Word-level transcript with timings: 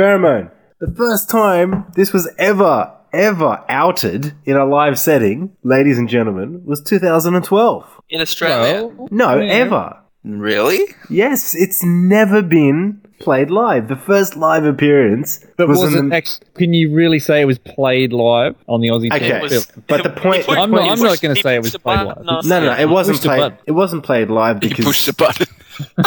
Pheromone. 0.00 0.50
The 0.80 0.90
first 0.96 1.28
time 1.28 1.84
this 1.94 2.10
was 2.10 2.26
ever, 2.38 2.90
ever 3.12 3.62
outed 3.68 4.32
in 4.46 4.56
a 4.56 4.64
live 4.64 4.98
setting, 4.98 5.52
ladies 5.62 5.98
and 5.98 6.08
gentlemen, 6.08 6.62
was 6.64 6.80
2012. 6.80 7.84
In 8.08 8.20
Australia. 8.22 8.86
Well, 8.86 9.08
No, 9.10 9.38
Yeah. 9.38 9.52
ever. 9.52 9.96
Really? 10.24 10.80
Yes, 11.10 11.54
it's 11.54 11.84
never 11.84 12.40
been 12.40 13.00
played 13.20 13.50
live. 13.50 13.88
The 13.88 13.96
first 13.96 14.36
live 14.36 14.64
appearance 14.64 15.44
but 15.58 15.68
was 15.68 15.78
was 15.80 15.94
in 15.94 16.06
it 16.06 16.08
the, 16.10 16.16
actually, 16.16 16.46
can 16.54 16.72
you 16.72 16.94
really 16.94 17.18
say 17.18 17.42
it 17.42 17.44
was 17.46 17.58
played 17.58 18.14
live 18.14 18.54
on 18.68 18.80
the 18.80 18.88
Aussie 18.88 19.12
Okay, 19.12 19.28
channel? 19.28 19.42
was- 19.42 19.70
but 19.86 20.02
the 20.02 20.08
point, 20.08 20.46
I'm 20.48 20.70
point 20.70 20.86
not- 20.86 20.98
I'm 20.98 21.02
not 21.02 21.20
gonna 21.20 21.36
say 21.36 21.56
it 21.56 21.62
was 21.62 21.76
played 21.76 21.98
live. 22.06 22.16
last 22.24 22.46
no, 22.46 22.60
no, 22.60 22.66
no, 22.74 22.80
it 22.80 22.88
wasn't 22.88 23.16
Push 23.18 23.22
the 23.22 23.28
played. 23.28 23.52
It 23.66 23.72
wasn't 23.72 24.02
played 24.02 24.30
live 24.30 24.62
He 24.62 24.68
because 24.70 24.84
pushed 24.86 25.04
the 25.06 25.12
button. 25.12 25.46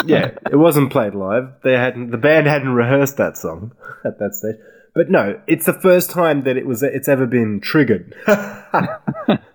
Yeah, 0.06 0.32
it 0.50 0.56
wasn't 0.56 0.92
played 0.92 1.14
live. 1.14 1.54
They 1.62 1.72
hadn't. 1.72 2.10
The 2.10 2.18
band 2.18 2.46
hadn't 2.46 2.74
rehearsed 2.74 3.16
that 3.18 3.36
song 3.36 3.72
at 4.04 4.18
that 4.18 4.34
stage. 4.34 4.56
But 4.94 5.10
no, 5.10 5.40
it's 5.46 5.66
the 5.66 5.72
first 5.72 6.10
time 6.10 6.44
that 6.44 6.56
it 6.56 6.66
was. 6.66 6.82
It's 6.82 7.08
ever 7.08 7.26
been 7.26 7.60
triggered. 7.60 8.14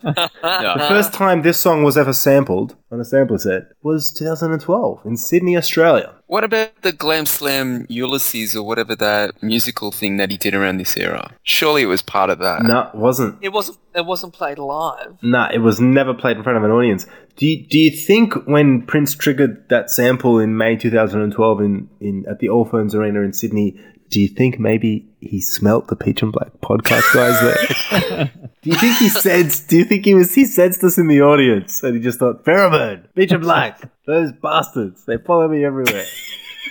The 0.01 0.85
first 0.87 1.13
time 1.13 1.41
this 1.41 1.59
song 1.59 1.83
was 1.83 1.97
ever 1.97 2.13
sampled 2.13 2.75
on 2.91 2.99
a 2.99 3.05
sampler 3.05 3.37
set 3.37 3.63
was 3.83 4.11
2012 4.11 5.01
in 5.05 5.17
Sydney, 5.17 5.57
Australia. 5.57 6.13
What 6.27 6.43
about 6.43 6.81
the 6.81 6.91
Glam 6.91 7.25
Slam 7.25 7.85
Ulysses 7.89 8.55
or 8.55 8.63
whatever 8.65 8.95
that 8.95 9.41
musical 9.41 9.91
thing 9.91 10.17
that 10.17 10.31
he 10.31 10.37
did 10.37 10.53
around 10.53 10.77
this 10.77 10.95
era? 10.95 11.33
Surely 11.43 11.83
it 11.83 11.87
was 11.87 12.01
part 12.01 12.29
of 12.29 12.39
that. 12.39 12.63
No, 12.63 12.89
it 12.93 12.95
wasn't. 12.95 13.37
It 13.41 13.49
wasn't. 13.49 13.77
It 13.95 14.05
wasn't 14.05 14.33
played 14.33 14.59
live. 14.59 15.17
Nah, 15.21 15.49
it 15.51 15.59
was 15.59 15.79
never 15.81 16.13
played 16.13 16.37
in 16.37 16.43
front 16.43 16.57
of 16.57 16.63
an 16.63 16.71
audience. 16.71 17.05
Do 17.35 17.47
you, 17.47 17.65
do 17.65 17.79
you 17.79 17.89
think 17.89 18.33
when 18.45 18.83
Prince 18.83 19.15
triggered 19.15 19.67
that 19.69 19.89
sample 19.89 20.39
in 20.39 20.57
May 20.57 20.75
2012 20.75 21.61
in, 21.61 21.89
in 21.99 22.25
at 22.29 22.39
the 22.39 22.49
Allphones 22.49 22.93
Arena 22.93 23.21
in 23.21 23.33
Sydney, 23.33 23.79
do 24.09 24.19
you 24.19 24.27
think 24.27 24.59
maybe 24.59 25.07
he 25.19 25.39
smelt 25.39 25.87
the 25.87 25.95
Peach 25.95 26.23
and 26.23 26.31
Black 26.31 26.51
podcast 26.61 27.13
guys 27.13 27.39
there? 27.41 28.31
do 28.61 28.69
you 28.69 28.75
think 28.75 28.97
he 28.97 29.07
sensed? 29.09 29.69
Do 29.69 29.77
you 29.77 29.85
think 29.85 30.05
he 30.05 30.15
was 30.15 30.33
he 30.33 30.45
sensed 30.45 30.83
us 30.83 30.97
in 30.97 31.07
the 31.07 31.21
audience 31.21 31.83
and 31.83 31.95
he 31.95 32.01
just 32.01 32.17
thought 32.19 32.43
pheromone, 32.43 33.03
Peach 33.13 33.31
and 33.31 33.41
Black, 33.41 33.81
those 34.05 34.31
bastards, 34.31 35.05
they 35.05 35.17
follow 35.17 35.47
me 35.47 35.63
everywhere. 35.63 36.05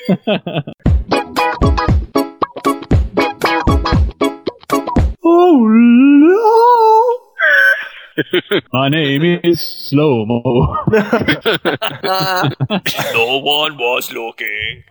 oh 5.24 5.66
no! 5.70 6.97
My 8.72 8.88
name 8.88 9.40
is 9.44 9.60
Slow 9.60 10.24
Mo. 10.26 10.40
no 13.12 13.38
one 13.38 13.78
was 13.78 14.12
looking. 14.12 14.82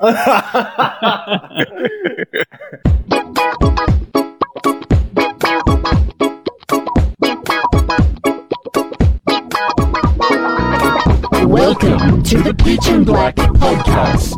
Welcome 11.45 12.23
to 12.23 12.41
the 12.43 12.55
Peach 12.63 12.87
and 12.87 13.05
Black 13.05 13.35
Podcast. 13.35 14.37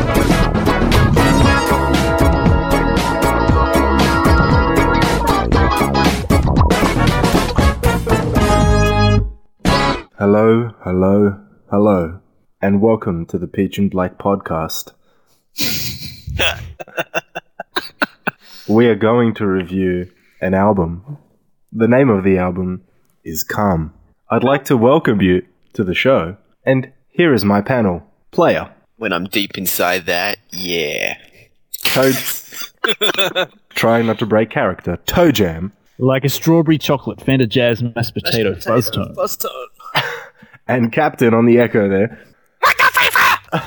Hello, 10.21 10.75
hello, 10.83 11.39
hello, 11.71 12.19
and 12.61 12.79
welcome 12.79 13.25
to 13.25 13.39
the 13.39 13.47
Peach 13.47 13.79
and 13.79 13.89
Black 13.89 14.19
podcast. 14.19 14.93
we 18.67 18.85
are 18.85 18.93
going 18.93 19.33
to 19.33 19.47
review 19.47 20.11
an 20.39 20.53
album. 20.53 21.17
The 21.71 21.87
name 21.87 22.11
of 22.11 22.23
the 22.23 22.37
album 22.37 22.83
is 23.23 23.43
Calm. 23.43 23.95
I'd 24.29 24.43
like 24.43 24.63
to 24.65 24.77
welcome 24.77 25.21
you 25.21 25.43
to 25.73 25.83
the 25.83 25.95
show, 25.95 26.37
and 26.63 26.91
here 27.09 27.33
is 27.33 27.43
my 27.43 27.61
panel. 27.61 28.03
Player, 28.29 28.71
When 28.97 29.13
I'm 29.13 29.25
deep 29.25 29.57
inside 29.57 30.05
that, 30.05 30.37
yeah. 30.51 31.17
Toad. 31.81 32.15
Trying 33.69 34.05
not 34.05 34.19
to 34.19 34.27
break 34.27 34.51
character. 34.51 34.99
Toe 35.07 35.31
Jam, 35.31 35.73
Like 35.97 36.25
a 36.25 36.29
strawberry 36.29 36.77
chocolate 36.77 37.19
Fender 37.19 37.47
Jazz 37.47 37.81
mashed 37.81 38.13
potato 38.13 38.53
fuzz 38.53 38.91
tone. 38.91 39.15
Buzz 39.15 39.35
tone. 39.35 39.49
And 40.67 40.91
Captain 40.91 41.33
on 41.33 41.45
the 41.45 41.59
echo 41.59 41.87
there. 41.89 42.19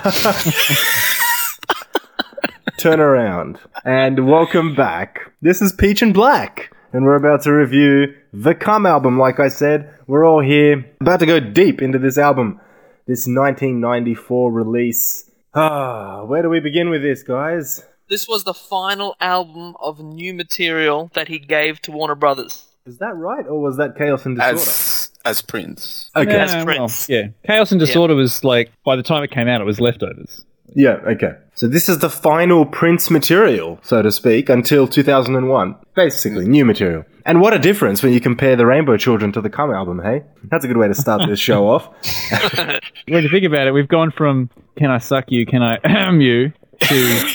Turn 2.78 3.00
around 3.00 3.58
and 3.84 4.26
welcome 4.26 4.74
back. 4.74 5.32
This 5.42 5.60
is 5.62 5.72
Peach 5.72 6.02
and 6.02 6.12
Black, 6.14 6.72
and 6.92 7.04
we're 7.04 7.14
about 7.16 7.42
to 7.42 7.52
review 7.52 8.14
the 8.32 8.54
Come 8.54 8.86
album. 8.86 9.18
Like 9.18 9.40
I 9.40 9.48
said, 9.48 9.92
we're 10.06 10.24
all 10.26 10.40
here 10.40 10.84
about 11.00 11.20
to 11.20 11.26
go 11.26 11.40
deep 11.40 11.82
into 11.82 11.98
this 11.98 12.16
album, 12.18 12.60
this 13.06 13.26
1994 13.26 14.52
release. 14.52 15.30
Ah, 15.54 16.24
where 16.24 16.42
do 16.42 16.48
we 16.48 16.60
begin 16.60 16.88
with 16.90 17.02
this, 17.02 17.22
guys? 17.22 17.84
This 18.08 18.28
was 18.28 18.44
the 18.44 18.54
final 18.54 19.16
album 19.20 19.74
of 19.80 20.00
new 20.00 20.34
material 20.34 21.10
that 21.14 21.28
he 21.28 21.38
gave 21.38 21.80
to 21.82 21.92
Warner 21.92 22.14
Brothers. 22.14 22.68
Is 22.86 22.98
that 22.98 23.16
right, 23.16 23.46
or 23.46 23.60
was 23.62 23.76
that 23.78 23.96
Chaos 23.96 24.26
and 24.26 24.36
Disorder? 24.36 24.58
As 24.60 25.03
as 25.24 25.42
Prince. 25.42 26.10
okay, 26.16 26.30
Yeah, 26.32 26.44
As 26.44 26.54
well, 26.54 26.64
Prince. 26.64 27.08
yeah. 27.08 27.28
Chaos 27.46 27.70
and 27.72 27.78
Disorder 27.80 28.14
was 28.14 28.44
like, 28.44 28.70
by 28.84 28.96
the 28.96 29.02
time 29.02 29.22
it 29.22 29.30
came 29.30 29.48
out, 29.48 29.60
it 29.60 29.64
was 29.64 29.80
leftovers. 29.80 30.44
Yeah, 30.76 30.94
okay. 31.06 31.34
So 31.54 31.68
this 31.68 31.88
is 31.88 31.98
the 31.98 32.10
final 32.10 32.66
Prince 32.66 33.08
material, 33.10 33.78
so 33.82 34.02
to 34.02 34.10
speak, 34.10 34.48
until 34.48 34.88
2001. 34.88 35.76
Basically, 35.94 36.48
new 36.48 36.64
material. 36.64 37.04
And 37.26 37.40
what 37.40 37.54
a 37.54 37.58
difference 37.60 38.02
when 38.02 38.12
you 38.12 38.20
compare 38.20 38.56
the 38.56 38.66
Rainbow 38.66 38.96
Children 38.96 39.30
to 39.32 39.40
the 39.40 39.48
Come 39.50 39.70
album, 39.72 40.00
hey? 40.02 40.24
That's 40.50 40.64
a 40.64 40.68
good 40.68 40.76
way 40.76 40.88
to 40.88 40.94
start 40.94 41.28
this 41.28 41.38
show 41.38 41.68
off. 41.68 41.88
When 43.06 43.22
you 43.22 43.28
think 43.28 43.44
about 43.44 43.66
it, 43.68 43.72
we've 43.72 43.86
gone 43.88 44.10
from 44.10 44.50
"Can 44.76 44.90
I 44.90 44.98
suck 44.98 45.30
you? 45.30 45.46
Can 45.46 45.62
I 45.62 45.78
ahem 45.84 46.20
you?" 46.20 46.52
to 46.80 47.28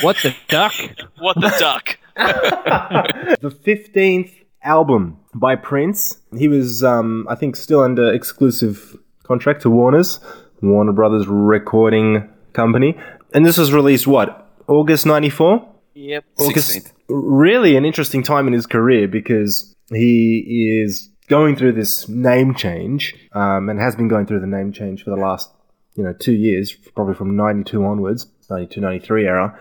"What 0.00 0.16
the 0.22 0.34
duck?" 0.48 0.72
What 1.18 1.34
the 1.34 1.54
duck? 1.58 1.98
the 2.16 3.50
15th 3.50 4.32
album 4.62 5.18
by 5.36 5.54
Prince. 5.54 6.18
He 6.36 6.48
was, 6.48 6.82
um, 6.82 7.26
I 7.28 7.34
think, 7.34 7.56
still 7.56 7.80
under 7.80 8.12
exclusive 8.12 8.96
contract 9.22 9.62
to 9.62 9.70
Warner's, 9.70 10.18
Warner 10.62 10.92
Brothers 10.92 11.26
Recording 11.28 12.28
Company. 12.52 12.98
And 13.34 13.44
this 13.44 13.58
was 13.58 13.72
released, 13.72 14.06
what, 14.06 14.50
August 14.66 15.04
94? 15.04 15.68
Yep. 15.94 16.24
August, 16.38 16.76
16th. 16.76 16.92
really 17.08 17.76
an 17.76 17.84
interesting 17.84 18.22
time 18.22 18.46
in 18.46 18.52
his 18.52 18.66
career 18.66 19.08
because 19.08 19.74
he 19.90 20.80
is 20.82 21.10
going 21.28 21.56
through 21.56 21.72
this 21.72 22.08
name 22.08 22.54
change 22.54 23.14
um, 23.32 23.68
and 23.68 23.80
has 23.80 23.96
been 23.96 24.08
going 24.08 24.26
through 24.26 24.40
the 24.40 24.46
name 24.46 24.72
change 24.72 25.04
for 25.04 25.10
the 25.10 25.16
last 25.16 25.50
you 25.94 26.04
know 26.04 26.12
two 26.12 26.34
years 26.34 26.72
probably 26.94 27.14
from 27.14 27.34
92 27.34 27.84
onwards 27.84 28.26
92 28.50 28.80
93 28.80 29.26
era 29.26 29.58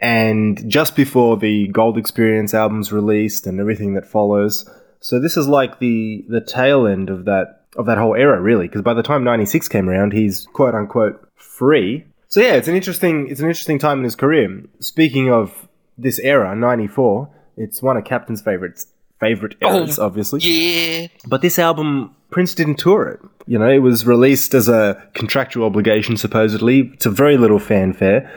and 0.00 0.68
just 0.68 0.96
before 0.96 1.36
the 1.36 1.68
gold 1.68 1.96
experience 1.96 2.52
albums 2.52 2.92
released 2.92 3.46
and 3.46 3.60
everything 3.60 3.94
that 3.94 4.06
follows 4.06 4.68
so 5.00 5.20
this 5.20 5.36
is 5.36 5.48
like 5.48 5.78
the 5.78 6.24
the 6.28 6.40
tail 6.40 6.86
end 6.86 7.10
of 7.10 7.24
that 7.24 7.62
of 7.76 7.86
that 7.86 7.98
whole 7.98 8.14
era 8.14 8.40
really 8.40 8.66
because 8.66 8.82
by 8.82 8.94
the 8.94 9.02
time 9.02 9.22
96 9.24 9.68
came 9.68 9.88
around 9.88 10.12
he's 10.12 10.46
quote 10.52 10.74
unquote 10.74 11.28
free 11.36 12.04
so 12.28 12.40
yeah 12.40 12.54
it's 12.54 12.68
an 12.68 12.74
interesting 12.74 13.28
it's 13.28 13.40
an 13.40 13.46
interesting 13.46 13.78
time 13.78 13.98
in 13.98 14.04
his 14.04 14.16
career 14.16 14.62
speaking 14.80 15.30
of 15.32 15.68
this 15.96 16.18
era 16.18 16.54
94 16.56 17.28
it's 17.56 17.82
one 17.82 17.96
of 17.96 18.04
captain's 18.04 18.40
favorites 18.40 18.86
favorite 19.20 19.54
oh, 19.62 19.78
eras 19.78 19.98
obviously 19.98 20.40
Yeah. 20.40 21.08
but 21.26 21.42
this 21.42 21.58
album, 21.58 22.14
Prince 22.30 22.54
didn't 22.54 22.76
tour 22.76 23.08
it. 23.08 23.20
You 23.46 23.58
know, 23.58 23.68
it 23.70 23.78
was 23.78 24.06
released 24.06 24.52
as 24.52 24.68
a 24.68 25.02
contractual 25.14 25.64
obligation, 25.64 26.18
supposedly, 26.18 26.90
to 26.98 27.08
very 27.08 27.38
little 27.38 27.58
fanfare. 27.58 28.30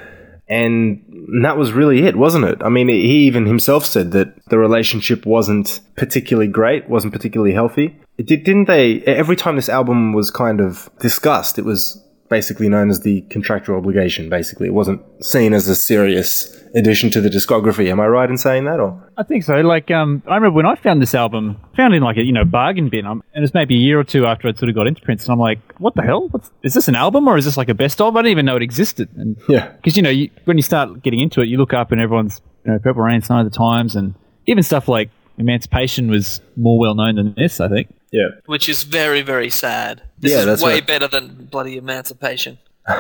And 0.52 1.02
that 1.44 1.56
was 1.56 1.72
really 1.72 2.04
it, 2.04 2.18
wasn't 2.18 2.44
it? 2.44 2.62
I 2.62 2.68
mean, 2.68 2.90
he 2.90 3.26
even 3.26 3.46
himself 3.46 3.86
said 3.86 4.12
that 4.12 4.36
the 4.50 4.60
relationship 4.60 5.26
wasn't 5.26 5.80
particularly 5.96 6.50
great, 6.50 6.90
wasn't 6.90 7.14
particularly 7.14 7.54
healthy. 7.54 7.96
Did, 8.18 8.44
didn't 8.44 8.66
they? 8.66 9.00
Every 9.04 9.38
time 9.38 9.56
this 9.56 9.70
album 9.70 10.12
was 10.12 10.30
kind 10.30 10.60
of 10.60 10.90
discussed, 11.00 11.58
it 11.58 11.64
was 11.64 12.04
basically 12.32 12.70
known 12.70 12.90
as 12.90 13.02
the 13.02 13.22
contractual 13.30 13.76
obligation. 13.76 14.30
Basically, 14.30 14.68
it 14.68 14.74
wasn't 14.74 15.02
seen 15.24 15.54
as 15.54 15.68
a 15.68 15.76
serious 15.76 16.58
addition 16.74 17.12
to 17.12 17.20
the 17.20 17.30
discography. 17.30 17.92
Am 17.92 18.00
I 18.00 18.08
right 18.08 18.30
in 18.30 18.38
saying 18.38 18.64
that? 18.64 18.80
Or 18.80 19.12
I 19.18 19.24
think 19.24 19.44
so. 19.44 19.60
Like, 19.60 19.92
um, 19.92 20.24
I 20.26 20.36
remember 20.36 20.56
when 20.56 20.66
I 20.66 20.76
found 20.76 21.02
this 21.02 21.14
album, 21.14 21.60
found 21.76 21.94
it 21.94 21.98
in 21.98 22.04
like 22.04 22.18
a 22.18 22.24
you 22.24 22.32
know 22.32 22.46
bargain 22.46 22.90
bin, 22.90 23.06
um, 23.06 23.22
and 23.34 23.42
it 23.42 23.44
was 23.44 23.54
maybe 23.54 23.76
a 23.76 23.78
year 23.78 24.00
or 24.00 24.06
two 24.06 24.26
after 24.26 24.48
I'd 24.48 24.58
sort 24.58 24.70
of 24.70 24.76
got 24.76 24.88
into 24.88 25.02
Prince, 25.02 25.26
and 25.26 25.34
I'm 25.34 25.40
like, 25.40 25.60
what 25.78 25.94
the 25.94 26.02
hell? 26.02 26.30
What's, 26.30 26.50
is 26.64 26.74
this 26.74 26.88
an 26.88 26.96
album 26.96 27.28
or 27.28 27.38
is 27.38 27.46
this 27.46 27.58
like 27.58 27.70
a 27.70 27.76
best 27.76 28.00
of? 28.02 28.16
I 28.16 28.20
didn't 28.20 28.32
even 28.32 28.46
know 28.46 28.56
it 28.56 28.64
existed. 28.64 29.10
And 29.18 29.38
yeah, 29.50 29.68
because 29.68 29.98
you 29.98 30.02
know 30.02 30.10
you, 30.10 30.30
when 30.46 30.58
you 30.58 30.64
start 30.64 31.04
getting 31.04 31.20
into 31.20 31.42
it, 31.42 31.50
you 31.50 31.58
look 31.58 31.74
up 31.74 31.92
and 31.92 32.00
everyone's 32.02 32.42
you 32.66 32.72
know 32.72 32.80
Purple 32.80 33.04
Rain, 33.04 33.22
Sign 33.22 33.46
of 33.46 33.52
the 33.52 33.56
Times, 33.56 33.96
and 33.96 34.16
even 34.48 34.64
stuff 34.64 34.88
like 34.88 35.10
Emancipation 35.38 36.10
was 36.10 36.40
more 36.56 36.80
well 36.80 36.96
known 36.96 37.16
than 37.16 37.34
this. 37.36 37.60
I 37.60 37.68
think. 37.68 37.94
Yeah. 38.12 38.28
which 38.46 38.68
is 38.70 38.84
very, 38.84 39.22
very 39.22 39.50
sad. 39.50 40.02
This 40.20 40.32
Yeah, 40.32 40.40
is 40.40 40.46
that's 40.46 40.64
way 40.64 40.76
right. 40.76 40.88
better 40.88 41.08
than 41.08 41.46
bloody 41.52 41.78
Emancipation. 41.78 42.58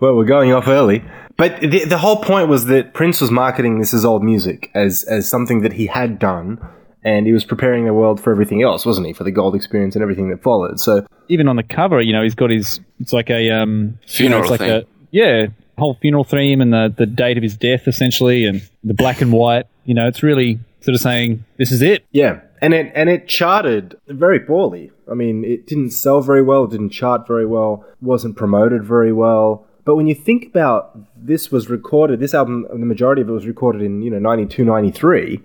Well, 0.00 0.14
we're 0.14 0.24
going 0.26 0.52
off 0.52 0.68
early. 0.68 1.02
But 1.36 1.60
the, 1.60 1.84
the 1.84 1.98
whole 1.98 2.16
point 2.22 2.48
was 2.48 2.66
that 2.66 2.94
Prince 2.94 3.20
was 3.20 3.30
marketing 3.32 3.80
this 3.80 3.92
as 3.92 4.04
old 4.04 4.22
music, 4.22 4.70
as, 4.74 5.02
as 5.04 5.28
something 5.28 5.62
that 5.62 5.72
he 5.72 5.86
had 5.86 6.18
done, 6.20 6.58
and 7.02 7.26
he 7.26 7.32
was 7.32 7.44
preparing 7.44 7.84
the 7.84 7.92
world 7.92 8.20
for 8.20 8.30
everything 8.30 8.62
else, 8.62 8.86
wasn't 8.86 9.08
he? 9.08 9.12
For 9.12 9.24
the 9.24 9.32
gold 9.32 9.54
experience 9.56 9.96
and 9.96 10.02
everything 10.02 10.30
that 10.30 10.42
followed. 10.42 10.78
So, 10.78 11.04
even 11.28 11.48
on 11.48 11.56
the 11.56 11.62
cover, 11.64 12.00
you 12.00 12.12
know, 12.12 12.22
he's 12.22 12.34
got 12.36 12.50
his. 12.50 12.80
It's 13.00 13.12
like 13.12 13.28
a 13.30 13.50
um, 13.50 13.70
you 13.70 13.84
know, 13.86 13.96
Funeral 14.06 14.42
it's 14.42 14.50
like 14.50 14.60
a 14.60 14.86
yeah, 15.10 15.46
whole 15.78 15.94
funeral 15.94 16.24
theme 16.24 16.60
and 16.60 16.72
the 16.72 16.92
the 16.96 17.06
date 17.06 17.36
of 17.36 17.42
his 17.42 17.56
death 17.56 17.88
essentially, 17.88 18.44
and 18.44 18.62
the 18.84 18.94
black 18.94 19.20
and 19.20 19.32
white. 19.32 19.66
You 19.84 19.94
know, 19.94 20.06
it's 20.06 20.22
really 20.22 20.58
sort 20.80 20.94
of 20.94 21.00
saying 21.00 21.44
this 21.56 21.72
is 21.72 21.82
it. 21.82 22.04
yeah. 22.12 22.40
And 22.60 22.74
it, 22.74 22.92
and 22.94 23.08
it 23.08 23.28
charted 23.28 23.98
very 24.08 24.40
poorly. 24.40 24.90
I 25.10 25.14
mean, 25.14 25.44
it 25.44 25.66
didn't 25.66 25.90
sell 25.90 26.20
very 26.20 26.42
well, 26.42 26.64
it 26.64 26.70
didn't 26.70 26.90
chart 26.90 27.26
very 27.26 27.46
well, 27.46 27.84
wasn't 28.00 28.36
promoted 28.36 28.84
very 28.84 29.12
well. 29.12 29.66
But 29.84 29.96
when 29.96 30.06
you 30.06 30.14
think 30.14 30.46
about 30.46 30.98
this 31.16 31.50
was 31.50 31.70
recorded, 31.70 32.20
this 32.20 32.34
album, 32.34 32.66
the 32.70 32.78
majority 32.78 33.22
of 33.22 33.28
it 33.28 33.32
was 33.32 33.46
recorded 33.46 33.80
in, 33.82 34.02
you 34.02 34.10
know, 34.10 34.18
92, 34.18 34.64
93, 34.64 35.40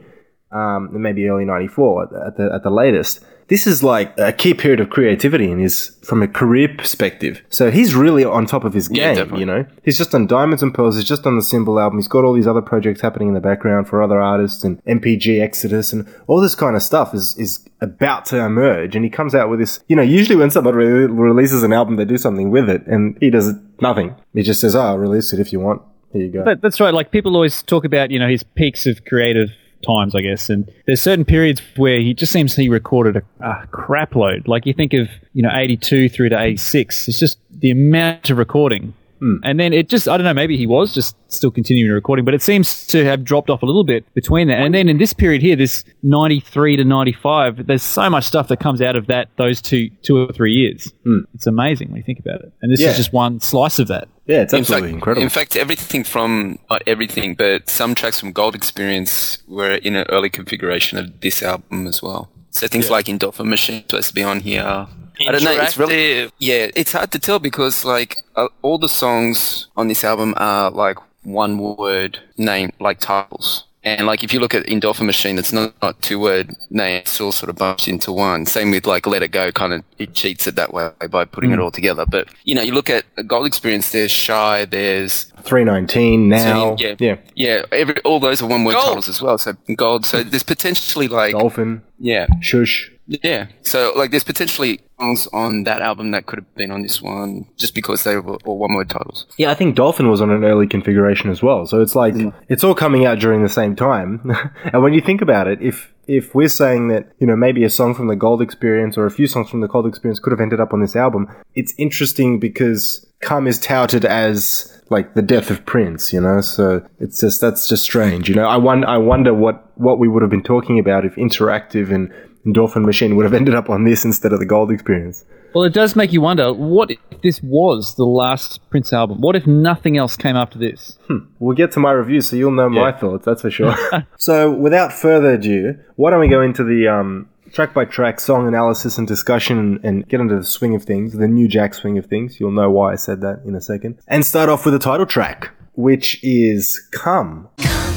um, 0.54 0.90
maybe 0.92 1.28
early 1.28 1.46
94 1.46 2.04
at 2.04 2.10
the, 2.10 2.26
at 2.26 2.38
the, 2.38 2.54
at 2.56 2.64
the 2.64 2.70
latest. 2.70 3.24
This 3.48 3.68
is 3.68 3.84
like 3.84 4.18
a 4.18 4.32
key 4.32 4.54
period 4.54 4.80
of 4.80 4.90
creativity 4.90 5.52
in 5.52 5.60
his, 5.60 5.98
from 6.04 6.24
a 6.24 6.28
career 6.28 6.74
perspective. 6.78 7.42
So 7.50 7.72
he's 7.72 7.94
really 7.94 8.24
on 8.24 8.46
top 8.46 8.64
of 8.64 8.74
his 8.74 8.88
game, 8.88 9.16
definitely. 9.16 9.42
you 9.42 9.46
know? 9.46 9.66
He's 9.84 9.98
just 9.98 10.12
done 10.12 10.28
Diamonds 10.28 10.64
and 10.64 10.74
Pearls, 10.74 10.96
he's 10.96 11.08
just 11.08 11.24
done 11.24 11.36
the 11.36 11.44
Symbol 11.44 11.80
album, 11.80 12.00
he's 12.00 12.08
got 12.08 12.24
all 12.24 12.34
these 12.34 12.48
other 12.48 12.62
projects 12.62 13.02
happening 13.02 13.28
in 13.28 13.34
the 13.34 13.42
background 13.42 13.88
for 13.88 14.02
other 14.02 14.20
artists 14.22 14.64
and 14.64 14.84
NPG 14.86 15.42
Exodus 15.42 15.92
and 15.92 16.08
all 16.28 16.40
this 16.40 16.56
kind 16.56 16.76
of 16.76 16.82
stuff 16.82 17.14
is, 17.14 17.38
is 17.38 17.68
about 17.82 18.26
to 18.28 18.40
emerge. 18.40 18.96
And 18.96 19.04
he 19.04 19.12
comes 19.12 19.36
out 19.36 19.50
with 19.50 19.60
this, 19.60 19.82
you 19.88 19.96
know, 19.96 20.02
usually 20.02 20.38
when 20.38 20.50
somebody 20.50 20.78
re- 20.78 21.06
releases 21.06 21.64
an 21.64 21.74
album, 21.74 21.98
they 21.98 22.06
do 22.06 22.18
something 22.18 22.50
with 22.50 22.70
it 22.70 22.88
and 22.88 23.18
he 23.20 23.30
does 23.30 23.54
nothing. 23.82 24.16
He 24.34 24.42
just 24.42 24.62
says, 24.62 24.76
oh, 24.76 24.82
I'll 24.82 24.98
release 24.98 25.34
it 25.34 25.40
if 25.40 25.52
you 25.52 25.60
want. 25.60 25.82
Here 26.14 26.22
you 26.22 26.32
go. 26.32 26.46
That, 26.46 26.62
that's 26.62 26.80
right. 26.80 26.94
Like 26.94 27.12
people 27.12 27.36
always 27.36 27.62
talk 27.62 27.84
about, 27.84 28.10
you 28.10 28.20
know, 28.20 28.30
his 28.30 28.44
peaks 28.44 28.86
of 28.86 29.04
creative 29.06 29.50
times, 29.84 30.16
I 30.16 30.22
guess. 30.22 30.50
And 30.50 30.72
there's 30.86 31.02
certain 31.02 31.26
periods 31.26 31.62
where 31.76 32.00
he 32.00 32.14
just 32.14 32.32
seems 32.32 32.56
he 32.56 32.70
recorded 32.70 33.18
a, 33.18 33.24
a 33.46 33.68
crap 33.68 34.16
load. 34.16 34.48
Like 34.48 34.66
you 34.66 34.74
think 34.74 34.94
of, 34.94 35.10
you 35.34 35.44
know, 35.44 35.52
82 35.54 36.10
through 36.10 36.30
to 36.30 36.40
86. 36.40 37.08
It's 37.08 37.20
just 37.20 37.40
the 37.52 37.72
amount 37.72 38.30
of 38.30 38.38
recording. 38.38 38.94
Hmm. 39.24 39.36
And 39.42 39.58
then 39.58 39.72
it 39.72 39.88
just, 39.88 40.10
I 40.10 40.18
don't 40.18 40.26
know, 40.26 40.34
maybe 40.34 40.58
he 40.58 40.68
was 40.68 40.94
just 40.94 41.16
still 41.32 41.50
continuing 41.50 41.94
recording, 41.94 42.26
but 42.26 42.34
it 42.34 42.42
seems 42.42 42.86
to 42.88 43.06
have 43.06 43.24
dropped 43.24 43.50
off 43.50 43.64
a 43.64 43.66
little 43.66 43.86
bit 43.86 44.04
between 44.14 44.50
that. 44.50 44.60
And 44.60 44.74
then 44.76 44.90
in 44.90 44.98
this 44.98 45.14
period 45.14 45.42
here, 45.42 45.56
this 45.56 45.86
93 46.04 46.76
to 46.76 46.84
95, 46.84 47.66
there's 47.66 47.84
so 47.84 48.10
much 48.10 48.26
stuff 48.26 48.50
that 48.50 48.58
comes 48.60 48.82
out 48.82 48.98
of 48.98 49.08
that, 49.08 49.30
those 49.38 49.62
two, 49.62 49.90
two 50.02 50.18
or 50.18 50.34
three 50.34 50.52
years. 50.52 50.92
Hmm. 51.06 51.20
It's 51.34 51.48
amazing 51.48 51.88
when 51.88 51.98
you 52.00 52.04
think 52.04 52.20
about 52.20 52.42
it. 52.42 52.52
And 52.62 52.70
this 52.70 52.82
Yeah. 52.82 52.90
is 52.90 52.98
just 52.98 53.14
one 53.14 53.40
slice 53.40 53.80
of 53.80 53.88
that. 53.88 54.10
yeah, 54.26 54.42
it's 54.42 54.52
in 54.52 54.60
absolutely 54.60 54.90
fact, 54.90 54.96
incredible. 54.96 55.24
In 55.24 55.30
fact, 55.30 55.56
everything 55.56 56.04
from 56.04 56.60
not 56.70 56.84
everything, 56.86 57.36
but 57.36 57.70
some 57.70 57.96
tracks 57.96 58.20
from 58.20 58.34
Gold 58.34 58.56
Experience 58.56 59.38
were 59.48 59.76
in 59.76 59.96
an 59.96 60.06
early 60.10 60.30
configuration 60.30 60.98
of 60.98 61.22
this 61.22 61.42
album 61.42 61.88
as 61.88 62.04
well. 62.04 62.30
So 62.50 62.68
things 62.68 62.90
like 62.90 63.06
Endorphin 63.06 63.46
Machine 63.46 63.84
supposed 63.88 64.10
to 64.10 64.14
be 64.14 64.24
on 64.24 64.42
here. 64.42 64.88
I 65.20 65.32
don't 65.32 65.44
know. 65.44 65.52
It's 65.52 65.78
really 65.78 65.96
Interactive. 65.96 66.32
yeah. 66.40 66.72
It's 66.76 66.92
hard 66.92 67.12
to 67.12 67.20
tell 67.20 67.40
because 67.40 67.86
like 67.86 68.18
uh, 68.36 68.48
all 68.62 68.78
the 68.78 68.90
songs 68.90 69.68
on 69.76 69.88
this 69.88 70.04
album 70.04 70.34
are 70.38 70.72
like 70.72 70.98
one 71.24 71.58
word 71.58 72.20
name, 72.38 72.72
like 72.80 73.00
titles. 73.00 73.66
And 73.86 74.08
like 74.08 74.24
if 74.24 74.34
you 74.34 74.40
look 74.40 74.54
at 74.56 74.66
Endorphin 74.66 75.06
Machine, 75.06 75.38
it's 75.38 75.52
not, 75.52 75.74
not 75.82 76.02
two 76.02 76.18
word 76.18 76.56
name. 76.70 77.02
It's 77.02 77.20
all 77.20 77.34
sort 77.34 77.50
of 77.50 77.58
bunched 77.58 77.90
into 77.90 78.14
one. 78.14 78.46
Same 78.46 78.72
with 78.72 78.88
like 78.88 79.06
Let 79.06 79.24
It 79.24 79.32
Go, 79.32 79.52
kind 79.52 79.74
of 79.74 79.84
it 80.00 80.14
cheats 80.14 80.48
it 80.48 80.56
that 80.56 80.74
way 80.74 80.90
by 81.10 81.26
putting 81.26 81.52
it 81.52 81.60
all 81.60 81.70
together. 81.72 82.06
But 82.10 82.30
you 82.46 82.56
know, 82.56 82.62
you 82.62 82.74
look 82.74 82.90
at 82.90 83.04
Gold 83.28 83.46
Experience. 83.46 83.92
There's 83.92 84.10
Shy. 84.10 84.64
There's 84.64 85.26
319 85.44 86.30
now. 86.30 86.78
yeah, 86.80 86.96
yeah. 87.00 87.18
yeah. 87.36 87.64
Every, 87.74 88.00
all 88.04 88.22
those 88.22 88.42
are 88.42 88.48
one 88.48 88.64
word 88.64 88.76
titles 88.76 89.10
as 89.10 89.22
well. 89.22 89.38
So 89.38 89.54
gold. 89.76 90.06
So 90.06 90.24
there's 90.24 90.44
potentially 90.44 91.10
like 91.10 91.34
Dolphin, 91.34 91.82
yeah, 92.00 92.28
Shush. 92.40 92.90
Yeah. 93.22 93.48
So 93.62 93.94
like 93.96 94.12
there's 94.12 94.24
potentially 94.24 94.82
songs 95.00 95.28
on 95.34 95.64
that 95.64 95.82
album 95.82 96.12
that 96.12 96.26
could 96.26 96.40
have 96.40 96.56
been 96.56 96.72
on 96.72 96.82
this 96.82 97.02
one 97.02 97.46
just 97.58 97.76
because 97.76 98.04
they 98.04 98.16
were 98.16 98.36
all 98.46 98.58
one 98.58 98.74
word 98.74 98.90
titles. 98.90 99.26
Yeah, 99.38 99.52
I 99.52 99.54
think 99.54 99.76
Dolphin 99.76 100.10
was 100.10 100.22
on 100.22 100.32
an 100.32 100.44
early 100.44 100.68
configuration 100.68 101.30
as 101.30 101.44
well. 101.44 101.66
So 101.66 101.82
it's 101.82 101.96
like 101.96 102.14
mm. 102.14 102.34
it's 102.50 102.64
all 102.64 102.76
coming 102.76 103.06
out 103.06 103.20
during 103.20 103.44
the 103.44 103.50
same 103.50 103.76
time. 103.76 104.32
and 104.74 104.82
when 104.82 104.94
you 104.94 105.02
think 105.02 105.22
about 105.22 105.48
it, 105.48 105.62
if 105.62 105.94
if 106.08 106.36
we're 106.36 106.50
saying 106.50 106.90
that 106.90 107.10
you 107.20 107.28
know 107.28 107.36
maybe 107.36 107.64
a 107.64 107.70
song 107.70 107.94
from 107.94 108.08
the 108.08 108.16
Gold 108.16 108.42
Experience 108.42 108.98
or 108.98 109.06
a 109.06 109.12
few 109.12 109.28
songs 109.28 109.50
from 109.50 109.62
the 109.62 109.68
Gold 109.68 109.86
Experience 109.86 110.20
could 110.20 110.32
have 110.32 110.42
ended 110.42 110.60
up 110.60 110.74
on 110.74 110.82
this 110.82 110.96
album, 110.96 111.28
it's 111.56 111.74
interesting 111.78 112.40
because 112.40 113.06
"Come" 113.22 113.48
is 113.48 113.60
touted 113.60 114.06
as 114.06 114.82
like 114.90 115.14
the 115.14 115.22
death 115.22 115.50
of 115.50 115.66
Prince. 115.66 116.14
You 116.14 116.22
know, 116.22 116.42
so 116.42 116.86
it's 117.00 117.20
just 117.20 117.42
that's 117.42 117.68
just 117.68 117.84
strange. 117.84 118.30
You 118.30 118.36
know, 118.36 118.48
I 118.48 118.58
wonder 118.58 118.88
I 118.88 118.98
wonder 118.98 119.34
what 119.34 119.72
what 119.78 120.00
we 120.00 120.08
would 120.08 120.22
have 120.22 120.32
been 120.32 120.44
talking 120.44 120.80
about 120.80 121.06
if 121.06 121.16
Interactive 121.16 121.92
and 121.92 122.12
Endorphin 122.46 122.86
Machine 122.86 123.16
would 123.16 123.24
have 123.24 123.34
ended 123.34 123.56
up 123.56 123.70
on 123.70 123.84
this 123.84 124.04
instead 124.04 124.34
of 124.34 124.40
the 124.40 124.46
Gold 124.46 124.72
Experience. 124.72 125.26
Well, 125.54 125.64
it 125.64 125.74
does 125.74 125.96
make 125.96 126.12
you 126.12 126.22
wonder 126.22 126.52
what 126.52 126.92
if 126.92 127.00
this 127.22 127.42
was 127.42 127.96
the 127.96 128.06
last 128.06 128.68
Prince 128.70 128.92
album? 128.92 129.22
What 129.22 129.36
if 129.36 129.46
nothing 129.46 129.98
else 129.98 130.18
came 130.18 130.36
after 130.36 130.58
this? 130.58 130.98
We'll 131.40 131.56
get 131.56 131.72
to 131.74 131.80
my 131.80 131.92
review, 131.92 132.22
so 132.22 132.36
you'll 132.36 132.52
know 132.52 132.70
my 132.70 132.92
thoughts. 132.92 133.26
That's 133.26 133.42
for 133.44 133.52
sure. 133.52 133.76
so, 134.18 134.52
without 134.52 134.92
further 134.92 135.34
ado, 135.34 135.78
why 135.96 136.10
don't 136.10 136.20
we 136.20 136.28
go 136.28 136.42
into 136.42 136.64
the 136.64 136.88
um, 136.88 137.30
track 137.52 137.74
by 137.74 137.86
track 137.86 138.20
song 138.20 138.48
analysis 138.48 138.98
and 138.98 139.08
discussion, 139.08 139.60
and, 139.60 139.86
and 139.86 140.10
get 140.10 140.20
into 140.20 140.36
the 140.36 140.44
swing 140.44 140.76
of 140.76 140.84
things, 140.84 141.14
the 141.14 141.28
new 141.28 141.48
Jack 141.48 141.76
swing 141.76 141.98
of 141.98 142.08
things. 142.08 142.40
You'll 142.40 142.52
know 142.52 142.72
why 142.72 142.94
I 142.94 142.96
said 142.96 143.22
that 143.22 143.42
in 143.46 143.56
a 143.56 143.62
second. 143.62 144.00
And 144.08 144.26
start 144.26 144.50
off 144.50 144.66
with 144.66 144.74
the 144.74 144.80
title 144.80 145.06
track, 145.06 145.52
which 145.74 146.20
is 146.24 146.80
Come. 146.92 147.50
"Come." 147.58 147.96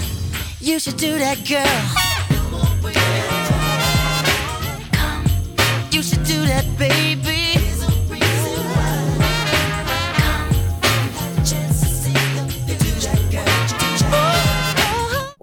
You 0.61 0.79
should 0.79 0.97
do 0.97 1.19
that, 1.19 1.47
girl. 1.49 2.26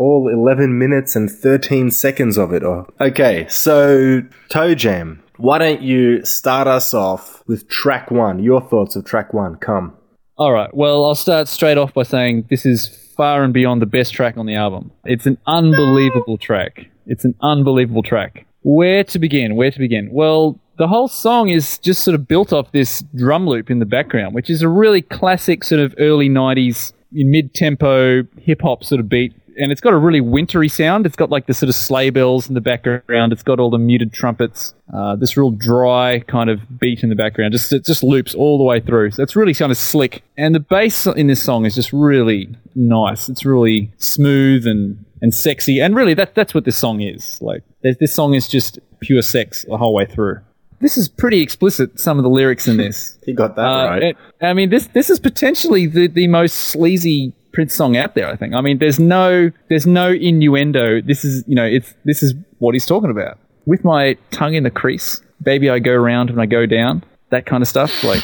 All 0.03 0.27
11 0.27 0.77
minutes 0.77 1.15
and 1.15 1.31
13 1.31 1.89
seconds 1.89 2.38
of 2.38 2.51
it. 2.51 2.62
Oh. 2.62 2.86
Okay, 3.00 3.48
so 3.48 4.22
Toe 4.50 4.75
Jam, 4.75 5.24
why 5.38 5.60
don't 5.60 5.81
you 5.81 6.25
start 6.25 6.67
us 6.67 6.93
off 6.93 7.41
with 7.48 7.69
track 7.69 8.12
one? 8.12 8.43
Your 8.43 8.60
thoughts 8.60 8.98
of 8.98 9.05
track 9.05 9.33
one. 9.33 9.55
Come. 9.55 9.95
All 10.36 10.51
right. 10.51 10.69
Well, 10.75 11.05
I'll 11.05 11.15
start 11.15 11.48
straight 11.48 11.77
off 11.77 11.93
by 11.93 12.03
saying 12.03 12.48
this 12.50 12.65
is 12.65 12.89
far 13.15 13.45
and 13.45 13.53
beyond 13.53 13.81
the 13.81 13.86
best 13.86 14.13
track 14.13 14.36
on 14.36 14.45
the 14.45 14.55
album. 14.55 14.91
It's 15.05 15.25
an 15.25 15.38
unbelievable 15.48 16.38
track. 16.38 16.88
It's 17.05 17.24
an 17.24 17.36
unbelievable 17.41 18.03
track. 18.03 18.45
Where 18.63 19.05
to 19.05 19.19
begin? 19.19 19.55
Where 19.55 19.72
to 19.72 19.79
begin? 19.79 20.10
Well, 20.12 20.60
the 20.77 20.89
whole 20.89 21.07
song 21.07 21.48
is 21.48 21.77
just 21.77 22.03
sort 22.03 22.15
of 22.15 22.27
built 22.27 22.51
off 22.51 22.74
this 22.74 23.05
drum 23.15 23.48
loop 23.48 23.72
in 23.72 23.79
the 23.79 23.86
background, 23.86 24.36
which 24.36 24.50
is 24.50 24.62
a 24.62 24.67
really 24.67 25.01
classic 25.01 25.63
sort 25.63 25.79
of 25.79 25.95
early 25.98 26.27
90s 26.27 26.91
mid 27.13 27.53
tempo 27.53 28.24
hip 28.41 28.62
hop 28.62 28.83
sort 28.83 29.00
of 29.00 29.07
beat. 29.07 29.33
And 29.57 29.72
it's 29.72 29.81
got 29.81 29.93
a 29.93 29.98
really 29.98 30.22
wintry 30.22 30.67
sound. 30.69 31.05
It's 31.05 31.15
got 31.15 31.29
like 31.29 31.45
the 31.45 31.53
sort 31.53 31.69
of 31.69 31.75
sleigh 31.75 32.10
bells 32.10 32.48
in 32.48 32.53
the 32.55 32.62
background. 32.62 33.31
It's 33.33 33.43
got 33.43 33.60
all 33.60 33.69
the 33.69 33.77
muted 33.77 34.12
trumpets. 34.13 34.74
Uh, 34.93 35.15
this 35.15 35.36
real 35.38 35.51
dry 35.51 36.19
kind 36.27 36.50
of 36.50 36.79
beat 36.79 37.03
in 37.03 37.10
the 37.10 37.15
background. 37.15 37.51
Just 37.53 37.72
it 37.74 37.86
just 37.86 38.03
loops 38.03 38.33
all 38.36 38.57
the 38.57 38.63
way 38.63 38.79
through. 38.79 39.12
So 39.12 39.24
it's 39.24 39.36
really 39.36 39.53
kind 39.53 39.72
of 39.72 39.77
slick. 39.77 40.24
And 40.38 40.53
the 40.55 40.60
bass 40.60 41.05
in 41.07 41.27
this 41.27 41.41
song 41.43 41.65
is 41.65 41.75
just 41.75 41.93
really 41.93 42.55
nice. 42.75 43.29
It's 43.29 43.45
really 43.45 43.91
smooth 43.98 44.65
and 44.67 45.03
and 45.22 45.33
sexy. 45.33 45.79
And 45.79 45.95
really, 45.95 46.13
that 46.15 46.36
that's 46.36 46.53
what 46.53 46.65
this 46.65 46.75
song 46.77 47.01
is. 47.01 47.41
Like 47.41 47.63
this, 47.81 47.98
this 48.00 48.13
song 48.13 48.33
is 48.33 48.48
just 48.48 48.79
pure 49.00 49.22
sex 49.22 49.65
the 49.69 49.77
whole 49.77 49.93
way 49.93 50.05
through. 50.05 50.39
This 50.81 50.98
is 50.98 51.07
pretty 51.07 51.41
explicit. 51.41 51.98
Some 51.98 52.17
of 52.19 52.24
the 52.24 52.29
lyrics 52.29 52.67
in 52.67 52.75
this. 52.77 53.17
He 53.25 53.31
got 53.33 53.55
that 53.55 53.62
Uh, 53.65 53.86
right. 53.89 54.03
it- 54.03 54.17
I 54.41 54.53
mean, 54.53 54.69
this 54.69 54.88
this 54.88 55.10
is 55.10 55.19
potentially 55.19 55.86
the, 55.88 56.07
the 56.07 56.27
most 56.27 56.53
sleazy 56.55 57.33
Prince 57.53 57.74
song 57.75 57.95
out 57.95 58.15
there. 58.15 58.27
I 58.27 58.36
think. 58.36 58.53
I 58.53 58.62
mean, 58.62 58.79
there's 58.79 59.00
no 59.00 59.51
there's 59.69 59.88
no 59.88 60.12
innuendo. 60.12 61.01
This 61.01 61.24
is 61.24 61.43
you 61.48 61.55
know 61.55 61.65
it's 61.65 61.93
this 62.03 62.24
is 62.24 62.33
what 62.60 62.74
he's 62.74 62.86
talking 62.86 63.12
about. 63.12 63.39
With 63.65 63.83
my 63.86 64.17
tongue 64.31 64.55
in 64.55 64.63
the 64.63 64.72
crease, 64.72 65.22
baby, 65.41 65.69
I 65.69 65.79
go 65.79 65.95
round 65.95 66.29
and 66.29 66.41
I 66.41 66.45
go 66.45 66.65
down. 66.65 67.03
That 67.29 67.45
kind 67.45 67.62
of 67.63 67.67
stuff. 67.67 68.03
Like 68.03 68.24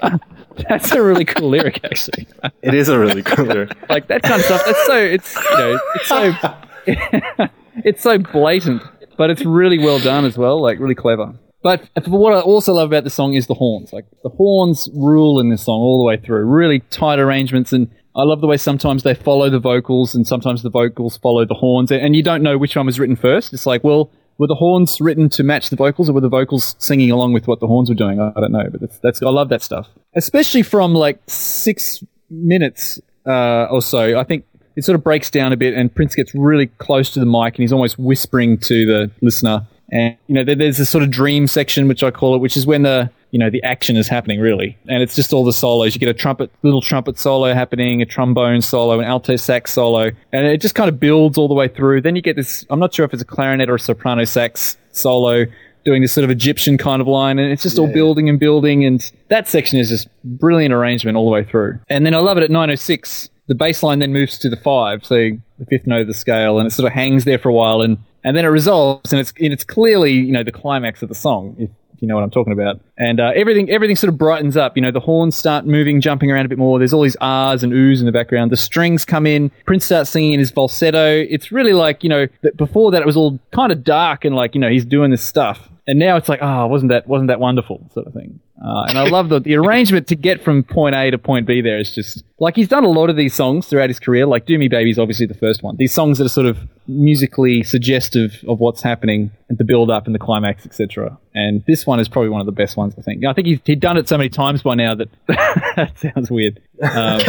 That's 0.68 0.92
a 0.92 1.02
really 1.02 1.24
cool 1.24 1.50
lyric, 1.50 1.80
actually. 1.84 2.26
It 2.62 2.74
is 2.74 2.88
a 2.88 2.98
really 2.98 3.22
cool 3.22 3.46
lyric. 3.46 3.72
like 3.88 4.08
that 4.08 4.22
kind 4.22 4.40
of 4.40 4.44
stuff. 4.44 4.62
It's 4.66 4.86
so 4.86 4.96
it's 4.96 5.34
you 5.34 5.56
know 5.56 5.80
it's 5.94 6.08
so 6.08 7.48
it's 7.84 8.02
so 8.02 8.18
blatant, 8.18 8.82
but 9.16 9.30
it's 9.30 9.44
really 9.44 9.78
well 9.78 9.98
done 9.98 10.24
as 10.24 10.36
well. 10.36 10.60
Like 10.60 10.78
really 10.78 10.94
clever. 10.94 11.34
But 11.62 11.88
what 12.06 12.32
I 12.32 12.40
also 12.40 12.72
love 12.72 12.88
about 12.90 13.04
the 13.04 13.10
song 13.10 13.34
is 13.34 13.48
the 13.48 13.54
horns. 13.54 13.92
Like 13.92 14.06
the 14.22 14.28
horns 14.30 14.88
rule 14.94 15.40
in 15.40 15.50
this 15.50 15.64
song 15.64 15.80
all 15.80 15.98
the 15.98 16.04
way 16.04 16.16
through. 16.16 16.44
Really 16.44 16.80
tight 16.90 17.18
arrangements, 17.18 17.72
and 17.72 17.90
I 18.18 18.24
love 18.24 18.40
the 18.40 18.48
way 18.48 18.56
sometimes 18.56 19.04
they 19.04 19.14
follow 19.14 19.48
the 19.48 19.60
vocals, 19.60 20.12
and 20.14 20.26
sometimes 20.26 20.62
the 20.64 20.70
vocals 20.70 21.16
follow 21.18 21.44
the 21.44 21.54
horns, 21.54 21.92
and 21.92 22.16
you 22.16 22.22
don't 22.22 22.42
know 22.42 22.58
which 22.58 22.74
one 22.74 22.84
was 22.84 22.98
written 22.98 23.14
first. 23.14 23.52
It's 23.54 23.64
like, 23.64 23.84
well, 23.84 24.10
were 24.38 24.48
the 24.48 24.56
horns 24.56 25.00
written 25.00 25.28
to 25.30 25.44
match 25.44 25.70
the 25.70 25.76
vocals, 25.76 26.10
or 26.10 26.14
were 26.14 26.20
the 26.20 26.28
vocals 26.28 26.74
singing 26.78 27.12
along 27.12 27.32
with 27.32 27.46
what 27.46 27.60
the 27.60 27.68
horns 27.68 27.88
were 27.88 27.94
doing? 27.94 28.20
I 28.20 28.32
don't 28.40 28.50
know, 28.50 28.68
but 28.70 28.80
that's, 28.80 28.98
that's 28.98 29.22
I 29.22 29.30
love 29.30 29.50
that 29.50 29.62
stuff, 29.62 29.88
especially 30.14 30.62
from 30.62 30.94
like 30.94 31.20
six 31.28 32.02
minutes 32.28 33.00
uh, 33.24 33.68
or 33.70 33.80
so. 33.80 34.18
I 34.18 34.24
think 34.24 34.44
it 34.74 34.84
sort 34.84 34.96
of 34.96 35.04
breaks 35.04 35.30
down 35.30 35.52
a 35.52 35.56
bit, 35.56 35.74
and 35.74 35.94
Prince 35.94 36.16
gets 36.16 36.34
really 36.34 36.66
close 36.66 37.10
to 37.10 37.20
the 37.20 37.26
mic, 37.26 37.54
and 37.54 37.62
he's 37.62 37.72
almost 37.72 38.00
whispering 38.00 38.58
to 38.58 38.84
the 38.84 39.10
listener. 39.20 39.64
And 39.90 40.16
you 40.26 40.34
know, 40.34 40.44
there- 40.44 40.54
there's 40.54 40.76
this 40.76 40.90
sort 40.90 41.02
of 41.02 41.10
dream 41.10 41.46
section, 41.46 41.88
which 41.88 42.02
I 42.02 42.10
call 42.10 42.34
it, 42.34 42.38
which 42.40 42.56
is 42.56 42.66
when 42.66 42.82
the 42.82 43.10
you 43.30 43.38
know 43.38 43.50
the 43.50 43.62
action 43.62 43.96
is 43.96 44.08
happening 44.08 44.40
really, 44.40 44.76
and 44.88 45.02
it's 45.02 45.14
just 45.14 45.32
all 45.34 45.44
the 45.44 45.52
solos. 45.52 45.94
You 45.94 45.98
get 45.98 46.08
a 46.08 46.14
trumpet, 46.14 46.50
little 46.62 46.80
trumpet 46.80 47.18
solo 47.18 47.52
happening, 47.52 48.00
a 48.00 48.06
trombone 48.06 48.62
solo, 48.62 48.98
an 49.00 49.04
alto 49.04 49.36
sax 49.36 49.72
solo, 49.72 50.10
and 50.32 50.46
it 50.46 50.60
just 50.62 50.74
kind 50.74 50.88
of 50.88 50.98
builds 50.98 51.36
all 51.36 51.48
the 51.48 51.54
way 51.54 51.68
through. 51.68 52.00
Then 52.02 52.16
you 52.16 52.22
get 52.22 52.36
this. 52.36 52.64
I'm 52.70 52.80
not 52.80 52.94
sure 52.94 53.04
if 53.04 53.12
it's 53.12 53.22
a 53.22 53.26
clarinet 53.26 53.68
or 53.68 53.74
a 53.74 53.78
soprano 53.80 54.24
sax 54.24 54.76
solo 54.92 55.44
doing 55.84 56.02
this 56.02 56.12
sort 56.12 56.24
of 56.24 56.30
Egyptian 56.30 56.76
kind 56.76 57.00
of 57.00 57.06
line, 57.06 57.38
and 57.38 57.50
it's 57.52 57.62
just 57.62 57.78
all 57.78 57.86
building 57.92 58.28
and 58.28 58.38
building. 58.38 58.84
And 58.84 59.10
that 59.28 59.48
section 59.48 59.78
is 59.78 59.88
just 59.88 60.08
brilliant 60.24 60.74
arrangement 60.74 61.16
all 61.16 61.24
the 61.24 61.30
way 61.30 61.44
through. 61.44 61.78
And 61.88 62.04
then 62.04 62.14
I 62.14 62.18
love 62.18 62.36
it 62.36 62.42
at 62.44 62.50
906. 62.50 63.30
The 63.46 63.54
bass 63.54 63.82
line 63.82 63.98
then 63.98 64.12
moves 64.12 64.38
to 64.40 64.50
the 64.50 64.56
five, 64.56 65.04
so 65.06 65.14
the 65.14 65.66
fifth 65.70 65.86
note 65.86 66.02
of 66.02 66.06
the 66.08 66.14
scale, 66.14 66.58
and 66.58 66.66
it 66.66 66.70
sort 66.70 66.86
of 66.86 66.92
hangs 66.92 67.24
there 67.24 67.38
for 67.38 67.48
a 67.48 67.54
while, 67.54 67.80
and 67.80 67.96
and 68.24 68.36
then 68.36 68.44
it 68.44 68.48
resolves, 68.48 69.12
and 69.12 69.20
it's 69.20 69.32
and 69.38 69.52
it's 69.52 69.64
clearly 69.64 70.12
you 70.12 70.32
know 70.32 70.42
the 70.42 70.52
climax 70.52 71.02
of 71.02 71.08
the 71.08 71.14
song. 71.14 71.56
If, 71.58 71.70
if 71.94 72.02
you 72.02 72.08
know 72.08 72.14
what 72.14 72.22
I'm 72.22 72.30
talking 72.30 72.52
about, 72.52 72.80
and 72.96 73.20
uh, 73.20 73.32
everything 73.34 73.70
everything 73.70 73.96
sort 73.96 74.12
of 74.12 74.18
brightens 74.18 74.56
up. 74.56 74.76
You 74.76 74.82
know, 74.82 74.90
the 74.90 75.00
horns 75.00 75.36
start 75.36 75.66
moving, 75.66 76.00
jumping 76.00 76.30
around 76.30 76.46
a 76.46 76.48
bit 76.48 76.58
more. 76.58 76.78
There's 76.78 76.92
all 76.92 77.02
these 77.02 77.16
ahs 77.20 77.62
and 77.62 77.72
oohs 77.72 78.00
in 78.00 78.06
the 78.06 78.12
background. 78.12 78.52
The 78.52 78.56
strings 78.56 79.04
come 79.04 79.26
in. 79.26 79.50
Prince 79.66 79.84
starts 79.84 80.10
singing 80.10 80.32
in 80.32 80.40
his 80.40 80.50
falsetto. 80.50 81.26
It's 81.28 81.50
really 81.50 81.72
like 81.72 82.02
you 82.02 82.08
know 82.08 82.26
that 82.42 82.56
before 82.56 82.90
that 82.92 83.02
it 83.02 83.06
was 83.06 83.16
all 83.16 83.38
kind 83.52 83.72
of 83.72 83.84
dark 83.84 84.24
and 84.24 84.34
like 84.34 84.54
you 84.54 84.60
know 84.60 84.70
he's 84.70 84.84
doing 84.84 85.10
this 85.10 85.22
stuff, 85.22 85.68
and 85.86 85.98
now 85.98 86.16
it's 86.16 86.28
like 86.28 86.42
ah 86.42 86.66
wasn't 86.66 86.90
that 86.90 87.06
wasn't 87.06 87.28
that 87.28 87.40
wonderful 87.40 87.88
sort 87.92 88.06
of 88.06 88.12
thing. 88.14 88.40
Uh, 88.64 88.84
and 88.88 88.98
I 88.98 89.04
love 89.04 89.28
the, 89.28 89.38
the 89.38 89.54
arrangement 89.54 90.08
to 90.08 90.16
get 90.16 90.42
from 90.42 90.64
point 90.64 90.94
A 90.94 91.10
to 91.12 91.18
point 91.18 91.46
B 91.46 91.60
there 91.60 91.78
is 91.78 91.94
just 91.94 92.24
like 92.40 92.56
he's 92.56 92.66
done 92.66 92.82
a 92.82 92.88
lot 92.88 93.08
of 93.08 93.14
these 93.14 93.32
songs 93.32 93.68
throughout 93.68 93.88
his 93.88 94.00
career. 94.00 94.26
Like 94.26 94.46
Do 94.46 94.58
Me 94.58 94.66
Baby 94.66 94.90
is 94.90 94.98
obviously 94.98 95.26
the 95.26 95.34
first 95.34 95.62
one. 95.62 95.76
These 95.76 95.92
songs 95.92 96.18
that 96.18 96.24
are 96.24 96.30
sort 96.30 96.46
of 96.46 96.58
musically 96.88 97.62
suggestive 97.62 98.44
of 98.48 98.58
what's 98.58 98.82
happening 98.82 99.30
and 99.48 99.58
the 99.58 99.64
build 99.64 99.90
up 99.90 100.06
and 100.06 100.14
the 100.14 100.18
climax, 100.18 100.66
etc. 100.66 101.16
And 101.34 101.62
this 101.66 101.86
one 101.86 102.00
is 102.00 102.08
probably 102.08 102.30
one 102.30 102.40
of 102.40 102.46
the 102.46 102.52
best 102.52 102.76
ones, 102.76 102.94
I 102.98 103.02
think. 103.02 103.24
I 103.24 103.32
think 103.32 103.46
he's 103.46 103.60
he'd 103.64 103.80
done 103.80 103.96
it 103.96 104.08
so 104.08 104.18
many 104.18 104.28
times 104.28 104.62
by 104.62 104.74
now 104.74 104.96
that 104.96 105.08
that 105.28 105.92
sounds 105.96 106.28
weird. 106.28 106.60
Um, 106.82 107.20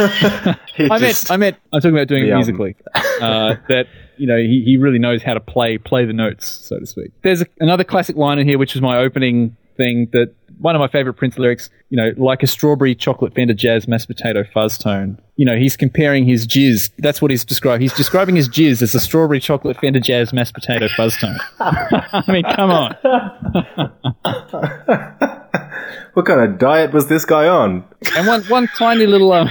I 0.79 0.97
meant, 0.99 1.25
I 1.29 1.37
meant, 1.37 1.57
I'm 1.71 1.79
talking 1.79 1.95
about 1.95 2.07
doing 2.07 2.27
it 2.27 2.33
musically. 2.33 2.75
Uh, 2.95 3.55
that 3.67 3.85
you 4.17 4.25
know, 4.25 4.37
he, 4.37 4.63
he 4.65 4.77
really 4.77 4.99
knows 4.99 5.21
how 5.21 5.35
to 5.35 5.39
play 5.39 5.77
play 5.77 6.05
the 6.05 6.13
notes, 6.13 6.47
so 6.47 6.79
to 6.79 6.87
speak. 6.87 7.11
There's 7.21 7.41
a, 7.41 7.45
another 7.59 7.83
classic 7.83 8.15
line 8.15 8.39
in 8.39 8.47
here, 8.47 8.57
which 8.57 8.75
is 8.75 8.81
my 8.81 8.97
opening 8.97 9.55
thing. 9.77 10.09
That 10.11 10.33
one 10.59 10.75
of 10.75 10.79
my 10.79 10.87
favorite 10.87 11.15
Prince 11.15 11.37
lyrics. 11.37 11.69
You 11.89 11.97
know, 11.97 12.11
like 12.17 12.43
a 12.43 12.47
strawberry 12.47 12.95
chocolate 12.95 13.33
Fender 13.33 13.53
Jazz 13.53 13.87
mashed 13.87 14.07
potato 14.07 14.43
fuzz 14.53 14.77
tone. 14.77 15.19
You 15.35 15.45
know, 15.45 15.57
he's 15.57 15.75
comparing 15.75 16.25
his 16.25 16.45
jizz. 16.45 16.91
That's 16.99 17.21
what 17.21 17.31
he's 17.31 17.45
describing. 17.45 17.81
He's 17.81 17.93
describing 17.93 18.35
his 18.35 18.47
jizz 18.47 18.81
as 18.81 18.93
a 18.93 18.99
strawberry 18.99 19.39
chocolate 19.39 19.77
Fender 19.77 19.99
Jazz 19.99 20.33
mashed 20.33 20.53
potato 20.53 20.87
fuzz 20.95 21.17
tone. 21.17 21.37
I 21.59 22.23
mean, 22.27 22.43
come 22.43 22.69
on. 22.69 22.95
What 26.13 26.25
kind 26.25 26.41
of 26.41 26.57
diet 26.57 26.91
was 26.91 27.07
this 27.07 27.23
guy 27.23 27.47
on? 27.47 27.83
And 28.15 28.27
one 28.27 28.41
one 28.43 28.67
tiny 28.77 29.05
little 29.05 29.31
um, 29.31 29.49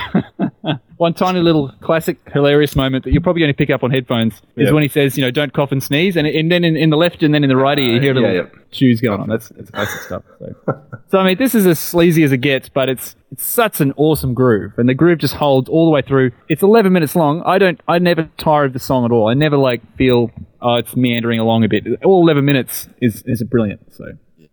one 0.99 1.15
tiny 1.15 1.41
little 1.41 1.73
classic 1.81 2.19
hilarious 2.33 2.77
moment 2.77 3.05
that 3.05 3.13
you're 3.13 3.23
probably 3.23 3.41
going 3.41 3.53
to 3.53 3.57
pick 3.57 3.71
up 3.71 3.83
on 3.83 3.91
headphones 3.91 4.35
is 4.57 4.67
Yeah. 4.67 4.73
when 4.73 4.83
he 4.83 4.89
says, 4.89 5.17
you 5.17 5.25
know, 5.25 5.31
don't 5.31 5.53
cough 5.53 5.73
and 5.73 5.83
sneeze, 5.83 6.17
and, 6.17 6.27
and 6.27 6.51
then 6.51 6.65
in, 6.65 6.77
in 6.77 6.91
the 6.91 6.97
left 6.97 7.23
and 7.23 7.33
then 7.33 7.45
in 7.45 7.49
the 7.49 7.57
right 7.57 7.79
ear 7.79 7.95
you 7.95 8.01
hear 8.01 8.13
a 8.13 8.17
uh, 8.17 8.21
little 8.21 8.37
yeah, 8.37 8.43
yeah. 8.43 8.59
shoes 8.73 9.01
going 9.01 9.21
on. 9.21 9.29
That's 9.29 9.49
that's 9.51 9.71
classic 9.71 10.01
stuff. 10.03 10.25
So. 10.39 10.83
so 11.09 11.19
I 11.19 11.25
mean, 11.25 11.39
this 11.39 11.55
is 11.55 11.67
as 11.67 11.79
sleazy 11.79 12.25
as 12.25 12.33
it 12.33 12.39
gets, 12.39 12.69
but 12.69 12.89
it's 12.89 13.17
it's 13.31 13.45
such 13.45 13.81
an 13.81 13.93
awesome 13.97 14.35
groove, 14.35 14.73
and 14.77 14.89
the 14.89 14.95
groove 14.95 15.19
just 15.19 15.35
holds 15.35 15.69
all 15.69 15.87
the 15.87 15.91
way 15.93 16.03
through. 16.03 16.33
It's 16.49 16.63
11 16.63 16.93
minutes 16.93 17.15
long. 17.15 17.43
I 17.47 17.59
don't 17.59 17.81
I 17.89 17.99
never 17.99 18.29
tire 18.37 18.65
of 18.65 18.73
the 18.73 18.79
song 18.81 19.05
at 19.05 19.13
all. 19.13 19.29
I 19.29 19.35
never 19.35 19.57
like 19.57 19.81
feel 19.97 20.31
oh 20.61 20.77
it's 20.77 20.97
meandering 20.97 21.39
along 21.39 21.65
a 21.65 21.69
bit. 21.69 21.85
All 22.05 22.23
11 22.23 22.45
minutes 22.45 22.89
is 23.01 23.23
is 23.25 23.43
brilliant. 23.45 23.95
So 23.95 24.05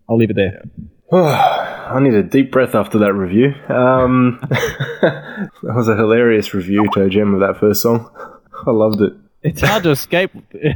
I'll 0.07 0.17
leave 0.17 0.29
it 0.29 0.35
there. 0.35 0.63
I 1.11 1.99
need 2.01 2.15
a 2.15 2.23
deep 2.23 2.51
breath 2.51 2.73
after 2.73 2.97
that 2.99 3.13
review. 3.13 3.53
Um, 3.69 4.39
that 4.49 5.51
was 5.63 5.87
a 5.87 5.95
hilarious 5.95 6.53
review, 6.53 6.89
Toe 6.93 7.09
Jam, 7.09 7.33
of 7.33 7.41
that 7.41 7.59
first 7.59 7.81
song. 7.81 8.09
I 8.67 8.71
loved 8.71 9.01
it. 9.01 9.13
It's 9.43 9.61
hard 9.61 9.83
to 9.83 9.91
escape. 9.91 10.31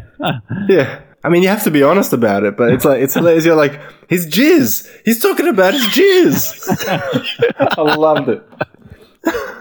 Yeah. 0.68 1.02
I 1.22 1.30
mean, 1.30 1.44
you 1.44 1.50
have 1.50 1.64
to 1.64 1.72
be 1.72 1.84
honest 1.84 2.14
about 2.14 2.44
it, 2.44 2.56
but 2.56 2.72
it's 2.72 2.86
like 2.86 3.02
it's 3.02 3.14
hilarious. 3.14 3.44
You're 3.44 3.56
like, 3.56 3.78
his 4.08 4.26
jizz. 4.28 4.88
He's 5.04 5.20
talking 5.20 5.48
about 5.48 5.74
his 5.74 5.86
jizz. 5.88 7.78
I 7.78 7.82
loved 7.82 8.30
it. 8.30 8.42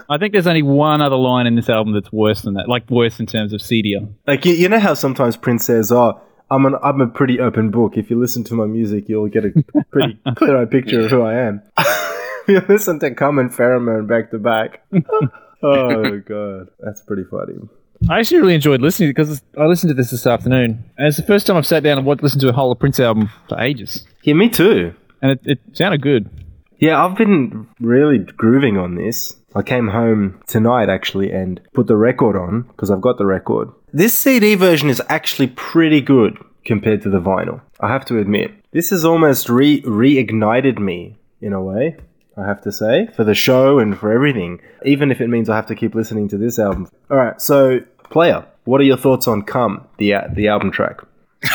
I 0.09 0.17
think 0.17 0.31
there's 0.31 0.47
only 0.47 0.61
one 0.61 1.01
other 1.01 1.17
line 1.17 1.47
in 1.47 1.55
this 1.55 1.67
album 1.67 1.93
that's 1.93 2.11
worse 2.13 2.43
than 2.43 2.53
that, 2.53 2.69
like 2.69 2.89
worse 2.89 3.19
in 3.19 3.25
terms 3.25 3.51
of 3.51 3.61
seedier. 3.61 4.07
Like 4.25 4.45
you, 4.45 4.53
you 4.53 4.69
know 4.69 4.79
how 4.79 4.93
sometimes 4.93 5.35
Prince 5.35 5.65
says, 5.65 5.91
"Oh, 5.91 6.21
I'm 6.51 6.65
an 6.65 6.75
I'm 6.81 7.01
a 7.01 7.07
pretty 7.07 7.39
open 7.39 7.69
book. 7.71 7.97
If 7.97 8.09
you 8.09 8.19
listen 8.19 8.43
to 8.45 8.53
my 8.53 8.65
music, 8.65 9.07
you'll 9.07 9.27
get 9.29 9.45
a 9.45 9.51
pretty 9.91 10.19
clear-eyed 10.35 10.71
picture 10.77 11.01
of 11.01 11.11
who 11.11 11.21
I 11.21 11.35
am." 11.35 11.61
you 12.47 12.61
listen 12.67 12.99
to 12.99 13.11
Come 13.13 13.39
and 13.39 13.51
Pheromone 13.51 14.07
back 14.07 14.31
to 14.31 14.39
back. 14.39 14.81
oh 15.63 16.19
god, 16.19 16.69
that's 16.79 17.01
pretty 17.01 17.23
funny. 17.29 17.55
I 18.09 18.19
actually 18.19 18.39
really 18.39 18.55
enjoyed 18.55 18.81
listening 18.81 19.09
because 19.09 19.41
I 19.57 19.65
listened 19.65 19.89
to 19.89 19.93
this 19.93 20.11
this 20.11 20.25
afternoon, 20.25 20.83
and 20.97 21.07
it's 21.07 21.17
the 21.17 21.23
first 21.23 21.45
time 21.45 21.57
I've 21.57 21.67
sat 21.67 21.83
down 21.83 21.97
and 21.97 22.07
listened 22.21 22.41
to 22.41 22.49
a 22.49 22.53
whole 22.53 22.71
of 22.71 22.79
Prince 22.79 22.99
album 22.99 23.29
for 23.49 23.59
ages, 23.59 24.05
Yeah, 24.23 24.35
me 24.35 24.49
too. 24.49 24.93
and 25.21 25.31
it, 25.31 25.41
it 25.43 25.59
sounded 25.73 26.01
good. 26.01 26.29
Yeah, 26.77 27.03
I've 27.03 27.17
been 27.17 27.67
really 27.81 28.19
grooving 28.19 28.77
on 28.77 28.95
this. 28.95 29.35
I 29.53 29.63
came 29.63 29.89
home 29.89 30.41
tonight 30.47 30.87
actually 30.87 31.31
and 31.31 31.59
put 31.73 31.87
the 31.87 31.97
record 31.97 32.37
on 32.37 32.61
because 32.61 32.89
I've 32.89 33.01
got 33.01 33.17
the 33.17 33.25
record. 33.25 33.67
This 33.91 34.13
CD 34.13 34.53
version 34.53 34.89
is 34.89 35.01
actually 35.09 35.47
pretty 35.47 35.99
good 35.99 36.37
compared 36.63 37.01
to 37.01 37.09
the 37.09 37.19
vinyl. 37.19 37.61
I 37.79 37.87
have 37.87 38.05
to 38.05 38.19
admit. 38.19 38.51
This 38.71 38.91
has 38.91 39.03
almost 39.03 39.49
re 39.49 39.81
reignited 39.81 40.77
me 40.77 41.17
in 41.41 41.53
a 41.53 41.61
way, 41.61 41.97
I 42.37 42.45
have 42.45 42.61
to 42.61 42.71
say, 42.71 43.07
for 43.15 43.23
the 43.23 43.33
show 43.33 43.79
and 43.79 43.97
for 43.97 44.11
everything, 44.11 44.61
even 44.85 45.11
if 45.11 45.21
it 45.21 45.27
means 45.27 45.49
I 45.49 45.55
have 45.55 45.65
to 45.67 45.75
keep 45.75 45.95
listening 45.95 46.27
to 46.29 46.37
this 46.37 46.59
album. 46.59 46.87
All 47.09 47.17
right, 47.17 47.41
so 47.41 47.79
player, 48.11 48.45
what 48.65 48.79
are 48.79 48.83
your 48.83 48.97
thoughts 48.97 49.27
on 49.27 49.41
Come, 49.41 49.87
the 49.97 50.13
uh, 50.13 50.27
the 50.31 50.47
album 50.47 50.71
track? 50.71 51.01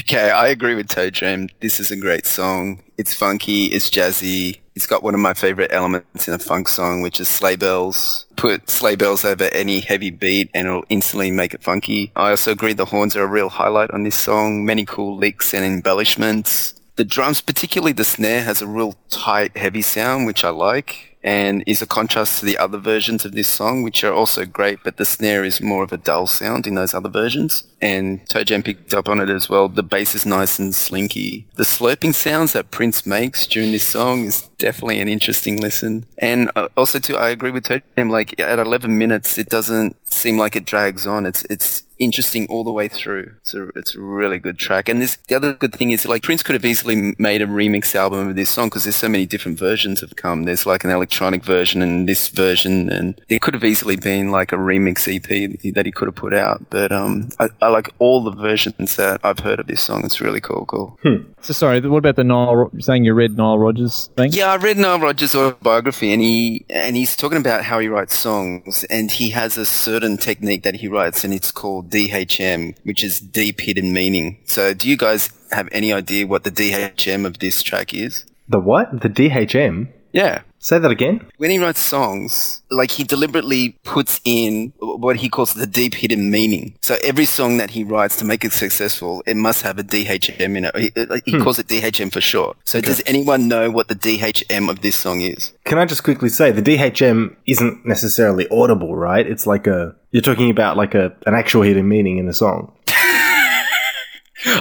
Okay, 0.00 0.28
I 0.28 0.48
agree 0.48 0.74
with 0.74 0.88
Toe 0.88 1.08
Jam. 1.08 1.48
This 1.60 1.78
is 1.78 1.92
a 1.92 1.96
great 1.96 2.26
song. 2.26 2.82
It's 2.98 3.14
funky, 3.14 3.66
it's 3.66 3.88
jazzy. 3.88 4.58
It's 4.74 4.86
got 4.86 5.04
one 5.04 5.14
of 5.14 5.20
my 5.20 5.34
favorite 5.34 5.72
elements 5.72 6.26
in 6.26 6.34
a 6.34 6.38
funk 6.38 6.68
song, 6.68 7.00
which 7.00 7.20
is 7.20 7.28
sleigh 7.28 7.54
bells. 7.54 8.26
Put 8.36 8.68
sleigh 8.68 8.96
bells 8.96 9.24
over 9.24 9.44
any 9.44 9.78
heavy 9.80 10.10
beat 10.10 10.50
and 10.52 10.66
it'll 10.66 10.84
instantly 10.88 11.30
make 11.30 11.54
it 11.54 11.62
funky. 11.62 12.10
I 12.16 12.30
also 12.30 12.50
agree 12.50 12.72
the 12.72 12.84
horns 12.84 13.14
are 13.14 13.22
a 13.22 13.26
real 13.28 13.50
highlight 13.50 13.92
on 13.92 14.02
this 14.02 14.16
song. 14.16 14.64
Many 14.64 14.84
cool 14.84 15.16
licks 15.16 15.54
and 15.54 15.64
embellishments. 15.64 16.74
The 16.96 17.04
drums, 17.04 17.40
particularly 17.40 17.92
the 17.92 18.04
snare, 18.04 18.42
has 18.42 18.62
a 18.62 18.66
real 18.66 18.96
tight, 19.10 19.56
heavy 19.56 19.82
sound, 19.82 20.26
which 20.26 20.44
I 20.44 20.50
like 20.50 21.13
and 21.24 21.64
is 21.66 21.80
a 21.80 21.86
contrast 21.86 22.38
to 22.38 22.44
the 22.44 22.58
other 22.58 22.76
versions 22.76 23.24
of 23.24 23.32
this 23.32 23.48
song, 23.48 23.82
which 23.82 24.04
are 24.04 24.12
also 24.12 24.44
great, 24.44 24.78
but 24.84 24.98
the 24.98 25.06
snare 25.06 25.42
is 25.42 25.60
more 25.60 25.82
of 25.82 25.90
a 25.90 25.96
dull 25.96 26.26
sound 26.26 26.66
in 26.66 26.74
those 26.74 26.92
other 26.92 27.08
versions. 27.08 27.64
And 27.80 28.28
Toe 28.28 28.44
Jam 28.44 28.62
picked 28.62 28.92
up 28.92 29.08
on 29.08 29.20
it 29.20 29.30
as 29.30 29.48
well. 29.48 29.68
The 29.68 29.82
bass 29.82 30.14
is 30.14 30.26
nice 30.26 30.58
and 30.58 30.74
slinky. 30.74 31.46
The 31.54 31.64
slurping 31.64 32.14
sounds 32.14 32.52
that 32.52 32.70
Prince 32.70 33.06
makes 33.06 33.46
during 33.46 33.72
this 33.72 33.86
song 33.86 34.26
is 34.26 34.42
definitely 34.58 35.00
an 35.00 35.08
interesting 35.08 35.60
listen. 35.60 36.04
And 36.18 36.50
uh, 36.56 36.68
also 36.76 36.98
too, 36.98 37.16
I 37.16 37.30
agree 37.30 37.50
with 37.50 37.64
Toe 37.64 37.80
Jam, 37.96 38.10
like 38.10 38.38
at 38.38 38.58
11 38.58 38.96
minutes, 38.98 39.38
it 39.38 39.48
doesn't 39.48 39.96
seem 40.12 40.36
like 40.36 40.56
it 40.56 40.66
drags 40.66 41.06
on. 41.06 41.24
It's, 41.24 41.44
it's, 41.48 41.84
interesting 41.98 42.46
all 42.48 42.64
the 42.64 42.72
way 42.72 42.88
through. 42.88 43.34
It's 43.38 43.54
a, 43.54 43.68
it's 43.76 43.94
a 43.94 44.00
really 44.00 44.38
good 44.38 44.58
track. 44.58 44.88
And 44.88 45.00
this, 45.00 45.16
the 45.28 45.34
other 45.34 45.52
good 45.54 45.74
thing 45.74 45.90
is 45.90 46.06
like 46.06 46.22
Prince 46.22 46.42
could 46.42 46.54
have 46.54 46.64
easily 46.64 47.14
made 47.18 47.42
a 47.42 47.46
remix 47.46 47.94
album 47.94 48.28
of 48.28 48.36
this 48.36 48.50
song 48.50 48.68
because 48.68 48.84
there's 48.84 48.96
so 48.96 49.08
many 49.08 49.26
different 49.26 49.58
versions 49.58 50.00
have 50.00 50.16
come. 50.16 50.44
There's 50.44 50.66
like 50.66 50.84
an 50.84 50.90
electronic 50.90 51.44
version 51.44 51.82
and 51.82 52.08
this 52.08 52.28
version 52.28 52.90
and 52.90 53.20
it 53.28 53.42
could 53.42 53.54
have 53.54 53.64
easily 53.64 53.96
been 53.96 54.30
like 54.30 54.52
a 54.52 54.56
remix 54.56 55.08
EP 55.08 55.74
that 55.74 55.86
he 55.86 55.92
could 55.92 56.08
have 56.08 56.14
put 56.14 56.34
out. 56.34 56.64
But, 56.70 56.92
um, 56.92 57.30
I, 57.38 57.48
I 57.60 57.68
like 57.68 57.90
all 57.98 58.22
the 58.22 58.32
versions 58.32 58.96
that 58.96 59.20
I've 59.22 59.40
heard 59.40 59.60
of 59.60 59.66
this 59.66 59.82
song. 59.82 60.04
It's 60.04 60.20
really 60.20 60.40
cool, 60.40 60.66
cool. 60.66 60.98
So 61.44 61.52
sorry, 61.52 61.78
what 61.80 61.98
about 61.98 62.16
the 62.16 62.24
Nile? 62.24 62.70
Saying 62.78 63.04
you 63.04 63.12
read 63.12 63.36
Nile 63.36 63.58
Rodgers 63.58 64.08
thing? 64.16 64.32
Yeah, 64.32 64.46
I 64.46 64.56
read 64.56 64.78
Nile 64.78 64.98
Rodgers' 64.98 65.34
autobiography, 65.34 66.10
and 66.10 66.22
he 66.22 66.64
and 66.70 66.96
he's 66.96 67.14
talking 67.16 67.36
about 67.36 67.64
how 67.64 67.78
he 67.80 67.88
writes 67.88 68.18
songs, 68.18 68.84
and 68.84 69.10
he 69.10 69.28
has 69.30 69.58
a 69.58 69.66
certain 69.66 70.16
technique 70.16 70.62
that 70.62 70.76
he 70.76 70.88
writes, 70.88 71.22
and 71.22 71.34
it's 71.34 71.50
called 71.50 71.83
DHM, 71.84 72.76
which 72.84 73.04
is 73.04 73.20
deep 73.20 73.60
hidden 73.60 73.92
meaning. 73.92 74.38
So, 74.44 74.74
do 74.74 74.88
you 74.88 74.96
guys 74.96 75.30
have 75.50 75.68
any 75.72 75.92
idea 75.92 76.26
what 76.26 76.44
the 76.44 76.50
DHM 76.50 77.24
of 77.24 77.38
this 77.38 77.62
track 77.62 77.94
is? 77.94 78.24
The 78.48 78.60
what? 78.60 79.00
The 79.00 79.08
DHM? 79.08 79.88
Yeah. 80.12 80.42
Say 80.64 80.78
that 80.78 80.90
again. 80.90 81.20
When 81.36 81.50
he 81.50 81.58
writes 81.58 81.78
songs, 81.78 82.62
like 82.70 82.90
he 82.90 83.04
deliberately 83.04 83.76
puts 83.84 84.18
in 84.24 84.72
what 84.78 85.16
he 85.16 85.28
calls 85.28 85.52
the 85.52 85.66
deep 85.66 85.94
hidden 85.94 86.30
meaning. 86.30 86.74
So 86.80 86.96
every 87.04 87.26
song 87.26 87.58
that 87.58 87.72
he 87.72 87.84
writes 87.84 88.16
to 88.16 88.24
make 88.24 88.46
it 88.46 88.52
successful, 88.54 89.22
it 89.26 89.36
must 89.36 89.60
have 89.60 89.78
a 89.78 89.82
DHM 89.82 90.56
in 90.56 90.64
it. 90.64 90.74
He, 90.74 90.90
uh, 90.96 91.18
he 91.26 91.38
calls 91.38 91.58
it 91.58 91.66
DHM 91.66 92.10
for 92.10 92.22
short. 92.22 92.56
So 92.64 92.80
does 92.80 93.02
anyone 93.04 93.46
know 93.46 93.70
what 93.70 93.88
the 93.88 93.94
DHM 93.94 94.70
of 94.70 94.80
this 94.80 94.96
song 94.96 95.20
is? 95.20 95.52
Can 95.64 95.76
I 95.76 95.84
just 95.84 96.02
quickly 96.02 96.30
say 96.30 96.50
the 96.50 96.62
DHM 96.62 97.36
isn't 97.44 97.84
necessarily 97.84 98.48
audible, 98.48 98.96
right? 98.96 99.26
It's 99.26 99.46
like 99.46 99.66
a 99.66 99.94
you're 100.12 100.22
talking 100.22 100.48
about 100.48 100.78
like 100.78 100.94
a 100.94 101.12
an 101.26 101.34
actual 101.34 101.60
hidden 101.60 101.88
meaning 101.88 102.16
in 102.16 102.26
a 102.28 102.32
song. 102.32 102.72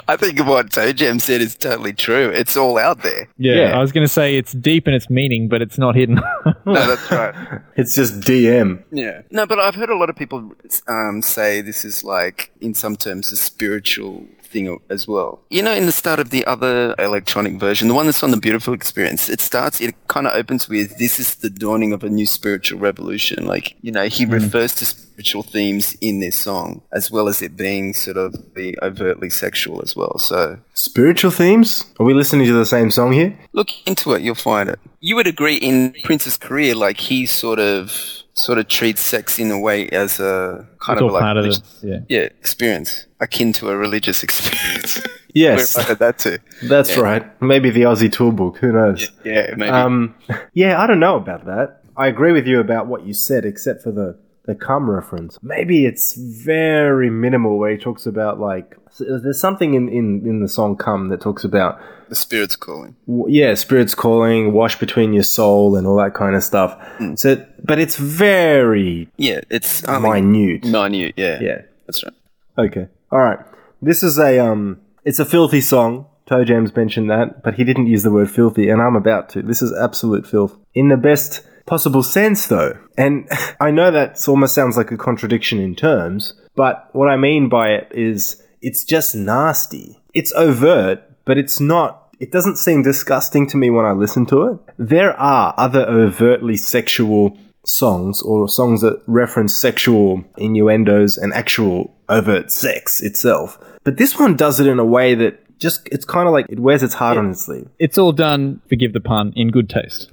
I 0.07 0.15
think 0.17 0.39
what 0.45 0.71
Toe 0.71 0.93
Jam 0.93 1.19
said 1.19 1.41
is 1.41 1.55
totally 1.55 1.93
true. 1.93 2.29
It's 2.29 2.55
all 2.57 2.77
out 2.77 3.03
there. 3.03 3.27
Yeah, 3.37 3.55
Yeah. 3.55 3.77
I 3.77 3.81
was 3.81 3.91
going 3.91 4.05
to 4.05 4.11
say 4.11 4.37
it's 4.37 4.53
deep 4.53 4.87
in 4.87 4.93
its 4.93 5.09
meaning, 5.09 5.47
but 5.49 5.61
it's 5.61 5.77
not 5.77 5.95
hidden. 5.95 6.19
No, 6.65 6.73
that's 6.87 7.11
right. 7.11 7.61
It's 7.75 7.93
just 7.93 8.21
DM. 8.21 8.81
Yeah. 8.91 9.23
No, 9.31 9.45
but 9.45 9.59
I've 9.59 9.75
heard 9.75 9.89
a 9.89 9.97
lot 9.97 10.09
of 10.09 10.15
people 10.15 10.53
um, 10.87 11.21
say 11.21 11.59
this 11.59 11.83
is 11.83 12.05
like, 12.05 12.51
in 12.61 12.73
some 12.73 12.95
terms, 12.95 13.33
a 13.33 13.35
spiritual 13.35 14.25
thing 14.53 14.79
as 14.89 15.07
well. 15.07 15.41
You 15.50 15.62
know, 15.62 15.74
in 15.74 15.86
the 15.86 15.91
start 15.91 16.19
of 16.19 16.29
the 16.29 16.45
other 16.45 16.95
electronic 17.00 17.53
version, 17.55 17.88
the 17.88 17.93
one 17.93 18.05
that's 18.05 18.24
on 18.24 18.31
the 18.31 18.38
Beautiful 18.38 18.74
Experience, 18.74 19.29
it 19.29 19.41
starts, 19.41 19.81
it 19.81 19.95
kind 20.07 20.27
of 20.27 20.33
opens 20.33 20.69
with, 20.69 20.98
this 20.98 21.19
is 21.19 21.36
the 21.36 21.50
dawning 21.50 21.91
of 21.91 22.03
a 22.03 22.10
new 22.10 22.25
spiritual 22.25 22.79
revolution. 22.79 23.45
Like, 23.45 23.75
you 23.81 23.91
know, 23.91 24.07
he 24.07 24.25
mm. 24.25 24.31
refers 24.31 24.75
to 24.75 24.86
spiritual 24.86 25.43
themes 25.43 25.98
in 26.00 26.19
this 26.19 26.38
song, 26.38 26.81
as 26.91 27.12
well 27.12 27.27
as 27.27 27.41
it 27.41 27.57
being 27.57 27.93
sort 27.93 28.17
of 28.17 28.53
the 28.53 28.77
overtly 28.81 29.29
sexual 29.29 29.81
as 29.81 29.95
well. 29.95 30.17
So 30.17 30.60
Spiritual 30.74 31.31
themes? 31.31 31.86
Are 32.00 32.05
we 32.05 32.13
listening 32.13 32.48
to 32.48 32.53
the 32.53 32.65
same 32.65 32.91
song 32.91 33.12
here? 33.12 33.38
look 33.53 33.69
into 33.88 34.13
it, 34.13 34.22
you'll 34.22 34.36
find 34.36 34.69
it. 34.69 34.79
You 35.00 35.15
would 35.15 35.27
agree 35.27 35.55
in 35.55 35.93
Prince's 36.03 36.38
career, 36.38 36.75
like 36.75 37.00
he 37.00 37.25
sort 37.25 37.60
of 37.60 38.22
sort 38.33 38.57
of 38.57 38.67
treats 38.67 39.01
sex 39.01 39.37
in 39.39 39.51
a 39.51 39.59
way 39.59 39.87
as 39.89 40.19
a 40.19 40.67
kind 40.79 40.97
it's 40.97 41.01
of 41.01 41.07
all 41.07 41.13
like 41.13 41.21
part 41.21 41.37
of 41.37 41.43
relig- 41.45 41.57
it. 41.81 41.83
Yeah. 41.83 41.99
yeah 42.09 42.19
experience 42.39 43.05
akin 43.19 43.53
to 43.53 43.69
a 43.69 43.77
religious 43.77 44.23
experience. 44.27 45.01
Yes, 45.35 45.75
Where 45.75 45.85
I 45.85 45.87
heard 45.89 45.99
that 45.99 46.19
too? 46.19 46.37
that's 46.63 46.95
right. 46.97 47.41
Maybe 47.41 47.71
the 47.71 47.81
Aussie 47.83 48.11
Tour 48.11 48.31
Book. 48.31 48.57
Who 48.57 48.71
knows? 48.71 49.09
Yeah, 49.25 49.55
maybe. 49.57 49.69
Um, 49.71 50.13
yeah, 50.53 50.79
I 50.79 50.85
don't 50.85 50.99
know 50.99 51.15
about 51.15 51.45
that. 51.45 51.81
I 51.97 52.07
agree 52.07 52.31
with 52.33 52.45
you 52.47 52.59
about 52.59 52.85
what 52.87 53.05
you 53.05 53.13
said, 53.13 53.43
except 53.45 53.81
for 53.83 53.91
the 53.91 54.17
the 54.45 54.53
cum 54.55 54.89
reference. 54.89 55.39
Maybe 55.41 55.85
it's 55.85 56.13
very 56.15 57.09
minimal 57.09 57.57
where 57.57 57.71
he 57.71 57.77
talks 57.77 58.05
about 58.05 58.39
like 58.39 58.77
there's 59.00 59.39
something 59.39 59.73
in 59.73 59.89
in 59.89 60.25
in 60.25 60.41
the 60.41 60.47
song 60.47 60.75
"Come" 60.77 61.09
that 61.09 61.21
talks 61.21 61.43
about 61.43 61.79
the 62.09 62.15
spirit's 62.15 62.55
calling. 62.55 62.95
w- 63.07 63.25
yeah, 63.29 63.53
spirits 63.55 63.95
calling, 63.95 64.53
wash 64.53 64.77
between 64.79 65.13
your 65.13 65.23
soul, 65.23 65.75
and 65.75 65.88
all 65.88 65.97
that 65.97 66.13
kind 66.13 66.35
of 66.35 66.43
stuff. 66.43 66.77
So, 67.15 67.43
but 67.63 67.79
it's 67.79 67.95
very 67.97 69.07
Yeah, 69.17 69.41
it's 69.50 69.83
only 69.85 70.21
minute. 70.21 70.65
minute. 70.65 71.13
Yeah, 71.17 71.39
Yeah. 71.41 71.62
that's 71.85 72.03
right. 72.03 72.13
Okay. 72.57 72.88
All 73.12 73.19
right. 73.19 73.39
This 73.81 74.03
is 74.03 74.17
a 74.19 74.39
um. 74.39 74.79
It's 75.05 75.19
a 75.19 75.25
filthy 75.25 75.62
song. 75.62 76.05
Toe 76.25 76.45
Jams 76.45 76.73
mentioned 76.75 77.09
that, 77.09 77.43
but 77.43 77.55
he 77.55 77.63
didn't 77.65 77.88
use 77.88 78.03
the 78.03 78.12
word 78.12 78.31
filthy, 78.31 78.69
and 78.69 78.81
I'm 78.81 78.95
about 78.95 79.29
to. 79.29 79.41
This 79.41 79.62
is 79.62 79.73
absolute 79.73 80.25
filth 80.25 80.55
in 80.73 80.88
the 80.88 80.95
best 80.97 81.41
possible 81.65 82.03
sense, 82.03 82.47
though. 82.47 82.77
And 82.97 83.27
I 83.59 83.71
know 83.71 83.91
that 83.91 84.25
almost 84.27 84.53
sounds 84.55 84.77
like 84.77 84.91
a 84.91 84.97
contradiction 84.97 85.59
in 85.59 85.75
terms, 85.75 86.33
but 86.55 86.89
what 86.93 87.09
I 87.09 87.17
mean 87.17 87.50
by 87.50 87.69
it 87.71 87.88
is 87.91 88.41
it's 88.63 88.84
just 88.84 89.13
nasty. 89.13 90.00
It's 90.13 90.32
overt, 90.34 91.03
but 91.25 91.38
it's 91.38 91.60
not. 91.60 92.15
It 92.20 92.32
doesn't 92.32 92.58
seem 92.58 92.82
disgusting 92.82 93.46
to 93.48 93.58
me 93.58 93.70
when 93.70 93.86
I 93.86 93.91
listen 93.91 94.25
to 94.27 94.48
it. 94.48 94.60
There 94.77 95.13
are 95.20 95.53
other 95.58 95.86
overtly 95.86 96.56
sexual 96.56 97.38
songs 97.65 98.21
or 98.21 98.47
songs 98.47 98.82
that 98.82 99.02
reference 99.06 99.56
sexual 99.56 100.23
innuendos 100.38 101.17
and 101.17 101.34
actual 101.34 101.93
overt 102.08 102.52
sex 102.52 103.02
itself. 103.02 103.60
But 103.84 103.97
this 103.97 104.17
one 104.17 104.38
does 104.38 104.60
it 104.60 104.67
in 104.67 104.80
a 104.80 104.86
way 104.86 105.15
that 105.15 105.39
just, 105.60 105.88
it's 105.91 106.06
kind 106.06 106.28
of 106.28 106.34
like 106.34 106.45
it 106.49 106.60
wears 106.60 106.84
its 106.84 106.93
heart 106.93 107.17
on 107.17 107.32
its 107.32 107.45
sleeve. 107.45 107.69
It's 107.80 107.97
all 107.97 108.13
done, 108.13 108.62
forgive 108.69 108.93
the 108.93 109.02
pun, 109.02 109.34
in 109.36 109.49
good 109.49 109.69
taste. 109.69 110.12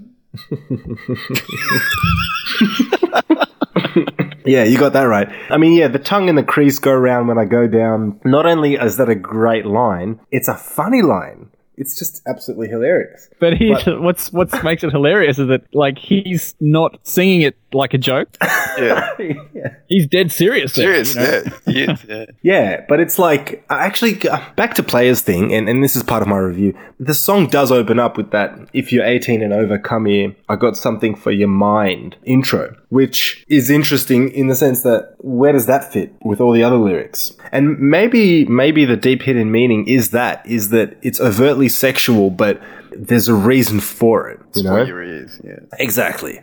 Yeah, 4.45 4.65
you 4.65 4.79
got 4.79 4.95
that 4.95 5.05
right. 5.05 5.29
I 5.51 5.59
mean, 5.59 5.75
yeah, 5.75 5.89
the 5.89 5.99
tongue 5.99 6.29
and 6.29 6.39
the 6.39 6.43
crease 6.43 6.79
go 6.79 6.93
around 6.93 7.27
when 7.27 7.39
I 7.39 7.45
go 7.45 7.67
down. 7.67 8.21
Not 8.25 8.47
only 8.47 8.75
is 8.75 8.97
that 8.97 9.09
a 9.09 9.15
great 9.15 9.67
line, 9.67 10.21
it's 10.31 10.49
a 10.49 10.57
funny 10.57 11.03
line. 11.03 11.50
It's 11.81 11.99
just 11.99 12.23
absolutely 12.29 12.69
hilarious. 12.69 13.29
But 13.41 13.55
he, 13.55 13.73
But- 13.73 14.01
what's 14.07 14.33
what 14.33 14.49
makes 14.63 14.85
it 14.85 14.93
hilarious 14.93 15.39
is 15.39 15.49
that 15.49 15.63
like 15.75 15.99
he's 15.99 16.55
not 16.61 16.99
singing 17.03 17.41
it 17.43 17.57
like 17.73 17.95
a 17.95 17.99
joke. 17.99 18.29
Yeah, 18.79 19.11
yeah. 19.53 19.75
He's 19.89 20.07
dead 20.07 20.31
serious. 20.33 20.75
there, 20.75 21.05
serious. 21.05 21.15
you 21.15 21.21
know? 21.21 21.53
Yeah, 21.67 21.87
yes, 21.89 22.07
yeah. 22.09 22.25
Yeah, 22.43 22.85
but 22.89 23.01
it's 23.01 23.19
like 23.19 23.65
actually 23.69 24.27
uh, 24.29 24.41
back 24.57 24.75
to 24.75 24.83
players 24.83 25.21
thing, 25.23 25.53
and, 25.53 25.69
and 25.69 25.83
this 25.83 25.97
is 25.97 26.03
part 26.05 26.23
of 26.23 26.29
my 26.29 26.39
review. 26.39 26.79
The 27.01 27.13
song 27.13 27.49
does 27.49 27.73
open 27.73 27.99
up 27.99 28.17
with 28.17 28.31
that 28.31 28.57
"If 28.73 28.93
you're 28.93 29.05
18 29.05 29.43
and 29.43 29.53
over, 29.53 29.77
come 29.77 30.07
here. 30.07 30.35
I 30.49 30.57
got 30.57 30.77
something 30.77 31.15
for 31.17 31.33
your 31.33 31.49
mind" 31.49 32.17
intro, 32.25 32.75
which 32.91 33.45
is 33.49 33.69
interesting 33.71 34.31
in 34.31 34.47
the 34.47 34.55
sense 34.55 34.83
that 34.83 35.15
where 35.19 35.53
does 35.53 35.67
that 35.67 35.93
fit 35.93 36.15
with 36.23 36.41
all 36.41 36.53
the 36.53 36.63
other 36.63 36.77
lyrics? 36.79 37.33
And 37.53 37.79
maybe 37.81 38.45
maybe 38.47 38.85
the 38.85 38.97
deep 38.97 39.23
hidden 39.23 39.51
meaning 39.51 39.87
is 39.89 40.11
that 40.11 40.47
is 40.47 40.69
that 40.71 40.97
it's 41.03 41.21
overtly 41.21 41.69
sexual, 41.71 42.31
but 42.31 42.61
there's 42.93 43.29
a 43.29 43.35
reason 43.35 43.81
for 43.81 44.29
it. 44.29 44.41
You 44.55 44.65
know, 44.65 44.77
For 44.77 44.85
your 44.85 45.03
ears. 45.03 45.41
Yeah. 45.43 45.61
Exactly. 45.79 46.41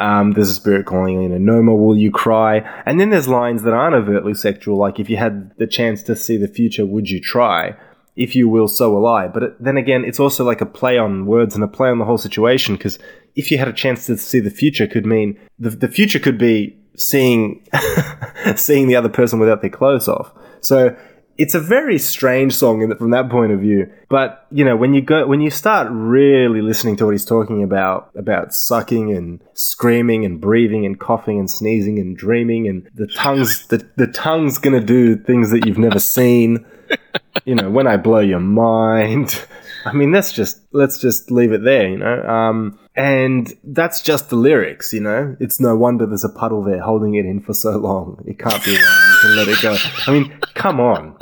Um, 0.00 0.32
there's 0.32 0.50
a 0.50 0.54
spirit 0.54 0.86
calling, 0.86 1.20
you 1.22 1.28
know, 1.28 1.38
no 1.38 1.62
more 1.62 1.78
will 1.78 1.96
you 1.96 2.10
cry. 2.10 2.58
And 2.86 3.00
then 3.00 3.10
there's 3.10 3.28
lines 3.28 3.62
that 3.64 3.72
aren't 3.72 3.96
overtly 3.96 4.34
sexual, 4.34 4.76
like 4.76 5.00
if 5.00 5.10
you 5.10 5.16
had 5.16 5.56
the 5.58 5.66
chance 5.66 6.02
to 6.04 6.14
see 6.14 6.36
the 6.36 6.48
future, 6.48 6.86
would 6.86 7.10
you 7.10 7.20
try? 7.20 7.74
If 8.14 8.34
you 8.34 8.48
will, 8.48 8.68
so 8.68 8.92
will 8.92 9.06
I. 9.06 9.28
But 9.28 9.42
it, 9.42 9.62
then 9.62 9.76
again, 9.76 10.04
it's 10.04 10.20
also 10.20 10.44
like 10.44 10.60
a 10.60 10.66
play 10.66 10.98
on 10.98 11.26
words 11.26 11.54
and 11.54 11.64
a 11.64 11.68
play 11.68 11.88
on 11.88 11.98
the 11.98 12.04
whole 12.04 12.18
situation, 12.18 12.76
because 12.76 12.98
if 13.34 13.50
you 13.50 13.58
had 13.58 13.68
a 13.68 13.72
chance 13.72 14.06
to 14.06 14.16
see 14.16 14.40
the 14.40 14.50
future 14.50 14.86
could 14.86 15.06
mean 15.06 15.38
the, 15.58 15.70
the 15.70 15.88
future 15.88 16.18
could 16.18 16.38
be 16.38 16.76
seeing, 16.96 17.64
seeing 18.56 18.88
the 18.88 18.96
other 18.96 19.08
person 19.08 19.38
without 19.38 19.62
their 19.62 19.70
clothes 19.70 20.08
off. 20.08 20.32
So 20.60 20.96
it's 21.38 21.54
a 21.54 21.60
very 21.60 21.98
strange 21.98 22.52
song 22.54 22.82
in 22.82 22.88
that, 22.88 22.98
from 22.98 23.10
that 23.12 23.30
point 23.30 23.52
of 23.52 23.60
view. 23.60 23.90
But 24.08 24.44
you 24.50 24.64
know, 24.64 24.76
when 24.76 24.92
you 24.92 25.00
go, 25.00 25.26
when 25.26 25.40
you 25.40 25.50
start 25.50 25.86
really 25.90 26.60
listening 26.60 26.96
to 26.96 27.04
what 27.04 27.12
he's 27.12 27.24
talking 27.24 27.62
about, 27.62 28.10
about 28.16 28.52
sucking 28.52 29.12
and 29.12 29.40
screaming 29.54 30.24
and 30.24 30.40
breathing 30.40 30.84
and 30.84 30.98
coughing 30.98 31.38
and 31.38 31.48
sneezing 31.48 31.98
and 32.00 32.16
dreaming, 32.16 32.66
and 32.66 32.90
the 32.94 33.06
tongue's 33.06 33.66
the, 33.68 33.88
the 33.96 34.08
tongue's 34.08 34.58
gonna 34.58 34.80
do 34.80 35.16
things 35.16 35.50
that 35.50 35.64
you've 35.64 35.78
never 35.78 36.00
seen. 36.00 36.66
You 37.44 37.54
know, 37.54 37.70
when 37.70 37.86
I 37.86 37.96
blow 37.96 38.18
your 38.18 38.40
mind. 38.40 39.46
I 39.84 39.92
mean, 39.92 40.10
that's 40.10 40.32
just 40.32 40.60
let's 40.72 40.98
just 40.98 41.30
leave 41.30 41.52
it 41.52 41.62
there. 41.62 41.88
You 41.88 41.96
know. 41.96 42.22
Um, 42.24 42.78
and 42.98 43.54
that's 43.62 44.02
just 44.02 44.28
the 44.28 44.36
lyrics, 44.36 44.92
you 44.92 45.00
know? 45.00 45.36
It's 45.38 45.60
no 45.60 45.76
wonder 45.76 46.04
there's 46.04 46.24
a 46.24 46.28
puddle 46.28 46.64
there 46.64 46.80
holding 46.80 47.14
it 47.14 47.24
in 47.24 47.40
for 47.40 47.54
so 47.54 47.78
long. 47.78 48.22
It 48.26 48.40
can't 48.40 48.62
be 48.64 48.72
wrong. 48.72 48.82
You 48.82 49.18
can 49.22 49.36
let 49.36 49.48
it 49.48 49.62
go. 49.62 49.76
I 50.08 50.10
mean, 50.10 50.36
come 50.54 50.80
on. 50.80 51.16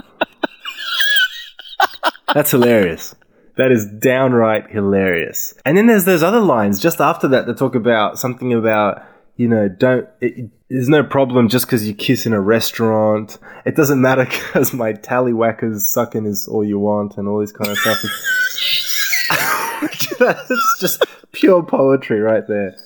That's 2.35 2.51
hilarious. 2.51 3.15
That 3.57 3.73
is 3.73 3.87
downright 3.87 4.71
hilarious. 4.71 5.55
And 5.65 5.77
then 5.77 5.87
there's 5.87 6.05
those 6.05 6.23
other 6.23 6.41
lines 6.41 6.79
just 6.79 7.01
after 7.01 7.29
that 7.29 7.47
that 7.47 7.57
talk 7.57 7.75
about 7.75 8.19
something 8.19 8.53
about, 8.53 9.03
you 9.37 9.49
know, 9.49 9.69
don't, 9.69 10.09
it, 10.21 10.51
there's 10.69 10.89
no 10.89 11.03
problem 11.03 11.49
just 11.49 11.67
because 11.67 11.87
you 11.87 11.95
kiss 11.95 12.27
in 12.27 12.33
a 12.33 12.41
restaurant. 12.41 13.39
It 13.65 13.77
doesn't 13.77 14.01
matter 14.01 14.25
because 14.31 14.75
my 14.75 14.93
tallywhackers 14.93 15.81
sucking 15.81 16.27
is 16.27 16.47
all 16.47 16.65
you 16.65 16.79
want 16.79 17.17
and 17.17 17.29
all 17.29 17.41
this 17.41 17.53
kind 17.53 17.71
of 17.71 17.79
stuff. 17.79 18.03
That's 20.19 20.77
just 20.81 21.05
pure 21.33 21.63
poetry 21.63 22.21
right 22.21 22.47
there. 22.47 22.77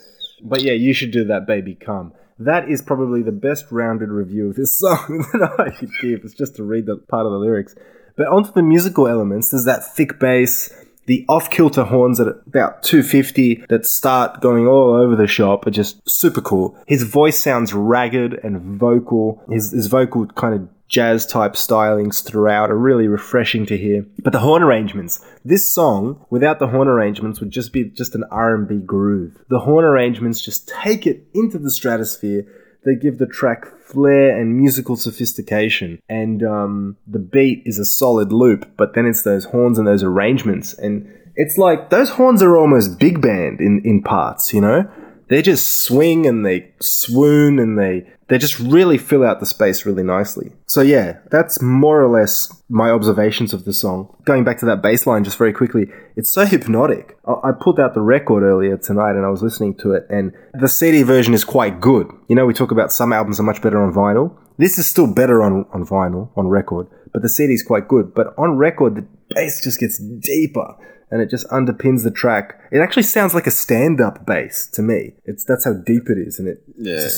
But 0.43 0.63
yeah, 0.63 0.73
you 0.73 0.93
should 0.93 1.11
do 1.11 1.25
that, 1.25 1.47
baby. 1.47 1.75
Come. 1.75 2.13
That 2.39 2.71
is 2.71 2.81
probably 2.81 3.23
the 3.23 3.33
best 3.33 3.71
rounded 3.71 4.09
review 4.09 4.49
of 4.49 4.57
this 4.57 4.79
song 4.79 5.27
that 5.35 5.57
I 5.59 5.71
could 5.71 5.91
give. 6.01 6.25
It's 6.25 6.35
just 6.35 6.57
to 6.57 6.65
read 6.65 6.87
the 6.87 6.97
part 6.97 7.27
of 7.27 7.33
the 7.33 7.39
lyrics. 7.39 7.75
But 8.17 8.29
onto 8.29 8.53
the 8.53 8.63
musical 8.63 9.09
elements, 9.09 9.51
there's 9.51 9.65
that 9.65 9.95
thick 9.95 10.19
bass, 10.19 10.73
the 11.07 11.25
off 11.29 11.51
kilter 11.51 11.85
horns 11.85 12.21
at 12.21 12.29
about 12.29 12.83
250 12.83 13.65
that 13.69 13.87
start 13.87 14.41
going 14.41 14.67
all 14.67 14.95
over 14.95 15.17
the 15.17 15.27
shop 15.27 15.67
are 15.67 15.71
just 15.71 16.09
super 16.09 16.41
cool. 16.41 16.77
His 16.87 17.03
voice 17.03 17.37
sounds 17.37 17.73
ragged 17.75 18.35
and 18.45 18.79
vocal. 18.79 19.43
His, 19.51 19.73
his 19.73 19.89
vocal 19.89 20.27
kind 20.27 20.55
of 20.55 20.69
jazz 20.91 21.25
type 21.25 21.53
stylings 21.53 22.23
throughout 22.23 22.71
are 22.71 22.77
really 22.77 23.09
refreshing 23.09 23.65
to 23.67 23.79
hear. 23.79 24.05
But 24.19 24.33
the 24.33 24.41
horn 24.41 24.63
arrangements, 24.63 25.25
this 25.45 25.73
song 25.73 26.25
without 26.31 26.59
the 26.59 26.67
horn 26.67 26.89
arrangements 26.89 27.41
would 27.41 27.51
just 27.51 27.73
be 27.73 27.85
just 27.85 28.15
an 28.15 28.25
R&B 28.31 28.81
groove. 28.81 29.37
The 29.49 29.61
horn 29.61 29.85
arrangements 29.85 30.41
just 30.41 30.69
take 30.69 31.07
it 31.07 31.27
into 31.33 31.59
the 31.59 31.71
stratosphere. 31.71 32.45
They 32.85 32.95
give 32.95 33.19
the 33.19 33.27
track 33.27 33.67
flair 33.67 34.39
and 34.39 34.57
musical 34.57 34.97
sophistication, 34.97 36.01
and 36.09 36.43
um, 36.43 36.97
the 37.07 37.19
beat 37.19 37.63
is 37.67 37.79
a 37.79 37.85
solid 37.85 38.33
loop. 38.33 38.71
But 38.77 38.95
then 38.95 39.07
it's 39.07 39.23
those 39.23 39.45
horns 39.47 39.79
and 39.79 39.87
those 39.87 40.03
arrangements, 40.03 40.75
and 40.75 41.11
it's 41.37 41.59
like 41.59 41.91
those 41.91 42.11
horns 42.11 42.43
are 42.43 42.57
almost 42.57 42.99
big 42.99 43.21
band 43.21 43.61
in 43.61 43.83
in 43.85 44.03
parts. 44.03 44.55
You 44.55 44.61
know, 44.63 44.91
they 45.29 45.43
just 45.43 45.83
swing 45.85 46.27
and 46.27 46.45
they 46.45 46.73
swoon 46.81 47.59
and 47.59 47.79
they 47.79 48.07
they 48.31 48.39
just 48.39 48.59
really 48.59 48.97
fill 48.97 49.25
out 49.25 49.41
the 49.41 49.47
space 49.47 49.85
really 49.85 50.03
nicely. 50.03 50.53
So 50.67 50.81
yeah, 50.81 51.19
that's 51.31 51.61
more 51.61 52.01
or 52.01 52.09
less 52.09 52.51
my 52.69 52.91
observations 52.91 53.53
of 53.53 53.65
the 53.65 53.75
song. 53.75 54.17
Going 54.25 54.45
back 54.45 54.59
to 54.61 54.67
that 54.67 54.83
bass 54.83 55.07
line 55.07 55.25
just 55.25 55.37
very 55.37 55.53
quickly, 55.53 55.87
it's 56.17 56.33
so 56.33 56.47
hypnotic. 56.47 57.19
I 57.27 57.51
I 57.51 57.53
pulled 57.53 57.81
out 57.81 57.95
the 57.95 58.01
record 58.01 58.43
earlier 58.43 58.77
tonight 58.77 59.17
and 59.17 59.27
I 59.27 59.31
was 59.31 59.43
listening 59.43 59.75
to 59.79 59.93
it 59.93 60.07
and 60.09 60.33
the 60.55 60.69
CD 60.69 61.03
version 61.03 61.35
is 61.35 61.45
quite 61.45 61.81
good. 61.81 62.07
You 62.29 62.37
know, 62.37 62.47
we 62.47 62.55
talk 62.55 62.71
about 62.71 62.93
some 62.93 63.13
albums 63.13 63.41
are 63.41 63.43
much 63.43 63.61
better 63.61 63.83
on 63.83 63.93
vinyl. 63.93 64.37
This 64.57 64.79
is 64.79 64.87
still 64.87 65.13
better 65.13 65.43
on, 65.43 65.67
on 65.73 65.85
vinyl, 65.85 66.31
on 66.37 66.47
record, 66.47 66.87
but 67.13 67.23
the 67.23 67.29
CD 67.29 67.55
is 67.55 67.63
quite 67.63 67.89
good. 67.89 68.15
But 68.15 68.29
on 68.39 68.57
record, 68.57 68.95
the 68.95 69.07
bass 69.35 69.63
just 69.65 69.81
gets 69.81 69.99
deeper 69.99 70.77
and 71.11 71.21
it 71.21 71.29
just 71.29 71.49
underpins 71.49 72.05
the 72.05 72.11
track. 72.11 72.61
It 72.71 72.79
actually 72.79 73.03
sounds 73.03 73.35
like 73.35 73.47
a 73.47 73.51
stand-up 73.51 74.25
bass 74.27 74.69
to 74.69 74.83
me. 74.83 75.15
It's 75.25 75.45
that's 75.45 75.65
how 75.65 75.73
deep 75.73 76.09
it 76.09 76.19
is, 76.19 76.39
and 76.39 76.47
it 76.47 76.63
Yeah. 76.79 77.09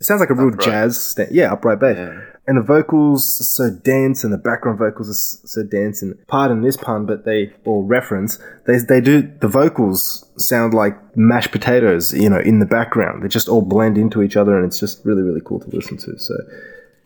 It 0.00 0.04
sounds 0.06 0.20
like 0.20 0.30
a 0.30 0.34
real 0.34 0.48
Upright. 0.48 0.64
jazz, 0.64 1.00
sta- 1.00 1.28
yeah, 1.30 1.52
upright 1.52 1.78
bass. 1.78 1.96
Yeah. 1.96 2.20
And 2.46 2.56
the 2.58 2.62
vocals 2.62 3.40
are 3.40 3.44
so 3.44 3.70
dense, 3.70 4.24
and 4.24 4.32
the 4.32 4.38
background 4.38 4.78
vocals 4.78 5.08
are 5.08 5.46
so 5.46 5.62
dense. 5.62 6.02
And 6.02 6.16
pardon 6.26 6.62
this 6.62 6.76
pun, 6.76 7.06
but 7.06 7.24
they 7.24 7.52
or 7.64 7.84
reference 7.84 8.38
they 8.66 8.78
they 8.78 9.00
do 9.00 9.22
the 9.40 9.46
vocals 9.46 10.28
sound 10.36 10.74
like 10.74 10.94
mashed 11.16 11.52
potatoes, 11.52 12.12
you 12.12 12.28
know, 12.28 12.40
in 12.40 12.58
the 12.58 12.66
background. 12.66 13.22
They 13.22 13.28
just 13.28 13.48
all 13.48 13.62
blend 13.62 13.98
into 13.98 14.22
each 14.22 14.36
other, 14.36 14.56
and 14.56 14.66
it's 14.66 14.80
just 14.80 15.04
really 15.04 15.22
really 15.22 15.42
cool 15.44 15.60
to 15.60 15.68
listen 15.68 15.96
to. 15.98 16.18
So 16.18 16.34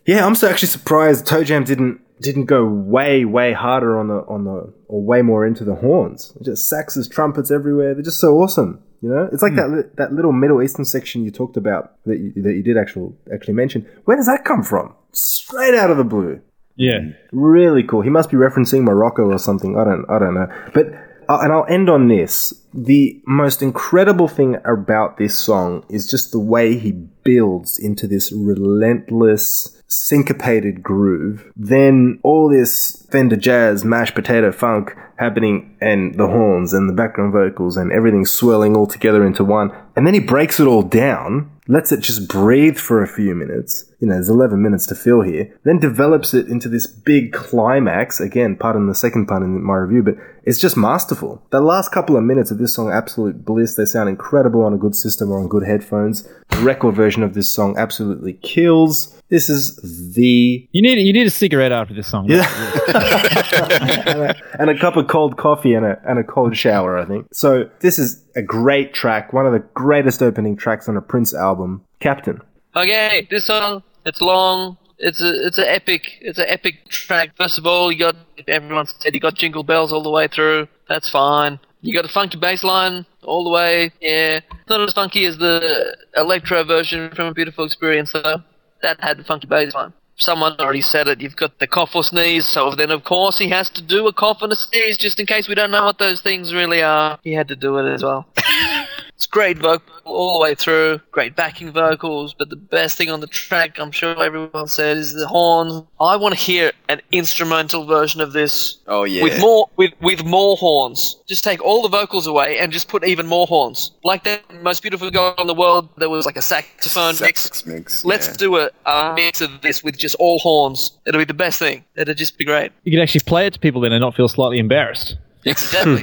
yeah, 0.07 0.25
I'm 0.25 0.35
so 0.35 0.49
actually 0.49 0.69
surprised 0.69 1.27
Toe 1.27 1.45
Jam 1.45 1.65
didn't 1.65 2.01
didn't 2.21 2.45
go 2.47 2.65
way 2.65 3.25
way 3.25 3.53
harder 3.53 3.99
on 3.99 4.09
the 4.09 4.25
on 4.29 4.45
the 4.45 4.73
or 4.89 5.03
way 5.03 5.21
more 5.21 5.45
into 5.45 5.65
the 5.65 5.75
horns. 5.75 6.33
Just 6.43 6.73
saxes, 6.73 7.11
trumpets 7.11 7.51
everywhere. 7.51 7.93
They're 7.93 8.03
just 8.05 8.21
so 8.21 8.37
awesome. 8.37 8.83
You 9.05 9.11
know, 9.11 9.29
it's 9.31 9.43
like 9.43 9.55
that 9.57 9.91
that 9.97 10.15
little 10.15 10.33
Middle 10.33 10.63
Eastern 10.63 10.87
section 10.87 11.27
you 11.27 11.31
talked 11.31 11.59
about 11.59 12.03
that 12.07 12.19
you, 12.19 12.33
that 12.43 12.55
you 12.55 12.63
did 12.63 12.79
actual 12.79 13.15
actually 13.31 13.53
mention. 13.53 13.87
Where 14.07 14.17
does 14.17 14.25
that 14.25 14.47
come 14.47 14.63
from? 14.63 14.95
Straight 15.13 15.75
out 15.75 15.91
of 15.91 15.99
the 15.99 16.05
blue. 16.05 16.41
Yeah. 16.77 17.01
Really 17.31 17.83
cool. 17.83 18.01
He 18.01 18.09
must 18.09 18.31
be 18.31 18.39
referencing 18.39 18.83
Morocco 18.83 19.25
or 19.25 19.39
something. 19.39 19.77
I 19.79 19.85
don't 19.85 20.07
I 20.09 20.19
don't 20.19 20.33
know. 20.33 20.47
But 20.73 20.87
uh, 21.29 21.41
and 21.43 21.53
I'll 21.53 21.67
end 21.69 21.91
on 21.91 22.09
this. 22.09 22.55
The 22.73 23.21
most 23.27 23.61
incredible 23.61 24.27
thing 24.27 24.57
about 24.65 25.19
this 25.19 25.39
song 25.39 25.85
is 25.91 26.09
just 26.09 26.33
the 26.33 26.41
way 26.41 26.79
he 26.79 26.93
builds 26.93 27.79
into 27.79 28.07
this 28.07 28.33
relentless 28.33 29.83
syncopated 29.87 30.83
groove. 30.83 31.53
Then 31.57 32.21
all 32.23 32.49
this 32.49 33.07
Fender 33.11 33.37
jazz, 33.37 33.85
mashed 33.85 34.15
potato 34.15 34.51
funk 34.51 34.97
happening 35.17 35.77
and 35.81 36.15
the 36.15 36.27
horns 36.27 36.73
and 36.73 36.89
the 36.89 36.93
background 36.93 37.33
vocals 37.33 37.77
and 37.77 37.93
everything 37.93 38.27
swirling 38.27 38.77
all 38.77 38.87
together 38.87 39.25
into 39.25 39.45
one. 39.45 39.71
And 39.97 40.07
then 40.07 40.15
he 40.15 40.21
breaks 40.21 40.59
it 40.61 40.67
all 40.67 40.83
down, 40.83 41.51
lets 41.69 41.93
it 41.93 42.01
just 42.01 42.29
breathe 42.29 42.77
for 42.77 43.03
a 43.03 43.09
few 43.09 43.35
minutes. 43.35 43.85
You 44.01 44.09
know, 44.09 44.15
there's 44.15 44.29
11 44.29 44.61
minutes 44.63 44.87
to 44.87 44.95
fill 44.95 45.23
here. 45.23 45.55
Then 45.65 45.79
develops 45.79 46.35
it 46.35 46.49
into 46.49 46.69
this 46.69 46.87
big 46.87 47.33
climax. 47.33 48.21
Again, 48.21 48.57
pardon 48.57 48.87
the 48.87 48.95
second 48.95 49.27
pun 49.27 49.43
in 49.43 49.63
my 49.63 49.77
review, 49.77 50.03
but 50.03 50.17
it's 50.45 50.59
just 50.59 50.77
masterful. 50.77 51.43
The 51.51 51.61
last 51.61 51.91
couple 51.91 52.17
of 52.17 52.23
minutes 52.25 52.51
of 52.51 52.59
this 52.59 52.75
song, 52.75 52.91
absolute 52.91 53.45
bliss. 53.45 53.77
They 53.77 53.85
sound 53.85 54.09
incredible 54.09 54.63
on 54.63 54.75
a 54.75 54.79
good 54.79 54.95
system 54.95 55.31
or 55.31 55.39
on 55.39 55.49
good 55.49 55.65
headphones. 55.65 56.29
The 56.51 56.59
record 56.59 56.95
version 56.95 57.23
of 57.23 57.35
this 57.35 57.51
song 57.51 57.77
absolutely 57.79 58.35
kills. 58.35 59.19
This 59.31 59.49
is 59.49 59.77
the 60.15 60.69
You 60.71 60.83
need 60.83 60.99
you 60.99 61.13
need 61.13 61.27
a 61.27 61.31
cigarette 61.31 61.73
after 61.73 61.95
this 61.95 62.07
song. 62.07 62.27
yeah. 62.29 62.47
and, 62.89 64.21
a, 64.21 64.35
and 64.61 64.71
a 64.71 64.79
cup 64.79 64.97
of 64.97 65.09
cold 65.09 65.39
coffee 65.39 65.75
and 65.75 65.85
a, 65.87 66.01
and 66.07 66.19
a 66.19 66.25
cold 66.25 66.57
shower, 66.57 66.99
I 66.99 67.07
think. 67.07 67.27
So, 67.33 67.71
this 67.81 67.99
is 67.99 68.23
a 68.37 68.43
great 68.43 68.93
track, 68.93 69.33
one 69.33 69.47
of 69.47 69.53
the 69.53 69.61
greatest 69.61 70.23
opening 70.23 70.57
tracks 70.57 70.89
on 70.89 70.97
a 70.97 71.03
Prince 71.03 71.35
album. 71.35 71.85
Captain. 72.01 72.41
Okay, 72.77 73.27
this 73.31 73.47
song 73.47 73.83
it's 74.05 74.21
long. 74.21 74.77
It's 74.99 75.21
a 75.23 75.47
it's 75.47 75.59
an 75.59 75.67
epic 75.69 76.03
it's 76.21 76.39
an 76.39 76.47
epic 76.49 76.89
track. 76.89 77.31
First 77.37 77.59
of 77.59 77.67
all, 77.67 77.93
you 77.93 77.99
got 77.99 78.17
everyone 78.49 78.87
said 78.87 79.15
you 79.15 79.21
got 79.21 79.35
jingle 79.35 79.63
bells 79.63 79.93
all 79.93 80.03
the 80.03 80.11
way 80.11 80.29
through. 80.29 80.69
That's 80.89 81.11
fine. 81.11 81.59
You 81.83 81.95
got 81.95 82.09
a 82.09 82.13
funky 82.13 82.39
bass 82.39 82.65
line 82.65 83.07
all 83.23 83.45
the 83.45 83.51
way. 83.51 83.93
Yeah, 84.01 84.41
not 84.69 84.81
as 84.81 84.95
funky 84.95 85.27
as 85.27 85.39
the 85.39 85.97
electro 86.17 86.65
version 86.65 87.11
from 87.15 87.27
A 87.27 87.35
Beautiful 87.35 87.65
Experience 87.65 88.13
though. 88.13 88.43
That 88.83 89.01
had 89.01 89.19
the 89.19 89.25
funky 89.25 89.47
bass 89.47 89.75
line. 89.75 89.93
Someone 90.17 90.55
already 90.61 90.81
said 90.81 91.09
it. 91.09 91.21
You've 91.21 91.37
got 91.37 91.59
the 91.59 91.67
cough 91.67 91.91
or 91.95 92.05
sneeze, 92.05 92.47
so 92.47 92.75
then 92.75 92.91
of 92.91 93.05
course 93.05 93.39
he 93.39 93.51
has 93.51 93.69
to 93.71 93.83
do 93.83 94.07
a 94.07 94.13
cough 94.13 94.43
and 94.43 94.53
a 94.53 94.57
sneeze 94.57 94.97
just 94.97 95.19
in 95.19 95.27
case 95.27 95.49
we 95.49 95.55
don't 95.55 95.71
know 95.71 95.85
what 95.85 95.99
those 95.99 96.23
things 96.23 96.55
really 96.55 96.83
are. 96.83 97.19
He 97.23 97.35
had 97.35 97.49
to 97.49 97.57
do 97.57 97.79
it 97.79 97.93
as 97.93 98.03
well. 98.03 98.27
It's 99.17 99.27
great 99.27 99.59
vocal 99.59 99.95
all 100.05 100.39
the 100.39 100.43
way 100.43 100.55
through, 100.55 101.01
great 101.13 101.37
backing 101.37 101.71
vocals, 101.71 102.35
but 102.35 102.51
the 102.51 102.57
best 102.57 102.99
thing 102.99 103.11
on 103.11 103.21
the 103.21 103.27
track, 103.27 103.79
I'm 103.79 103.93
sure 103.93 104.23
everyone 104.23 104.67
said, 104.67 104.97
is 104.97 105.15
the 105.15 105.27
horns. 105.27 105.85
I 106.01 106.17
want 106.17 106.35
to 106.35 106.41
hear 106.41 106.73
an 106.89 107.01
instrumental 107.13 107.87
version 107.87 108.21
of 108.21 108.33
this 108.33 108.79
Oh 108.87 109.05
yeah. 109.05 109.23
with 109.23 109.41
more 109.41 109.69
with 109.77 109.93
with 110.01 110.25
more 110.25 110.57
horns. 110.57 111.17
Just 111.27 111.45
take 111.45 111.63
all 111.63 111.83
the 111.83 111.89
vocals 111.89 112.27
away 112.27 112.59
and 112.59 112.73
just 112.73 112.89
put 112.89 113.05
even 113.05 113.27
more 113.27 113.47
horns. 113.47 113.93
Like 114.03 114.25
that 114.25 114.43
most 114.63 114.83
beautiful 114.83 115.11
girl 115.11 115.35
in 115.39 115.47
the 115.47 115.55
world, 115.55 115.89
there 115.97 116.11
was 116.11 116.27
like 116.27 116.37
a 116.37 116.43
saxophone 116.43 117.15
mix. 117.21 117.43
Sax 117.43 117.67
mix. 117.67 118.05
Let's 118.05 118.29
yeah. 118.29 118.35
do 118.35 118.57
a, 118.59 118.71
a 118.85 119.15
mix 119.15 119.41
of 119.41 119.61
this 119.63 119.85
with 119.85 119.97
just 119.97 120.17
all 120.17 120.39
horns. 120.41 120.93
It'll 121.07 121.21
be 121.21 121.25
the 121.25 121.35
best 121.35 121.59
thing. 121.59 121.85
It'll 121.97 122.15
just 122.15 122.37
be 122.37 122.45
great. 122.45 122.73
You 122.83 122.93
could 122.93 123.03
actually 123.03 123.21
play 123.21 123.47
it 123.47 123.53
to 123.55 123.61
people 123.61 123.81
then 123.81 123.93
and 123.93 124.01
not 124.01 124.15
feel 124.15 124.29
slightly 124.29 124.59
embarrassed. 124.59 125.17
Exactly. 125.55 126.03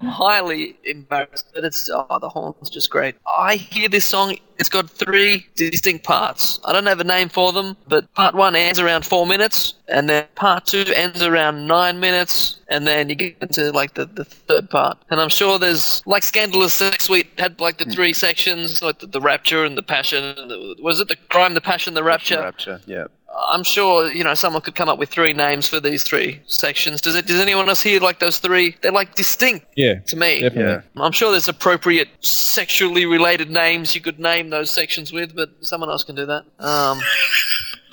Highly 0.08 0.76
embarrassed, 0.84 1.50
but 1.52 1.64
it's 1.64 1.90
oh 1.92 2.18
the 2.20 2.28
horn's 2.28 2.70
just 2.70 2.90
great. 2.90 3.16
I 3.26 3.56
hear 3.56 3.88
this 3.88 4.04
song. 4.04 4.36
It's 4.58 4.68
got 4.68 4.88
three 4.88 5.46
distinct 5.56 6.04
parts. 6.04 6.60
I 6.64 6.72
don't 6.72 6.86
have 6.86 7.00
a 7.00 7.04
name 7.04 7.28
for 7.28 7.52
them, 7.52 7.76
but 7.88 8.12
part 8.14 8.36
one 8.36 8.54
ends 8.54 8.78
around 8.78 9.04
four 9.04 9.26
minutes, 9.26 9.74
and 9.88 10.08
then 10.08 10.26
part 10.36 10.66
two 10.66 10.84
ends 10.94 11.22
around 11.22 11.66
nine 11.66 11.98
minutes, 11.98 12.60
and 12.68 12.86
then 12.86 13.08
you 13.08 13.16
get 13.16 13.36
into 13.40 13.72
like 13.72 13.94
the, 13.94 14.06
the 14.06 14.24
third 14.24 14.70
part. 14.70 14.98
And 15.10 15.20
I'm 15.20 15.28
sure 15.28 15.58
there's 15.58 16.02
like 16.06 16.22
Scandalous 16.22 16.72
Sex 16.72 17.04
Suite 17.04 17.28
had 17.38 17.60
like 17.60 17.78
the 17.78 17.84
hmm. 17.84 17.90
three 17.90 18.12
sections, 18.12 18.80
like 18.80 19.00
the, 19.00 19.08
the 19.08 19.20
Rapture 19.20 19.64
and 19.64 19.76
the 19.76 19.82
Passion. 19.82 20.22
And 20.24 20.50
the, 20.50 20.76
was 20.80 21.00
it 21.00 21.08
the 21.08 21.16
Crime, 21.30 21.54
the 21.54 21.60
Passion, 21.60 21.94
the 21.94 22.04
Rapture? 22.04 22.40
Rapture. 22.40 22.80
Yeah. 22.86 23.06
I'm 23.48 23.62
sure 23.64 24.10
you 24.10 24.24
know 24.24 24.34
someone 24.34 24.62
could 24.62 24.74
come 24.74 24.88
up 24.88 24.98
with 24.98 25.10
three 25.10 25.32
names 25.32 25.68
for 25.68 25.78
these 25.80 26.02
three 26.02 26.40
sections. 26.46 27.00
Does 27.00 27.14
it? 27.14 27.26
Does 27.26 27.40
anyone 27.40 27.68
else 27.68 27.82
hear 27.82 28.00
like 28.00 28.18
those 28.18 28.38
three? 28.38 28.76
They're 28.80 28.92
like 28.92 29.14
distinct 29.14 29.66
Yeah. 29.76 29.96
to 30.00 30.16
me. 30.16 30.40
Definitely. 30.40 30.82
Yeah. 30.96 31.02
I'm 31.02 31.12
sure 31.12 31.30
there's 31.30 31.48
appropriate 31.48 32.08
sexually 32.20 33.04
related 33.06 33.50
names 33.50 33.94
you 33.94 34.00
could 34.00 34.18
name 34.18 34.50
those 34.50 34.70
sections 34.70 35.12
with, 35.12 35.34
but 35.36 35.50
someone 35.60 35.90
else 35.90 36.02
can 36.04 36.14
do 36.14 36.24
that. 36.26 36.44
Um, 36.58 37.00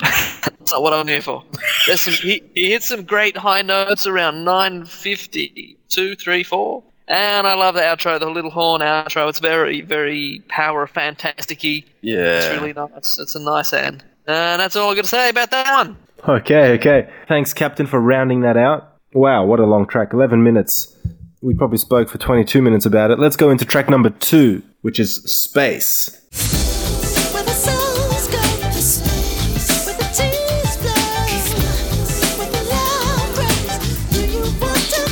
that's 0.00 0.72
not 0.72 0.82
what 0.82 0.92
I'm 0.92 1.06
here 1.08 1.20
for. 1.22 1.44
There's 1.86 2.00
some. 2.00 2.14
He, 2.14 2.42
he 2.54 2.70
hit 2.70 2.82
some 2.82 3.04
great 3.04 3.36
high 3.36 3.62
notes 3.62 4.06
around 4.06 4.44
950, 4.44 5.76
two, 5.88 6.16
three, 6.16 6.42
four. 6.42 6.82
And 7.06 7.46
I 7.46 7.52
love 7.52 7.74
the 7.74 7.82
outro, 7.82 8.18
the 8.18 8.30
little 8.30 8.50
horn 8.50 8.80
outro. 8.80 9.28
It's 9.28 9.38
very, 9.38 9.82
very 9.82 10.42
power 10.48 10.86
fantastic-y. 10.86 11.84
Yeah. 12.00 12.38
It's 12.38 12.60
really 12.60 12.72
nice. 12.72 13.18
It's 13.18 13.34
a 13.34 13.40
nice 13.40 13.74
end. 13.74 14.02
And 14.26 14.60
that's 14.60 14.76
all 14.76 14.88
I'm 14.88 14.94
going 14.94 15.02
to 15.04 15.08
say 15.08 15.28
about 15.28 15.50
that 15.50 15.70
one. 15.84 15.96
Okay, 16.26 16.72
okay. 16.78 17.10
Thanks, 17.28 17.52
Captain, 17.52 17.86
for 17.86 18.00
rounding 18.00 18.40
that 18.40 18.56
out. 18.56 18.96
Wow, 19.12 19.44
what 19.44 19.60
a 19.60 19.66
long 19.66 19.86
track. 19.86 20.12
11 20.12 20.42
minutes. 20.42 20.96
We 21.42 21.54
probably 21.54 21.76
spoke 21.78 22.08
for 22.08 22.16
22 22.16 22.62
minutes 22.62 22.86
about 22.86 23.10
it. 23.10 23.18
Let's 23.18 23.36
go 23.36 23.50
into 23.50 23.66
track 23.66 23.90
number 23.90 24.08
two, 24.08 24.62
which 24.80 24.98
is 24.98 25.16
Space. 25.24 26.08
Where 27.34 27.42
the 27.44 27.50
souls 27.50 28.28
go 28.28 28.40
to 28.70 28.72
space, 28.80 29.84
where 29.86 29.96
the 29.98 30.04
tears 30.14 30.76
flow, 30.76 32.38
where 32.38 32.50
the 32.50 32.64
love 32.70 33.34
breaks. 33.34 34.16
Do 34.16 34.26
you 34.26 34.44
want 34.58 34.84
to 34.94 35.02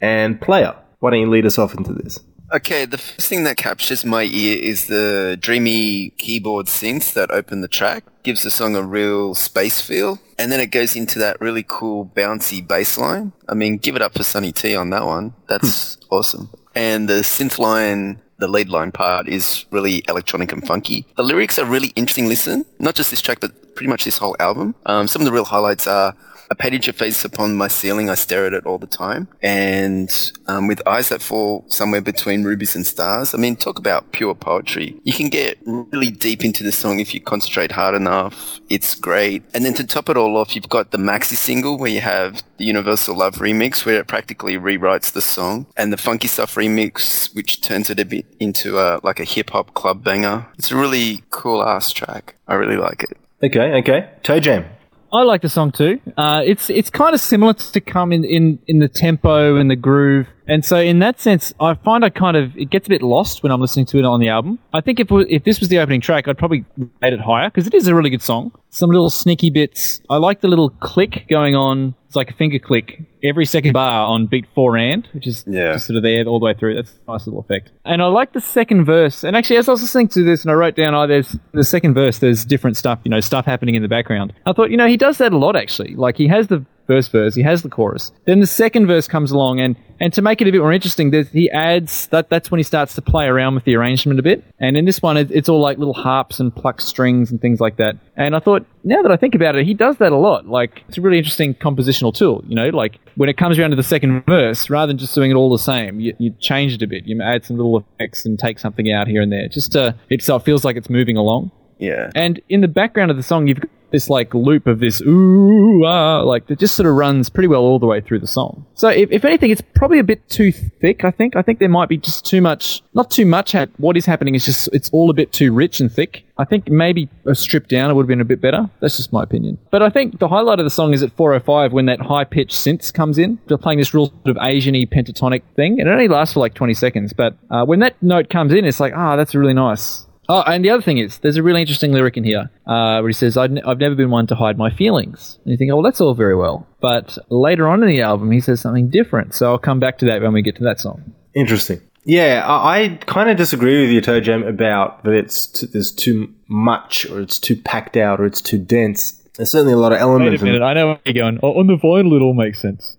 go? 0.00 0.06
And 0.06 0.40
Player. 0.40 0.74
Why 0.98 1.10
don't 1.10 1.20
you 1.20 1.30
lead 1.30 1.46
us 1.46 1.56
off 1.56 1.74
into 1.74 1.92
this? 1.92 2.18
Okay, 2.52 2.84
the 2.84 2.98
first 2.98 3.28
thing 3.28 3.44
that 3.44 3.56
captures 3.56 4.04
my 4.04 4.24
ear 4.24 4.58
is 4.60 4.86
the 4.86 5.38
dreamy 5.40 6.10
keyboard 6.18 6.66
synths 6.66 7.12
that 7.12 7.30
open 7.30 7.60
the 7.60 7.68
track. 7.68 8.02
Gives 8.24 8.42
the 8.42 8.50
song 8.50 8.74
a 8.74 8.82
real 8.82 9.36
space 9.36 9.80
feel. 9.80 10.18
And 10.36 10.50
then 10.50 10.58
it 10.58 10.72
goes 10.72 10.96
into 10.96 11.20
that 11.20 11.40
really 11.40 11.64
cool 11.66 12.06
bouncy 12.06 12.66
bass 12.66 12.98
line. 12.98 13.32
I 13.48 13.54
mean, 13.54 13.76
give 13.76 13.94
it 13.94 14.02
up 14.02 14.14
for 14.14 14.24
Sonny 14.24 14.50
T 14.50 14.74
on 14.74 14.90
that 14.90 15.04
one. 15.04 15.34
That's 15.46 15.96
awesome. 16.10 16.50
And 16.74 17.08
the 17.08 17.22
synth 17.22 17.58
line, 17.58 18.20
the 18.38 18.48
lead 18.48 18.68
line 18.68 18.90
part 18.90 19.28
is 19.28 19.64
really 19.70 20.02
electronic 20.08 20.50
and 20.50 20.66
funky. 20.66 21.06
The 21.16 21.22
lyrics 21.22 21.56
are 21.56 21.66
really 21.66 21.92
interesting 21.94 22.26
listen. 22.26 22.64
Not 22.80 22.96
just 22.96 23.10
this 23.10 23.20
track, 23.20 23.38
but 23.40 23.76
pretty 23.76 23.88
much 23.88 24.04
this 24.04 24.18
whole 24.18 24.34
album. 24.40 24.74
Um, 24.86 25.06
some 25.06 25.22
of 25.22 25.26
the 25.26 25.32
real 25.32 25.44
highlights 25.44 25.86
are 25.86 26.16
I 26.50 26.54
painted 26.54 26.86
your 26.86 26.94
face 26.94 27.24
upon 27.24 27.56
my 27.56 27.68
ceiling. 27.68 28.10
I 28.10 28.16
stare 28.16 28.44
at 28.44 28.52
it 28.52 28.66
all 28.66 28.78
the 28.78 28.86
time. 28.86 29.28
And 29.40 30.10
um, 30.48 30.66
with 30.66 30.86
eyes 30.86 31.08
that 31.10 31.22
fall 31.22 31.64
somewhere 31.68 32.00
between 32.00 32.42
rubies 32.42 32.74
and 32.74 32.84
stars. 32.84 33.34
I 33.34 33.38
mean, 33.38 33.54
talk 33.54 33.78
about 33.78 34.10
pure 34.10 34.34
poetry. 34.34 34.96
You 35.04 35.12
can 35.12 35.28
get 35.28 35.58
really 35.64 36.10
deep 36.10 36.44
into 36.44 36.64
the 36.64 36.72
song 36.72 36.98
if 36.98 37.14
you 37.14 37.20
concentrate 37.20 37.70
hard 37.70 37.94
enough. 37.94 38.58
It's 38.68 38.96
great. 38.96 39.44
And 39.54 39.64
then 39.64 39.74
to 39.74 39.86
top 39.86 40.08
it 40.08 40.16
all 40.16 40.36
off, 40.36 40.56
you've 40.56 40.68
got 40.68 40.90
the 40.90 40.98
maxi 40.98 41.36
single 41.36 41.78
where 41.78 41.90
you 41.90 42.00
have 42.00 42.42
the 42.56 42.64
Universal 42.64 43.16
Love 43.16 43.36
remix 43.36 43.86
where 43.86 44.00
it 44.00 44.08
practically 44.08 44.56
rewrites 44.56 45.12
the 45.12 45.20
song 45.20 45.66
and 45.76 45.92
the 45.92 45.96
Funky 45.96 46.26
Stuff 46.26 46.56
remix, 46.56 47.32
which 47.34 47.60
turns 47.60 47.90
it 47.90 48.00
a 48.00 48.04
bit 48.04 48.26
into 48.40 48.78
a, 48.78 49.00
like 49.04 49.20
a 49.20 49.24
hip 49.24 49.50
hop 49.50 49.74
club 49.74 50.02
banger. 50.02 50.46
It's 50.58 50.72
a 50.72 50.76
really 50.76 51.22
cool 51.30 51.62
ass 51.62 51.92
track. 51.92 52.34
I 52.48 52.54
really 52.54 52.76
like 52.76 53.04
it. 53.04 53.16
Okay, 53.42 53.72
okay. 53.80 54.10
Toe 54.22 54.40
Jam. 54.40 54.66
I 55.12 55.22
like 55.22 55.42
the 55.42 55.48
song 55.48 55.72
too. 55.72 56.00
Uh, 56.16 56.42
it's 56.44 56.70
it's 56.70 56.90
kind 56.90 57.14
of 57.14 57.20
similar 57.20 57.54
to 57.54 57.80
come 57.80 58.12
in, 58.12 58.24
in, 58.24 58.58
in 58.66 58.78
the 58.78 58.88
tempo 58.88 59.56
and 59.56 59.70
the 59.70 59.76
groove, 59.76 60.28
and 60.50 60.64
so 60.64 60.76
in 60.76 60.98
that 60.98 61.20
sense, 61.20 61.54
I 61.60 61.74
find 61.74 62.04
I 62.04 62.10
kind 62.10 62.36
of 62.36 62.54
it 62.58 62.68
gets 62.70 62.86
a 62.86 62.90
bit 62.90 63.02
lost 63.02 63.42
when 63.42 63.50
I'm 63.52 63.60
listening 63.60 63.86
to 63.86 63.98
it 63.98 64.04
on 64.04 64.20
the 64.20 64.28
album. 64.28 64.58
I 64.74 64.80
think 64.82 65.00
if 65.00 65.06
if 65.10 65.44
this 65.44 65.60
was 65.60 65.68
the 65.70 65.78
opening 65.78 66.00
track, 66.02 66.28
I'd 66.28 66.36
probably 66.36 66.64
rate 67.00 67.12
it 67.14 67.20
higher 67.20 67.48
because 67.48 67.66
it 67.66 67.74
is 67.74 67.86
a 67.86 67.94
really 67.94 68.10
good 68.10 68.22
song. 68.22 68.52
Some 68.70 68.90
little 68.90 69.10
sneaky 69.10 69.50
bits. 69.50 70.00
I 70.10 70.16
like 70.16 70.42
the 70.42 70.48
little 70.48 70.70
click 70.70 71.24
going 71.28 71.56
on. 71.56 71.94
It's 72.06 72.16
like 72.16 72.30
a 72.30 72.34
finger 72.34 72.58
click 72.58 73.02
every 73.22 73.44
second 73.46 73.72
bar 73.72 74.04
on 74.06 74.26
beat 74.26 74.44
four 74.54 74.76
and, 74.76 75.06
which 75.12 75.26
is 75.28 75.44
Yeah. 75.46 75.74
just 75.74 75.86
sort 75.86 75.96
of 75.96 76.02
there 76.02 76.24
all 76.26 76.40
the 76.40 76.44
way 76.46 76.54
through. 76.54 76.74
That's 76.74 76.92
a 77.06 77.12
nice 77.12 77.26
little 77.26 77.40
effect. 77.40 77.70
And 77.84 78.02
I 78.02 78.06
like 78.06 78.32
the 78.32 78.40
second 78.40 78.84
verse. 78.84 79.22
And 79.24 79.36
actually, 79.36 79.58
as 79.58 79.68
I 79.68 79.72
was 79.72 79.82
listening 79.82 80.08
to 80.08 80.24
this, 80.24 80.42
and 80.42 80.50
I 80.50 80.54
wrote 80.54 80.74
down, 80.74 80.92
oh, 80.94 81.06
there's 81.06 81.36
the 81.52 81.62
second 81.64 81.94
verse. 81.94 82.18
There's 82.18 82.44
different 82.44 82.76
stuff, 82.76 82.98
you 83.04 83.10
know, 83.10 83.20
stuff 83.20 83.44
happening 83.44 83.76
in 83.76 83.82
the 83.82 83.88
background. 83.88 84.32
I 84.46 84.52
thought, 84.52 84.70
you 84.70 84.76
know, 84.76 84.88
he 84.88 84.96
does 84.96 85.18
that 85.18 85.32
a 85.32 85.38
lot 85.38 85.54
actually. 85.54 85.94
Like 85.94 86.16
he 86.16 86.26
has 86.28 86.48
the 86.48 86.64
first 86.86 87.12
verse, 87.12 87.34
he 87.34 87.42
has 87.42 87.62
the 87.62 87.68
chorus. 87.68 88.12
Then 88.24 88.40
the 88.40 88.46
second 88.46 88.86
verse 88.86 89.06
comes 89.06 89.30
along, 89.30 89.60
and 89.60 89.76
and 90.00 90.12
to 90.14 90.22
make 90.22 90.40
it 90.40 90.48
a 90.48 90.52
bit 90.52 90.60
more 90.60 90.72
interesting, 90.72 91.12
he 91.32 91.50
adds 91.50 92.06
that. 92.08 92.30
That's 92.30 92.50
when 92.50 92.58
he 92.58 92.64
starts 92.64 92.94
to 92.94 93.02
play 93.02 93.26
around 93.26 93.54
with 93.54 93.64
the 93.64 93.76
arrangement 93.76 94.18
a 94.18 94.22
bit. 94.22 94.42
And 94.58 94.76
in 94.76 94.86
this 94.86 95.02
one, 95.02 95.16
it, 95.16 95.30
it's 95.30 95.48
all 95.48 95.60
like 95.60 95.78
little 95.78 95.94
harps 95.94 96.40
and 96.40 96.54
plucked 96.54 96.82
strings 96.82 97.30
and 97.30 97.40
things 97.40 97.60
like 97.60 97.76
that. 97.76 97.96
And 98.16 98.34
I 98.34 98.40
thought, 98.40 98.64
now 98.82 99.02
that 99.02 99.12
I 99.12 99.16
think 99.16 99.34
about 99.34 99.56
it, 99.56 99.66
he 99.66 99.74
does 99.74 99.98
that 99.98 100.12
a 100.12 100.16
lot. 100.16 100.46
Like 100.46 100.84
it's 100.88 100.96
a 100.96 101.00
really 101.00 101.18
interesting 101.18 101.54
compositional 101.54 102.14
tool. 102.14 102.42
You 102.46 102.54
know, 102.54 102.70
like 102.70 102.98
when 103.16 103.28
it 103.28 103.36
comes 103.36 103.58
around 103.58 103.70
to 103.70 103.76
the 103.76 103.82
second 103.82 104.24
verse, 104.26 104.70
rather 104.70 104.88
than 104.88 104.98
just 104.98 105.14
doing 105.14 105.30
it 105.30 105.34
all 105.34 105.50
the 105.50 105.58
same, 105.58 106.00
you, 106.00 106.14
you 106.18 106.34
change 106.40 106.72
it 106.72 106.82
a 106.82 106.86
bit. 106.86 107.04
You 107.06 107.20
add 107.20 107.44
some 107.44 107.56
little 107.56 107.78
effects 107.78 108.24
and 108.24 108.38
take 108.38 108.58
something 108.58 108.90
out 108.90 109.06
here 109.06 109.20
and 109.20 109.30
there, 109.30 109.48
just 109.48 109.72
to 109.72 109.94
it 110.08 110.22
feels 110.22 110.64
like 110.64 110.76
it's 110.76 110.90
moving 110.90 111.16
along. 111.16 111.50
Yeah. 111.80 112.10
And 112.14 112.40
in 112.48 112.60
the 112.60 112.68
background 112.68 113.10
of 113.10 113.16
the 113.16 113.22
song, 113.24 113.46
you've 113.48 113.60
got 113.60 113.70
this 113.90 114.08
like 114.08 114.32
loop 114.34 114.68
of 114.68 114.78
this 114.78 115.00
ooh 115.02 115.84
ah, 115.84 116.20
like 116.22 116.46
that 116.46 116.60
just 116.60 116.76
sort 116.76 116.86
of 116.88 116.94
runs 116.94 117.28
pretty 117.28 117.48
well 117.48 117.62
all 117.62 117.80
the 117.80 117.86
way 117.86 118.00
through 118.00 118.20
the 118.20 118.26
song. 118.28 118.64
So 118.74 118.88
if, 118.88 119.10
if 119.10 119.24
anything, 119.24 119.50
it's 119.50 119.62
probably 119.74 119.98
a 119.98 120.04
bit 120.04 120.28
too 120.28 120.52
thick. 120.52 121.02
I 121.04 121.10
think. 121.10 121.34
I 121.34 121.42
think 121.42 121.58
there 121.58 121.68
might 121.68 121.88
be 121.88 121.96
just 121.96 122.24
too 122.24 122.40
much. 122.40 122.82
Not 122.94 123.10
too 123.10 123.26
much. 123.26 123.50
hap- 123.50 123.70
What 123.78 123.96
is 123.96 124.06
happening 124.06 124.36
is 124.36 124.44
just 124.44 124.68
it's 124.72 124.90
all 124.90 125.10
a 125.10 125.12
bit 125.12 125.32
too 125.32 125.52
rich 125.52 125.80
and 125.80 125.90
thick. 125.90 126.24
I 126.38 126.44
think 126.44 126.68
maybe 126.68 127.08
a 127.26 127.34
strip 127.34 127.66
down 127.66 127.90
it 127.90 127.94
would 127.94 128.04
have 128.04 128.08
been 128.08 128.20
a 128.20 128.24
bit 128.24 128.40
better. 128.40 128.70
That's 128.78 128.96
just 128.96 129.12
my 129.12 129.24
opinion. 129.24 129.58
But 129.72 129.82
I 129.82 129.90
think 129.90 130.20
the 130.20 130.28
highlight 130.28 130.60
of 130.60 130.64
the 130.64 130.70
song 130.70 130.92
is 130.94 131.02
at 131.02 131.10
405 131.16 131.72
when 131.72 131.86
that 131.86 132.00
high 132.00 132.24
pitched 132.24 132.54
synth 132.54 132.94
comes 132.94 133.18
in. 133.18 133.38
They're 133.48 133.58
playing 133.58 133.80
this 133.80 133.92
real 133.92 134.06
sort 134.06 134.36
of 134.36 134.38
Asian-y 134.40 134.86
pentatonic 134.90 135.42
thing, 135.56 135.80
and 135.80 135.88
it 135.88 135.92
only 135.92 136.06
lasts 136.08 136.34
for 136.34 136.40
like 136.40 136.54
20 136.54 136.74
seconds. 136.74 137.12
But 137.12 137.34
uh, 137.50 137.64
when 137.64 137.80
that 137.80 138.00
note 138.02 138.30
comes 138.30 138.52
in, 138.54 138.64
it's 138.64 138.78
like 138.78 138.92
ah, 138.94 139.16
that's 139.16 139.34
really 139.34 139.54
nice. 139.54 140.06
Oh, 140.30 140.42
and 140.46 140.64
the 140.64 140.70
other 140.70 140.82
thing 140.82 140.98
is, 140.98 141.18
there's 141.18 141.36
a 141.36 141.42
really 141.42 141.60
interesting 141.60 141.90
lyric 141.92 142.16
in 142.16 142.22
here 142.22 142.48
uh, 142.64 143.00
where 143.00 143.08
he 143.08 143.12
says, 143.12 143.36
I'd 143.36 143.50
n- 143.50 143.64
I've 143.66 143.78
never 143.80 143.96
been 143.96 144.10
one 144.10 144.28
to 144.28 144.36
hide 144.36 144.56
my 144.56 144.70
feelings. 144.70 145.40
And 145.42 145.50
you 145.50 145.56
think, 145.56 145.72
oh, 145.72 145.76
well, 145.76 145.82
that's 145.82 146.00
all 146.00 146.14
very 146.14 146.36
well. 146.36 146.68
But 146.80 147.18
later 147.30 147.66
on 147.66 147.82
in 147.82 147.88
the 147.88 148.00
album, 148.00 148.30
he 148.30 148.40
says 148.40 148.60
something 148.60 148.90
different. 148.90 149.34
So 149.34 149.50
I'll 149.50 149.58
come 149.58 149.80
back 149.80 149.98
to 149.98 150.04
that 150.04 150.22
when 150.22 150.32
we 150.32 150.42
get 150.42 150.54
to 150.56 150.62
that 150.64 150.78
song. 150.78 151.14
Interesting. 151.34 151.80
Yeah, 152.04 152.44
I, 152.46 152.82
I 152.84 152.88
kind 153.06 153.28
of 153.28 153.36
disagree 153.36 153.80
with 153.82 153.90
you, 153.90 154.00
Toe 154.00 154.20
Jam, 154.20 154.44
about 154.44 155.02
that 155.02 155.14
it's 155.14 155.48
t- 155.48 155.66
there's 155.66 155.90
too 155.90 156.32
much 156.46 157.06
or 157.10 157.20
it's 157.20 157.40
too 157.40 157.56
packed 157.56 157.96
out 157.96 158.20
or 158.20 158.24
it's 158.24 158.40
too 158.40 158.58
dense. 158.58 159.19
There's 159.40 159.52
certainly 159.52 159.72
a 159.72 159.78
lot 159.78 159.92
of 159.92 159.98
elements. 159.98 160.20
Wait 160.20 160.26
elements. 160.26 160.42
a 160.42 160.46
in- 160.46 160.52
minute, 160.52 160.66
I 160.66 160.74
know 160.74 160.86
where 160.88 161.00
you're 161.06 161.14
going. 161.14 161.40
Oh, 161.42 161.58
on 161.58 161.66
the 161.66 161.76
vinyl, 161.76 162.14
it 162.14 162.20
all 162.20 162.34
makes 162.34 162.60
sense. 162.60 162.94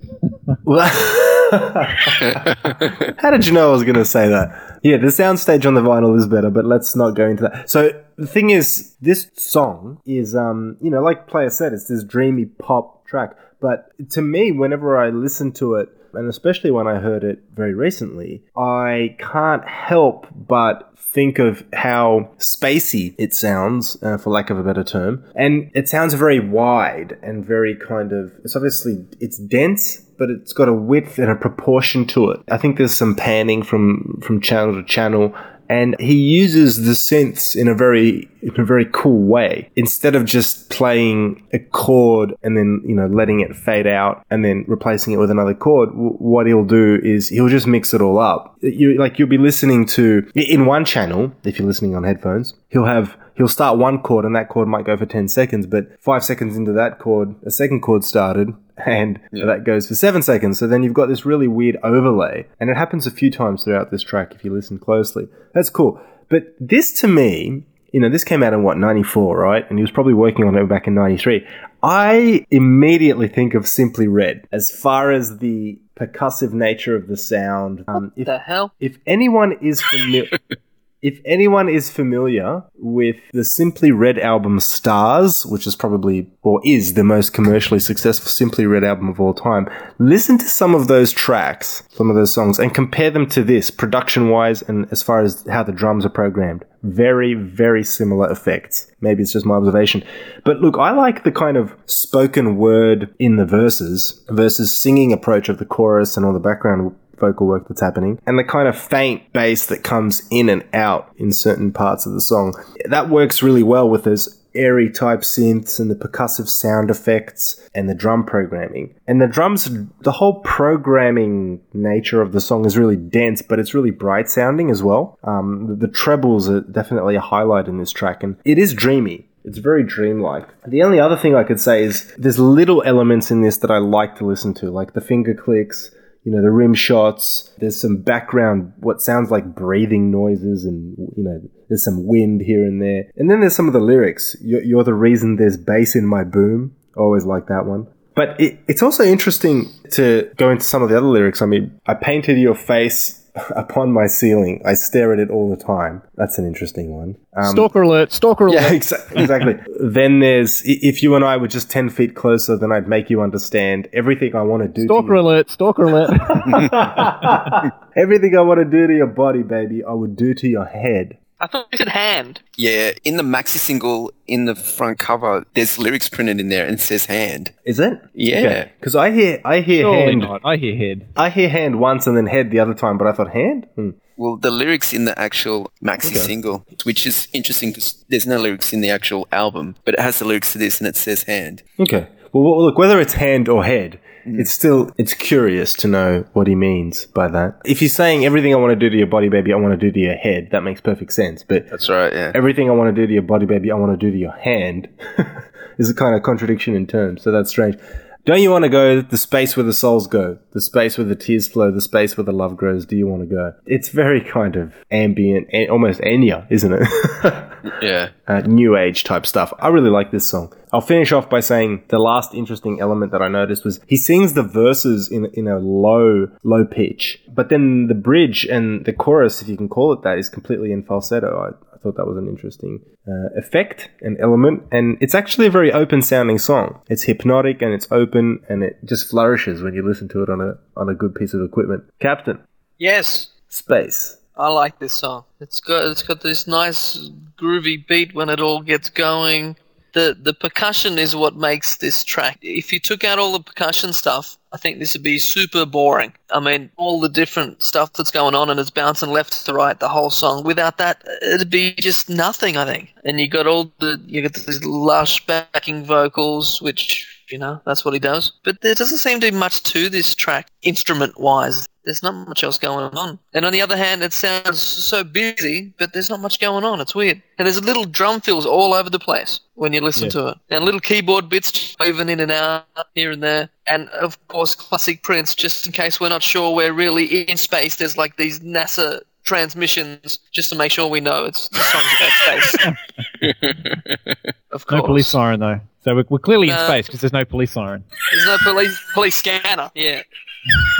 How 3.21 3.29
did 3.29 3.45
you 3.45 3.53
know 3.53 3.69
I 3.69 3.71
was 3.71 3.83
going 3.83 3.93
to 3.93 4.05
say 4.05 4.27
that? 4.27 4.79
Yeah, 4.81 4.97
the 4.97 5.09
soundstage 5.09 5.67
on 5.67 5.75
the 5.75 5.81
vinyl 5.81 6.17
is 6.17 6.25
better, 6.25 6.49
but 6.49 6.65
let's 6.65 6.95
not 6.95 7.11
go 7.11 7.29
into 7.29 7.43
that. 7.43 7.69
So 7.69 7.91
the 8.17 8.25
thing 8.25 8.49
is, 8.49 8.95
this 8.99 9.29
song 9.35 10.01
is, 10.07 10.35
um, 10.35 10.77
you 10.81 10.89
know, 10.89 11.03
like 11.03 11.27
Player 11.27 11.51
said, 11.51 11.73
it's 11.73 11.87
this 11.87 12.03
dreamy 12.03 12.45
pop 12.45 13.05
track. 13.05 13.37
But 13.59 13.91
to 14.09 14.23
me, 14.23 14.51
whenever 14.51 14.97
I 14.97 15.11
listen 15.11 15.51
to 15.51 15.75
it, 15.75 15.89
and 16.13 16.29
especially 16.29 16.71
when 16.71 16.87
I 16.87 16.99
heard 16.99 17.23
it 17.23 17.39
very 17.53 17.73
recently, 17.73 18.43
I 18.55 19.15
can't 19.19 19.67
help 19.67 20.27
but 20.35 20.91
think 20.97 21.39
of 21.39 21.65
how 21.73 22.29
spacey 22.37 23.13
it 23.17 23.33
sounds, 23.33 24.01
uh, 24.01 24.17
for 24.17 24.29
lack 24.29 24.49
of 24.49 24.57
a 24.57 24.63
better 24.63 24.83
term. 24.83 25.23
And 25.35 25.69
it 25.73 25.89
sounds 25.89 26.13
very 26.13 26.39
wide 26.39 27.17
and 27.21 27.45
very 27.45 27.75
kind 27.75 28.13
of, 28.13 28.31
it's 28.45 28.55
obviously, 28.55 29.05
it's 29.19 29.37
dense, 29.37 29.97
but 30.17 30.29
it's 30.29 30.53
got 30.53 30.69
a 30.69 30.73
width 30.73 31.19
and 31.19 31.29
a 31.29 31.35
proportion 31.35 32.05
to 32.07 32.31
it. 32.31 32.39
I 32.49 32.57
think 32.57 32.77
there's 32.77 32.95
some 32.95 33.15
panning 33.15 33.61
from, 33.61 34.21
from 34.23 34.39
channel 34.39 34.75
to 34.75 34.83
channel 34.83 35.35
and 35.71 35.95
he 36.01 36.15
uses 36.15 36.83
the 36.83 36.91
synths 36.91 37.55
in 37.55 37.69
a 37.69 37.73
very 37.73 38.27
in 38.41 38.59
a 38.59 38.65
very 38.65 38.85
cool 38.91 39.25
way. 39.25 39.69
Instead 39.77 40.15
of 40.15 40.25
just 40.25 40.69
playing 40.69 41.47
a 41.53 41.59
chord 41.59 42.35
and 42.43 42.57
then 42.57 42.81
you 42.85 42.93
know 42.93 43.07
letting 43.07 43.39
it 43.39 43.55
fade 43.55 43.87
out 43.87 44.25
and 44.29 44.43
then 44.43 44.65
replacing 44.67 45.13
it 45.13 45.17
with 45.17 45.31
another 45.31 45.53
chord 45.53 45.89
w- 45.89 46.17
what 46.17 46.45
he'll 46.45 46.65
do 46.65 46.99
is 47.03 47.29
he'll 47.29 47.47
just 47.47 47.67
mix 47.67 47.93
it 47.93 48.01
all 48.01 48.19
up. 48.19 48.57
You 48.61 48.97
like 48.97 49.17
you'll 49.17 49.29
be 49.29 49.37
listening 49.37 49.85
to 49.97 50.29
in 50.35 50.65
one 50.65 50.83
channel 50.83 51.31
if 51.45 51.57
you're 51.57 51.67
listening 51.67 51.95
on 51.95 52.03
headphones 52.03 52.53
he'll 52.67 52.85
have 52.85 53.15
he'll 53.41 53.47
start 53.47 53.77
one 53.77 54.01
chord 54.01 54.23
and 54.25 54.35
that 54.35 54.49
chord 54.49 54.67
might 54.67 54.85
go 54.85 54.95
for 54.95 55.05
10 55.05 55.27
seconds 55.27 55.65
but 55.65 55.87
5 56.01 56.23
seconds 56.23 56.55
into 56.55 56.71
that 56.71 56.99
chord 56.99 57.35
a 57.43 57.51
second 57.51 57.81
chord 57.81 58.03
started 58.03 58.53
and 58.85 59.19
that 59.31 59.63
goes 59.63 59.87
for 59.87 59.95
seven 59.95 60.21
seconds. 60.21 60.59
So 60.59 60.67
then 60.67 60.83
you've 60.83 60.93
got 60.93 61.07
this 61.07 61.25
really 61.25 61.47
weird 61.47 61.77
overlay, 61.83 62.47
and 62.59 62.69
it 62.69 62.77
happens 62.77 63.05
a 63.05 63.11
few 63.11 63.29
times 63.29 63.63
throughout 63.63 63.91
this 63.91 64.03
track 64.03 64.33
if 64.33 64.43
you 64.43 64.53
listen 64.53 64.79
closely. 64.79 65.27
That's 65.53 65.69
cool. 65.69 66.01
But 66.29 66.55
this 66.59 66.93
to 67.01 67.07
me, 67.07 67.65
you 67.91 67.99
know, 67.99 68.09
this 68.09 68.23
came 68.23 68.41
out 68.41 68.53
in 68.53 68.63
what, 68.63 68.77
94, 68.77 69.37
right? 69.37 69.69
And 69.69 69.77
he 69.77 69.83
was 69.83 69.91
probably 69.91 70.13
working 70.13 70.47
on 70.47 70.55
it 70.55 70.67
back 70.67 70.87
in 70.87 70.95
93. 70.95 71.45
I 71.83 72.45
immediately 72.49 73.27
think 73.27 73.53
of 73.53 73.67
Simply 73.67 74.07
Red 74.07 74.47
as 74.51 74.71
far 74.71 75.11
as 75.11 75.39
the 75.39 75.77
percussive 75.95 76.53
nature 76.53 76.95
of 76.95 77.07
the 77.07 77.17
sound. 77.17 77.83
Um, 77.87 78.13
if, 78.15 78.27
the 78.27 78.39
hell? 78.39 78.73
if 78.79 78.97
anyone 79.05 79.57
is 79.61 79.81
familiar. 79.81 80.25
If 81.01 81.19
anyone 81.25 81.67
is 81.67 81.89
familiar 81.89 82.61
with 82.75 83.15
the 83.33 83.43
Simply 83.43 83.91
Red 83.91 84.19
album 84.19 84.59
Stars, 84.59 85.47
which 85.47 85.65
is 85.65 85.75
probably 85.75 86.29
or 86.43 86.61
is 86.63 86.93
the 86.93 87.03
most 87.03 87.33
commercially 87.33 87.79
successful 87.79 88.29
Simply 88.29 88.67
Red 88.67 88.83
album 88.83 89.09
of 89.09 89.19
all 89.19 89.33
time, 89.33 89.67
listen 89.97 90.37
to 90.37 90.45
some 90.45 90.75
of 90.75 90.87
those 90.87 91.11
tracks, 91.11 91.81
some 91.89 92.11
of 92.11 92.15
those 92.15 92.31
songs, 92.31 92.59
and 92.59 92.75
compare 92.75 93.09
them 93.09 93.27
to 93.29 93.43
this 93.43 93.71
production 93.71 94.29
wise 94.29 94.61
and 94.61 94.87
as 94.91 95.01
far 95.01 95.21
as 95.21 95.43
how 95.49 95.63
the 95.63 95.71
drums 95.71 96.05
are 96.05 96.09
programmed. 96.09 96.65
Very, 96.83 97.33
very 97.33 97.83
similar 97.83 98.29
effects. 98.29 98.91
Maybe 99.01 99.23
it's 99.23 99.33
just 99.33 99.45
my 99.45 99.55
observation. 99.55 100.03
But 100.45 100.61
look, 100.61 100.77
I 100.77 100.91
like 100.91 101.23
the 101.23 101.31
kind 101.31 101.57
of 101.57 101.75
spoken 101.85 102.57
word 102.57 103.13
in 103.17 103.37
the 103.37 103.45
verses 103.45 104.23
versus 104.29 104.71
singing 104.71 105.11
approach 105.13 105.49
of 105.49 105.57
the 105.57 105.65
chorus 105.65 106.15
and 106.15 106.25
all 106.25 106.33
the 106.33 106.39
background 106.39 106.95
vocal 107.21 107.47
work 107.47 107.69
that's 107.69 107.79
happening 107.79 108.19
and 108.25 108.37
the 108.37 108.43
kind 108.43 108.67
of 108.67 108.77
faint 108.77 109.31
bass 109.31 109.67
that 109.67 109.83
comes 109.83 110.27
in 110.29 110.49
and 110.49 110.65
out 110.73 111.13
in 111.15 111.31
certain 111.31 111.71
parts 111.71 112.05
of 112.05 112.11
the 112.11 112.19
song. 112.19 112.53
That 112.85 113.09
works 113.09 113.41
really 113.41 113.63
well 113.63 113.87
with 113.87 114.03
those 114.03 114.41
airy 114.53 114.89
type 114.89 115.21
synths 115.21 115.79
and 115.79 115.89
the 115.89 115.95
percussive 115.95 116.47
sound 116.47 116.89
effects 116.89 117.59
and 117.73 117.89
the 117.89 117.95
drum 117.95 118.25
programming. 118.25 118.93
And 119.07 119.21
the 119.21 119.27
drums, 119.27 119.69
the 120.01 120.11
whole 120.11 120.41
programming 120.41 121.61
nature 121.73 122.21
of 122.21 122.31
the 122.31 122.41
song 122.41 122.65
is 122.65 122.77
really 122.77 122.97
dense, 122.97 123.41
but 123.41 123.59
it's 123.59 123.73
really 123.73 123.91
bright 123.91 124.29
sounding 124.29 124.69
as 124.69 124.83
well. 124.83 125.17
Um, 125.23 125.67
the, 125.67 125.87
the 125.87 125.87
trebles 125.87 126.49
are 126.49 126.61
definitely 126.61 127.15
a 127.15 127.21
highlight 127.21 127.67
in 127.67 127.77
this 127.77 127.91
track 127.91 128.23
and 128.23 128.37
it 128.43 128.57
is 128.57 128.73
dreamy. 128.73 129.27
It's 129.43 129.57
very 129.57 129.83
dreamlike. 129.83 130.47
The 130.67 130.83
only 130.83 130.99
other 130.99 131.17
thing 131.17 131.35
I 131.35 131.43
could 131.43 131.59
say 131.59 131.83
is 131.83 132.13
there's 132.17 132.37
little 132.37 132.83
elements 132.85 133.31
in 133.31 133.41
this 133.41 133.57
that 133.57 133.71
I 133.71 133.79
like 133.79 134.15
to 134.17 134.25
listen 134.25 134.53
to, 134.55 134.69
like 134.69 134.93
the 134.93 135.01
finger 135.01 135.33
clicks, 135.33 135.89
you 136.23 136.31
know, 136.31 136.41
the 136.41 136.51
rim 136.51 136.73
shots. 136.73 137.49
There's 137.57 137.79
some 137.79 137.97
background, 137.97 138.73
what 138.77 139.01
sounds 139.01 139.31
like 139.31 139.55
breathing 139.55 140.11
noises, 140.11 140.65
and 140.65 140.95
you 141.15 141.23
know, 141.23 141.41
there's 141.69 141.83
some 141.83 142.05
wind 142.05 142.41
here 142.41 142.63
and 142.63 142.81
there. 142.81 143.05
And 143.15 143.29
then 143.29 143.39
there's 143.39 143.55
some 143.55 143.67
of 143.67 143.73
the 143.73 143.79
lyrics. 143.79 144.35
You're, 144.41 144.63
you're 144.63 144.83
the 144.83 144.93
reason 144.93 145.37
there's 145.37 145.57
bass 145.57 145.95
in 145.95 146.05
my 146.05 146.23
boom. 146.23 146.75
Always 146.95 147.25
like 147.25 147.47
that 147.47 147.65
one. 147.65 147.87
But 148.15 148.39
it, 148.39 148.59
it's 148.67 148.83
also 148.83 149.03
interesting 149.03 149.69
to 149.91 150.29
go 150.35 150.51
into 150.51 150.63
some 150.63 150.83
of 150.83 150.89
the 150.89 150.97
other 150.97 151.07
lyrics. 151.07 151.41
I 151.41 151.45
mean, 151.45 151.79
I 151.85 151.93
painted 151.93 152.37
your 152.37 152.55
face 152.55 153.20
upon 153.55 153.91
my 153.91 154.07
ceiling. 154.07 154.61
I 154.65 154.73
stare 154.73 155.13
at 155.13 155.19
it 155.19 155.29
all 155.29 155.49
the 155.49 155.61
time. 155.61 156.01
That's 156.15 156.37
an 156.37 156.45
interesting 156.45 156.91
one. 156.91 157.15
Um, 157.35 157.51
Stalker 157.51 157.81
alert! 157.81 158.11
Stalker 158.11 158.47
alert! 158.47 158.61
yeah, 158.61 158.69
exa- 158.71 159.19
exactly. 159.19 159.55
then 159.79 160.19
there's 160.19 160.61
if 160.65 161.01
you 161.01 161.15
and 161.15 161.23
I 161.23 161.37
were 161.37 161.47
just 161.47 161.69
ten 161.69 161.89
feet 161.89 162.15
closer, 162.15 162.57
then 162.57 162.71
I'd 162.71 162.87
make 162.87 163.09
you 163.09 163.21
understand 163.21 163.87
everything 163.93 164.35
I 164.35 164.41
want 164.41 164.63
to 164.63 164.69
do. 164.69 164.83
Stalker 164.83 165.15
to 165.15 165.19
alert! 165.19 165.49
Stalker 165.49 165.83
alert! 165.83 166.11
Everything 167.95 168.37
I 168.37 168.41
want 168.41 168.59
to 168.59 168.65
do 168.65 168.87
to 168.87 168.93
your 168.93 169.07
body, 169.07 169.43
baby, 169.43 169.83
I 169.83 169.91
would 169.91 170.15
do 170.15 170.33
to 170.33 170.47
your 170.47 170.65
head. 170.65 171.17
I 171.41 171.47
thought 171.47 171.67
you 171.71 171.77
said 171.77 171.87
hand. 171.89 172.39
Yeah, 172.55 172.91
in 173.03 173.17
the 173.17 173.23
maxi 173.23 173.57
single, 173.57 174.11
in 174.27 174.45
the 174.45 174.55
front 174.55 174.99
cover, 174.99 175.43
there's 175.55 175.77
lyrics 175.79 176.07
printed 176.07 176.39
in 176.39 176.49
there 176.49 176.65
and 176.65 176.75
it 176.75 176.79
says 176.81 177.05
hand. 177.07 177.51
Is 177.65 177.79
it? 177.79 177.99
Yeah. 178.13 178.65
Because 178.79 178.95
I 178.95 179.11
hear 179.11 179.41
I 179.43 179.61
hear 179.61 179.81
Surely 179.83 180.03
hand. 180.05 180.21
not. 180.21 180.41
I 180.45 180.55
hear 180.57 180.75
head. 180.77 181.07
I 181.17 181.29
hear 181.29 181.49
hand 181.49 181.79
once 181.79 182.05
and 182.07 182.15
then 182.15 182.27
head 182.27 182.51
the 182.51 182.59
other 182.59 182.73
time, 182.75 182.97
but 182.97 183.07
I 183.07 183.11
thought 183.13 183.31
hand. 183.31 183.67
Hmm. 183.75 183.89
Well, 184.17 184.37
the 184.37 184.51
lyrics 184.51 184.93
in 184.93 185.05
the 185.05 185.17
actual 185.17 185.71
maxi 185.83 186.11
Okay. 186.11 186.19
single, 186.19 186.63
which 186.83 187.07
is 187.07 187.27
interesting 187.33 187.69
because 187.71 188.05
there's 188.09 188.27
no 188.27 188.37
lyrics 188.37 188.71
in 188.71 188.81
the 188.81 188.91
actual 188.91 189.27
album, 189.31 189.75
but 189.83 189.95
it 189.95 189.99
has 189.99 190.19
the 190.19 190.25
lyrics 190.25 190.51
to 190.51 190.59
this 190.59 190.79
and 190.79 190.87
it 190.87 190.95
says 190.95 191.23
hand. 191.23 191.63
Okay. 191.79 192.07
Well, 192.31 192.43
well, 192.43 192.63
look, 192.65 192.77
whether 192.77 192.99
it's 193.01 193.13
hand 193.13 193.49
or 193.49 193.63
head. 193.63 193.99
Mm. 194.25 194.39
it's 194.39 194.51
still 194.51 194.91
it's 194.97 195.13
curious 195.13 195.73
to 195.75 195.87
know 195.87 196.25
what 196.33 196.47
he 196.47 196.55
means 196.55 197.05
by 197.05 197.27
that. 197.29 197.59
If 197.65 197.79
he's 197.79 197.95
saying 197.95 198.25
everything 198.25 198.53
I 198.53 198.57
want 198.57 198.71
to 198.71 198.75
do 198.75 198.89
to 198.89 198.97
your 198.97 199.07
body, 199.07 199.29
baby, 199.29 199.51
I 199.51 199.55
want 199.55 199.73
to 199.73 199.77
do 199.77 199.91
to 199.91 199.99
your 199.99 200.15
head, 200.15 200.49
that 200.51 200.61
makes 200.61 200.81
perfect 200.81 201.13
sense. 201.13 201.43
But 201.43 201.69
That's 201.69 201.89
right, 201.89 202.13
yeah. 202.13 202.31
everything 202.35 202.69
I 202.69 202.73
want 202.73 202.95
to 202.95 203.01
do 203.01 203.07
to 203.07 203.13
your 203.13 203.23
body, 203.23 203.45
baby, 203.45 203.71
I 203.71 203.75
want 203.75 203.99
to 203.99 204.05
do 204.05 204.11
to 204.11 204.17
your 204.17 204.31
hand 204.31 204.87
is 205.77 205.89
a 205.89 205.93
kind 205.93 206.15
of 206.15 206.23
contradiction 206.23 206.75
in 206.75 206.85
terms. 206.87 207.23
So 207.23 207.31
that's 207.31 207.49
strange. 207.49 207.77
Don't 208.23 208.41
you 208.41 208.51
want 208.51 208.63
to 208.63 208.69
go 208.69 209.01
the 209.01 209.17
space 209.17 209.57
where 209.57 209.63
the 209.63 209.73
souls 209.73 210.05
go, 210.07 210.37
the 210.51 210.61
space 210.61 210.97
where 210.97 211.05
the 211.05 211.15
tears 211.15 211.47
flow, 211.47 211.71
the 211.71 211.81
space 211.81 212.15
where 212.15 212.23
the 212.23 212.31
love 212.31 212.55
grows? 212.55 212.85
Do 212.85 212.95
you 212.95 213.07
want 213.07 213.23
to 213.23 213.25
go? 213.27 213.53
It's 213.65 213.89
very 213.89 214.21
kind 214.21 214.55
of 214.55 214.73
ambient, 214.91 215.47
almost 215.69 216.01
Enya, 216.01 216.45
isn't 216.49 216.73
it? 216.73 216.87
Yeah. 217.81 218.09
uh, 218.27 218.39
new 218.41 218.75
age 218.75 219.03
type 219.03 219.25
stuff. 219.25 219.53
I 219.59 219.67
really 219.67 219.91
like 219.91 220.09
this 220.09 220.27
song. 220.27 220.51
I'll 220.73 220.81
finish 220.81 221.11
off 221.11 221.29
by 221.29 221.41
saying 221.41 221.83
the 221.89 221.99
last 221.99 222.33
interesting 222.33 222.79
element 222.81 223.11
that 223.11 223.21
I 223.21 223.27
noticed 223.27 223.63
was 223.63 223.79
he 223.85 223.97
sings 223.97 224.33
the 224.33 224.41
verses 224.41 225.11
in 225.11 225.25
in 225.33 225.47
a 225.47 225.59
low 225.59 226.27
low 226.43 226.65
pitch, 226.65 227.21
but 227.27 227.49
then 227.49 227.85
the 227.85 227.93
bridge 227.93 228.45
and 228.45 228.83
the 228.85 228.93
chorus, 228.93 229.43
if 229.43 229.47
you 229.47 229.57
can 229.57 229.69
call 229.69 229.93
it 229.93 230.01
that, 230.01 230.17
is 230.17 230.27
completely 230.27 230.71
in 230.71 230.81
falsetto. 230.83 231.53
I, 231.70 231.70
thought 231.81 231.97
that 231.97 232.07
was 232.07 232.17
an 232.17 232.27
interesting 232.27 232.79
uh, 233.07 233.29
effect 233.37 233.89
and 234.01 234.19
element, 234.19 234.63
and 234.71 234.97
it's 235.01 235.15
actually 235.15 235.47
a 235.47 235.51
very 235.51 235.71
open 235.71 236.01
sounding 236.01 236.37
song. 236.37 236.81
It's 236.89 237.03
hypnotic 237.03 237.61
and 237.61 237.73
it's 237.73 237.87
open, 237.91 238.43
and 238.49 238.63
it 238.63 238.77
just 238.85 239.09
flourishes 239.09 239.61
when 239.61 239.73
you 239.73 239.87
listen 239.87 240.07
to 240.09 240.23
it 240.23 240.29
on 240.29 240.41
a 240.41 240.57
on 240.79 240.89
a 240.89 240.93
good 240.93 241.15
piece 241.15 241.33
of 241.33 241.41
equipment. 241.41 241.83
Captain 241.99 242.39
Yes, 242.77 243.27
Space. 243.47 244.17
I 244.35 244.47
like 244.47 244.79
this 244.79 244.93
song. 244.93 245.25
It's 245.39 245.59
got 245.59 245.85
it's 245.91 246.01
got 246.01 246.21
this 246.21 246.47
nice 246.47 247.09
groovy 247.37 247.85
beat 247.85 248.15
when 248.15 248.29
it 248.29 248.39
all 248.39 248.61
gets 248.61 248.89
going. 248.89 249.55
The 249.93 250.17
the 250.19 250.33
percussion 250.33 250.97
is 250.97 251.15
what 251.15 251.35
makes 251.35 251.75
this 251.75 252.03
track. 252.03 252.39
If 252.41 252.73
you 252.73 252.79
took 252.79 253.03
out 253.03 253.19
all 253.19 253.33
the 253.33 253.43
percussion 253.43 253.93
stuff, 253.93 254.37
I 254.53 254.57
think 254.57 254.79
this 254.79 254.93
would 254.93 255.03
be 255.03 255.17
super 255.17 255.65
boring. 255.65 256.13
I 256.31 256.39
mean, 256.39 256.69
all 256.75 256.99
the 256.99 257.09
different 257.09 257.63
stuff 257.63 257.93
that's 257.93 258.11
going 258.11 258.35
on 258.35 258.49
and 258.49 258.59
it's 258.59 258.69
bouncing 258.69 259.09
left 259.09 259.45
to 259.45 259.53
right 259.53 259.79
the 259.79 259.87
whole 259.87 260.09
song. 260.09 260.43
Without 260.43 260.77
that, 260.77 261.03
it'd 261.21 261.49
be 261.49 261.73
just 261.75 262.09
nothing. 262.09 262.57
I 262.57 262.65
think. 262.65 262.93
And 263.05 263.19
you 263.19 263.29
got 263.29 263.47
all 263.47 263.71
the 263.79 263.99
you 264.05 264.21
got 264.21 264.33
these 264.33 264.63
lush 264.65 265.25
backing 265.25 265.85
vocals, 265.85 266.61
which 266.61 267.10
you 267.31 267.37
know 267.37 267.61
that's 267.65 267.83
what 267.85 267.93
he 267.93 267.99
does. 267.99 268.31
But 268.43 268.61
there 268.61 268.75
doesn't 268.75 268.97
seem 268.97 269.19
to 269.21 269.31
be 269.31 269.37
much 269.37 269.63
to 269.63 269.89
this 269.89 270.13
track, 270.15 270.47
instrument 270.61 271.19
wise. 271.19 271.67
There's 271.83 272.03
not 272.03 272.13
much 272.27 272.43
else 272.43 272.59
going 272.59 272.95
on. 272.95 273.17
And 273.33 273.43
on 273.43 273.51
the 273.51 273.61
other 273.61 273.75
hand, 273.75 274.03
it 274.03 274.13
sounds 274.13 274.61
so 274.61 275.03
busy, 275.03 275.73
but 275.79 275.93
there's 275.93 276.11
not 276.11 276.19
much 276.19 276.39
going 276.39 276.63
on. 276.63 276.79
It's 276.79 276.93
weird. 276.93 277.19
And 277.39 277.47
there's 277.47 277.59
little 277.63 277.85
drum 277.85 278.21
fills 278.21 278.45
all 278.45 278.75
over 278.75 278.87
the 278.87 278.99
place 278.99 279.39
when 279.55 279.73
you 279.73 279.81
listen 279.81 280.03
Yeah. 280.05 280.09
to 280.11 280.27
it. 280.27 280.37
And 280.51 280.63
little 280.63 280.79
keyboard 280.79 281.27
bits 281.27 281.75
moving 281.79 282.07
in 282.09 282.19
and 282.19 282.31
out 282.31 282.67
here 282.93 283.09
and 283.09 283.23
there. 283.23 283.49
And 283.65 283.89
of 283.89 284.15
course, 284.27 284.53
classic 284.53 285.01
Prince, 285.01 285.33
just 285.33 285.65
in 285.65 285.71
case 285.71 285.99
we're 285.99 286.09
not 286.09 286.21
sure 286.21 286.53
we're 286.53 286.71
really 286.73 287.05
in 287.27 287.37
space, 287.37 287.77
there's 287.77 287.97
like 287.97 288.15
these 288.15 288.41
NASA 288.41 289.01
transmissions 289.23 290.19
just 290.31 290.49
to 290.49 290.55
make 290.55 290.71
sure 290.71 290.87
we 290.87 290.99
know 290.99 291.25
it's 291.25 291.49
the 291.49 291.59
song's 291.59 291.85
about 291.97 292.43
space. 292.43 294.25
of 294.51 294.65
course. 294.67 294.81
No 294.81 294.85
police 294.85 295.07
siren 295.07 295.39
though. 295.39 295.59
So 295.83 295.95
we're, 295.95 296.05
we're 296.09 296.19
clearly 296.19 296.49
in 296.49 296.55
No. 296.55 296.65
space 296.67 296.85
because 296.87 297.01
there's 297.01 297.13
no 297.13 297.25
police 297.25 297.51
siren. 297.51 297.83
There's 298.11 298.25
no 298.25 298.37
police 298.43 298.79
police 298.93 299.15
scanner. 299.15 299.71
Yeah. 299.73 300.03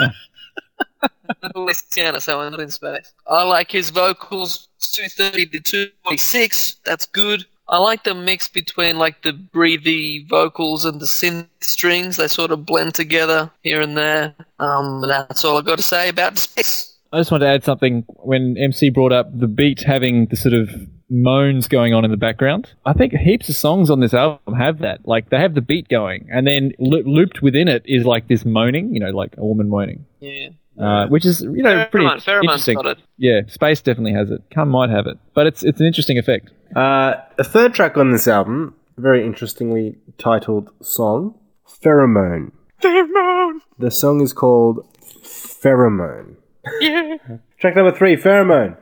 no 0.00 1.48
police 1.52 1.78
scanner, 1.78 2.20
so 2.20 2.40
I'm 2.40 2.52
not 2.52 2.60
in 2.60 2.70
space. 2.70 3.12
I 3.26 3.42
like 3.42 3.70
his 3.70 3.90
vocals 3.90 4.68
230 4.80 5.46
to 5.46 5.60
246. 5.60 6.76
That's 6.84 7.06
good. 7.06 7.44
I 7.68 7.78
like 7.78 8.04
the 8.04 8.14
mix 8.14 8.48
between 8.48 8.98
like 8.98 9.22
the 9.22 9.32
breathy 9.32 10.26
vocals 10.28 10.84
and 10.84 11.00
the 11.00 11.06
synth 11.06 11.46
strings. 11.60 12.16
They 12.16 12.28
sort 12.28 12.50
of 12.50 12.66
blend 12.66 12.94
together 12.94 13.50
here 13.62 13.80
and 13.80 13.96
there. 13.96 14.34
Um, 14.58 15.02
that's 15.06 15.44
all 15.44 15.56
I've 15.58 15.64
got 15.64 15.76
to 15.76 15.82
say 15.82 16.08
about 16.08 16.38
space. 16.38 16.94
I 17.12 17.18
just 17.18 17.30
wanted 17.30 17.46
to 17.46 17.50
add 17.50 17.64
something 17.64 18.04
when 18.08 18.56
MC 18.58 18.90
brought 18.90 19.12
up 19.12 19.26
the 19.38 19.46
beat 19.46 19.82
having 19.82 20.26
the 20.26 20.36
sort 20.36 20.54
of 20.54 20.70
moans 21.12 21.68
going 21.68 21.92
on 21.94 22.04
in 22.04 22.10
the 22.10 22.16
background. 22.16 22.70
I 22.86 22.94
think 22.94 23.12
heaps 23.12 23.48
of 23.48 23.54
songs 23.54 23.90
on 23.90 24.00
this 24.00 24.14
album 24.14 24.54
have 24.54 24.78
that. 24.78 25.06
Like 25.06 25.28
they 25.30 25.38
have 25.38 25.54
the 25.54 25.60
beat 25.60 25.88
going, 25.88 26.28
and 26.32 26.46
then 26.46 26.72
lo- 26.78 27.02
looped 27.04 27.42
within 27.42 27.68
it 27.68 27.82
is 27.84 28.04
like 28.04 28.26
this 28.28 28.44
moaning, 28.44 28.94
you 28.94 29.00
know, 29.00 29.10
like 29.10 29.34
a 29.36 29.44
woman 29.44 29.68
moaning, 29.68 30.06
Yeah. 30.20 30.48
uh, 30.78 31.06
which 31.08 31.26
is 31.26 31.42
you 31.42 31.62
know 31.62 31.84
pretty 31.90 32.06
Pheromone, 32.06 32.22
Pheromone's 32.24 32.42
interesting. 32.44 32.74
got 32.76 32.86
it. 32.86 32.98
Yeah, 33.18 33.42
space 33.48 33.80
definitely 33.82 34.14
has 34.14 34.30
it. 34.30 34.42
Come 34.52 34.70
might 34.70 34.90
have 34.90 35.06
it, 35.06 35.18
but 35.34 35.46
it's 35.46 35.62
it's 35.62 35.80
an 35.80 35.86
interesting 35.86 36.18
effect. 36.18 36.50
Uh, 36.74 37.14
a 37.38 37.44
third 37.44 37.74
track 37.74 37.96
on 37.98 38.10
this 38.12 38.26
album, 38.26 38.74
very 38.96 39.24
interestingly 39.24 39.96
titled 40.18 40.70
song, 40.80 41.38
Pheromone. 41.68 42.52
Pheromone. 42.82 43.58
The 43.78 43.90
song 43.90 44.22
is 44.22 44.32
called 44.32 44.86
Pheromone. 45.22 46.36
Yeah. 46.80 47.16
Track 47.60 47.76
number 47.76 47.92
three, 47.92 48.16
Pheromone. 48.16 48.16
Pheromone, 48.16 48.76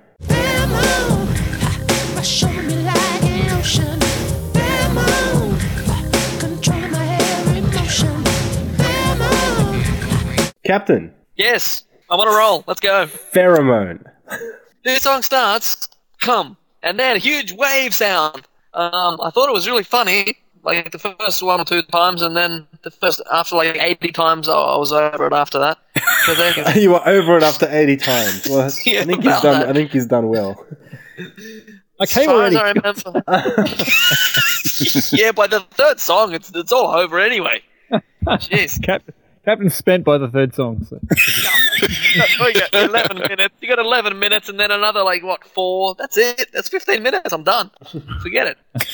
Captain, 10.70 11.12
Yes. 11.37 11.83
I'm 12.11 12.20
on 12.20 12.28
a 12.28 12.30
roll. 12.37 12.62
Let's 12.68 12.78
go. 12.80 13.06
Pheromone. 13.06 14.04
this 14.85 15.02
song 15.02 15.22
starts, 15.22 15.88
come, 16.20 16.56
and 16.85 16.96
then 16.98 17.16
a 17.16 17.18
huge 17.18 17.52
wave 17.52 17.92
sound. 17.92 18.42
Um, 18.74 19.18
I 19.20 19.30
thought 19.30 19.48
it 19.48 19.52
was 19.52 19.66
really 19.66 19.83
funny, 19.83 20.37
like 20.62 20.92
the 20.92 20.98
first 21.00 21.42
one 21.42 21.61
or 21.61 21.64
two 21.64 21.83
times, 21.83 22.22
and 22.22 22.37
then 22.37 22.68
the 22.83 22.90
first 22.92 23.20
after 23.33 23.56
like 23.56 23.76
80 23.76 24.12
times, 24.12 24.48
I 24.48 24.52
I 24.54 24.76
was 24.76 24.92
over 24.92 25.26
it 25.26 25.33
after 25.33 25.59
that. 25.59 25.78
But 26.26 26.37
then, 26.37 26.54
you 26.80 26.90
were 26.92 27.09
over 27.09 27.37
it 27.37 27.42
after 27.42 27.66
80 27.68 27.96
times. 27.96 28.46
Well, 28.48 28.61
I 28.66 28.70
think 28.70 29.22
he's 29.24 29.40
done. 29.40 29.61
that. 29.61 29.68
I 29.70 29.72
think 29.72 29.90
he's 29.90 30.06
done 30.06 30.28
well. 30.28 30.64
I 31.18 32.04
as 32.04 32.12
came 32.12 32.26
far 32.26 32.37
already. 32.37 32.56
as 32.56 32.62
I 32.62 32.72
remember, 32.72 33.22
yeah, 35.16 35.33
by 35.33 35.46
the 35.48 35.61
third 35.72 35.98
song, 35.98 36.33
it's 36.33 36.50
it's 36.54 36.72
all 36.72 36.88
over 36.94 37.18
anyway. 37.18 37.62
Jeez, 38.26 38.80
Cap- 38.83 39.02
Captain 39.44 39.70
spent 39.70 40.05
by 40.05 40.18
the 40.18 40.29
third 40.29 40.55
song. 40.55 40.87
So. 40.88 41.00
Oh, 42.40 42.48
you 42.48 42.55
got 42.55 42.74
11 42.74 43.18
minutes. 43.18 43.55
You 43.61 43.68
got 43.68 43.79
11 43.79 44.18
minutes, 44.18 44.48
and 44.48 44.59
then 44.59 44.70
another 44.70 45.03
like 45.03 45.22
what 45.22 45.44
four? 45.44 45.94
That's 45.94 46.18
it. 46.18 46.50
That's 46.53 46.68
15 46.68 47.03
minutes. 47.03 47.33
I'm 47.33 47.44
done. 47.44 47.70
Forget 48.22 48.48
it. 48.48 48.59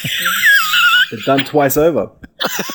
It's 1.13 1.25
done 1.25 1.45
twice 1.45 1.77
over. 1.77 2.11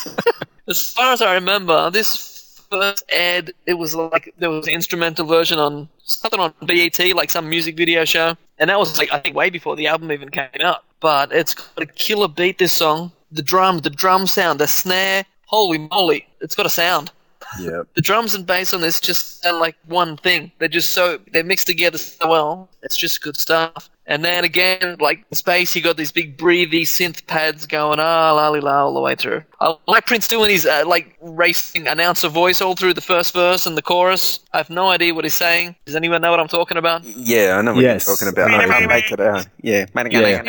As 0.67 0.93
far 0.93 1.11
as 1.11 1.21
I 1.21 1.33
remember, 1.33 1.91
this 1.91 2.61
first 2.69 3.03
ad, 3.11 3.51
it 3.65 3.73
was 3.73 3.93
like 3.93 4.33
there 4.37 4.49
was 4.49 4.67
an 4.67 4.73
instrumental 4.73 5.25
version 5.25 5.59
on 5.59 5.89
something 6.03 6.39
on 6.39 6.53
BET, 6.65 6.97
like 7.13 7.29
some 7.29 7.49
music 7.49 7.75
video 7.75 8.05
show, 8.05 8.37
and 8.57 8.69
that 8.69 8.79
was 8.79 8.97
like 8.97 9.11
I 9.11 9.19
think 9.19 9.35
way 9.35 9.49
before 9.49 9.75
the 9.75 9.87
album 9.87 10.13
even 10.13 10.29
came 10.29 10.47
out. 10.61 10.83
But 11.01 11.33
it's 11.33 11.53
got 11.53 11.81
a 11.81 11.85
killer 11.85 12.29
beat. 12.29 12.57
This 12.57 12.71
song, 12.71 13.11
the 13.33 13.41
drum, 13.41 13.79
the 13.79 13.89
drum 13.89 14.27
sound, 14.27 14.59
the 14.59 14.67
snare. 14.67 15.25
Holy 15.47 15.79
moly, 15.79 16.25
it's 16.39 16.55
got 16.55 16.65
a 16.65 16.69
sound. 16.69 17.11
Yeah. 17.59 17.83
The 17.95 18.01
drums 18.01 18.33
and 18.35 18.45
bass 18.45 18.73
on 18.73 18.81
this 18.81 18.99
just 18.99 19.41
sound 19.43 19.59
like 19.59 19.75
one 19.87 20.17
thing. 20.17 20.51
They're 20.59 20.67
just 20.67 20.91
so 20.91 21.19
they're 21.31 21.43
mixed 21.43 21.67
together 21.67 21.97
so 21.97 22.27
well. 22.29 22.69
It's 22.83 22.97
just 22.97 23.21
good 23.21 23.37
stuff. 23.37 23.89
And 24.07 24.25
then 24.25 24.43
again, 24.43 24.97
like 24.99 25.23
space, 25.31 25.75
you 25.75 25.81
got 25.81 25.95
these 25.95 26.11
big 26.11 26.35
breathy 26.35 26.83
synth 26.83 27.25
pads 27.27 27.65
going 27.67 27.99
ah 27.99 28.33
la 28.33 28.49
li 28.49 28.59
la 28.59 28.83
all 28.85 28.93
the 28.93 28.99
way 28.99 29.15
through. 29.15 29.43
I 29.61 29.75
like 29.87 30.05
Prince 30.05 30.27
doing 30.27 30.49
his 30.49 30.65
uh, 30.65 30.83
like 30.87 31.15
racing 31.21 31.87
announcer 31.87 32.27
voice 32.27 32.61
all 32.61 32.75
through 32.75 32.95
the 32.95 33.01
first 33.01 33.33
verse 33.33 33.65
and 33.65 33.77
the 33.77 33.81
chorus. 33.81 34.39
I 34.53 34.57
have 34.57 34.69
no 34.69 34.89
idea 34.89 35.13
what 35.13 35.23
he's 35.23 35.35
saying. 35.35 35.75
Does 35.85 35.95
anyone 35.95 36.21
know 36.21 36.31
what 36.31 36.39
I'm 36.39 36.47
talking 36.47 36.77
about? 36.77 37.03
Yeah, 37.05 37.57
I 37.57 37.61
know 37.61 37.73
what 37.75 37.83
Yes. 37.83 38.07
you're 38.07 38.15
talking 38.15 38.27
about. 38.29 38.51
I 38.51 38.67
can't 38.67 38.87
make 38.89 39.11
it 39.11 39.19
out. 39.21 39.47
Yeah. 39.61 39.85
yeah. 40.11 40.41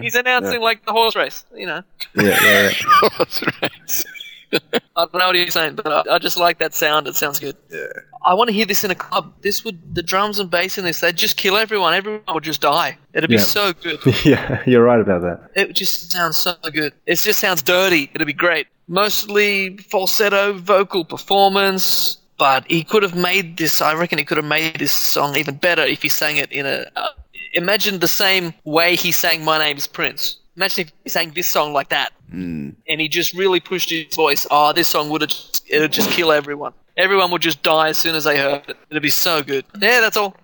He's 0.00 0.14
announcing 0.14 0.60
like 0.60 0.84
the 0.86 0.92
horse 0.92 1.16
race, 1.16 1.44
you 1.54 1.66
know. 1.66 1.82
Yeah, 2.14 2.38
yeah, 2.42 2.70
yeah. 3.02 3.08
That's 3.18 3.42
right. 3.60 4.04
I 4.96 5.06
don't 5.06 5.14
know 5.14 5.26
what 5.26 5.34
he's 5.36 5.54
saying, 5.54 5.76
but 5.76 5.86
I, 5.86 6.14
I 6.14 6.18
just 6.18 6.36
like 6.36 6.58
that 6.58 6.74
sound. 6.74 7.06
It 7.06 7.16
sounds 7.16 7.40
good. 7.40 7.56
Yeah. 7.70 7.86
I 8.24 8.34
want 8.34 8.48
to 8.48 8.54
hear 8.54 8.66
this 8.66 8.84
in 8.84 8.90
a 8.90 8.94
club. 8.94 9.32
This 9.40 9.64
would 9.64 9.94
the 9.94 10.02
drums 10.02 10.38
and 10.38 10.50
bass 10.50 10.78
in 10.78 10.84
this. 10.84 11.00
They'd 11.00 11.16
just 11.16 11.36
kill 11.36 11.56
everyone. 11.56 11.94
Everyone 11.94 12.22
would 12.32 12.44
just 12.44 12.60
die. 12.60 12.96
It'd 13.14 13.28
be 13.30 13.36
Yeah. 13.36 13.40
so 13.42 13.72
good. 13.72 13.98
yeah, 14.24 14.62
you're 14.66 14.84
right 14.84 15.00
about 15.00 15.22
that. 15.22 15.50
It 15.54 15.72
just 15.74 16.12
sounds 16.12 16.36
so 16.36 16.54
good. 16.72 16.92
It 17.06 17.16
just 17.16 17.40
sounds 17.40 17.62
dirty. 17.62 18.10
It'd 18.14 18.26
be 18.26 18.32
great. 18.32 18.66
Mostly 18.88 19.76
falsetto 19.78 20.52
vocal 20.52 21.04
performance, 21.04 22.18
but 22.38 22.64
he 22.70 22.84
could 22.84 23.02
have 23.02 23.16
made 23.16 23.56
this. 23.56 23.80
I 23.80 23.94
reckon 23.94 24.18
he 24.18 24.24
could 24.24 24.36
have 24.36 24.46
made 24.46 24.76
this 24.76 24.92
song 24.92 25.36
even 25.36 25.56
better 25.56 25.82
if 25.82 26.02
he 26.02 26.08
sang 26.08 26.36
it 26.36 26.52
in 26.52 26.66
a. 26.66 26.86
Uh, 26.94 27.08
imagine 27.54 27.98
the 28.00 28.08
same 28.08 28.52
way 28.64 28.94
he 28.96 29.10
sang 29.10 29.44
"My 29.44 29.58
Name 29.58 29.76
Is 29.78 29.86
Prince." 29.86 30.36
Imagine 30.56 30.86
if 30.86 30.92
he 31.04 31.08
sang 31.10 31.30
this 31.30 31.46
song 31.46 31.72
like 31.72 31.88
that, 31.88 32.12
hmm. 32.30 32.70
and 32.86 33.00
he 33.00 33.08
just 33.08 33.32
really 33.34 33.60
pushed 33.60 33.90
his 33.90 34.14
voice. 34.14 34.46
Oh, 34.50 34.72
this 34.72 34.88
song 34.88 35.08
would 35.10 35.22
have. 35.22 35.32
It'd 35.68 35.92
just 35.92 36.10
kill 36.10 36.30
everyone. 36.30 36.74
Everyone 36.96 37.30
would 37.30 37.40
just 37.40 37.62
die 37.62 37.88
as 37.88 37.96
soon 37.98 38.14
as 38.14 38.24
they 38.24 38.36
heard 38.36 38.62
it. 38.68 38.76
It'd 38.90 39.02
be 39.02 39.08
so 39.08 39.42
good. 39.42 39.64
Yeah, 39.80 40.00
that's 40.00 40.16
all. 40.16 40.36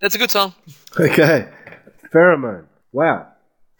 That's 0.00 0.14
a 0.14 0.18
good 0.18 0.30
song. 0.30 0.54
Okay. 0.98 1.46
Pheromone. 2.12 2.64
Wow. 2.92 3.26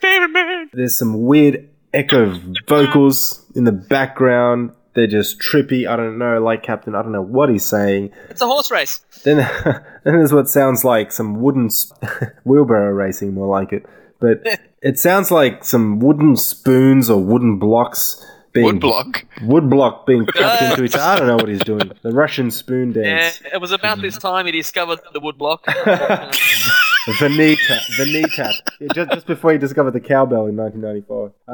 Pheromone. 0.03 0.67
There's 0.73 0.99
some 0.99 1.25
weird 1.25 1.69
echo 1.95 2.39
vocals 2.69 3.45
in 3.55 3.65
the 3.65 3.73
background. 3.73 4.73
They're 4.95 5.07
just 5.07 5.41
trippy. 5.41 5.89
I 5.89 5.97
don't 5.97 6.19
know, 6.19 6.43
like 6.43 6.63
Captain, 6.63 6.95
I 6.95 7.03
don't 7.03 7.13
know 7.13 7.23
what 7.23 7.49
he's 7.49 7.65
saying. 7.65 8.11
It's 8.29 8.41
a 8.41 8.47
horse 8.47 8.71
race. 8.71 9.01
Then, 9.25 9.37
then 9.65 9.83
there's 10.05 10.33
what 10.33 10.49
sounds 10.49 10.85
like 10.85 11.13
some 11.13 11.41
wooden 11.41 11.67
s- 11.67 11.93
wheelbarrow 12.45 12.93
racing, 12.93 13.35
more 13.35 13.47
like 13.47 13.73
it. 13.73 13.87
But 14.19 14.43
it 14.83 14.99
sounds 14.99 15.31
like 15.31 15.65
some 15.65 15.99
wooden 16.01 16.37
spoons 16.37 17.11
or 17.11 17.23
wooden 17.23 17.59
blocks 17.59 18.25
being 18.53 18.67
Wood 18.67 18.81
block. 18.81 19.25
wood 19.43 19.71
block 19.71 20.07
being 20.07 20.27
cracked 20.27 20.63
into 20.63 20.85
each. 20.85 20.95
Other. 20.97 21.03
I 21.05 21.17
don't 21.19 21.27
know 21.29 21.37
what 21.37 21.49
he's 21.49 21.61
doing. 21.61 21.93
The 22.03 22.11
Russian 22.11 22.51
spoon 22.51 22.93
dance. 22.93 23.07
Yeah, 23.07 23.17
dance. 23.17 23.55
it 23.55 23.61
was 23.61 23.71
about 23.73 24.01
this 24.01 24.19
time 24.19 24.47
he 24.47 24.53
discovered 24.53 24.99
the 25.13 25.21
wood 25.21 25.39
block. 25.39 25.65
The 27.19 27.29
knee 27.31 27.57
tap. 27.67 27.83
The 27.97 28.05
knee 28.05 28.25
tap. 28.37 28.55
Yeah, 28.79 28.89
just, 28.95 29.11
just 29.13 29.27
before 29.27 29.53
he 29.53 29.59
discovered 29.59 29.93
the 29.93 30.01
cowbell 30.01 30.47
in 30.47 30.57
1995. 30.57 31.33
Uh, 31.49 31.53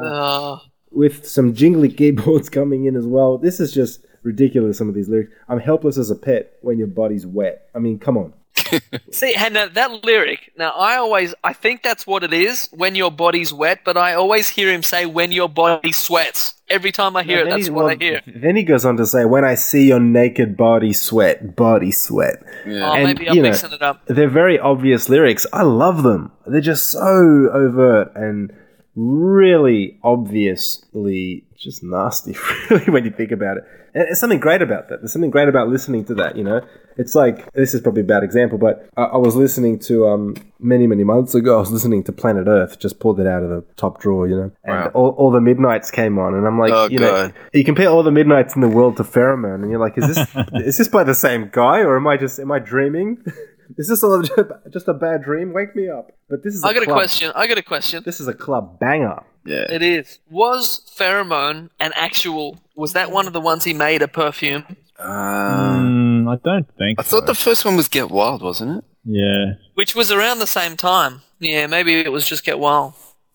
Uh, 0.55 0.59
with 0.91 1.25
some 1.25 1.53
jingly 1.53 1.89
keyboards 1.89 2.49
coming 2.59 2.85
in 2.85 2.95
as 2.97 3.05
well. 3.05 3.37
This 3.37 3.59
is 3.61 3.71
just 3.73 4.05
ridiculous. 4.23 4.77
Some 4.77 4.89
of 4.89 4.93
these 4.95 5.07
lyrics. 5.07 5.31
I'm 5.47 5.59
helpless 5.59 5.97
as 5.97 6.11
a 6.11 6.15
pet 6.15 6.53
when 6.61 6.77
your 6.77 6.87
body's 6.87 7.25
wet. 7.25 7.69
I 7.73 7.79
mean, 7.79 7.97
come 7.97 8.17
on. 8.17 8.33
see, 9.11 9.33
and 9.35 9.53
now 9.53 9.67
that 9.67 10.03
lyric. 10.03 10.51
Now, 10.57 10.71
I 10.71 10.97
always, 10.97 11.33
I 11.43 11.53
think 11.53 11.83
that's 11.83 12.05
what 12.07 12.23
it 12.23 12.33
is 12.33 12.69
when 12.71 12.95
your 12.95 13.11
body's 13.11 13.53
wet, 13.53 13.81
but 13.83 13.97
I 13.97 14.13
always 14.13 14.49
hear 14.49 14.71
him 14.71 14.83
say 14.83 15.05
when 15.05 15.31
your 15.31 15.49
body 15.49 15.91
sweats. 15.91 16.53
Every 16.69 16.91
time 16.91 17.15
I 17.15 17.23
hear 17.23 17.39
it, 17.39 17.45
Then 17.45 17.49
that's 17.53 17.67
he- 17.67 17.71
what 17.71 17.91
I 17.91 17.95
hear. 18.03 18.21
Then 18.27 18.55
he 18.57 18.63
goes 18.63 18.83
on 18.83 18.97
to 18.97 19.05
say, 19.05 19.23
"When 19.23 19.45
I 19.45 19.55
see 19.55 19.87
your 19.87 20.01
naked 20.01 20.57
body 20.57 20.91
sweat, 20.91 21.55
body 21.55 21.91
sweat." 21.91 22.43
Oh, 22.65 22.69
And, 22.69 23.03
maybe 23.05 23.29
I'm 23.29 23.35
you 23.37 23.41
know, 23.41 23.49
mixing 23.49 23.71
it 23.71 23.81
up. 23.81 24.05
They're 24.07 24.29
very 24.29 24.59
obvious 24.59 25.07
lyrics. 25.07 25.45
I 25.53 25.61
love 25.63 26.03
them. 26.03 26.31
They're 26.45 26.59
just 26.59 26.91
so 26.91 27.49
overt 27.53 28.11
and 28.15 28.51
really 28.95 29.97
obviously 30.03 31.45
just 31.57 31.83
nasty, 31.83 32.35
really, 32.69 32.85
when 32.91 33.05
you 33.05 33.11
think 33.11 33.31
about 33.31 33.57
it. 33.57 33.63
And 33.93 34.03
there's 34.07 34.19
something 34.19 34.39
great 34.39 34.61
about 34.61 34.89
that. 34.89 34.99
There's 34.99 35.13
something 35.13 35.31
great 35.31 35.47
about 35.47 35.69
listening 35.69 36.05
to 36.05 36.15
that, 36.15 36.35
you 36.35 36.43
know? 36.43 36.61
It's 36.97 37.15
like, 37.15 37.51
this 37.53 37.73
is 37.73 37.81
probably 37.81 38.01
a 38.01 38.05
bad 38.05 38.23
example, 38.23 38.57
but 38.57 38.89
I, 38.97 39.03
I 39.03 39.17
was 39.17 39.35
listening 39.35 39.79
to, 39.79 40.07
um, 40.07 40.35
many, 40.59 40.87
many 40.87 41.03
months 41.03 41.35
ago, 41.35 41.55
I 41.57 41.59
was 41.59 41.71
listening 41.71 42.03
to 42.05 42.11
Planet 42.11 42.47
Earth, 42.47 42.79
just 42.79 42.99
pulled 42.99 43.19
it 43.19 43.27
out 43.27 43.43
of 43.43 43.49
the 43.49 43.61
top 43.75 43.99
drawer, 44.01 44.27
you 44.27 44.35
know? 44.35 44.51
And 44.63 44.75
Wow. 44.85 44.91
all, 44.93 45.09
all 45.11 45.31
the 45.31 45.41
Midnights 45.41 45.91
came 45.91 46.17
on, 46.19 46.33
and 46.33 46.45
I'm 46.47 46.57
like, 46.59 46.71
Oh, 46.73 46.87
you 46.89 46.99
know, 46.99 47.31
you 47.53 47.63
compare 47.63 47.89
all 47.89 48.03
the 48.03 48.11
Midnights 48.11 48.55
in 48.55 48.61
the 48.61 48.67
world 48.69 48.97
to 48.97 49.03
Pheromone, 49.03 49.61
and 49.61 49.69
you're 49.71 49.79
like, 49.79 49.97
is 49.97 50.07
this, 50.15 50.27
is 50.65 50.77
this 50.77 50.87
by 50.87 51.03
the 51.03 51.15
same 51.15 51.49
guy, 51.51 51.79
or 51.81 51.95
am 51.97 52.07
I 52.07 52.17
just, 52.17 52.39
am 52.39 52.51
I 52.51 52.59
dreaming? 52.59 53.23
Is 53.77 53.89
this 53.89 54.01
all 54.01 54.23
just 54.71 54.87
a 54.87 54.93
bad 54.93 55.23
dream? 55.23 55.51
Wake 55.51 55.75
me 55.75 55.89
up. 55.89 56.13
But 56.29 56.41
this 56.41 56.55
is 56.55 56.63
I 56.63 56.71
got 56.73 56.83
a 56.83 56.85
club- 56.85 56.97
question. 56.99 57.33
I 57.35 57.47
got 57.47 57.57
a 57.57 57.61
question. 57.61 58.01
This 58.05 58.21
is 58.21 58.27
a 58.29 58.33
club 58.33 58.79
banger. 58.79 59.21
Yeah. 59.45 59.65
It 59.69 59.81
is. 59.83 60.19
Was 60.29 60.89
pheromone 60.97 61.69
an 61.81 61.91
actual? 61.95 62.59
Was 62.77 62.93
that 62.93 63.11
one 63.11 63.27
of 63.27 63.33
the 63.33 63.41
ones 63.41 63.65
he 63.65 63.73
made 63.73 64.01
a 64.01 64.07
perfume? 64.07 64.63
Uh, 64.99 65.77
Mm, 65.77 66.31
I 66.31 66.35
don't 66.43 66.67
think. 66.77 66.99
I 66.99 67.03
thought 67.03 67.25
the 67.27 67.35
first 67.35 67.63
one 67.65 67.75
was 67.75 67.87
Get 67.87 68.09
Wild, 68.09 68.41
wasn't 68.41 68.79
it? 68.79 68.83
Yeah. 69.05 69.53
Which 69.75 69.95
was 69.95 70.11
around 70.11 70.39
the 70.39 70.47
same 70.47 70.75
time. 70.75 71.21
Yeah, 71.39 71.67
maybe 71.67 71.99
it 71.99 72.11
was 72.11 72.25
just 72.25 72.43
Get 72.43 72.59
Wild. 72.59 72.93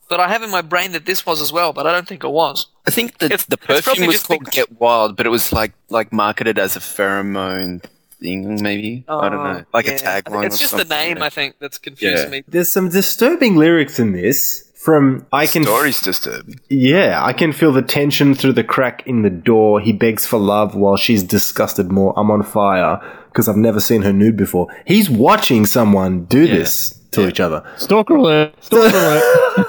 But 0.09 0.21
I 0.21 0.29
have 0.29 0.43
in 0.43 0.51
my 0.51 0.61
brain 0.61 0.93
that 0.93 1.07
this 1.07 1.25
was 1.25 1.41
as 1.41 1.53
well, 1.53 1.73
but 1.73 1.87
I 1.87 1.93
don't 1.93 2.07
think 2.07 2.23
it 2.25 2.29
was. 2.31 2.67
I 2.87 2.91
think 2.91 3.19
the, 3.19 3.27
It's- 3.27 3.45
the 3.47 3.57
it's 3.69 3.87
perfume 3.87 4.07
was 4.09 4.17
just 4.17 4.27
called 4.27 4.41
because- 4.41 4.55
Get 4.55 4.81
Wild, 4.81 5.17
but 5.17 5.25
it 5.27 5.31
was 5.31 5.53
like 5.53 5.73
like 5.89 6.13
marketed 6.13 6.59
as 6.59 6.77
a 6.77 6.81
pheromone 6.81 7.83
thing, 8.21 8.61
maybe. 8.63 9.05
I 9.09 9.29
don't 9.31 9.43
know, 9.43 9.65
like 9.73 9.89
Oh, 9.89 9.93
Yeah. 9.93 10.19
a 10.19 10.23
tagline. 10.23 10.47
It's 10.47 10.57
or 10.57 10.59
just 10.59 10.71
something, 10.73 10.89
the 10.89 10.95
name, 10.95 11.17
yeah. 11.19 11.25
I 11.25 11.31
think, 11.31 11.55
that's 11.61 11.79
confusing 11.79 12.25
Yeah. 12.27 12.41
me. 12.41 12.45
There's 12.49 12.71
some 12.71 12.89
disturbing 12.91 13.57
lyrics 13.57 13.99
in 13.99 14.13
this. 14.13 14.69
From 14.83 15.25
I 15.33 15.47
can, 15.47 15.63
Story's 15.63 16.01
disturbing. 16.01 16.59
yeah, 16.69 17.25
I 17.25 17.33
can 17.33 17.53
feel 17.53 17.73
the 17.73 17.83
tension 17.83 18.35
through 18.35 18.55
the 18.55 18.65
crack 18.65 19.07
in 19.07 19.23
the 19.23 19.31
door. 19.31 19.79
He 19.79 19.93
begs 19.93 20.27
for 20.27 20.41
love 20.41 20.75
while 20.75 20.97
she's 20.97 21.23
disgusted 21.23 21.93
more. 21.93 22.13
I'm 22.17 22.33
on 22.33 22.43
fire 22.43 23.01
because 23.29 23.49
I've 23.49 23.57
never 23.57 23.79
seen 23.79 24.03
her 24.03 24.13
nude 24.13 24.37
before. 24.37 24.67
He's 24.85 25.09
watching 25.09 25.67
someone 25.67 26.25
do 26.25 26.49
this 26.49 26.99
to 27.13 27.29
each 27.29 27.39
other. 27.39 27.65
Stalker 27.77 28.17
alert. 28.17 28.55
Stalker 28.61 28.97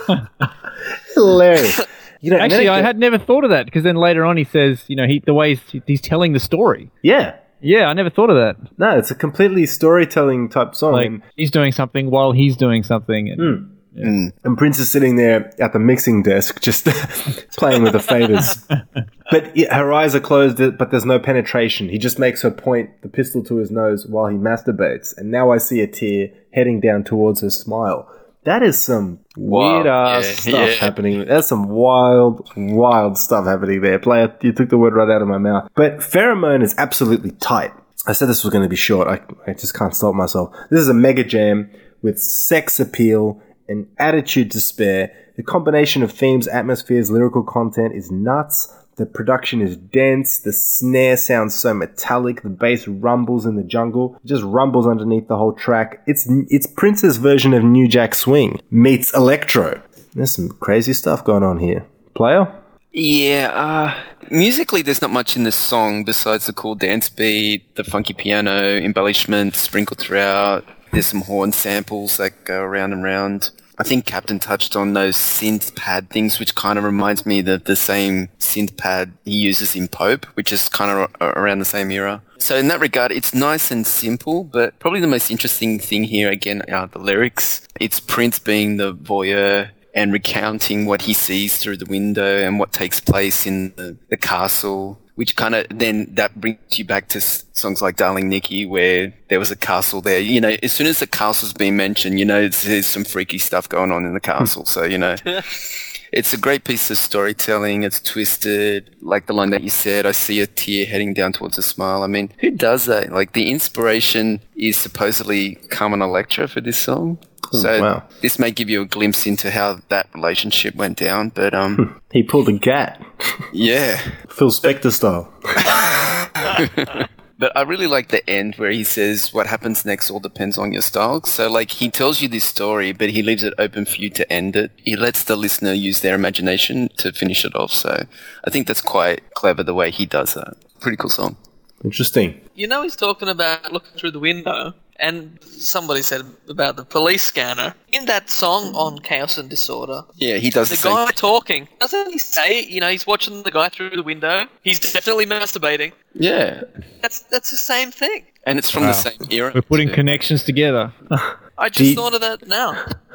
alert. 0.09 0.29
Hilarious. 1.13 1.81
You 2.19 2.31
know, 2.31 2.39
Actually, 2.39 2.69
I 2.69 2.81
had 2.81 2.97
never 2.97 3.19
thought 3.19 3.43
of 3.43 3.51
that 3.51 3.65
because 3.65 3.83
then 3.83 3.97
later 3.97 4.25
on 4.25 4.35
he 4.35 4.45
says, 4.45 4.83
you 4.87 4.95
know, 4.95 5.05
he 5.05 5.19
the 5.23 5.35
way 5.35 5.53
he's, 5.53 5.83
he's 5.85 6.01
telling 6.01 6.33
the 6.33 6.39
story. 6.39 6.89
yeah. 7.03 7.35
Yeah, 7.65 7.85
I 7.85 7.93
never 7.93 8.09
thought 8.09 8.29
of 8.29 8.35
that. 8.35 8.57
No, 8.77 8.97
it's 8.97 9.09
a 9.09 9.15
completely 9.15 9.65
storytelling 9.65 10.49
type 10.49 10.75
song. 10.75 10.91
Like 10.91 11.11
he's 11.37 11.49
doing 11.49 11.71
something 11.71 12.11
while 12.11 12.33
he's 12.33 12.57
doing 12.57 12.83
something. 12.83 13.29
And, 13.29 13.39
hmm. 13.39 13.72
Mm. 13.95 14.33
And 14.43 14.57
Prince 14.57 14.79
is 14.79 14.89
sitting 14.89 15.17
there 15.17 15.53
at 15.61 15.73
the 15.73 15.79
mixing 15.79 16.23
desk, 16.23 16.61
just 16.61 16.85
playing 17.57 17.83
with 17.83 17.93
the 17.93 17.99
faders. 17.99 18.57
But 19.31 19.57
it, 19.57 19.71
her 19.73 19.91
eyes 19.91 20.13
are 20.13 20.19
closed, 20.19 20.57
but 20.77 20.91
there's 20.91 21.05
no 21.05 21.17
penetration. 21.17 21.89
He 21.89 21.97
just 21.97 22.19
makes 22.19 22.43
her 22.43 22.51
point 22.51 23.01
the 23.01 23.07
pistol 23.09 23.43
to 23.45 23.55
his 23.55 23.71
nose 23.71 24.05
while 24.05 24.27
he 24.27 24.37
masturbates. 24.37 25.17
And 25.17 25.31
now 25.31 25.51
I 25.51 25.57
see 25.57 25.81
a 25.81 25.87
tear 25.87 26.29
heading 26.51 26.79
down 26.79 27.03
towards 27.03 27.41
her 27.41 27.49
smile. 27.49 28.07
That 28.43 28.61
is 28.61 28.79
some 28.79 29.19
weird 29.37 29.87
ass 29.87 30.25
Yeah, 30.25 30.51
stuff 30.51 30.69
yeah. 30.69 30.75
happening. 30.75 31.25
That's 31.25 31.47
some 31.47 31.67
wild, 31.69 32.47
wild 32.55 33.17
stuff 33.17 33.45
happening 33.45 33.81
there. 33.81 33.97
Player, 33.97 34.35
you 34.41 34.51
took 34.51 34.69
the 34.69 34.77
word 34.77 34.93
right 34.93 35.09
out 35.09 35.21
of 35.23 35.27
my 35.29 35.37
mouth. 35.39 35.71
But 35.73 35.99
pheromone 35.99 36.61
is 36.61 36.75
absolutely 36.77 37.31
tight. 37.31 37.71
I 38.05 38.11
said 38.11 38.27
this 38.27 38.43
was 38.43 38.51
going 38.51 38.63
to 38.63 38.69
be 38.69 38.75
short. 38.75 39.07
I, 39.07 39.21
I 39.49 39.53
just 39.53 39.73
can't 39.73 39.95
stop 39.95 40.13
myself. 40.13 40.53
This 40.69 40.81
is 40.81 40.89
a 40.89 40.93
mega 40.93 41.23
jam 41.23 41.71
with 42.03 42.21
sex 42.21 42.79
appeal 42.79 43.41
and 43.67 43.87
attitude 43.97 44.51
to 44.51 44.61
spare. 44.61 45.11
The 45.35 45.43
combination 45.43 46.03
of 46.03 46.11
themes, 46.11 46.47
atmospheres, 46.47 47.09
lyrical 47.09 47.43
content 47.43 47.95
is 47.95 48.11
nuts. 48.11 48.73
The 48.95 49.05
production 49.07 49.61
is 49.61 49.75
dense. 49.75 50.37
The 50.37 50.53
snare 50.53 51.17
sounds 51.17 51.55
so 51.55 51.73
metallic. 51.73 52.43
The 52.43 52.49
bass 52.49 52.87
rumbles 52.87 53.45
in 53.45 53.55
the 53.55 53.63
jungle. 53.63 54.19
It 54.23 54.27
just 54.27 54.43
rumbles 54.43 54.85
underneath 54.85 55.27
the 55.27 55.37
whole 55.37 55.53
track. 55.53 56.03
It's 56.05 56.27
it's 56.49 56.67
Prince's 56.67 57.17
version 57.17 57.53
of 57.53 57.63
New 57.63 57.87
Jack 57.87 58.13
Swing 58.13 58.59
meets 58.69 59.11
electro. 59.13 59.81
There's 60.13 60.35
some 60.35 60.49
crazy 60.49 60.93
stuff 60.93 61.25
going 61.25 61.43
on 61.43 61.57
here. 61.57 61.87
Player? 62.13 62.53
Yeah, 62.91 63.49
uh, 63.51 64.03
musically, 64.29 64.83
there's 64.83 65.01
not 65.01 65.09
much 65.09 65.35
in 65.35 65.43
this 65.43 65.55
song 65.55 66.03
besides 66.03 66.45
the 66.45 66.53
cool 66.53 66.75
dance 66.75 67.09
beat, 67.09 67.75
the 67.75 67.83
funky 67.83 68.13
piano 68.13 68.77
embellishments 68.77 69.59
sprinkled 69.59 69.97
throughout. 69.97 70.63
There's 70.93 71.07
some 71.07 71.21
horn 71.21 71.51
samples 71.51 72.17
that 72.17 72.45
go 72.45 72.61
around 72.61 72.93
and 72.93 73.03
round. 73.03 73.49
I 73.79 73.83
think 73.83 74.05
Captain 74.05 74.37
touched 74.37 74.75
on 74.75 74.93
those 74.93 75.15
synth 75.15 75.75
pad 75.75 76.11
things, 76.11 76.37
which 76.39 76.53
kind 76.53 76.77
of 76.77 76.85
reminds 76.85 77.25
me 77.25 77.39
of 77.39 77.63
the 77.63 77.75
same 77.75 78.29
synth 78.37 78.77
pad 78.77 79.11
he 79.25 79.35
uses 79.35 79.75
in 79.75 79.87
Pope, 79.87 80.27
which 80.35 80.53
is 80.53 80.69
kind 80.69 80.91
of 80.91 81.09
around 81.19 81.57
the 81.57 81.65
same 81.65 81.89
era. 81.89 82.21
So 82.37 82.57
in 82.57 82.67
that 82.67 82.79
regard, 82.79 83.11
it's 83.11 83.33
nice 83.33 83.71
and 83.71 83.87
simple, 83.87 84.43
but 84.43 84.77
probably 84.77 84.99
the 84.99 85.07
most 85.07 85.31
interesting 85.31 85.79
thing 85.79 86.03
here 86.03 86.29
again 86.29 86.61
are 86.71 86.85
the 86.85 86.99
lyrics. 86.99 87.67
It's 87.79 87.99
Prince 87.99 88.37
being 88.37 88.77
the 88.77 88.93
voyeur 88.93 89.71
and 89.95 90.13
recounting 90.13 90.85
what 90.85 91.01
he 91.01 91.13
sees 91.13 91.57
through 91.57 91.77
the 91.77 91.85
window 91.85 92.45
and 92.45 92.59
what 92.59 92.71
takes 92.71 92.99
place 92.99 93.47
in 93.47 93.73
the, 93.77 93.97
the 94.09 94.17
castle. 94.17 94.99
Which 95.15 95.35
kind 95.35 95.53
of 95.55 95.65
then 95.69 96.07
that 96.15 96.39
brings 96.39 96.57
you 96.71 96.85
back 96.85 97.07
to 97.09 97.19
s- 97.19 97.45
songs 97.53 97.81
like 97.81 97.95
Darling 97.95 98.29
Nikki, 98.29 98.65
where 98.65 99.13
there 99.29 99.39
was 99.39 99.51
a 99.51 99.55
castle 99.55 100.01
there. 100.01 100.19
You 100.19 100.41
know, 100.41 100.55
as 100.63 100.73
soon 100.73 100.87
as 100.87 100.99
the 100.99 101.07
castle's 101.07 101.53
been 101.53 101.75
mentioned, 101.75 102.19
you 102.19 102.25
know, 102.25 102.47
there's 102.47 102.87
some 102.87 103.03
freaky 103.03 103.37
stuff 103.37 103.69
going 103.69 103.91
on 103.91 104.05
in 104.05 104.13
the 104.13 104.19
castle. 104.19 104.65
so, 104.65 104.83
you 104.83 104.97
know, 104.97 105.15
it's 106.11 106.33
a 106.33 106.37
great 106.37 106.63
piece 106.63 106.89
of 106.89 106.97
storytelling. 106.97 107.83
It's 107.83 107.99
twisted, 108.01 108.95
like 109.01 109.25
the 109.27 109.33
line 109.33 109.51
that 109.51 109.63
you 109.63 109.69
said. 109.69 110.05
I 110.05 110.11
see 110.11 110.39
a 110.41 110.47
tear 110.47 110.85
heading 110.85 111.13
down 111.13 111.33
towards 111.33 111.57
a 111.57 111.63
smile. 111.63 112.03
I 112.03 112.07
mean, 112.07 112.31
who 112.39 112.51
does 112.51 112.85
that? 112.85 113.11
Like 113.11 113.33
the 113.33 113.49
inspiration 113.51 114.39
is 114.55 114.77
supposedly 114.77 115.55
Carmen 115.69 116.01
Electra 116.01 116.47
for 116.47 116.61
this 116.61 116.77
song. 116.77 117.17
So 117.53 117.81
wow. 117.81 118.03
this 118.21 118.39
may 118.39 118.51
give 118.51 118.69
you 118.69 118.81
a 118.81 118.85
glimpse 118.85 119.25
into 119.25 119.51
how 119.51 119.79
that 119.89 120.09
relationship 120.13 120.75
went 120.75 120.97
down. 120.97 121.29
But 121.29 121.53
um, 121.53 122.01
He 122.11 122.23
pulled 122.23 122.49
a 122.49 122.53
gat, 122.53 123.03
yeah. 123.51 123.97
Phil 124.29 124.49
Spector 124.49 124.91
style. 124.91 125.31
But 127.43 127.51
I 127.57 127.63
really 127.63 127.87
like 127.87 128.07
the 128.07 128.27
end 128.29 128.55
where 128.55 128.71
he 128.71 128.85
says, 128.85 129.33
"What 129.33 129.47
happens 129.47 129.83
next 129.83 130.09
all 130.09 130.21
depends 130.21 130.57
on 130.57 130.71
your 130.71 130.81
style." 130.81 131.23
So, 131.23 131.49
like, 131.49 131.71
he 131.71 131.89
tells 131.89 132.21
you 132.21 132.29
this 132.29 132.45
story, 132.45 132.93
but 132.93 133.09
he 133.09 133.21
leaves 133.21 133.43
it 133.43 133.53
open 133.57 133.83
for 133.83 133.97
you 133.97 134.09
to 134.11 134.31
end 134.31 134.55
it. 134.55 134.71
He 134.77 134.95
lets 134.95 135.25
the 135.25 135.35
listener 135.35 135.73
use 135.73 135.99
their 135.99 136.15
imagination 136.15 136.87
to 136.97 137.11
finish 137.11 137.43
it 137.43 137.53
off. 137.53 137.73
So, 137.73 138.05
I 138.45 138.49
think 138.49 138.67
that's 138.67 138.79
quite 138.79 139.33
clever 139.33 139.61
the 139.61 139.73
way 139.73 139.91
he 139.91 140.05
does 140.05 140.35
that. 140.35 140.55
Pretty 140.79 140.95
cool 140.95 141.09
song. 141.09 141.35
Interesting. 141.83 142.39
You 142.55 142.67
know, 142.67 142.81
he's 142.81 142.95
talking 142.95 143.27
about 143.27 143.73
looking 143.73 143.97
through 143.97 144.11
the 144.11 144.19
window, 144.19 144.73
and 145.07 145.37
somebody 145.43 146.01
said 146.01 146.21
about 146.49 146.75
the 146.77 146.85
police 146.85 147.23
scanner. 147.23 147.69
In 147.91 148.05
that 148.05 148.29
song 148.29 148.73
on 148.75 148.99
Chaos 148.99 149.37
and 149.37 149.49
Disorder, 149.49 149.99
Yeah, 150.15 150.37
he 150.37 150.49
does 150.49 150.69
the 150.69 150.75
the, 150.75 150.81
same. 150.81 150.93
guy 150.93 151.11
talking, 151.11 151.67
doesn't 151.79 152.11
he 152.11 152.17
say, 152.17 152.63
you 152.65 152.79
know, 152.81 152.89
he's 152.89 153.05
watching 153.05 153.43
the 153.43 153.51
guy 153.51 153.69
through 153.69 153.91
the 154.01 154.03
window? 154.03 154.45
He's 154.63 154.79
definitely 154.79 155.25
masturbating. 155.27 155.91
Yeah, 156.15 156.63
That's 157.01 157.19
that's 157.33 157.51
the 157.51 157.57
same 157.73 157.91
thing. 157.91 158.25
and 158.47 158.57
it's 158.59 158.69
from 158.71 158.83
the 158.83 158.93
same 158.93 159.21
era. 159.29 159.51
We're 159.55 159.61
putting 159.73 159.89
too. 159.89 159.93
connections 160.01 160.43
together. 160.43 160.93
I 161.65 161.69
just 161.69 161.89
you- 161.91 161.95
thought 161.95 162.15
of 162.15 162.21
that 162.21 162.47
now. 162.47 162.71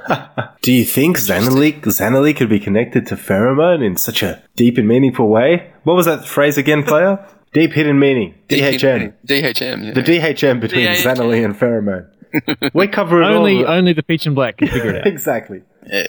Do 0.62 0.72
you 0.72 0.84
think 0.84 1.18
Zannalee, 1.18 1.80
Zannalee 1.82 2.34
could 2.36 2.49
be 2.49 2.61
connected 2.61 3.07
to 3.09 3.16
pheromone 3.16 3.84
in 3.84 3.97
such 3.97 4.22
a 4.22 4.43
deep 4.57 4.78
and 4.78 4.86
meaningful 4.89 5.28
way? 5.28 5.72
What 5.82 5.95
was 5.97 6.07
that 6.07 6.24
phrase 6.26 6.57
again, 6.57 6.82
player? 6.84 7.18
deep 7.53 7.73
hidden 7.73 7.99
meaning. 7.99 8.35
DHM. 8.49 9.15
DHM. 9.27 9.85
Yeah. 9.87 9.93
The 9.93 10.03
DHM 10.03 10.61
between 10.61 10.87
DHM. 10.87 11.03
Zannalee 11.03 11.45
and 11.45 11.55
pheromone. 11.55 12.07
We 12.75 12.89
cover 12.89 13.23
it 13.23 13.27
only 13.27 13.65
all. 13.65 13.73
only 13.79 13.93
the 13.95 14.03
peach 14.03 14.27
and 14.27 14.35
black 14.35 14.59
can 14.59 14.69
figure 14.69 14.91
it 14.91 14.97
out. 15.01 15.07
exactly. 15.13 15.63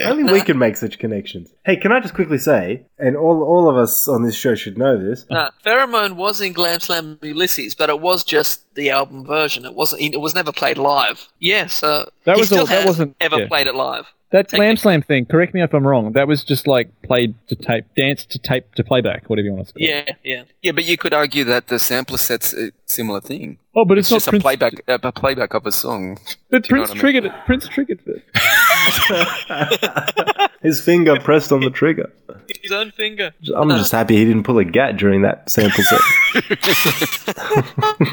Only 0.04 0.26
we 0.26 0.42
can 0.42 0.58
make 0.58 0.76
such 0.76 1.00
connections. 1.00 1.54
Hey, 1.66 1.78
can 1.78 1.94
I 1.94 2.02
just 2.02 2.14
quickly 2.14 2.38
say, 2.38 2.86
and 2.98 3.16
all 3.16 3.42
all 3.44 3.70
of 3.70 3.78
us 3.78 4.10
on 4.10 4.24
this 4.24 4.36
show 4.36 4.54
should 4.54 4.78
know 4.78 4.98
this. 5.02 5.26
No, 5.30 5.50
Pheromone 5.66 6.18
was 6.18 6.42
in 6.42 6.52
Glam 6.52 6.82
Slam 6.82 7.18
Ulysses, 7.22 7.76
but 7.76 7.90
it 7.90 8.02
was 8.02 8.26
just 8.26 8.66
the 8.76 8.90
album 8.90 9.26
version. 9.26 9.64
It 9.64 9.76
wasn't. 9.76 10.02
It 10.02 10.20
was 10.20 10.36
never 10.36 10.52
played 10.52 10.78
live. 10.78 11.30
Yes, 11.40 11.82
uh, 11.82 12.10
That 12.26 12.36
he 12.36 12.42
was 12.42 12.48
still 12.50 12.60
all- 12.62 12.66
that 12.66 12.76
has 12.80 12.86
wasn't- 12.86 13.16
ever 13.22 13.40
yeah. 13.40 13.48
played 13.48 13.68
it 13.68 13.76
live. 13.76 14.06
That 14.32 14.48
Technically. 14.50 14.58
Glam 14.60 14.78
Slam 14.78 15.02
thing, 15.02 15.26
correct 15.26 15.56
me 15.56 15.62
if 15.64 15.74
I'm 15.74 15.88
wrong, 15.88 16.12
that 16.14 16.28
was 16.28 16.44
just 16.44 16.68
like 16.68 16.90
played 17.02 17.34
to 17.48 17.56
tape, 17.56 17.86
dance 17.96 18.26
to 18.26 18.38
tape 18.38 18.76
to 18.76 18.84
playback, 18.84 19.28
whatever 19.28 19.48
you 19.48 19.54
want 19.54 19.68
to 19.70 19.74
call 19.74 19.82
it. 19.84 19.88
Yeah, 19.90 20.14
yeah. 20.24 20.44
Yeah, 20.62 20.72
but 20.74 20.86
you 20.86 20.98
could 20.98 21.14
argue 21.16 21.44
that 21.46 21.66
the 21.68 21.80
sampler 21.80 22.20
set's 22.20 22.54
a 22.54 22.72
similar 22.86 23.22
thing. 23.22 23.58
Oh, 23.76 23.86
but 23.86 23.98
it's, 23.98 24.12
It's 24.12 24.26
just 24.26 24.32
not 24.32 24.40
a 24.40 24.42
playback, 24.42 24.74
uh, 24.88 25.00
a 25.02 25.12
playback 25.12 25.56
of 25.56 25.66
a 25.66 25.72
song. 25.72 26.20
But 26.52 26.62
Do 26.64 26.76
you 26.76 26.82
know 26.82 26.86
Prince 26.86 26.90
what 26.90 26.90
I 26.90 26.94
mean? 26.94 27.00
triggered 27.02 27.26
it. 27.26 27.34
Prince 27.48 27.68
triggered 27.68 28.00
it. 28.06 28.24
His 30.62 30.80
finger 30.82 31.20
pressed 31.20 31.52
on 31.52 31.62
the 31.62 31.72
trigger. 31.72 32.12
His 32.62 32.72
own 32.72 32.92
finger. 32.92 33.32
I'm 33.56 33.70
just 33.70 33.92
happy 33.92 34.18
he 34.18 34.26
didn't 34.26 34.44
pull 34.44 34.60
a 34.60 34.66
gat 34.66 34.98
during 34.98 35.22
that 35.24 35.50
sample 35.50 35.84
set. 35.84 36.02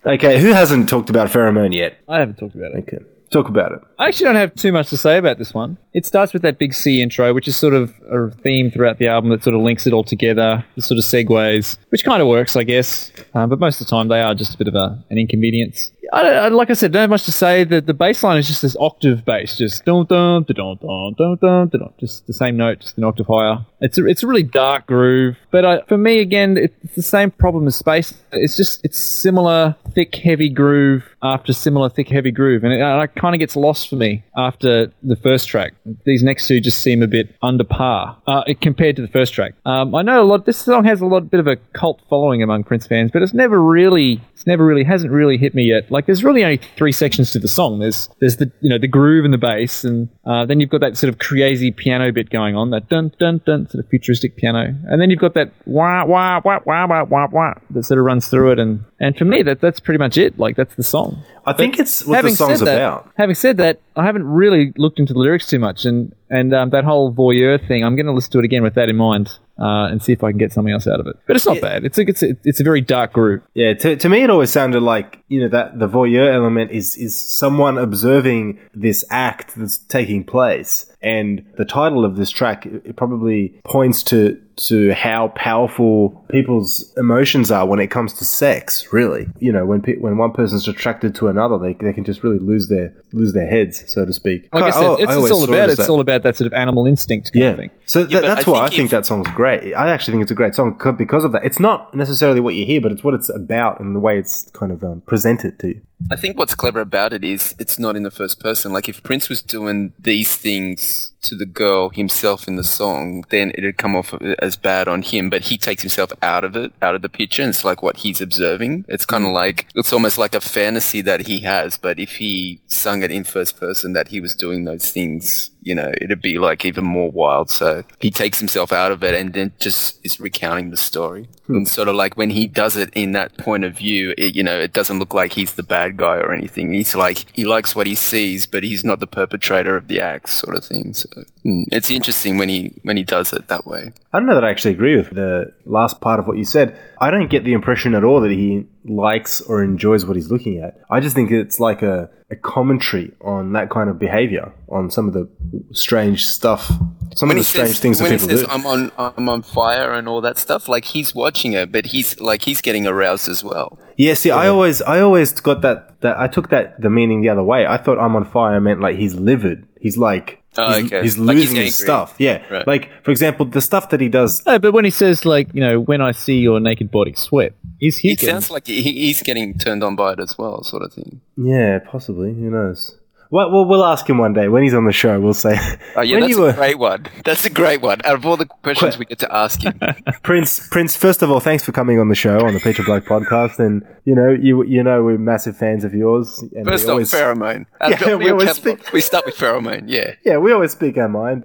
okay, 0.06 0.40
who 0.40 0.52
hasn't 0.52 0.88
talked 0.88 1.10
about 1.10 1.28
pheromone 1.28 1.74
yet? 1.74 1.98
I 2.08 2.18
haven't 2.20 2.38
talked 2.38 2.54
about 2.54 2.72
it. 2.72 2.78
Okay, 2.88 2.98
talk 3.30 3.48
about 3.48 3.72
it. 3.72 3.80
I 3.98 4.08
actually 4.08 4.24
don't 4.24 4.36
have 4.36 4.54
too 4.54 4.72
much 4.72 4.90
to 4.90 4.96
say 4.96 5.18
about 5.18 5.38
this 5.38 5.54
one. 5.54 5.78
It 5.92 6.06
starts 6.06 6.32
with 6.32 6.42
that 6.42 6.58
big 6.58 6.74
C 6.74 7.02
intro, 7.02 7.34
which 7.34 7.48
is 7.48 7.56
sort 7.56 7.74
of 7.74 7.94
a 8.10 8.30
theme 8.30 8.70
throughout 8.70 8.98
the 8.98 9.08
album 9.08 9.30
that 9.30 9.42
sort 9.42 9.54
of 9.54 9.62
links 9.62 9.86
it 9.86 9.92
all 9.92 10.04
together, 10.04 10.64
the 10.76 10.82
sort 10.82 10.98
of 10.98 11.04
segues, 11.04 11.76
which 11.90 12.04
kind 12.04 12.22
of 12.22 12.28
works, 12.28 12.56
I 12.56 12.64
guess. 12.64 13.12
Um, 13.34 13.50
but 13.50 13.58
most 13.58 13.80
of 13.80 13.86
the 13.86 13.90
time, 13.90 14.08
they 14.08 14.20
are 14.20 14.34
just 14.34 14.54
a 14.54 14.58
bit 14.58 14.68
of 14.68 14.74
a, 14.74 15.02
an 15.10 15.18
inconvenience. 15.18 15.92
I, 16.12 16.22
I, 16.22 16.48
like 16.48 16.70
I 16.70 16.72
said, 16.72 16.92
don't 16.92 17.02
have 17.02 17.10
much 17.10 17.24
to 17.24 17.32
say. 17.32 17.64
The, 17.64 17.80
the 17.80 17.94
bass 17.94 18.22
line 18.22 18.38
is 18.38 18.48
just 18.48 18.62
this 18.62 18.76
octave 18.80 19.24
bass, 19.24 19.56
just 19.56 19.84
dun 19.84 20.06
dun 20.06 20.44
dun 20.44 20.56
dun 20.56 21.14
dun 21.16 21.36
dun 21.40 21.68
dun, 21.68 21.92
just 21.98 22.26
the 22.26 22.32
same 22.32 22.56
note, 22.56 22.80
just 22.80 22.98
an 22.98 23.04
octave 23.04 23.26
higher. 23.26 23.58
It's 23.80 23.96
a, 23.96 24.06
it's 24.06 24.22
a 24.22 24.26
really 24.26 24.42
dark 24.42 24.86
groove, 24.86 25.36
but 25.50 25.64
I, 25.64 25.82
for 25.82 25.96
me, 25.96 26.18
again, 26.18 26.56
it's 26.56 26.96
the 26.96 27.02
same 27.02 27.30
problem 27.30 27.66
as 27.66 27.76
space. 27.76 28.14
It's 28.32 28.56
just 28.56 28.84
it's 28.84 28.98
similar 28.98 29.76
thick 29.94 30.14
heavy 30.16 30.48
groove 30.48 31.04
after 31.22 31.52
similar 31.52 31.88
thick 31.88 32.08
heavy 32.08 32.32
groove, 32.32 32.64
and 32.64 32.72
it, 32.72 32.82
I 32.82 33.06
kind 33.20 33.34
of 33.34 33.38
gets 33.38 33.54
lost 33.54 33.90
for 33.90 33.96
me 33.96 34.24
after 34.34 34.90
the 35.02 35.16
first 35.16 35.46
track. 35.46 35.74
These 36.06 36.22
next 36.22 36.48
two 36.48 36.58
just 36.58 36.78
seem 36.78 37.02
a 37.02 37.06
bit 37.06 37.34
under 37.42 37.64
par 37.64 38.16
uh, 38.26 38.44
compared 38.62 38.96
to 38.96 39.02
the 39.02 39.08
first 39.08 39.34
track. 39.34 39.52
Um, 39.66 39.94
I 39.94 40.00
know 40.00 40.22
a 40.22 40.24
lot. 40.24 40.46
This 40.46 40.56
song 40.56 40.84
has 40.84 41.02
a 41.02 41.06
lot, 41.06 41.30
bit 41.30 41.38
of 41.40 41.46
a 41.46 41.56
cult 41.74 42.00
following 42.08 42.42
among 42.42 42.64
Prince 42.64 42.86
fans, 42.86 43.10
but 43.12 43.20
it's 43.20 43.34
never 43.34 43.62
really, 43.62 44.22
it's 44.32 44.46
never 44.46 44.64
really, 44.64 44.84
hasn't 44.84 45.12
really 45.12 45.36
hit 45.36 45.54
me 45.54 45.64
yet. 45.64 45.90
Like, 45.90 46.06
there's 46.06 46.24
really 46.24 46.42
only 46.44 46.60
three 46.76 46.92
sections 46.92 47.30
to 47.32 47.38
the 47.38 47.48
song. 47.48 47.80
There's, 47.80 48.08
there's 48.20 48.36
the, 48.36 48.50
you 48.62 48.70
know, 48.70 48.78
the 48.78 48.88
groove 48.88 49.26
and 49.26 49.34
the 49.34 49.38
bass, 49.38 49.84
and 49.84 50.08
uh, 50.24 50.44
then 50.44 50.60
you've 50.60 50.68
got 50.68 50.82
that 50.82 50.98
sort 50.98 51.08
of 51.08 51.18
crazy 51.18 51.70
piano 51.70 52.12
bit 52.12 52.28
going 52.28 52.54
on, 52.54 52.70
that 52.70 52.88
dun 52.90 53.10
dun 53.18 53.40
dun, 53.46 53.66
sort 53.68 53.82
of 53.82 53.90
futuristic 53.90 54.36
piano, 54.36 54.74
and 54.88 55.00
then 55.00 55.08
you've 55.08 55.18
got 55.18 55.32
that 55.32 55.50
wah 55.64 56.04
wah 56.04 56.40
wah 56.44 56.60
wah 56.66 56.86
wah 56.86 57.04
wah 57.04 57.26
wah 57.32 57.54
that 57.70 57.84
sort 57.84 57.98
of 57.98 58.04
runs 58.04 58.28
through 58.28 58.52
it, 58.52 58.58
and 58.58 58.84
and 58.98 59.16
for 59.16 59.24
me, 59.24 59.42
that 59.42 59.62
that's 59.62 59.80
pretty 59.80 59.98
much 59.98 60.18
it. 60.18 60.38
Like, 60.38 60.56
that's 60.56 60.74
the 60.74 60.82
song. 60.82 61.22
I 61.46 61.54
think 61.54 61.78
it's 61.78 62.04
what 62.04 62.22
the 62.22 62.30
song's 62.32 62.58
said 62.58 62.68
that, 62.68 62.76
about. 62.76 63.10
Having 63.16 63.34
said 63.36 63.56
that, 63.56 63.80
I 63.96 64.04
haven't 64.04 64.26
really 64.26 64.74
looked 64.76 64.98
into 64.98 65.14
the 65.14 65.18
lyrics 65.18 65.46
too 65.46 65.58
much, 65.58 65.86
and 65.86 66.14
and 66.28 66.52
um, 66.52 66.70
that 66.70 66.84
whole 66.84 67.12
voyeur 67.12 67.66
thing, 67.66 67.82
I'm 67.82 67.96
going 67.96 68.06
to 68.06 68.12
listen 68.12 68.32
to 68.32 68.40
it 68.40 68.44
again 68.44 68.62
with 68.62 68.74
that 68.74 68.90
in 68.90 68.96
mind, 68.96 69.38
uh, 69.60 69.88
and 69.90 70.02
see 70.02 70.12
if 70.12 70.24
I 70.24 70.30
can 70.30 70.38
get 70.38 70.52
something 70.52 70.72
else 70.72 70.86
out 70.86 71.00
of 71.00 71.06
it. 71.06 71.16
But 71.26 71.36
it's 71.36 71.46
not 71.46 71.60
bad. 71.60 71.84
It's 71.84 71.98
a 71.98 72.02
it's 72.02 72.22
a, 72.22 72.36
it's 72.44 72.60
a 72.60 72.64
very 72.64 72.80
dark 72.80 73.12
group. 73.12 73.44
Yeah, 73.54 73.74
to, 73.74 73.96
to 73.96 74.08
me, 74.08 74.22
it 74.22 74.30
always 74.30 74.50
sounded 74.50 74.82
like 74.82 75.22
you 75.28 75.40
know 75.40 75.48
that 75.48 75.78
the 75.78 75.88
voyeur 75.88 76.32
element 76.32 76.70
is 76.70 76.96
is 76.96 77.16
someone 77.16 77.78
observing 77.78 78.58
this 78.74 79.04
act 79.10 79.54
that's 79.56 79.78
taking 79.78 80.24
place, 80.24 80.89
and 81.02 81.44
the 81.56 81.64
title 81.64 82.04
of 82.04 82.16
this 82.16 82.30
track 82.30 82.66
it 82.66 82.82
it 82.84 82.96
probably 82.96 83.58
points 83.64 84.02
to 84.04 84.40
to 84.56 84.92
how 84.92 85.28
powerful 85.28 86.10
people's 86.28 86.92
emotions 86.98 87.50
are 87.50 87.64
when 87.66 87.80
it 87.80 87.86
comes 87.86 88.12
to 88.12 88.24
sex. 88.26 88.92
Really, 88.92 89.26
you 89.38 89.50
know, 89.52 89.64
when 89.64 89.80
pe- 89.80 89.96
when 89.96 90.18
one 90.18 90.32
person's 90.32 90.68
attracted 90.68 91.14
to 91.14 91.28
another, 91.28 91.56
they, 91.58 91.72
they 91.74 91.94
can 91.94 92.04
just 92.04 92.22
really 92.22 92.38
lose 92.38 92.68
their 92.68 92.92
lose 93.12 93.32
their 93.32 93.46
heads, 93.48 93.82
so 93.90 94.04
to 94.04 94.12
speak. 94.12 94.48
Like 94.52 94.64
I 94.64 94.70
said, 94.70 95.00
it's, 95.00 95.12
it's 95.12 95.30
all 95.30 95.44
about 95.44 95.68
it's 95.70 95.76
that. 95.78 95.88
all 95.88 96.00
about 96.00 96.22
that 96.24 96.36
sort 96.36 96.46
of 96.46 96.52
animal 96.52 96.86
instinct 96.86 97.32
kind 97.32 97.42
Yeah. 97.42 97.50
of 97.52 97.56
thing. 97.56 97.70
So 97.86 98.00
th- 98.06 98.12
but 98.12 98.22
that's 98.22 98.46
I 98.46 98.50
why 98.50 98.58
I 98.58 98.62
think 98.68 98.74
think 98.76 98.84
if- 98.86 98.90
that 98.90 99.06
song's 99.06 99.28
great. 99.28 99.72
I 99.74 99.90
actually 99.90 100.12
think 100.12 100.22
it's 100.22 100.30
a 100.32 100.34
great 100.34 100.54
song 100.54 100.78
because 100.98 101.24
of 101.24 101.32
that. 101.32 101.44
It's 101.44 101.60
not 101.60 101.94
necessarily 101.94 102.40
what 102.40 102.54
you 102.54 102.66
hear, 102.66 102.80
but 102.82 102.92
it's 102.92 103.02
what 103.02 103.14
it's 103.14 103.30
about 103.30 103.80
and 103.80 103.96
the 103.96 104.00
way 104.00 104.18
it's 104.18 104.50
kind 104.52 104.72
of 104.72 104.84
um, 104.84 105.00
presented 105.06 105.58
to 105.60 105.68
you. 105.68 105.80
I 106.08 106.16
think 106.16 106.38
what's 106.38 106.54
clever 106.54 106.80
about 106.80 107.12
it 107.12 107.24
is 107.24 107.54
it's 107.58 107.78
not 107.78 107.96
in 107.96 108.02
the 108.04 108.10
first 108.10 108.40
person. 108.40 108.72
Like 108.72 108.88
if 108.88 109.02
Prince 109.02 109.28
was 109.28 109.42
doing 109.42 109.92
these 109.98 110.36
things 110.36 111.09
to 111.22 111.34
the 111.34 111.46
girl 111.46 111.90
himself 111.90 112.48
in 112.48 112.56
the 112.56 112.64
song, 112.64 113.24
then 113.30 113.52
it'd 113.54 113.76
come 113.76 113.94
off 113.94 114.14
as 114.38 114.56
bad 114.56 114.88
on 114.88 115.02
him. 115.02 115.30
But 115.30 115.42
he 115.42 115.58
takes 115.58 115.82
himself 115.82 116.12
out 116.22 116.44
of 116.44 116.56
it, 116.56 116.72
out 116.82 116.94
of 116.94 117.02
the 117.02 117.08
picture. 117.08 117.42
And 117.42 117.50
it's 117.50 117.64
like 117.64 117.82
what 117.82 117.98
he's 117.98 118.20
observing. 118.20 118.84
It's 118.88 119.06
kind 119.06 119.24
of 119.24 119.30
mm. 119.30 119.34
like 119.34 119.66
it's 119.74 119.92
almost 119.92 120.18
like 120.18 120.34
a 120.34 120.40
fantasy 120.40 121.00
that 121.02 121.26
he 121.26 121.40
has. 121.40 121.76
But 121.76 121.98
if 121.98 122.16
he 122.16 122.60
sung 122.66 123.02
it 123.02 123.10
in 123.10 123.24
first 123.24 123.58
person, 123.58 123.92
that 123.92 124.08
he 124.08 124.20
was 124.20 124.34
doing 124.34 124.64
those 124.64 124.90
things, 124.90 125.50
you 125.62 125.74
know, 125.74 125.92
it'd 126.00 126.22
be 126.22 126.38
like 126.38 126.64
even 126.64 126.84
more 126.84 127.10
wild. 127.10 127.50
So 127.50 127.84
he 128.00 128.10
takes 128.10 128.38
himself 128.38 128.72
out 128.72 128.92
of 128.92 129.04
it 129.04 129.14
and 129.14 129.32
then 129.32 129.52
just 129.58 130.04
is 130.04 130.20
recounting 130.20 130.70
the 130.70 130.76
story. 130.76 131.28
Hmm. 131.46 131.56
And 131.56 131.68
sort 131.68 131.88
of 131.88 131.94
like 131.94 132.16
when 132.16 132.30
he 132.30 132.46
does 132.46 132.76
it 132.76 132.90
in 132.94 133.12
that 133.12 133.36
point 133.36 133.64
of 133.64 133.76
view, 133.76 134.14
it, 134.16 134.34
you 134.34 134.42
know, 134.42 134.58
it 134.58 134.72
doesn't 134.72 134.98
look 134.98 135.14
like 135.14 135.32
he's 135.32 135.54
the 135.54 135.62
bad 135.62 135.96
guy 135.96 136.16
or 136.16 136.32
anything. 136.32 136.72
He's 136.72 136.94
like, 136.94 137.26
he 137.32 137.44
likes 137.44 137.76
what 137.76 137.86
he 137.86 137.94
sees, 137.94 138.46
but 138.46 138.64
he's 138.64 138.84
not 138.84 139.00
the 139.00 139.06
perpetrator 139.06 139.76
of 139.76 139.88
the 139.88 140.00
acts 140.00 140.34
sort 140.34 140.56
of 140.56 140.64
thing. 140.64 140.94
So 140.94 141.09
it's 141.44 141.90
interesting 141.90 142.38
when 142.38 142.48
he, 142.48 142.80
when 142.82 142.96
he 142.96 143.02
does 143.02 143.32
it 143.32 143.48
that 143.48 143.66
way. 143.66 143.92
I 144.12 144.18
don't 144.18 144.26
know 144.26 144.34
that 144.34 144.44
I 144.44 144.50
actually 144.50 144.74
agree 144.74 144.96
with 144.96 145.10
the 145.10 145.52
last 145.64 146.00
part 146.00 146.20
of 146.20 146.26
what 146.26 146.36
you 146.36 146.44
said. 146.44 146.78
I 147.00 147.10
don't 147.10 147.28
get 147.28 147.44
the 147.44 147.52
impression 147.52 147.94
at 147.94 148.04
all 148.04 148.20
that 148.20 148.30
he 148.30 148.66
likes 148.84 149.40
or 149.40 149.62
enjoys 149.62 150.04
what 150.06 150.16
he's 150.16 150.30
looking 150.30 150.58
at. 150.58 150.80
I 150.90 151.00
just 151.00 151.14
think 151.14 151.30
it's 151.30 151.60
like 151.60 151.82
a, 151.82 152.10
a 152.30 152.36
commentary 152.36 153.12
on 153.20 153.52
that 153.52 153.70
kind 153.70 153.90
of 153.90 153.98
behavior, 153.98 154.52
on 154.68 154.90
some 154.90 155.08
of 155.08 155.14
the 155.14 155.28
strange 155.72 156.26
stuff, 156.26 156.70
some 157.14 157.28
when 157.28 157.36
of 157.36 157.36
he 157.36 157.40
the 157.40 157.44
strange 157.44 157.68
says, 157.70 157.80
things 157.80 157.98
that 157.98 158.10
people 158.10 158.28
says 158.28 158.42
do. 158.42 158.46
I'm 158.48 158.66
on 158.66 158.92
I'm 158.96 159.28
on 159.28 159.42
fire 159.42 159.92
and 159.94 160.08
all 160.08 160.20
that 160.20 160.38
stuff, 160.38 160.68
like 160.68 160.84
he's 160.84 161.14
watching 161.14 161.54
it, 161.54 161.72
but 161.72 161.86
he's 161.86 162.20
like 162.20 162.42
he's 162.42 162.60
getting 162.60 162.86
aroused 162.86 163.28
as 163.28 163.42
well. 163.42 163.78
Yeah, 163.96 164.14
see, 164.14 164.30
I 164.30 164.48
always, 164.48 164.80
I 164.80 165.00
always 165.00 165.32
got 165.40 165.60
that, 165.60 166.00
that 166.00 166.18
I 166.18 166.26
took 166.26 166.48
that 166.50 166.80
the 166.80 166.88
meaning 166.88 167.20
the 167.20 167.28
other 167.28 167.42
way. 167.42 167.66
I 167.66 167.76
thought 167.76 167.98
I'm 167.98 168.16
on 168.16 168.24
fire 168.24 168.60
meant 168.60 168.80
like 168.80 168.96
he's 168.96 169.14
livid. 169.14 169.66
He's 169.78 169.98
like 169.98 170.39
Oh, 170.56 170.72
he's, 170.74 170.86
okay. 170.86 171.02
he's 171.02 171.16
Like 171.18 171.36
he's 171.36 171.44
losing 171.50 171.64
his 171.64 171.76
stuff. 171.76 172.14
Yeah, 172.18 172.42
Right. 172.50 172.66
like 172.66 172.90
for 173.04 173.10
example, 173.12 173.46
the 173.46 173.60
stuff 173.60 173.90
that 173.90 174.00
he 174.00 174.08
does. 174.08 174.44
No, 174.46 174.58
but 174.58 174.72
when 174.72 174.84
he 174.84 174.90
says 174.90 175.24
like, 175.24 175.48
you 175.54 175.60
know, 175.60 175.78
when 175.80 176.00
I 176.00 176.10
see 176.10 176.38
your 176.40 176.58
naked 176.58 176.90
body 176.90 177.14
sweat, 177.14 177.52
he's 177.78 177.98
he's 177.98 178.14
It 178.14 178.20
getting- 178.20 178.34
sounds 178.34 178.50
like 178.50 178.66
he's 178.66 179.22
getting 179.22 179.56
turned 179.58 179.84
on 179.84 179.94
by 179.96 180.14
it 180.14 180.18
as 180.20 180.36
well, 180.36 180.62
sort 180.64 180.82
of 180.82 180.92
thing. 180.92 181.20
Yeah, 181.36 181.78
possibly. 181.78 182.34
Who 182.34 182.50
knows? 182.50 182.96
Well, 183.32 183.50
well, 183.52 183.64
we'll 183.64 183.84
ask 183.84 184.08
him 184.10 184.18
one 184.18 184.32
day 184.32 184.48
when 184.48 184.64
he's 184.64 184.74
on 184.74 184.86
the 184.86 184.92
show. 184.92 185.20
We'll 185.20 185.34
say, 185.34 185.56
Oh 185.96 186.00
yeah, 186.00 186.18
that's 186.20 186.30
you 186.30 186.38
a 186.42 186.46
were 186.46 186.52
great 186.52 186.78
one. 186.78 187.06
That's 187.24 187.44
a 187.44 187.50
great 187.50 187.80
one. 187.80 188.00
Out 188.04 188.14
of 188.16 188.26
all 188.26 188.36
the 188.36 188.46
questions 188.46 188.98
we 188.98 189.04
get 189.04 189.20
to 189.20 189.32
ask 189.34 189.62
him, 189.62 189.78
Prince. 190.24 190.66
Prince, 190.68 190.96
first 190.96 191.22
of 191.22 191.30
all, 191.30 191.38
thanks 191.40 191.62
for 191.62 191.70
coming 191.72 192.00
on 192.00 192.08
the 192.08 192.14
show 192.16 192.44
on 192.44 192.54
the 192.54 192.60
Peach 192.60 192.78
and 192.78 192.86
Black 192.86 193.04
podcast, 193.04 193.58
and 193.60 193.82
you 194.04 194.14
know, 194.16 194.30
you 194.30 194.64
you 194.64 194.82
know, 194.82 195.04
we're 195.04 195.16
massive 195.18 195.56
fans 195.56 195.84
of 195.84 195.94
yours. 195.94 196.38
And 196.54 196.66
we 196.66 196.72
first 196.72 196.84
off, 196.86 196.90
always- 196.90 197.12
pheromone. 197.12 197.66
Out 197.80 197.92
of 197.92 198.00
Yeah, 198.00 198.14
we 198.16 198.24
your 198.24 198.34
always 198.34 198.52
speak- 198.56 198.92
we 198.92 199.00
start 199.00 199.24
with 199.26 199.36
pheromone. 199.36 199.84
Yeah. 199.86 200.14
Yeah, 200.24 200.38
we 200.38 200.52
always 200.52 200.72
speak 200.72 200.96
our 200.98 201.08
mind. 201.08 201.44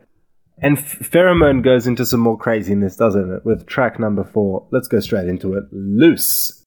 And 0.58 0.78
Pheromone 0.78 1.62
goes 1.64 1.86
into 1.86 2.06
some 2.06 2.22
more 2.22 2.38
craziness, 2.38 2.96
doesn't 2.96 3.30
it? 3.30 3.46
With 3.46 3.68
track 3.68 4.00
number 4.00 4.24
four. 4.24 4.66
Let's 4.72 4.88
go 4.88 5.02
straight 5.02 5.28
into 5.28 5.54
it. 5.56 5.66
Loose. 5.74 6.64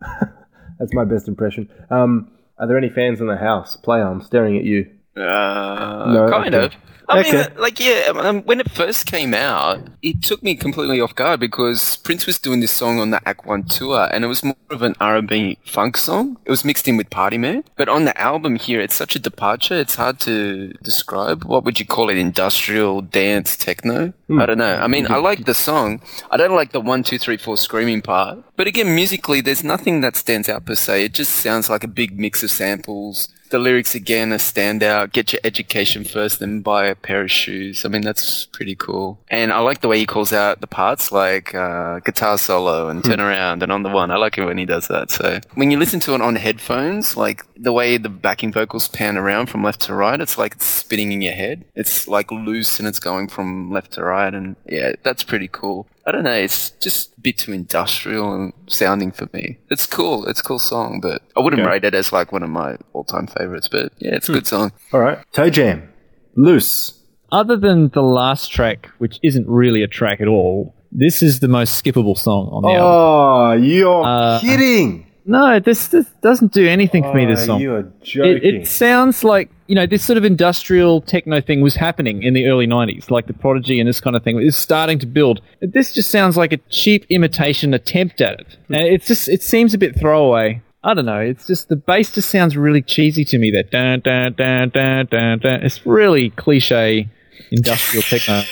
That's 0.78 0.94
my 0.94 1.04
best 1.04 1.28
impression. 1.28 1.68
Um, 1.90 2.30
are 2.58 2.66
there 2.66 2.78
any 2.78 2.90
fans 2.90 3.20
in 3.20 3.26
the 3.26 3.36
house? 3.36 3.76
Play 3.76 4.00
on, 4.00 4.22
staring 4.22 4.56
at 4.56 4.64
you. 4.64 4.90
Uh, 5.16 6.04
No, 6.12 6.28
kind 6.30 6.54
okay. 6.54 6.66
of. 6.66 6.72
I 7.08 7.18
Okay. 7.20 7.32
mean, 7.32 7.46
like, 7.58 7.78
yeah, 7.80 8.12
um, 8.14 8.42
when 8.42 8.60
it 8.60 8.70
first 8.70 9.04
came 9.06 9.34
out, 9.34 9.80
it 10.02 10.22
took 10.22 10.42
me 10.42 10.54
completely 10.54 11.00
off 11.00 11.14
guard 11.14 11.40
because 11.40 11.96
Prince 11.96 12.26
was 12.26 12.38
doing 12.38 12.60
this 12.60 12.70
song 12.70 13.00
on 13.00 13.10
the 13.10 13.20
Act 13.28 13.44
One 13.44 13.64
tour, 13.64 14.08
and 14.12 14.24
it 14.24 14.28
was 14.28 14.42
more 14.44 14.56
of 14.70 14.82
an 14.82 14.94
R&B 15.00 15.58
funk 15.66 15.96
song. 15.98 16.38
It 16.46 16.50
was 16.50 16.64
mixed 16.64 16.86
in 16.88 16.96
with 16.96 17.10
Party 17.10 17.36
Man, 17.36 17.64
but 17.76 17.88
on 17.88 18.04
the 18.04 18.18
album 18.18 18.54
here, 18.56 18.80
it's 18.80 18.94
such 18.94 19.14
a 19.16 19.18
departure. 19.18 19.74
It's 19.74 19.96
hard 19.96 20.20
to 20.20 20.72
describe. 20.82 21.44
What 21.44 21.64
would 21.64 21.78
you 21.80 21.84
call 21.86 22.08
it? 22.08 22.16
Industrial 22.16 23.02
dance 23.02 23.56
techno? 23.56 24.14
I 24.38 24.46
don't 24.46 24.58
know. 24.58 24.76
I 24.76 24.86
mean, 24.86 25.10
I 25.10 25.16
like 25.16 25.44
the 25.44 25.54
song. 25.54 26.00
I 26.30 26.36
don't 26.38 26.54
like 26.54 26.72
the 26.72 26.80
one, 26.80 27.02
two, 27.02 27.18
three, 27.18 27.36
four 27.36 27.56
screaming 27.58 28.00
part. 28.00 28.38
But 28.56 28.68
again, 28.68 28.94
musically, 28.94 29.42
there's 29.42 29.64
nothing 29.64 30.00
that 30.02 30.16
stands 30.16 30.48
out 30.48 30.64
per 30.64 30.76
se. 30.76 31.04
It 31.04 31.12
just 31.14 31.32
sounds 31.34 31.68
like 31.68 31.84
a 31.84 31.88
big 31.88 32.18
mix 32.18 32.42
of 32.42 32.50
samples. 32.50 33.28
The 33.52 33.58
lyrics 33.58 33.94
again 33.94 34.32
are 34.32 34.38
standout. 34.38 35.12
Get 35.12 35.34
your 35.34 35.40
education 35.44 36.04
first, 36.04 36.38
then 36.38 36.62
buy 36.62 36.86
a 36.86 36.94
pair 36.94 37.20
of 37.20 37.30
shoes. 37.30 37.84
I 37.84 37.88
mean, 37.88 38.00
that's 38.00 38.46
pretty 38.46 38.74
cool. 38.74 39.20
And 39.28 39.52
I 39.52 39.58
like 39.58 39.82
the 39.82 39.88
way 39.88 39.98
he 39.98 40.06
calls 40.06 40.32
out 40.32 40.62
the 40.62 40.66
parts, 40.66 41.12
like 41.12 41.54
uh, 41.54 42.00
guitar 42.00 42.38
solo 42.38 42.88
and 42.88 43.04
turn 43.04 43.20
around 43.20 43.62
and 43.62 43.70
on 43.70 43.82
the 43.82 43.90
one. 43.90 44.10
I 44.10 44.16
like 44.16 44.38
it 44.38 44.46
when 44.46 44.56
he 44.56 44.64
does 44.64 44.88
that. 44.88 45.10
So 45.10 45.38
when 45.52 45.70
you 45.70 45.78
listen 45.78 46.00
to 46.00 46.14
it 46.14 46.22
on 46.22 46.36
headphones, 46.36 47.14
like 47.14 47.44
the 47.54 47.74
way 47.74 47.98
the 47.98 48.08
backing 48.08 48.52
vocals 48.52 48.88
pan 48.88 49.18
around 49.18 49.50
from 49.50 49.62
left 49.62 49.82
to 49.82 49.94
right, 49.94 50.18
it's 50.18 50.38
like 50.38 50.54
it's 50.54 50.64
spinning 50.64 51.12
in 51.12 51.20
your 51.20 51.34
head. 51.34 51.66
It's 51.74 52.08
like 52.08 52.32
loose 52.32 52.78
and 52.78 52.88
it's 52.88 53.00
going 53.00 53.28
from 53.28 53.70
left 53.70 53.92
to 53.92 54.02
right, 54.02 54.32
and 54.32 54.56
yeah, 54.64 54.92
that's 55.02 55.22
pretty 55.22 55.48
cool. 55.48 55.86
I 56.06 56.10
don't 56.12 56.24
know. 56.24 56.34
It's 56.34 56.70
just 56.70 57.16
a 57.16 57.20
bit 57.20 57.38
too 57.38 57.52
industrial 57.52 58.34
and 58.34 58.52
sounding 58.66 59.12
for 59.12 59.28
me. 59.32 59.58
It's 59.70 59.86
cool. 59.86 60.26
It's 60.26 60.40
a 60.40 60.42
cool 60.42 60.58
song, 60.58 61.00
but 61.00 61.22
I 61.36 61.40
wouldn't 61.40 61.62
Okay. 61.62 61.70
rate 61.70 61.84
it 61.84 61.94
as 61.94 62.12
like 62.12 62.32
one 62.32 62.42
of 62.42 62.50
my 62.50 62.76
all-time 62.92 63.26
favorites. 63.28 63.68
But 63.68 63.92
yeah, 63.98 64.14
it's 64.16 64.28
a 64.28 64.32
good 64.32 64.46
song. 64.46 64.72
All 64.92 65.00
right. 65.00 65.18
Toe 65.32 65.50
Jam. 65.50 65.88
Loose. 66.34 66.98
other 67.30 67.56
than 67.56 67.88
the 67.90 68.02
last 68.02 68.50
track, 68.52 68.90
which 68.98 69.18
isn't 69.22 69.48
really 69.48 69.82
a 69.82 69.86
track 69.88 70.20
at 70.20 70.28
all, 70.28 70.74
this 70.90 71.22
is 71.22 71.40
the 71.40 71.48
most 71.48 71.82
skippable 71.82 72.16
song 72.18 72.48
on 72.52 72.62
the 72.62 72.68
album. 72.68 72.84
Oh, 72.84 73.52
you're 73.52 74.04
Uh, 74.04 74.38
kidding. 74.40 75.06
No, 75.24 75.58
this, 75.60 75.86
this 75.86 76.04
doesn't 76.20 76.52
do 76.52 76.66
anything 76.68 77.02
for 77.04 77.14
me. 77.14 77.24
This 77.26 77.42
Oh, 77.44 77.46
song. 77.46 77.60
You 77.60 77.74
are 77.74 77.78
It, 77.78 78.02
joking. 78.02 78.40
it 78.62 78.66
sounds 78.66 79.22
like 79.24 79.50
you 79.72 79.74
know 79.74 79.86
this 79.86 80.04
sort 80.04 80.18
of 80.18 80.24
industrial 80.26 81.00
techno 81.00 81.40
thing 81.40 81.62
was 81.62 81.76
happening 81.76 82.22
in 82.24 82.34
the 82.34 82.44
early 82.44 82.66
'90s, 82.66 83.10
like 83.10 83.26
the 83.26 83.32
Prodigy 83.32 83.80
and 83.80 83.88
this 83.88 84.02
kind 84.02 84.14
of 84.14 84.22
thing 84.22 84.38
is 84.38 84.54
starting 84.54 84.98
to 84.98 85.06
build. 85.06 85.40
This 85.62 85.94
just 85.94 86.10
sounds 86.10 86.36
like 86.36 86.52
a 86.52 86.58
cheap 86.68 87.06
imitation 87.08 87.72
attempt 87.72 88.20
at 88.20 88.38
it, 88.40 88.58
hmm. 88.66 88.74
and 88.74 88.82
it's 88.86 89.06
just 89.06 89.30
it 89.30 89.42
seems 89.42 89.72
a 89.72 89.78
bit 89.78 89.98
throwaway. 89.98 90.60
I 90.84 90.92
don't 90.92 91.06
know. 91.06 91.20
It's 91.20 91.46
just 91.46 91.70
the 91.70 91.76
bass 91.76 92.12
just 92.12 92.28
sounds 92.28 92.54
really 92.54 92.82
cheesy 92.82 93.24
to 93.24 93.38
me. 93.38 93.50
That 93.50 93.70
dun 93.70 94.00
dun 94.00 94.34
dun 94.34 94.68
dun 94.68 95.06
dun 95.06 95.38
dun. 95.38 95.62
It's 95.62 95.86
really 95.86 96.28
cliche 96.28 97.08
industrial 97.50 98.02
techno. 98.02 98.42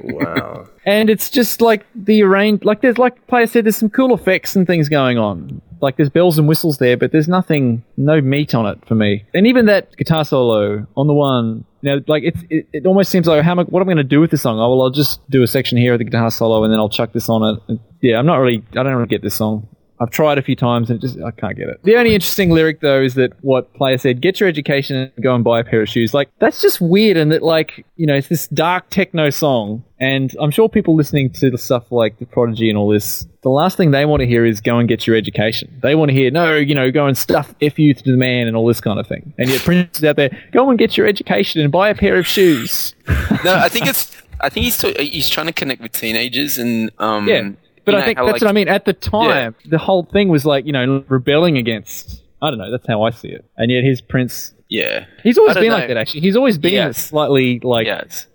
wow. 0.02 0.68
And 0.84 1.08
it's 1.08 1.30
just 1.30 1.60
like 1.60 1.86
the 1.94 2.22
arrange, 2.22 2.64
like 2.64 2.80
there's 2.80 2.98
like 2.98 3.24
player 3.28 3.46
said, 3.46 3.64
there's 3.64 3.76
some 3.76 3.90
cool 3.90 4.12
effects 4.12 4.56
and 4.56 4.66
things 4.66 4.88
going 4.88 5.18
on. 5.18 5.62
Like 5.80 5.96
there's 5.96 6.10
bells 6.10 6.38
and 6.38 6.48
whistles 6.48 6.78
there, 6.78 6.96
but 6.96 7.12
there's 7.12 7.28
nothing, 7.28 7.84
no 7.96 8.20
meat 8.20 8.54
on 8.54 8.66
it 8.66 8.78
for 8.86 8.94
me. 8.94 9.24
And 9.34 9.46
even 9.46 9.66
that 9.66 9.96
guitar 9.96 10.24
solo 10.24 10.86
on 10.96 11.06
the 11.06 11.14
one, 11.14 11.64
you 11.82 11.90
know, 11.90 12.02
like 12.06 12.24
it's, 12.24 12.40
it, 12.50 12.66
it 12.72 12.86
almost 12.86 13.10
seems 13.10 13.26
like 13.26 13.42
how 13.44 13.52
am 13.52 13.60
I, 13.60 13.62
what 13.64 13.80
am 13.80 13.88
I 13.88 13.94
going 13.94 13.98
to 13.98 14.04
do 14.04 14.20
with 14.20 14.30
this 14.30 14.42
song? 14.42 14.58
Oh 14.58 14.70
well, 14.70 14.82
I'll 14.82 14.90
just 14.90 15.20
do 15.30 15.42
a 15.42 15.46
section 15.46 15.78
here 15.78 15.92
of 15.92 15.98
the 15.98 16.04
guitar 16.04 16.30
solo 16.30 16.64
and 16.64 16.72
then 16.72 16.80
I'll 16.80 16.88
chuck 16.88 17.12
this 17.12 17.28
on 17.28 17.42
it. 17.42 17.62
And 17.68 17.80
yeah, 18.00 18.18
I'm 18.18 18.26
not 18.26 18.36
really, 18.36 18.64
I 18.72 18.82
don't 18.82 18.94
really 18.94 19.06
get 19.06 19.22
this 19.22 19.34
song. 19.34 19.68
I've 20.00 20.10
tried 20.10 20.38
a 20.38 20.42
few 20.42 20.56
times 20.56 20.90
and 20.90 20.98
it 20.98 21.06
just 21.06 21.20
I 21.20 21.30
can't 21.30 21.56
get 21.56 21.68
it. 21.68 21.80
The 21.82 21.96
only 21.96 22.14
interesting 22.14 22.50
lyric 22.50 22.80
though 22.80 23.02
is 23.02 23.14
that 23.14 23.32
what 23.42 23.72
player 23.74 23.98
said, 23.98 24.20
get 24.20 24.38
your 24.40 24.48
education 24.48 24.96
and 24.96 25.12
go 25.22 25.34
and 25.34 25.42
buy 25.42 25.60
a 25.60 25.64
pair 25.64 25.82
of 25.82 25.88
shoes. 25.88 26.14
Like 26.14 26.30
that's 26.38 26.60
just 26.62 26.80
weird 26.80 27.16
and 27.16 27.32
that 27.32 27.42
like, 27.42 27.84
you 27.96 28.06
know, 28.06 28.14
it's 28.14 28.28
this 28.28 28.46
dark 28.48 28.90
techno 28.90 29.30
song 29.30 29.84
and 30.00 30.34
I'm 30.40 30.52
sure 30.52 30.68
people 30.68 30.94
listening 30.94 31.30
to 31.30 31.50
the 31.50 31.58
stuff 31.58 31.90
like 31.90 32.18
the 32.18 32.26
Prodigy 32.26 32.68
and 32.68 32.78
all 32.78 32.88
this, 32.88 33.26
the 33.42 33.48
last 33.48 33.76
thing 33.76 33.90
they 33.90 34.04
want 34.04 34.20
to 34.20 34.26
hear 34.26 34.44
is 34.44 34.60
go 34.60 34.78
and 34.78 34.88
get 34.88 35.06
your 35.06 35.16
education. 35.16 35.76
They 35.82 35.96
want 35.96 36.10
to 36.10 36.14
hear, 36.14 36.30
no, 36.30 36.54
you 36.54 36.74
know, 36.74 36.90
go 36.92 37.06
and 37.06 37.18
stuff 37.18 37.52
F 37.60 37.78
you 37.78 37.94
to 37.94 38.02
the 38.04 38.16
man 38.16 38.46
and 38.46 38.56
all 38.56 38.66
this 38.66 38.80
kind 38.80 39.00
of 39.00 39.06
thing. 39.08 39.32
And 39.38 39.50
yet 39.50 39.62
Prince 39.62 39.98
is 39.98 40.04
out 40.04 40.16
there, 40.16 40.30
go 40.52 40.70
and 40.70 40.78
get 40.78 40.96
your 40.96 41.06
education 41.06 41.60
and 41.60 41.72
buy 41.72 41.88
a 41.88 41.94
pair 41.94 42.16
of 42.16 42.26
shoes. 42.26 42.94
No, 43.44 43.54
I 43.54 43.68
think 43.68 43.86
it's. 43.86 44.10
I 44.40 44.48
think 44.48 44.64
he's 44.64 44.78
t- 44.78 44.94
he's 45.10 45.28
trying 45.28 45.46
to 45.46 45.52
connect 45.52 45.80
with 45.80 45.92
teenagers 45.92 46.58
and 46.58 46.90
um. 46.98 47.28
Yeah. 47.28 47.50
But 47.88 47.92
you 47.92 47.98
I 47.98 48.00
know 48.00 48.06
think 48.06 48.18
that's 48.18 48.26
like- 48.32 48.40
what 48.42 48.48
I 48.48 48.52
mean. 48.52 48.68
At 48.68 48.84
the 48.84 48.92
time, 48.92 49.54
the 49.66 49.78
whole 49.78 50.04
thing 50.04 50.28
was 50.28 50.44
like, 50.44 50.66
you 50.66 50.72
know, 50.72 51.04
rebelling 51.08 51.56
against. 51.58 52.22
I 52.40 52.50
don't 52.50 52.58
know. 52.58 52.70
That's 52.70 52.86
how 52.86 53.02
I 53.02 53.10
see 53.10 53.28
it. 53.28 53.44
And 53.56 53.70
yet, 53.70 53.82
his 53.84 54.00
Prince. 54.00 54.54
Yeah. 54.68 55.06
He's 55.22 55.38
always 55.38 55.54
been 55.56 55.68
know. 55.70 55.76
like 55.76 55.88
that. 55.88 55.96
Actually, 55.96 56.20
he's 56.20 56.36
always 56.36 56.58
been 56.58 56.74
Yeah. 56.74 56.90
slightly 56.92 57.58
like, 57.60 57.86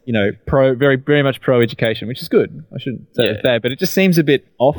you 0.05 0.11
know, 0.13 0.31
pro, 0.47 0.73
very, 0.75 0.95
very 0.97 1.21
much 1.21 1.39
pro 1.41 1.61
education, 1.61 2.07
which 2.07 2.21
is 2.21 2.27
good. 2.27 2.63
I 2.75 2.79
shouldn't 2.79 3.15
say 3.15 3.25
Yeah. 3.25 3.31
it's 3.33 3.41
bad, 3.43 3.61
but 3.61 3.71
it 3.71 3.79
just 3.79 3.93
seems 3.93 4.17
a 4.17 4.23
bit 4.23 4.45
off 4.57 4.75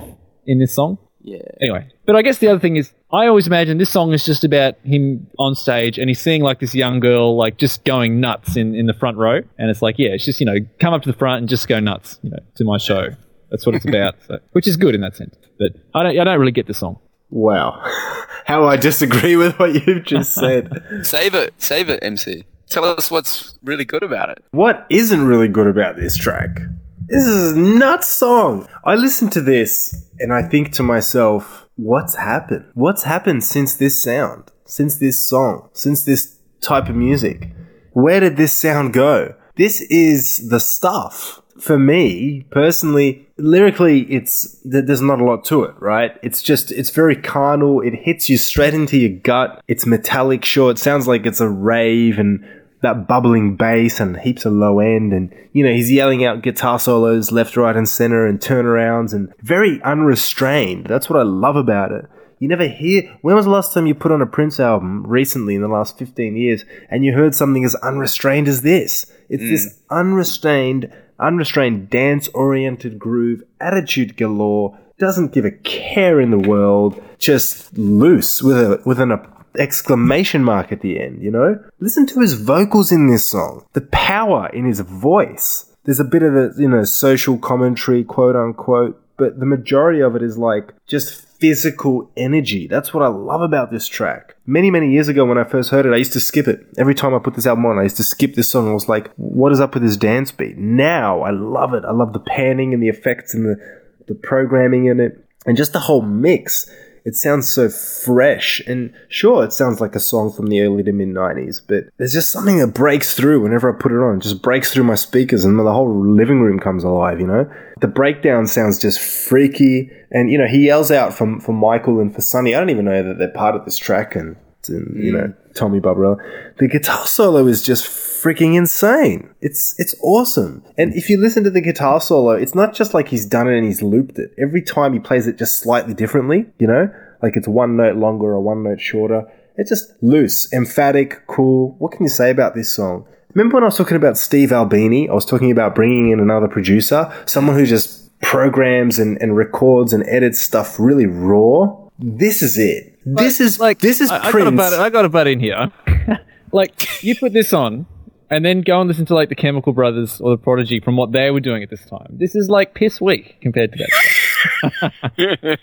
in 0.47 0.59
this 0.59 0.75
song. 0.75 0.99
Yeah. 1.23 1.39
Anyway, 1.61 1.87
but 2.05 2.17
I 2.17 2.23
guess 2.23 2.37
the 2.39 2.49
other 2.49 2.59
thing 2.61 2.77
is, 2.77 2.93
I 3.11 3.29
always 3.29 3.47
imagine 3.47 3.79
this 3.79 3.89
song 3.89 4.13
is 4.13 4.27
just 4.27 4.45
about 4.45 4.75
him 4.85 5.27
on 5.39 5.55
stage 5.55 5.97
and 5.99 6.11
he's 6.11 6.21
seeing 6.21 6.43
like 6.43 6.59
this 6.59 6.75
young 6.75 7.01
girl 7.01 7.35
like 7.37 7.57
just 7.57 7.85
going 7.85 8.21
nuts 8.21 8.57
in, 8.57 8.75
in 8.75 8.85
the 8.87 8.93
front 8.93 9.17
row, 9.17 9.41
and 9.57 9.71
it's 9.71 9.81
like, 9.81 9.99
yeah, 9.99 10.11
it's 10.11 10.25
just 10.27 10.39
you 10.41 10.45
know, 10.45 10.57
come 10.81 10.93
up 10.93 11.01
to 11.03 11.11
the 11.11 11.17
front 11.17 11.39
and 11.39 11.49
just 11.49 11.67
go 11.67 11.81
nuts, 11.81 12.19
you 12.23 12.29
know, 12.31 12.41
to 12.57 12.65
my 12.65 12.77
show. 12.77 13.09
That's 13.55 13.67
what 13.67 13.77
it's 13.77 13.85
about, 13.85 14.17
so, 14.27 14.41
which 14.51 14.67
is 14.67 14.77
good 14.77 14.97
in 14.97 15.01
that 15.03 15.15
sense. 15.15 15.37
But 15.61 15.77
I 15.95 16.03
don't, 16.03 16.19
I 16.19 16.25
don't 16.25 16.41
really 16.41 16.51
get 16.51 16.67
the 16.67 16.75
song. 16.75 16.99
Wow. 17.31 17.81
How 18.47 18.67
I 18.67 18.77
disagree 18.77 19.37
with 19.37 19.57
what 19.61 19.87
you've 19.87 20.03
just 20.03 20.35
said. 20.35 20.85
Save 21.05 21.37
it. 21.37 21.55
Save 21.59 21.89
it, 21.89 22.01
MC. 22.03 22.47
Tell 22.69 22.85
us 22.85 23.13
what's 23.13 23.57
really 23.63 23.85
good 23.85 24.03
about 24.03 24.31
it. 24.31 24.45
what 24.51 24.87
isn't 24.91 25.25
really 25.25 25.47
good 25.47 25.69
about 25.69 25.95
this 25.95 26.17
track? 26.17 26.59
This 27.07 27.25
is 27.25 27.53
a 27.53 27.57
nuts 27.57 28.09
song. 28.09 28.67
I 28.85 28.97
listen 28.97 29.31
to 29.31 29.41
this 29.41 30.05
and 30.19 30.33
I 30.33 30.43
think 30.43 30.73
to 30.73 30.83
myself, 30.83 31.69
what's 31.77 32.17
happened? 32.17 32.65
What's 32.75 33.05
happened 33.05 33.45
since 33.45 33.77
this 33.77 34.03
sound? 34.03 34.51
Since 34.65 34.97
this 34.97 35.25
song? 35.25 35.69
Since 35.75 36.05
this 36.05 36.39
type 36.61 36.89
of 36.89 36.97
music? 36.97 37.53
Where 37.93 38.19
did 38.19 38.37
this 38.37 38.53
sound 38.53 38.95
go? 38.95 39.37
This 39.55 39.81
is 39.83 40.49
the 40.49 40.59
stuff. 40.59 41.41
For 41.65 41.79
me, 41.79 42.45
personally, 42.51 43.27
lyrically, 43.39 44.01
it's 44.13 44.61
there's 44.67 45.01
not 45.01 45.19
a 45.19 45.25
lot 45.25 45.47
to 45.47 45.65
it, 45.65 45.75
right? 45.79 46.13
It's 46.23 46.43
just 46.43 46.71
it's 46.71 46.91
very 46.91 47.17
carnal. 47.17 47.81
It 47.81 47.95
hits 47.95 48.29
you 48.29 48.37
straight 48.37 48.75
into 48.75 48.99
your 48.99 49.19
gut. 49.21 49.63
It's 49.67 49.87
metallic, 49.87 50.45
sure. 50.45 50.71
It 50.71 50.79
sounds 50.79 51.09
like 51.09 51.25
it's 51.25 51.41
a 51.41 51.49
rave 51.49 52.19
and 52.19 52.45
that 52.83 53.09
bubbling 53.09 53.57
bass 53.57 53.99
and 53.99 54.19
heaps 54.19 54.45
of 54.45 54.53
low 54.53 54.79
end 54.79 55.15
and 55.15 55.35
you 55.55 55.65
know 55.65 55.73
he's 55.73 55.91
yelling 55.91 56.23
out 56.23 56.43
guitar 56.43 56.79
solos 56.79 57.33
left 57.33 57.57
right 57.57 57.77
and 57.77 57.89
center 57.89 58.27
and 58.27 58.41
turnarounds 58.41 59.15
and 59.15 59.33
very 59.41 59.81
unrestrained 59.85 60.85
that's 60.85 61.09
what 61.09 61.19
i 61.19 61.23
love 61.23 61.57
about 61.57 61.91
it 61.93 62.05
you 62.45 62.49
never 62.49 62.69
hear 62.69 63.03
when 63.23 63.35
was 63.35 63.47
the 63.47 63.51
last 63.51 63.73
time 63.73 63.87
you 63.87 63.95
put 63.95 64.13
on 64.13 64.21
a 64.21 64.27
prince 64.27 64.61
album 64.61 65.07
recently 65.07 65.55
in 65.55 65.63
the 65.63 65.69
last 65.69 65.99
15 65.99 66.37
years 66.37 66.65
and 66.91 67.05
you 67.05 67.13
heard 67.13 67.35
something 67.35 67.65
as 67.65 67.75
unrestrained 67.77 68.47
as 68.47 68.63
this 68.63 69.11
it's 69.29 69.43
this 69.43 69.67
mm. 69.67 69.79
unrestrained 69.91 70.93
unrestrained 71.19 71.89
dance 71.89 72.29
oriented 72.29 72.99
groove 72.99 73.43
attitude 73.61 74.17
galore 74.17 74.79
doesn't 74.99 75.33
give 75.33 75.45
a 75.45 75.51
care 75.51 76.21
in 76.21 76.31
the 76.31 76.39
world 76.39 77.03
just 77.19 77.77
loose 77.79 78.43
with 78.43 78.59
a 78.59 78.83
with 78.85 79.01
an 79.01 79.11
exclamation 79.59 80.43
mark 80.43 80.73
at 80.73 80.81
the 80.81 81.01
end, 81.01 81.23
you 81.23 81.31
know? 81.31 81.59
Listen 81.81 82.07
to 82.07 82.21
his 82.21 82.35
vocals 82.35 82.93
in 82.93 83.07
this 83.07 83.25
song. 83.25 83.65
The 83.73 83.83
power 83.83 84.49
in 84.49 84.65
his 84.65 84.81
voice. 84.81 85.67
There's 85.85 86.01
a 86.01 86.05
bit 86.05 86.23
of 86.23 86.35
a, 86.35 86.51
you 86.57 86.69
know, 86.69 86.85
social 86.85 87.39
commentary, 87.39 88.05
quote 88.05 88.37
unquote, 88.37 89.01
but 89.17 89.39
the 89.39 89.47
majority 89.47 90.01
of 90.01 90.17
it 90.17 90.23
is 90.23 90.39
like 90.39 90.73
just 90.87 91.24
physical 91.41 92.11
energy. 92.17 92.67
That's 92.67 92.95
what 92.95 93.03
I 93.03 93.09
love 93.09 93.41
about 93.41 93.71
this 93.71 93.87
track. 93.87 94.37
Many, 94.47 94.71
many 94.71 94.93
years 94.93 95.09
ago 95.09 95.25
when 95.25 95.39
I 95.39 95.45
first 95.45 95.71
heard 95.71 95.87
it, 95.87 95.93
I 95.93 95.97
used 95.97 96.13
to 96.15 96.21
skip 96.21 96.49
it. 96.49 96.67
Every 96.79 96.95
time 96.95 97.15
I 97.15 97.19
put 97.19 97.35
this 97.35 97.47
album 97.47 97.67
on, 97.67 97.79
I 97.79 97.83
used 97.83 97.97
to 97.97 98.05
skip 98.05 98.35
this 98.35 98.49
song. 98.49 98.69
I 98.69 98.73
was 98.73 98.89
like, 98.89 99.13
what 99.17 99.53
is 99.53 99.61
up 99.61 99.75
with 99.75 99.83
this 99.83 99.97
dance 99.97 100.33
beat? 100.33 100.57
Now 100.57 101.23
I 101.23 101.31
love 101.31 101.75
it. 101.75 101.85
I 101.85 101.93
love 101.93 102.13
the 102.13 102.21
panning 102.21 102.73
and 102.73 102.83
the 102.83 102.89
effects 102.89 103.35
and 103.35 103.45
the, 103.45 103.81
the 104.07 104.15
programming 104.15 104.87
in 104.87 105.01
it 105.01 105.25
and 105.47 105.57
just 105.57 105.73
the 105.73 105.81
whole 105.81 106.03
mix. 106.03 106.71
It 107.05 107.15
sounds 107.15 107.51
so 107.51 107.69
fresh. 107.69 108.61
And 108.67 108.93
sure, 109.09 109.45
it 109.45 109.53
sounds 109.53 109.81
like 109.81 109.95
a 109.95 110.01
song 110.01 110.33
from 110.33 110.47
the 110.47 110.63
early 110.63 110.83
to 110.85 110.93
mid 110.93 111.09
90s, 111.09 111.61
but 111.67 111.85
there's 111.99 112.15
just 112.15 112.33
something 112.33 112.59
that 112.59 112.69
breaks 112.69 113.15
through 113.15 113.43
whenever 113.43 113.73
I 113.73 113.79
put 113.79 113.93
it 113.93 113.99
on. 113.99 114.17
It 114.17 114.23
just 114.23 114.41
breaks 114.41 114.73
through 114.73 114.85
my 114.85 114.95
speakers 114.95 115.45
and 115.45 115.59
the 115.59 115.73
whole 115.73 115.95
living 115.95 116.41
room 116.41 116.59
comes 116.59 116.83
alive, 116.83 117.21
you 117.21 117.27
know? 117.27 117.51
The 117.81 117.89
breakdown 117.89 118.47
sounds 118.47 118.79
just 118.79 119.01
freaky. 119.01 119.91
And, 120.11 120.31
you 120.31 120.39
know, 120.39 120.47
he 120.47 120.67
yells 120.67 120.91
out 120.91 121.13
for, 121.13 121.41
for 121.41 121.53
Michael 121.53 122.01
and 122.01 122.15
for 122.15 122.23
Sonny. 122.23 122.55
I 122.55 122.59
don't 122.59 122.71
even 122.71 122.87
know 122.87 123.03
that 123.03 123.19
they're 123.19 123.29
part 123.29 123.55
of 123.55 123.67
this 123.67 123.77
track. 123.77 124.17
And, 124.17 124.37
and 124.69 125.05
you 125.05 125.13
know, 125.13 125.27
mm. 125.27 125.55
Tommy 125.55 125.81
Barbarella. 125.81 126.17
The 126.59 126.69
guitar 126.69 127.07
solo 127.07 127.47
is 127.47 127.63
just 127.63 127.87
freaking 128.25 128.57
insane. 128.57 129.29
It's 129.43 129.79
it's 129.79 129.95
awesome. 130.03 130.65
And 130.79 130.95
if 130.95 131.11
you 131.11 131.19
listen 131.19 131.45
to 131.45 131.51
the 131.51 131.61
guitar 131.61 132.01
solo, 132.01 132.31
it's 132.31 132.55
not 132.55 132.75
just 132.75 132.95
like 132.95 133.09
he's 133.09 133.27
done 133.27 133.49
it 133.49 133.59
and 133.59 133.67
he's 133.67 133.83
looped 133.83 134.19
it. 134.19 134.33
Every 134.39 134.63
time 134.63 134.95
he 134.95 134.99
plays 134.99 135.27
it 135.27 135.37
just 135.37 135.59
slightly 135.59 135.93
differently, 135.93 136.47
you 136.59 136.67
know? 136.67 136.93
Like 137.23 137.37
it's 137.37 137.47
one 137.47 137.77
note 137.77 137.97
longer 137.97 138.27
or 138.27 138.41
one 138.41 138.63
note 138.63 138.81
shorter. 138.81 139.25
It's 139.57 139.69
just 139.69 139.93
loose, 140.03 140.53
emphatic, 140.53 141.27
cool. 141.27 141.77
What 141.79 141.93
can 141.93 142.03
you 142.03 142.09
say 142.09 142.31
about 142.31 142.55
this 142.55 142.75
song? 142.75 143.07
Remember 143.35 143.57
when 143.57 143.65
I 143.65 143.67
was 143.67 143.77
talking 143.77 143.97
about 143.97 144.17
Steve 144.17 144.53
Albini? 144.53 145.09
I 145.09 145.13
was 145.13 145.27
talking 145.27 145.51
about 145.51 145.75
bringing 145.75 146.11
in 146.11 146.21
another 146.21 146.49
producer, 146.49 147.13
someone 147.27 147.57
who 147.57 147.67
just 147.67 148.19
programs 148.21 148.99
and, 148.99 149.21
and 149.21 149.37
records 149.37 149.93
and 149.93 150.03
edits 150.09 150.41
stuff 150.41 150.81
really 150.81 151.07
raw. 151.07 151.77
This 151.99 152.43
is 152.43 152.59
it. 152.59 152.99
This 153.05 153.41
is 153.41 153.61
like 153.61 153.81
this 153.81 154.01
is 154.01 154.11
I, 154.11 154.17
I 154.17 154.19
got 154.19 154.29
a 154.29 154.31
Prince. 154.33 154.57
butt, 154.57 154.73
I 154.75 154.91
got 154.91 155.05
a 155.05 155.09
butt 155.09 155.27
in 155.27 155.41
here. 155.41 155.71
like 156.53 157.03
you 157.03 157.15
put 157.17 157.33
this 157.33 157.53
on, 157.53 157.87
and 158.35 158.45
then 158.45 158.63
go 158.63 158.81
and 158.81 158.89
listen 158.89 159.07
to 159.07 159.15
like 159.15 159.29
the 159.29 159.35
Chemical 159.35 159.73
Brothers 159.73 160.21
or 160.21 160.31
the 160.31 160.43
Prodigy 160.43 160.81
from 160.81 160.97
what 160.97 161.13
they 161.13 161.31
were 161.31 161.41
doing 161.41 161.63
at 161.63 161.71
this 161.71 161.85
time. 161.87 162.09
This 162.11 162.35
is 162.35 162.49
like 162.49 162.75
piss 162.75 163.01
weak 163.01 163.41
compared 163.41 163.73
to 163.73 163.79
that. 163.79 164.93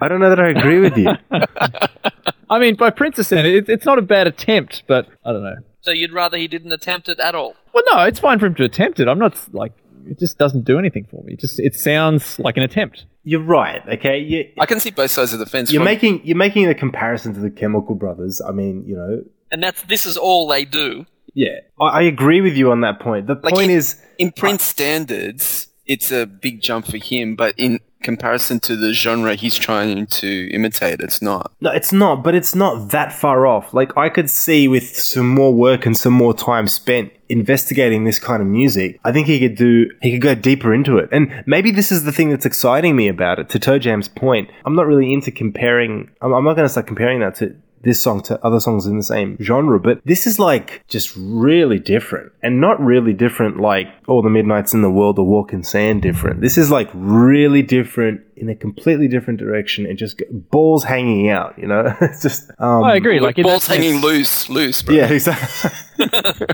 I 0.00 0.08
don't 0.08 0.20
know 0.20 0.30
that 0.30 0.40
I 0.40 0.50
agree 0.50 0.78
with 0.80 0.96
you. 0.96 1.10
I 2.50 2.58
mean, 2.58 2.76
by 2.76 2.90
Princess 2.90 3.28
Center, 3.28 3.48
it, 3.48 3.68
it's 3.68 3.84
not 3.84 3.98
a 3.98 4.02
bad 4.02 4.26
attempt, 4.26 4.84
but 4.86 5.08
I 5.24 5.32
don't 5.32 5.42
know. 5.42 5.56
So 5.82 5.90
you'd 5.90 6.12
rather 6.12 6.36
he 6.36 6.48
didn't 6.48 6.72
attempt 6.72 7.08
it 7.08 7.18
at 7.20 7.34
all? 7.34 7.54
Well, 7.72 7.82
no, 7.92 8.02
it's 8.04 8.20
fine 8.20 8.38
for 8.38 8.46
him 8.46 8.54
to 8.56 8.64
attempt 8.64 9.00
it. 9.00 9.08
I'm 9.08 9.18
not 9.18 9.36
like 9.52 9.72
it 10.06 10.18
just 10.18 10.38
doesn't 10.38 10.64
do 10.64 10.78
anything 10.78 11.06
for 11.10 11.22
me. 11.24 11.34
It 11.34 11.40
just 11.40 11.58
it 11.58 11.74
sounds 11.74 12.38
like 12.38 12.56
an 12.56 12.62
attempt. 12.62 13.06
You're 13.22 13.42
right. 13.42 13.82
Okay, 13.94 14.18
you, 14.18 14.50
I 14.58 14.66
can 14.66 14.80
see 14.80 14.90
both 14.90 15.10
sides 15.10 15.32
of 15.32 15.38
the 15.38 15.46
fence. 15.46 15.72
you're 15.72 15.80
From- 15.80 15.84
making 15.86 16.26
you're 16.26 16.36
making 16.36 16.68
a 16.68 16.74
comparison 16.74 17.34
to 17.34 17.40
the 17.40 17.50
Chemical 17.50 17.94
Brothers. 17.94 18.40
I 18.46 18.52
mean, 18.52 18.84
you 18.86 18.96
know, 18.96 19.22
And 19.50 19.62
that's 19.62 19.82
this 19.82 20.06
is 20.06 20.16
all 20.16 20.46
they 20.48 20.64
do. 20.64 21.06
yeah, 21.34 21.60
I, 21.80 21.84
I 21.86 22.02
agree 22.02 22.40
with 22.40 22.56
you 22.56 22.70
on 22.70 22.80
that 22.82 23.00
point. 23.00 23.26
The 23.26 23.34
Like 23.34 23.54
point 23.54 23.70
in- 23.70 23.76
is, 23.76 24.00
in 24.18 24.32
Prince 24.32 24.62
standards, 24.64 25.68
it's 25.86 26.12
a 26.12 26.26
big 26.26 26.60
jump 26.60 26.86
for 26.86 26.98
him, 26.98 27.36
but 27.36 27.54
in 27.56 27.80
comparison 28.02 28.58
to 28.60 28.76
the 28.76 28.94
genre 28.94 29.34
he's 29.34 29.56
trying 29.56 30.06
to 30.06 30.48
imitate, 30.52 31.00
it's 31.00 31.20
not. 31.20 31.52
No, 31.60 31.70
it's 31.70 31.92
not, 31.92 32.22
but 32.24 32.34
it's 32.34 32.54
not 32.54 32.90
that 32.90 33.12
far 33.12 33.46
off. 33.46 33.74
Like 33.74 33.96
I 33.96 34.08
could 34.08 34.30
see 34.30 34.68
with 34.68 34.96
some 34.96 35.28
more 35.28 35.52
work 35.52 35.84
and 35.84 35.96
some 35.96 36.12
more 36.14 36.32
time 36.32 36.66
spent 36.68 37.12
investigating 37.28 38.04
this 38.04 38.18
kind 38.18 38.40
of 38.42 38.48
music, 38.48 38.98
I 39.04 39.12
think 39.12 39.26
he 39.26 39.38
could 39.40 39.56
do 39.56 39.90
he 40.02 40.12
could 40.12 40.22
go 40.22 40.34
deeper 40.34 40.72
into 40.72 40.96
it. 40.98 41.08
And 41.12 41.42
maybe 41.46 41.70
this 41.72 41.92
is 41.92 42.04
the 42.04 42.12
thing 42.12 42.30
that's 42.30 42.46
exciting 42.46 42.96
me 42.96 43.08
about 43.08 43.38
it. 43.38 43.48
To 43.50 43.58
Toe 43.58 43.78
Jam's 43.78 44.08
point, 44.08 44.50
I'm 44.64 44.74
not 44.74 44.86
really 44.86 45.12
into 45.12 45.30
comparing 45.30 46.10
I'm, 46.22 46.32
I'm 46.32 46.44
not 46.44 46.54
going 46.54 46.64
to 46.66 46.70
start 46.70 46.86
comparing 46.86 47.20
that 47.20 47.34
to 47.36 47.54
this 47.82 48.02
song 48.02 48.20
to 48.22 48.38
other 48.44 48.60
songs 48.60 48.86
in 48.86 48.96
the 48.96 49.02
same 49.02 49.36
genre, 49.40 49.80
but 49.80 50.00
this 50.04 50.26
is 50.26 50.38
like 50.38 50.84
just 50.88 51.14
really 51.16 51.78
different 51.78 52.30
and 52.42 52.60
not 52.60 52.78
really 52.80 53.12
different 53.12 53.58
like 53.58 53.86
all 54.06 54.20
the 54.22 54.28
midnights 54.30 54.74
in 54.74 54.82
the 54.82 54.90
world 54.90 55.18
or 55.18 55.26
walk 55.26 55.52
in 55.52 55.62
sand 55.62 56.02
different. 56.02 56.40
This 56.42 56.58
is 56.58 56.70
like 56.70 56.90
really 56.92 57.62
different 57.62 58.20
in 58.36 58.48
a 58.48 58.54
completely 58.54 59.08
different 59.08 59.38
direction 59.38 59.86
and 59.86 59.96
just 59.98 60.22
balls 60.30 60.84
hanging 60.84 61.30
out, 61.30 61.58
you 61.58 61.66
know? 61.66 61.94
it's 62.00 62.22
just, 62.22 62.50
um, 62.58 62.84
I 62.84 62.96
agree. 62.96 63.18
Like 63.20 63.36
Balls 63.36 63.66
that 63.66 63.74
sense- 63.74 63.84
hanging 63.84 64.00
loose, 64.02 64.48
loose, 64.48 64.82
bro. 64.82 64.94
yeah, 64.94 65.06
exactly. 65.12 65.70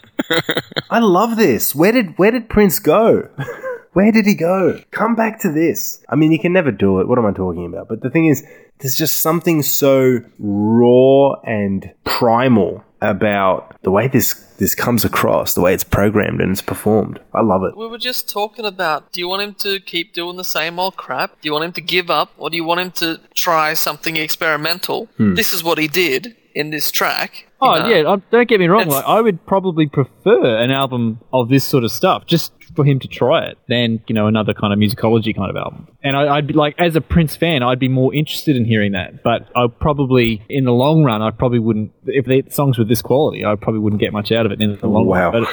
I 0.91 0.99
love 1.01 1.37
this. 1.37 1.75
Where 1.75 1.93
did, 1.93 2.17
where 2.19 2.31
did 2.31 2.49
Prince 2.49 2.79
go? 2.79 3.29
Where 3.97 4.13
did 4.13 4.27
he 4.27 4.35
go? 4.35 4.79
Come 4.91 5.15
back 5.15 5.41
to 5.41 5.51
this. 5.51 6.05
I 6.11 6.17
mean, 6.17 6.31
you 6.31 6.39
can 6.39 6.53
never 6.53 6.71
do 6.71 7.01
it. 7.01 7.09
What 7.09 7.19
am 7.19 7.25
I 7.25 7.33
talking 7.33 7.65
about? 7.65 7.89
But 7.89 8.03
the 8.03 8.11
thing 8.11 8.27
is, 8.27 8.45
there's 8.81 8.95
just 8.95 9.21
something 9.23 9.63
so 9.63 10.19
raw 10.39 11.33
and 11.45 11.91
primal 12.05 12.85
about 13.01 13.75
the 13.83 13.91
way 13.91 14.07
this 14.09 14.35
this 14.59 14.75
comes 14.75 15.03
across, 15.05 15.55
the 15.55 15.63
way 15.63 15.73
it's 15.73 15.85
programmed 15.85 16.41
and 16.43 16.51
it's 16.53 16.61
performed. 16.61 17.21
I 17.33 17.41
love 17.43 17.63
it. 17.63 17.75
We 17.77 17.87
were 17.89 17.97
just 18.11 18.29
talking 18.29 18.67
about 18.67 19.13
do 19.13 19.21
you 19.23 19.29
want 19.29 19.43
him 19.43 19.55
to 19.67 19.81
keep 19.81 20.13
doing 20.13 20.37
the 20.37 20.45
same 20.45 20.79
old 20.79 20.97
crap? 20.97 21.31
Do 21.41 21.47
you 21.49 21.53
want 21.53 21.65
him 21.65 21.73
to 21.73 21.81
give 21.81 22.11
up? 22.11 22.33
Or 22.37 22.51
do 22.51 22.57
you 22.57 22.65
want 22.65 22.81
him 22.81 22.91
to 23.03 23.19
try 23.35 23.73
something 23.75 24.17
experimental? 24.17 25.09
Hmm. 25.17 25.35
This 25.35 25.53
is 25.55 25.65
what 25.65 25.79
he 25.79 25.89
did 25.89 26.37
in 26.55 26.71
this 26.71 26.91
track. 26.91 27.31
you 27.63 27.69
Oh 27.69 27.79
know. 27.79 27.89
yeah, 27.89 28.11
I- 28.13 28.23
don't 28.31 28.49
get 28.49 28.61
me 28.61 28.67
wrong. 28.67 28.81
That's- 28.89 28.97
Like 28.97 29.05
I 29.19 29.21
would 29.21 29.45
probably 29.47 29.87
prefer 29.87 30.57
an 30.57 30.71
album 30.71 31.21
of 31.33 31.49
this 31.51 31.65
sort 31.65 31.85
of 31.85 31.91
stuff, 31.93 32.25
just 32.27 32.53
for 32.77 32.85
him 32.85 33.01
to 33.01 33.09
try 33.09 33.47
it, 33.47 33.59
than 33.69 34.01
you 34.07 34.15
know 34.15 34.27
another 34.27 34.55
kind 34.55 34.73
of 34.73 34.79
musicology 34.79 35.35
kind 35.35 35.51
of 35.51 35.57
album. 35.57 35.89
And 36.03 36.17
I, 36.17 36.37
I'd 36.37 36.47
be 36.47 36.53
like, 36.55 36.75
as 36.79 36.95
a 36.95 37.01
Prince 37.01 37.35
fan, 37.35 37.63
I'd 37.63 37.79
be 37.81 37.89
more 37.89 38.15
interested 38.15 38.55
in 38.57 38.65
hearing 38.65 38.93
that. 38.93 39.23
But 39.25 39.49
I 39.57 39.67
probably, 39.67 40.43
in 40.49 40.65
the 40.65 40.73
long 40.73 41.03
run, 41.03 41.23
I 41.23 41.31
probably 41.31 41.59
wouldn't. 41.59 41.93
If 42.07 42.27
the 42.27 42.45
songs 42.51 42.79
were 42.79 42.85
this 42.85 43.03
quality, 43.03 43.45
I 43.45 43.57
probably 43.57 43.81
wouldn't 43.81 44.01
get 44.01 44.13
much 44.13 44.31
out 44.31 44.47
of 44.47 44.53
it 44.53 44.61
in 44.61 44.77
the 44.77 44.87
long 44.87 45.07
Wow. 45.07 45.33
run. 45.33 45.47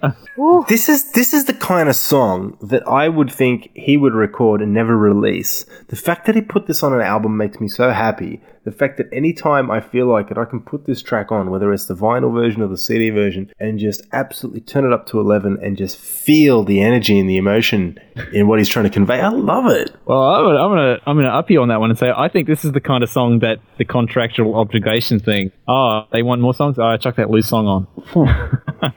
But 0.00 0.16
This 0.68 0.88
is 0.88 1.12
this 1.12 1.32
is 1.32 1.44
the 1.44 1.54
kind 1.54 1.88
of 1.88 1.96
song 1.96 2.56
that 2.62 2.86
I 2.88 3.08
would 3.08 3.30
think 3.30 3.70
he 3.74 3.96
would 3.96 4.14
record 4.14 4.60
and 4.62 4.72
never 4.74 4.96
release. 4.96 5.64
The 5.88 5.96
fact 5.96 6.26
that 6.26 6.34
he 6.34 6.40
put 6.40 6.66
this 6.66 6.82
on 6.82 6.92
an 6.92 7.00
album 7.00 7.36
makes 7.36 7.60
me 7.60 7.68
so 7.68 7.90
happy. 7.90 8.40
The 8.64 8.72
fact 8.72 8.96
that 8.96 9.06
anytime 9.12 9.70
I 9.70 9.80
feel 9.80 10.06
like 10.06 10.30
it, 10.30 10.38
I 10.38 10.46
can 10.46 10.60
put 10.60 10.86
this 10.86 11.02
track 11.02 11.30
on, 11.30 11.50
whether 11.50 11.70
it's 11.72 11.84
the 11.86 11.94
vinyl 11.94 12.32
version 12.32 12.62
or 12.62 12.68
the 12.68 12.78
CD 12.78 13.10
version, 13.10 13.52
and 13.60 13.78
just 13.78 14.02
absolutely 14.12 14.62
turn 14.62 14.84
it 14.86 14.92
up 14.92 15.06
to 15.08 15.20
eleven 15.20 15.58
and 15.62 15.76
just 15.76 15.98
feel 15.98 16.53
the 16.62 16.80
energy 16.80 17.18
and 17.18 17.28
the 17.28 17.38
emotion 17.38 17.98
in 18.32 18.46
what 18.46 18.60
he's 18.60 18.68
trying 18.68 18.84
to 18.84 18.90
convey. 18.90 19.20
I 19.20 19.30
love 19.30 19.66
it. 19.72 19.90
Well, 20.04 20.22
I'm 20.22 20.44
gonna, 20.44 20.58
I'm 20.62 20.70
gonna 20.70 21.00
I'm 21.06 21.16
gonna 21.16 21.28
up 21.28 21.50
you 21.50 21.60
on 21.62 21.68
that 21.68 21.80
one 21.80 21.90
and 21.90 21.98
say 21.98 22.12
I 22.16 22.28
think 22.28 22.46
this 22.46 22.64
is 22.64 22.70
the 22.72 22.80
kind 22.80 23.02
of 23.02 23.10
song 23.10 23.40
that 23.40 23.58
the 23.78 23.84
contractual 23.84 24.54
obligation 24.54 25.18
thing. 25.18 25.50
Oh, 25.66 26.04
they 26.12 26.22
want 26.22 26.40
more 26.40 26.54
songs. 26.54 26.78
Oh, 26.78 26.96
chuck 26.98 27.16
that 27.16 27.30
loose 27.30 27.48
song 27.48 27.66
on. 27.66 27.86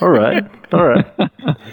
All 0.00 0.10
right, 0.10 0.44
all 0.72 0.86
right. 0.86 1.04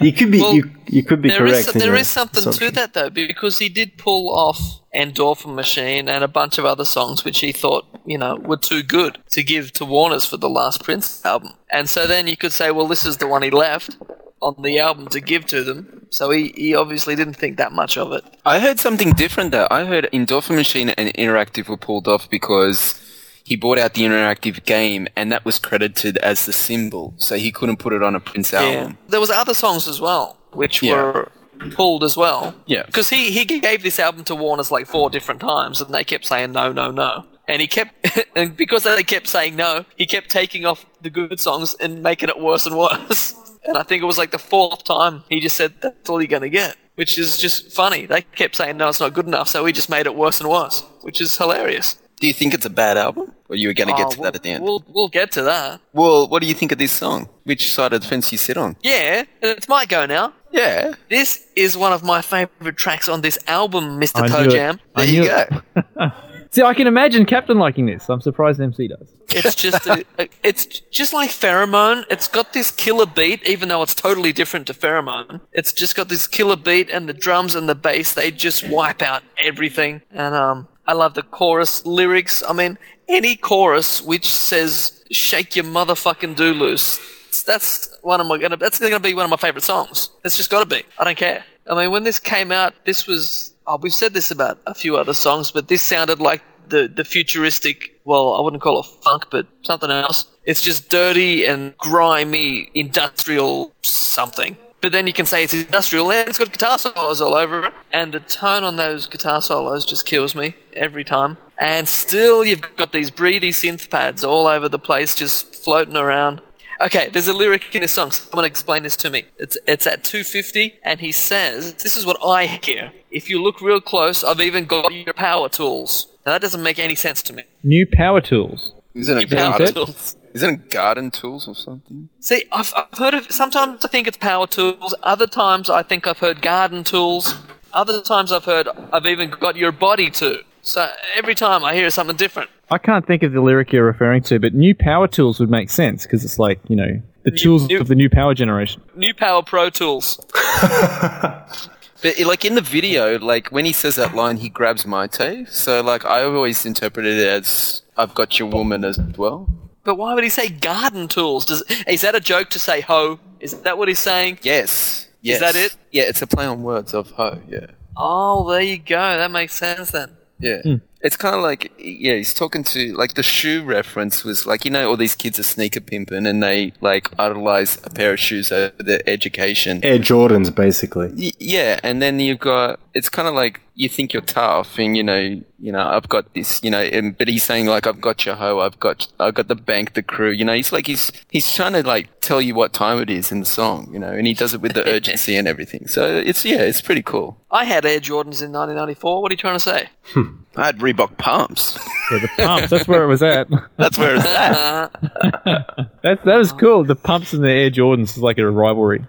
You 0.00 0.12
could 0.12 0.32
be 0.32 0.40
Well, 0.40 0.54
you 0.54 0.70
you 0.88 1.02
could 1.02 1.22
be 1.22 1.28
There 1.28 1.38
correct. 1.38 1.68
is 1.68 1.74
in 1.74 1.78
there 1.78 1.88
your 1.88 1.96
is 1.96 2.08
something 2.08 2.52
to 2.52 2.70
that 2.72 2.94
though, 2.94 3.10
because 3.10 3.58
he 3.58 3.68
did 3.68 3.96
pull 3.98 4.34
off 4.34 4.80
Endorphin 4.94 5.54
Machine 5.54 6.08
and 6.08 6.24
a 6.24 6.28
bunch 6.28 6.58
of 6.58 6.64
other 6.64 6.84
songs 6.84 7.24
which 7.24 7.40
he 7.40 7.52
thought 7.52 7.86
you 8.06 8.18
know 8.18 8.36
were 8.36 8.56
too 8.56 8.82
good 8.82 9.18
to 9.30 9.42
give 9.42 9.72
to 9.72 9.84
Warner's 9.84 10.24
for 10.26 10.36
the 10.36 10.48
last 10.48 10.82
Prince 10.84 11.24
album, 11.24 11.52
and 11.70 11.88
so 11.88 12.06
then 12.06 12.26
you 12.26 12.36
could 12.36 12.52
say, 12.52 12.70
well, 12.70 12.86
this 12.88 13.04
is 13.04 13.16
the 13.18 13.26
one 13.26 13.42
he 13.42 13.50
left 13.50 13.96
on 14.42 14.54
the 14.62 14.78
album 14.78 15.08
to 15.08 15.20
give 15.20 15.46
to 15.46 15.64
them. 15.64 16.06
So 16.10 16.30
he, 16.30 16.52
he 16.56 16.74
obviously 16.74 17.16
didn't 17.16 17.34
think 17.34 17.56
that 17.56 17.72
much 17.72 17.96
of 17.96 18.12
it. 18.12 18.22
I 18.44 18.60
heard 18.60 18.78
something 18.78 19.12
different 19.12 19.50
though. 19.50 19.66
I 19.70 19.84
heard 19.84 20.08
Endorphin 20.12 20.54
Machine 20.56 20.90
and 20.90 21.12
Interactive 21.14 21.68
were 21.68 21.76
pulled 21.76 22.06
off 22.06 22.28
because 22.30 23.00
he 23.44 23.56
bought 23.56 23.78
out 23.78 23.94
the 23.94 24.02
Interactive 24.02 24.64
game 24.64 25.08
and 25.16 25.32
that 25.32 25.44
was 25.44 25.58
credited 25.58 26.16
as 26.18 26.46
the 26.46 26.52
symbol, 26.52 27.14
so 27.16 27.36
he 27.36 27.50
couldn't 27.50 27.78
put 27.78 27.92
it 27.92 28.02
on 28.02 28.14
a 28.14 28.20
Prince 28.20 28.52
album. 28.54 28.98
There 29.08 29.20
was 29.20 29.30
other 29.30 29.54
songs 29.54 29.88
as 29.88 30.00
well 30.00 30.36
which 30.56 30.82
Yeah. 30.82 30.94
were 30.94 31.32
pulled 31.72 32.04
as 32.04 32.16
well. 32.16 32.54
Yeah. 32.66 32.84
Because 32.86 33.08
he, 33.10 33.30
he 33.30 33.44
gave 33.44 33.82
this 33.82 33.98
album 33.98 34.24
to 34.24 34.34
Warner's 34.34 34.70
like 34.70 34.86
four 34.86 35.08
different 35.10 35.40
times, 35.40 35.80
and 35.80 35.94
they 35.94 36.04
kept 36.04 36.26
saying 36.26 36.52
no, 36.52 36.72
no, 36.72 36.90
no. 36.90 37.24
And 37.48 37.60
he 37.62 37.68
kept, 37.68 37.92
and 38.36 38.56
because 38.56 38.82
they 38.84 39.02
kept 39.04 39.28
saying 39.28 39.56
no, 39.56 39.84
he 39.96 40.04
kept 40.06 40.30
taking 40.30 40.66
off 40.66 40.84
the 41.00 41.10
good 41.10 41.38
songs 41.40 41.74
and 41.80 42.02
making 42.02 42.28
it 42.28 42.40
worse 42.40 42.66
and 42.66 42.76
worse. 42.76 43.34
And 43.68 43.76
I 43.76 43.82
think 43.82 44.00
it 44.00 44.06
was 44.06 44.16
like 44.16 44.30
the 44.30 44.38
fourth 44.38 44.84
time 44.84 45.24
he 45.28 45.40
just 45.40 45.56
said, 45.56 45.74
"That's 45.80 46.08
all 46.08 46.20
you're 46.22 46.28
gonna 46.28 46.48
get," 46.48 46.76
which 46.94 47.18
is 47.18 47.36
just 47.36 47.72
funny. 47.72 48.06
They 48.06 48.22
kept 48.22 48.54
saying 48.54 48.76
no, 48.76 48.88
it's 48.90 49.00
not 49.00 49.12
good 49.12 49.26
enough, 49.26 49.48
so 49.48 49.64
he 49.64 49.72
just 49.72 49.90
made 49.90 50.06
it 50.06 50.14
worse 50.14 50.40
and 50.40 50.48
worse, 50.48 50.84
which 51.02 51.20
is 51.20 51.36
hilarious. 51.36 51.98
Do 52.20 52.28
you 52.28 52.32
think 52.32 52.54
it's 52.54 52.64
a 52.64 52.70
bad 52.70 52.96
album? 52.96 53.32
Or 53.48 53.56
you 53.56 53.66
were 53.68 53.74
going 53.74 53.90
oh, 53.90 53.96
to 53.96 54.02
Oh, 54.02 54.04
get 54.04 54.10
to 54.12 54.18
we'll- 54.20 54.24
that 54.30 54.36
at 54.36 54.42
the 54.44 54.50
end? 54.52 54.62
We'll 54.62 54.84
we'll 54.86 55.08
get 55.08 55.32
to 55.32 55.42
that. 55.42 55.80
well, 55.92 56.28
what 56.28 56.42
do 56.42 56.46
you 56.46 56.54
think 56.54 56.70
of 56.70 56.78
this 56.78 56.92
song? 56.92 57.28
Which 57.42 57.72
side 57.74 57.92
of 57.92 58.02
the 58.02 58.06
fence 58.06 58.30
do 58.30 58.34
you 58.34 58.38
sit 58.38 58.56
on? 58.56 58.76
Yeah, 58.84 59.24
it's 59.42 59.66
my 59.68 59.84
go 59.84 60.06
now. 60.06 60.32
Yeah. 60.56 60.94
This 61.10 61.46
is 61.54 61.76
one 61.76 61.92
of 61.92 62.02
my 62.02 62.22
favorite 62.22 62.76
tracks 62.76 63.08
on 63.08 63.20
this 63.20 63.38
album, 63.46 64.00
Mr. 64.00 64.22
I 64.22 64.28
Toe 64.28 64.42
knew 64.42 64.48
it. 64.48 64.52
Jam. 64.52 64.80
I 64.94 65.04
There 65.06 65.14
you 65.14 65.28
go. 65.28 66.10
See, 66.50 66.62
I 66.62 66.72
can 66.72 66.86
imagine 66.86 67.26
Captain 67.26 67.58
liking 67.58 67.84
this. 67.84 68.08
I'm 68.08 68.22
surprised 68.22 68.58
MC 68.60 68.88
does. 68.88 69.12
It's 69.28 69.54
just 69.54 69.86
a, 69.86 70.04
a- 70.18 70.28
it's 70.42 70.64
just 70.64 71.12
like 71.12 71.28
pheromone. 71.28 72.04
It's 72.08 72.28
got 72.28 72.54
this 72.54 72.70
killer 72.70 73.04
beat, 73.04 73.46
even 73.46 73.68
though 73.68 73.82
it's 73.82 73.94
totally 73.94 74.32
different 74.32 74.66
to 74.68 74.72
pheromone. 74.72 75.42
It's 75.52 75.72
just 75.74 75.94
got 75.96 76.08
this 76.08 76.26
killer 76.26 76.56
beat, 76.56 76.88
and 76.88 77.06
the 77.08 77.12
drums 77.12 77.54
and 77.54 77.68
the 77.68 77.74
bass 77.74 78.14
they 78.14 78.30
just 78.30 78.66
wipe 78.68 79.02
out 79.02 79.22
everything. 79.36 80.00
And 80.10 80.34
um, 80.34 80.68
I 80.86 80.94
love 80.94 81.12
the 81.12 81.22
chorus 81.22 81.84
lyrics. 81.84 82.42
I 82.48 82.54
mean, 82.54 82.78
any 83.06 83.36
chorus 83.36 84.00
which 84.00 84.32
says 84.32 85.04
"shake 85.10 85.56
your 85.56 85.66
motherfucking 85.66 86.36
do 86.36 86.54
loose." 86.54 86.98
That's 87.46 87.96
one 88.02 88.20
of 88.20 88.26
my 88.26 88.38
gonna. 88.38 88.56
That's 88.56 88.78
gonna 88.78 89.00
be 89.00 89.14
one 89.14 89.24
of 89.24 89.30
my 89.30 89.36
favorite 89.36 89.64
songs. 89.64 90.10
It's 90.24 90.36
just 90.36 90.50
gotta 90.50 90.66
be. 90.66 90.82
I 90.98 91.04
don't 91.04 91.16
care. 91.16 91.44
I 91.68 91.74
mean, 91.74 91.90
when 91.90 92.04
this 92.04 92.18
came 92.18 92.52
out, 92.52 92.74
this 92.84 93.06
was. 93.06 93.54
Oh, 93.66 93.78
we've 93.78 93.94
said 93.94 94.14
this 94.14 94.30
about 94.30 94.58
a 94.66 94.74
few 94.74 94.96
other 94.96 95.14
songs, 95.14 95.50
but 95.50 95.68
this 95.68 95.82
sounded 95.82 96.20
like 96.20 96.42
the 96.68 96.88
the 96.88 97.04
futuristic. 97.04 97.92
Well, 98.04 98.34
I 98.34 98.40
wouldn't 98.40 98.62
call 98.62 98.80
it 98.80 98.86
funk, 99.02 99.26
but 99.30 99.46
something 99.62 99.90
else. 99.90 100.26
It's 100.44 100.60
just 100.60 100.88
dirty 100.88 101.44
and 101.44 101.76
grimy, 101.78 102.70
industrial 102.74 103.72
something. 103.82 104.56
But 104.80 104.92
then 104.92 105.08
you 105.08 105.12
can 105.12 105.26
say 105.26 105.42
it's 105.42 105.54
industrial 105.54 106.12
and 106.12 106.28
it's 106.28 106.38
got 106.38 106.52
guitar 106.52 106.78
solos 106.78 107.20
all 107.20 107.34
over 107.34 107.66
it. 107.66 107.72
And 107.92 108.12
the 108.12 108.20
tone 108.20 108.62
on 108.62 108.76
those 108.76 109.08
guitar 109.08 109.42
solos 109.42 109.84
just 109.84 110.06
kills 110.06 110.36
me 110.36 110.54
every 110.74 111.02
time. 111.02 111.38
And 111.58 111.88
still, 111.88 112.44
you've 112.44 112.60
got 112.76 112.92
these 112.92 113.10
breedy 113.10 113.48
synth 113.48 113.90
pads 113.90 114.22
all 114.22 114.46
over 114.46 114.68
the 114.68 114.78
place, 114.78 115.14
just 115.14 115.56
floating 115.56 115.96
around. 115.96 116.42
Okay, 116.80 117.08
there's 117.08 117.28
a 117.28 117.32
lyric 117.32 117.74
in 117.74 117.80
this 117.82 117.92
song. 117.92 118.10
Someone 118.10 118.44
explain 118.44 118.82
this 118.82 118.96
to 118.96 119.10
me. 119.10 119.24
It's 119.38 119.56
it's 119.66 119.86
at 119.86 120.04
250, 120.04 120.78
and 120.82 121.00
he 121.00 121.12
says, 121.12 121.74
"This 121.74 121.96
is 121.96 122.04
what 122.04 122.18
I 122.24 122.46
hear. 122.46 122.92
If 123.10 123.30
you 123.30 123.42
look 123.42 123.60
real 123.60 123.80
close, 123.80 124.22
I've 124.22 124.40
even 124.40 124.66
got 124.66 124.92
your 124.92 125.14
power 125.14 125.48
tools." 125.48 126.08
Now 126.26 126.32
that 126.32 126.42
doesn't 126.42 126.62
make 126.62 126.78
any 126.78 126.94
sense 126.94 127.22
to 127.22 127.32
me. 127.32 127.44
New 127.62 127.86
power 127.86 128.20
tools. 128.20 128.72
Isn't 128.94 129.16
it 129.18 129.20
what 129.20 129.30
he 129.30 129.36
garden? 129.36 129.74
tools. 129.74 130.16
Isn't 130.34 130.54
it 130.54 130.70
garden 130.70 131.10
tools 131.10 131.48
or 131.48 131.54
something? 131.54 132.10
See, 132.20 132.44
I've, 132.52 132.72
I've 132.76 132.98
heard 132.98 133.14
of. 133.14 133.30
Sometimes 133.30 133.84
I 133.84 133.88
think 133.88 134.06
it's 134.06 134.18
power 134.18 134.46
tools. 134.46 134.94
Other 135.02 135.26
times 135.26 135.70
I 135.70 135.82
think 135.82 136.06
I've 136.06 136.18
heard 136.18 136.42
garden 136.42 136.84
tools. 136.84 137.34
Other 137.72 138.02
times 138.02 138.32
I've 138.32 138.44
heard 138.44 138.68
I've 138.92 139.06
even 139.06 139.30
got 139.30 139.56
your 139.56 139.72
body 139.72 140.10
too. 140.10 140.40
So 140.66 140.90
every 141.14 141.36
time 141.36 141.64
I 141.64 141.74
hear 141.74 141.88
something 141.90 142.16
different. 142.16 142.50
I 142.70 142.78
can't 142.78 143.06
think 143.06 143.22
of 143.22 143.32
the 143.32 143.40
lyric 143.40 143.72
you're 143.72 143.84
referring 143.84 144.22
to, 144.24 144.40
but 144.40 144.52
new 144.52 144.74
power 144.74 145.06
tools 145.06 145.38
would 145.38 145.50
make 145.50 145.70
sense 145.70 146.02
because 146.02 146.24
it's 146.24 146.38
like 146.38 146.58
you 146.68 146.74
know 146.74 147.00
the 147.22 147.30
tools 147.30 147.68
new- 147.68 147.80
of 147.80 147.88
the 147.88 147.94
new 147.94 148.10
power 148.10 148.34
generation. 148.34 148.82
New 148.96 149.14
Power 149.14 149.42
Pro 149.42 149.70
Tools. 149.70 150.18
But 152.02 152.18
like 152.20 152.44
in 152.44 152.54
the 152.54 152.60
video, 152.60 153.18
like 153.18 153.48
when 153.48 153.64
he 153.64 153.72
says 153.72 153.96
that 153.96 154.14
line, 154.14 154.36
he 154.36 154.48
grabs 154.48 154.84
Mayte. 154.84 155.48
So 155.48 155.82
like 155.82 156.04
I 156.04 156.22
always 156.22 156.66
interpreted 156.66 157.16
it 157.18 157.26
as 157.26 157.82
I've 157.96 158.14
got 158.14 158.38
your 158.38 158.48
woman 158.48 158.84
as 158.84 158.98
well. 159.16 159.48
But 159.84 159.96
why 159.96 160.14
would 160.14 160.24
he 160.24 160.30
say 160.30 160.48
garden 160.48 161.08
tools? 161.08 161.44
Does 161.44 161.62
is 161.86 162.02
that 162.02 162.14
a 162.14 162.20
joke 162.20 162.50
to 162.50 162.58
say 162.58 162.80
ho? 162.80 163.18
Is 163.40 163.60
that 163.62 163.78
what 163.78 163.88
he's 163.88 163.98
saying? 163.98 164.40
Yes. 164.42 165.08
Yes. 165.22 165.40
that 165.40 165.56
it? 165.56 165.76
Yeah, 165.90 166.04
it's 166.04 166.22
a 166.22 166.26
play 166.26 166.46
on 166.46 166.62
words 166.62 166.92
of 166.94 167.10
ho. 167.12 167.40
Yeah. 167.48 167.66
Oh, 167.96 168.48
there 168.50 168.60
you 168.60 168.78
go. 168.78 169.16
That 169.16 169.30
makes 169.30 169.54
sense 169.54 169.90
then. 169.90 170.10
Yeah. 170.38 170.62
Hmm. 170.62 170.74
It's 171.00 171.16
kind 171.16 171.34
of 171.36 171.42
like, 171.42 171.72
yeah, 171.78 172.14
he's 172.14 172.34
talking 172.34 172.64
to, 172.64 172.92
like, 172.94 173.14
the 173.14 173.22
shoe 173.22 173.62
reference 173.62 174.24
was 174.24 174.44
like, 174.44 174.64
you 174.64 174.70
know, 174.70 174.88
all 174.88 174.96
these 174.96 175.14
kids 175.14 175.38
are 175.38 175.44
sneaker 175.44 175.80
pimping 175.80 176.26
and 176.26 176.42
they, 176.42 176.72
like, 176.80 177.08
idolize 177.18 177.78
a 177.84 177.90
pair 177.90 178.12
of 178.14 178.20
shoes 178.20 178.50
over 178.50 178.72
their 178.78 179.00
education. 179.06 179.84
Air 179.84 179.98
Jordans, 179.98 180.52
basically. 180.52 181.12
Y- 181.16 181.32
yeah, 181.38 181.78
and 181.82 182.02
then 182.02 182.18
you've 182.18 182.40
got, 182.40 182.80
it's 182.92 183.08
kind 183.08 183.28
of 183.28 183.34
like 183.34 183.60
you 183.76 183.90
think 183.90 184.14
you're 184.14 184.22
tough 184.22 184.78
and, 184.78 184.96
you 184.96 185.02
know, 185.02 185.18
you 185.58 185.70
know, 185.70 185.86
I've 185.86 186.08
got 186.08 186.32
this, 186.32 186.64
you 186.64 186.70
know, 186.70 186.80
and, 186.80 187.16
but 187.16 187.28
he's 187.28 187.44
saying, 187.44 187.66
like, 187.66 187.86
I've 187.86 188.00
got 188.00 188.24
your 188.24 188.34
hoe, 188.34 188.58
I've 188.60 188.80
got, 188.80 189.06
I've 189.20 189.34
got 189.34 189.48
the 189.48 189.54
bank, 189.54 189.92
the 189.92 190.02
crew, 190.02 190.30
you 190.30 190.46
know, 190.46 190.54
he's 190.54 190.72
like, 190.72 190.86
he's, 190.86 191.12
he's 191.30 191.54
trying 191.54 191.74
to, 191.74 191.82
like, 191.82 192.08
tell 192.20 192.40
you 192.40 192.54
what 192.54 192.72
time 192.72 193.00
it 193.00 193.10
is 193.10 193.30
in 193.30 193.40
the 193.40 193.46
song, 193.46 193.90
you 193.92 193.98
know, 193.98 194.10
and 194.10 194.26
he 194.26 194.32
does 194.32 194.54
it 194.54 194.62
with 194.62 194.72
the 194.72 194.86
urgency 194.88 195.36
and 195.36 195.46
everything. 195.46 195.86
So 195.88 196.06
it's, 196.16 196.42
yeah, 196.44 196.62
it's 196.62 196.80
pretty 196.80 197.02
cool. 197.02 197.38
I 197.50 197.64
had 197.64 197.84
Air 197.84 198.00
Jordans 198.00 198.42
in 198.42 198.50
1994. 198.50 199.20
What 199.22 199.30
are 199.30 199.34
you 199.34 199.36
trying 199.36 199.56
to 199.56 199.60
say? 199.60 199.88
Hmm. 200.06 200.36
I 200.56 200.66
had 200.66 200.78
Reebok 200.78 201.18
pumps. 201.18 201.78
Yeah, 202.10 202.18
the 202.20 202.28
pumps. 202.38 202.70
that's 202.70 202.88
where 202.88 203.04
it 203.04 203.08
was 203.08 203.22
at. 203.22 203.46
That's 203.76 203.98
where 203.98 204.16
it's 204.16 204.24
at. 204.24 204.90
That 206.02 206.24
that 206.24 206.36
was 206.36 206.52
cool. 206.52 206.84
The 206.84 206.94
pumps 206.94 207.32
and 207.32 207.42
the 207.42 207.50
Air 207.50 207.68
Jordans 207.70 208.10
is 208.16 208.18
like 208.18 208.38
a 208.38 208.48
rivalry. 208.48 209.04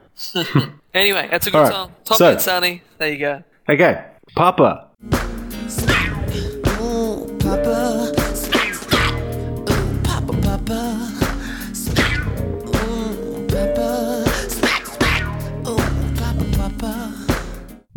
Anyway, 0.96 1.28
that's 1.30 1.46
a 1.46 1.52
good 1.52 1.58
All 1.58 1.64
right, 1.66 1.72
song. 1.74 1.94
Top 2.06 2.18
so- 2.18 2.32
Hat 2.32 2.42
Sunny. 2.42 2.82
There 2.98 3.12
you 3.14 3.20
go. 3.20 3.44
Okay, 3.70 4.04
Papa. 4.38 4.88
Papa. 7.40 8.14
Papa, 10.04 10.34
Papa. 10.44 11.12
Papa. 16.56 17.26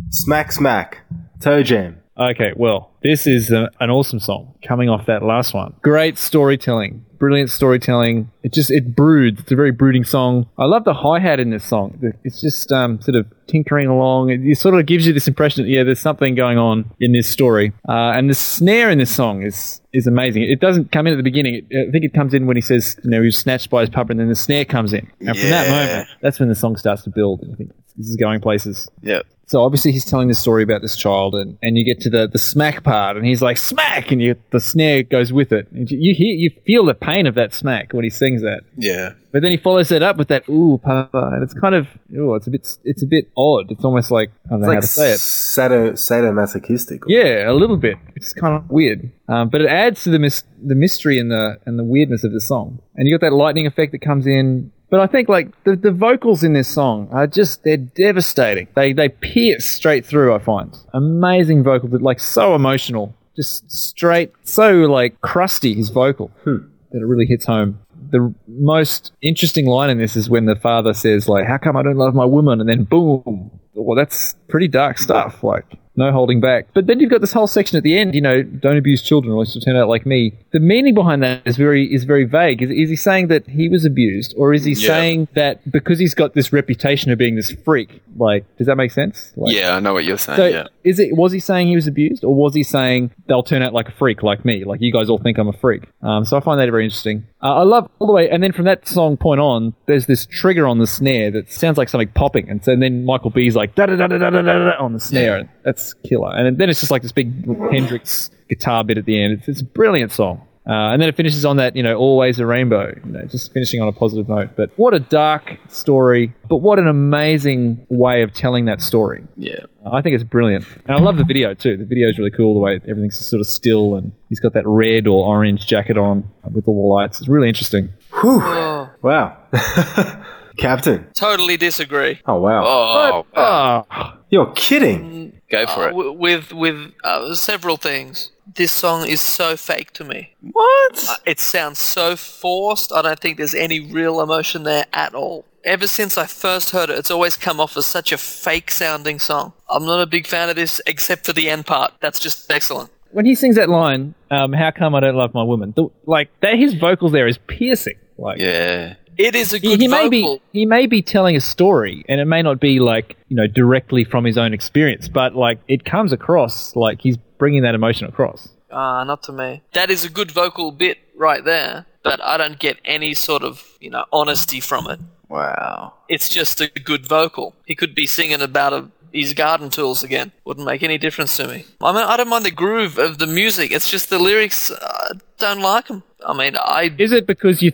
Smack, 0.09 0.53
smack. 0.53 1.01
Toe 1.41 1.63
Jam. 1.63 2.01
Okay, 2.19 2.55
well, 2.57 2.91
this 3.03 3.27
is 3.27 3.51
a, 3.51 3.69
an 3.79 3.91
awesome 3.91 4.19
song 4.19 4.55
coming 4.67 4.89
off 4.89 5.05
that 5.05 5.23
last 5.23 5.53
one. 5.53 5.75
Great 5.83 6.17
storytelling, 6.17 7.05
brilliant 7.21 7.51
storytelling. 7.51 8.33
It 8.43 8.53
just 8.53 8.73
it 8.73 8.97
broods. 8.97 9.41
It's 9.41 9.53
a 9.53 9.55
very 9.55 9.71
brooding 9.71 10.03
song. 10.03 10.47
I 10.59 10.65
love 10.65 10.83
the 10.83 10.95
hi 10.95 11.21
hat 11.21 11.39
in 11.39 11.51
this 11.51 11.65
song. 11.65 12.13
It's 12.25 12.41
just 12.41 12.73
um, 12.73 13.01
sort 13.01 13.15
of 13.15 13.27
tinkering 13.47 13.87
along. 13.87 14.31
It, 14.31 14.41
it 14.45 14.59
sort 14.59 14.75
of 14.75 14.87
gives 14.87 15.07
you 15.07 15.13
this 15.13 15.29
impression 15.29 15.63
that 15.63 15.71
yeah, 15.71 15.85
there's 15.85 16.01
something 16.01 16.35
going 16.35 16.59
on 16.59 16.91
in 16.99 17.13
this 17.13 17.29
story. 17.29 17.73
Uh, 17.89 18.13
and 18.17 18.29
the 18.29 18.35
snare 18.35 18.91
in 18.91 18.99
this 18.99 19.15
song 19.15 19.43
is 19.43 19.81
is 19.93 20.09
amazing. 20.09 20.43
It 20.43 20.59
doesn't 20.59 20.91
come 20.91 21.07
in 21.07 21.13
at 21.13 21.17
the 21.17 21.23
beginning. 21.23 21.67
It, 21.71 21.89
I 21.89 21.91
think 21.93 22.05
it 22.05 22.15
comes 22.15 22.35
in 22.35 22.47
when 22.47 22.57
he 22.57 22.63
says 22.63 22.99
you 23.05 23.11
know 23.11 23.21
he 23.21 23.27
was 23.27 23.39
snatched 23.39 23.71
by 23.71 23.83
his 23.83 23.91
puppet, 23.91 24.13
and 24.13 24.21
then 24.21 24.29
the 24.29 24.35
snare 24.35 24.65
comes 24.65 24.93
in. 24.93 25.09
And 25.21 25.39
from 25.39 25.51
that 25.51 25.69
moment, 25.71 26.09
that's 26.23 26.41
when 26.41 26.49
the 26.49 26.57
song 26.57 26.77
starts 26.77 27.05
to 27.05 27.11
build. 27.11 27.45
I 27.53 27.55
think 27.55 27.71
this 27.97 28.09
is 28.09 28.17
going 28.17 28.41
places. 28.41 28.89
Yeah. 29.03 29.21
So 29.51 29.63
obviously 29.65 29.91
he's 29.91 30.05
telling 30.05 30.29
the 30.29 30.35
story 30.35 30.63
about 30.63 30.81
this 30.81 30.95
child, 30.97 31.35
and, 31.35 31.59
and 31.61 31.77
you 31.77 31.85
get 31.85 32.01
to 32.03 32.11
the, 32.11 32.29
the 32.29 32.39
smack 32.39 32.85
part, 32.85 33.17
and 33.17 33.27
he's 33.27 33.43
like 33.43 33.57
smack, 33.59 34.13
and 34.13 34.23
you, 34.23 34.37
the 34.53 34.61
snare 34.61 35.03
goes 35.03 35.33
with 35.33 35.51
it. 35.51 35.67
And 35.73 35.91
you 35.91 35.99
you 36.01 36.15
hear 36.15 36.35
you 36.37 36.51
feel 36.65 36.85
the 36.85 36.95
pain 36.95 37.27
of 37.27 37.35
that 37.35 37.53
smack 37.53 37.93
when 37.93 38.05
he 38.05 38.11
sings 38.11 38.43
that, 38.43 38.61
Yeah. 38.79 39.15
but 39.33 39.43
then 39.43 39.51
he 39.51 39.57
follows 39.57 39.89
that 39.89 40.03
up 40.03 40.17
with 40.19 40.29
that 40.29 40.49
ooh 40.49 40.79
papa, 40.79 41.31
and 41.35 41.43
it's 41.43 41.53
kind 41.55 41.75
of 41.75 41.89
ooh, 42.17 42.37
it's 42.37 42.47
a 42.47 42.51
bit 42.51 42.79
it's 42.85 43.03
a 43.03 43.07
bit 43.07 43.29
odd. 43.37 43.73
It's 43.73 43.85
almost 43.85 44.13
like 44.13 44.31
I 44.47 44.51
don't 44.51 44.61
know 44.61 44.71
It's 44.71 44.75
how 44.75 44.81
to 44.81 44.87
say 45.09 45.13
it. 45.15 45.19
sado, 45.19 45.93
sadomasochistic. 45.95 47.03
Yeah, 47.09 47.51
a 47.51 47.53
little 47.53 47.77
bit. 47.77 47.97
It's 48.15 48.33
kind 48.33 48.55
of 48.55 48.71
weird, 48.71 49.11
um, 49.29 49.49
but 49.49 49.63
it 49.63 49.69
adds 49.69 50.05
to 50.05 50.11
the 50.11 50.21
mis- 50.21 50.45
the 50.65 50.77
mystery 50.77 51.19
and 51.19 51.29
the 51.29 51.59
and 51.67 51.77
the 51.77 51.85
weirdness 51.85 52.23
of 52.23 52.33
the 52.33 52.41
song. 52.41 52.79
And 52.95 53.09
you 53.09 53.19
got 53.19 53.27
that 53.29 53.35
lightning 53.35 53.67
effect 53.67 53.91
that 53.93 54.01
comes 54.01 54.27
in. 54.29 54.71
But 54.91 55.01
I 55.01 55.07
think 55.07 55.29
like 55.29 55.49
the, 55.65 55.77
the 55.77 55.93
vocals 55.93 56.43
in 56.43 56.53
this 56.53 56.69
song 56.69 57.09
are 57.13 57.29
just 57.29 57.63
they're 57.63 57.77
devastating. 57.77 58.67
They 58.75 58.93
they 58.93 59.09
pierce 59.09 59.65
straight 59.65 60.05
through. 60.05 60.35
I 60.35 60.41
find 60.41 60.77
amazing 60.93 61.63
vocal, 61.63 61.89
that 61.91 62.03
like 62.03 62.19
so 62.19 62.57
emotional, 62.57 63.15
just 63.37 63.71
straight, 63.71 64.33
so 64.43 64.73
like 64.73 65.21
crusty. 65.21 65.75
His 65.75 65.91
vocal 65.91 66.29
hmm. 66.43 66.59
that 66.91 66.99
it 67.01 67.07
really 67.07 67.27
hits 67.27 67.47
home. 67.47 67.79
The 68.11 68.35
most 68.49 69.13
interesting 69.23 69.67
line 69.67 69.91
in 69.91 69.99
this 69.99 70.17
is 70.17 70.29
when 70.29 70.47
the 70.47 70.57
father 70.57 70.93
says 70.93 71.29
like, 71.29 71.47
"How 71.47 71.59
come 71.59 71.77
I 71.77 71.83
don't 71.85 71.97
love 71.97 72.15
my 72.15 72.25
woman?" 72.25 72.61
and 72.61 72.69
then 72.69 72.83
boom. 72.83 73.53
Well, 73.75 73.97
that's 73.97 74.35
pretty 74.49 74.67
dark 74.67 74.99
stuff. 74.99 75.45
Like 75.45 75.65
no 76.01 76.11
holding 76.11 76.41
back. 76.41 76.67
But 76.75 76.87
then 76.87 76.99
you've 76.99 77.11
got 77.11 77.21
this 77.21 77.33
whole 77.33 77.47
section 77.47 77.77
at 77.77 77.85
the 77.85 77.97
end, 77.97 78.15
you 78.15 78.21
know, 78.21 78.43
don't 78.43 78.77
abuse 78.77 79.03
children, 79.03 79.33
or 79.33 79.41
else 79.41 79.55
you'll 79.55 79.63
turn 79.63 79.77
out 79.77 79.89
like 79.89 80.07
me. 80.07 80.33
The 80.51 80.59
meaning 80.59 80.95
behind 80.95 81.23
that 81.23 81.43
is 81.47 81.57
very 81.57 81.93
is 81.93 82.05
very 82.05 82.25
vague. 82.25 82.63
Is, 82.63 82.71
is 82.71 82.91
he 82.91 82.97
saying 82.97 83.29
that 83.29 83.47
he 83.47 83.69
was 83.69 83.85
abused, 83.85 84.35
or 84.37 84.53
is 84.53 84.65
he 84.65 84.73
yeah. 84.73 84.87
saying 84.89 85.29
that 85.35 85.71
because 85.71 85.99
he's 85.99 86.15
got 86.15 86.35
this 86.35 86.53
reputation 86.53 87.13
of 87.13 87.19
being 87.19 87.37
this 87.37 87.53
freak? 87.53 88.03
Like, 88.17 88.45
does 88.57 88.67
that 88.67 88.77
make 88.77 88.91
sense? 88.91 89.33
Like, 89.37 89.55
yeah, 89.55 89.77
I 89.77 89.81
know 89.81 89.93
what 89.93 90.05
you're 90.05 90.19
saying. 90.19 90.37
So 90.37 90.47
yeah. 90.47 90.67
is 90.83 90.99
it 90.99 91.17
was 91.17 91.33
he 91.33 91.41
saying 91.41 91.69
he 91.69 91.77
was 91.77 91.87
abused, 91.87 92.25
or 92.25 92.35
was 92.35 92.55
he 92.55 92.63
saying 92.63 93.13
they'll 93.27 93.43
turn 93.43 93.63
out 93.63 93.73
like 93.73 93.89
a 93.89 93.93
freak, 93.93 94.23
like 94.23 94.45
me, 94.45 94.65
like 94.65 94.81
you 94.81 94.93
guys 94.93 95.09
all 95.09 95.19
think 95.19 95.39
I'm 95.39 95.49
a 95.49 95.53
freak? 95.53 95.85
Um, 96.03 96.25
so 96.25 96.37
I 96.37 96.41
find 96.41 96.59
that 96.59 96.71
very 96.71 96.85
interesting. 96.85 97.27
Uh, 97.43 97.57
I 97.57 97.63
love 97.63 97.89
all 97.99 98.07
the 98.07 98.13
way, 98.13 98.29
and 98.29 98.43
then 98.43 98.53
from 98.53 98.65
that 98.65 98.89
song 98.89 99.17
point 99.17 99.41
on, 99.41 99.75
there's 99.87 100.07
this 100.07 100.27
trigger 100.27 100.67
on 100.67 100.79
the 100.79 100.87
snare 100.87 101.31
that 101.31 101.51
sounds 101.51 101.79
like 101.79 101.89
something 101.89 102.09
popping, 102.09 102.49
and 102.49 102.65
so 102.65 102.73
and 102.73 102.83
then 102.83 103.05
Michael 103.05 103.31
B's 103.31 103.57
like 103.57 103.75
da 103.75 103.87
da 103.87 103.97
da 103.97 104.07
da 104.07 104.19
da 104.19 104.31
da 104.31 104.43
da 104.43 104.77
on 104.79 104.93
the 104.93 105.01
snare, 105.01 105.35
yeah. 105.35 105.41
and 105.41 105.49
that's 105.63 105.90
killer. 105.95 106.35
And 106.35 106.59
then 106.59 106.71
it's 106.71 106.81
just 106.81 106.91
like 106.91 107.03
this 107.03 107.13
big 107.13 107.33
Hendrix 107.71 108.31
guitar 108.49 108.85
bit 108.85 108.99
at 108.99 109.05
the 109.05 109.23
end. 109.23 109.35
It's, 109.35 109.49
it's 109.49 109.61
a 109.61 109.65
brilliant 109.65 110.13
song. 110.13 110.47
Uh, 110.69 110.93
and 110.93 111.01
then 111.01 111.09
it 111.09 111.17
finishes 111.17 111.45
on 111.45 111.57
that, 111.57 111.75
you 111.75 111.83
know, 111.83 111.97
always 111.97 112.39
a 112.39 112.45
rainbow, 112.47 112.95
you 113.05 113.11
know, 113.13 113.25
just 113.25 113.53
finishing 113.53 113.81
on 113.81 113.89
a 113.89 113.93
positive 113.93 114.29
note. 114.29 114.51
But 114.57 114.71
what 114.77 114.93
a 114.93 115.01
dark 115.01 115.59
story, 115.69 116.33
but 116.49 116.59
what 116.59 116.79
an 116.79 116.87
amazing 116.87 117.85
way 117.89 118.23
of 118.23 118.35
telling 118.35 118.67
that 118.67 118.83
story. 118.83 119.25
Yeah. 119.37 119.61
I 119.91 120.03
think 120.03 120.15
it's 120.15 120.23
brilliant. 120.23 120.67
And 120.87 120.97
I 120.97 121.01
love 121.01 121.17
the 121.17 121.25
video 121.25 121.55
too. 121.55 121.79
The 121.79 121.87
video 121.87 122.09
is 122.09 122.19
really 122.19 122.31
cool, 122.31 122.53
the 122.55 122.61
way 122.61 122.75
everything's 122.87 123.19
sort 123.19 123.41
of 123.41 123.47
still 123.47 123.97
and 123.97 124.13
he's 124.29 124.39
got 124.39 124.53
that 124.53 124.67
red 124.67 125.07
or 125.07 125.27
orange 125.27 125.67
jacket 125.67 125.97
on 125.97 126.31
with 126.53 126.69
all 126.69 126.75
the 126.83 126.95
lights. 126.95 127.21
It's 127.21 127.29
really 127.29 127.49
interesting. 127.49 127.89
Oh, 128.13 128.91
Wow. 129.03 129.39
Captain. 130.61 131.07
Totally 131.15 131.57
disagree. 131.57 132.21
Oh 132.27 132.41
wow. 132.41 132.65
Oh, 132.65 133.27
wow. 133.35 133.87
Oh, 133.91 134.13
You're 134.31 134.53
kidding. 134.55 135.41
go 135.51 135.67
for 135.67 135.85
Uh, 135.85 135.87
it. 135.87 135.91
w- 135.91 136.13
with 136.13 136.53
with 136.53 136.93
uh, 137.05 137.35
several 137.35 137.77
things. 137.77 138.31
This 138.57 138.73
song 138.73 139.07
is 139.07 139.21
so 139.21 139.57
fake 139.57 139.93
to 139.93 140.05
me. 140.05 140.35
What? 140.53 141.07
Uh, 141.09 141.17
It 141.25 141.39
sounds 141.41 141.79
so 141.79 142.17
forced. 142.17 142.93
I 142.93 143.03
don't 143.03 143.19
think 143.21 143.37
there's 143.37 143.55
any 143.55 143.81
real 143.81 144.21
emotion 144.21 144.65
there 144.65 144.87
at 144.93 145.15
all. 145.15 145.45
Ever 145.65 145.87
since 145.87 146.17
I 146.19 146.27
first 146.27 146.71
heard 146.71 146.91
it, 146.91 146.99
it's 146.99 147.11
always 147.11 147.37
come 147.37 147.61
off 147.61 147.77
as 147.77 147.87
such 147.87 148.13
a 148.13 148.19
fake 148.19 148.71
sounding 148.71 149.19
song. 149.21 149.53
I'm 149.69 149.85
not 149.85 150.01
a 150.01 150.07
big 150.07 150.27
fan 150.27 150.49
of 150.49 150.57
this 150.57 150.81
except 150.87 151.27
for 151.27 151.33
the 151.33 151.49
end 151.51 151.67
part. 151.67 151.93
That's 152.01 152.19
just 152.19 152.51
excellent. 152.51 152.91
when 153.13 153.27
he 153.27 153.35
sings 153.35 153.57
that 153.57 153.69
line, 153.69 154.15
um, 154.31 154.53
"How 154.53 154.71
come 154.71 154.95
I 154.95 155.01
don't 155.01 155.17
love 155.17 155.33
my 155.35 155.43
woman?" 155.43 155.73
The, 155.77 155.89
like 156.07 156.29
that, 156.43 156.55
his 156.57 156.75
vocals 156.75 157.13
there 157.13 157.27
is 157.29 157.39
piercing. 157.47 157.97
Like 158.19 158.39
Yeah. 158.39 158.95
It 159.21 159.35
is 159.35 159.53
a 159.53 159.59
he, 159.59 159.69
good 159.69 159.81
he 159.81 159.89
may 159.89 160.09
vocal. 160.09 160.37
be 160.37 160.43
he 160.53 160.67
may 160.67 160.87
be 160.87 161.03
telling 161.03 161.37
a 161.37 161.41
story, 161.41 162.05
and 162.09 162.21
it 162.21 162.25
may 162.25 162.41
not 162.43 162.59
be 162.59 162.81
like 162.81 163.17
you 163.29 163.37
know 163.37 163.47
directly 163.47 164.03
from 164.03 164.25
his 164.25 164.39
own 164.39 164.55
experience, 164.55 165.09
but 165.09 165.37
like 165.37 165.59
it 165.69 165.85
comes 165.85 166.13
across 166.13 166.75
like 166.75 167.03
he's 167.03 167.19
bringing 167.39 167.63
that 167.63 167.75
emotion 167.75 168.09
across. 168.09 168.49
Ah, 168.71 169.05
not 169.05 169.23
to 169.25 169.33
me. 169.33 169.63
That 169.73 169.91
is 169.91 170.05
a 170.05 170.09
good 170.09 170.31
vocal 170.31 170.71
bit 170.73 170.99
right 171.17 171.45
there, 171.45 171.87
but 172.03 172.23
I 172.23 172.37
don't 172.37 172.59
get 172.59 172.79
any 172.85 173.15
sort 173.15 173.43
of, 173.43 173.77
you 173.81 173.91
know, 173.91 174.05
honesty 174.13 174.61
from 174.61 174.89
it. 174.89 175.01
Wow. 175.29 175.95
It's 176.09 176.29
just 176.29 176.61
a 176.61 176.69
good 176.69 177.07
vocal. 177.07 177.55
He 177.67 177.75
could 177.75 177.95
be 177.95 178.07
singing 178.07 178.41
about 178.41 178.73
a, 178.73 178.89
his 179.13 179.35
garden 179.35 179.71
tools 179.71 180.03
again. 180.05 180.33
Wouldn't 180.45 180.67
make 180.67 180.83
any 180.83 180.99
difference 180.99 181.37
to 181.39 181.49
me. 181.49 181.65
I 181.81 181.93
mean, 181.93 182.05
I 182.05 182.17
don't 182.17 182.29
mind 182.29 182.45
the 182.45 182.51
groove 182.51 182.99
of 182.99 183.19
the 183.19 183.27
music. 183.27 183.73
It's 183.73 183.91
just 183.91 184.11
the 184.11 184.19
lyrics. 184.19 184.71
I 184.71 185.13
don't 185.39 185.61
like 185.61 185.89
them. 185.89 186.03
I 186.27 186.33
mean, 186.37 186.57
I 186.57 186.95
Is 186.99 187.13
it 187.13 187.27
because 187.27 187.63
you 187.63 187.73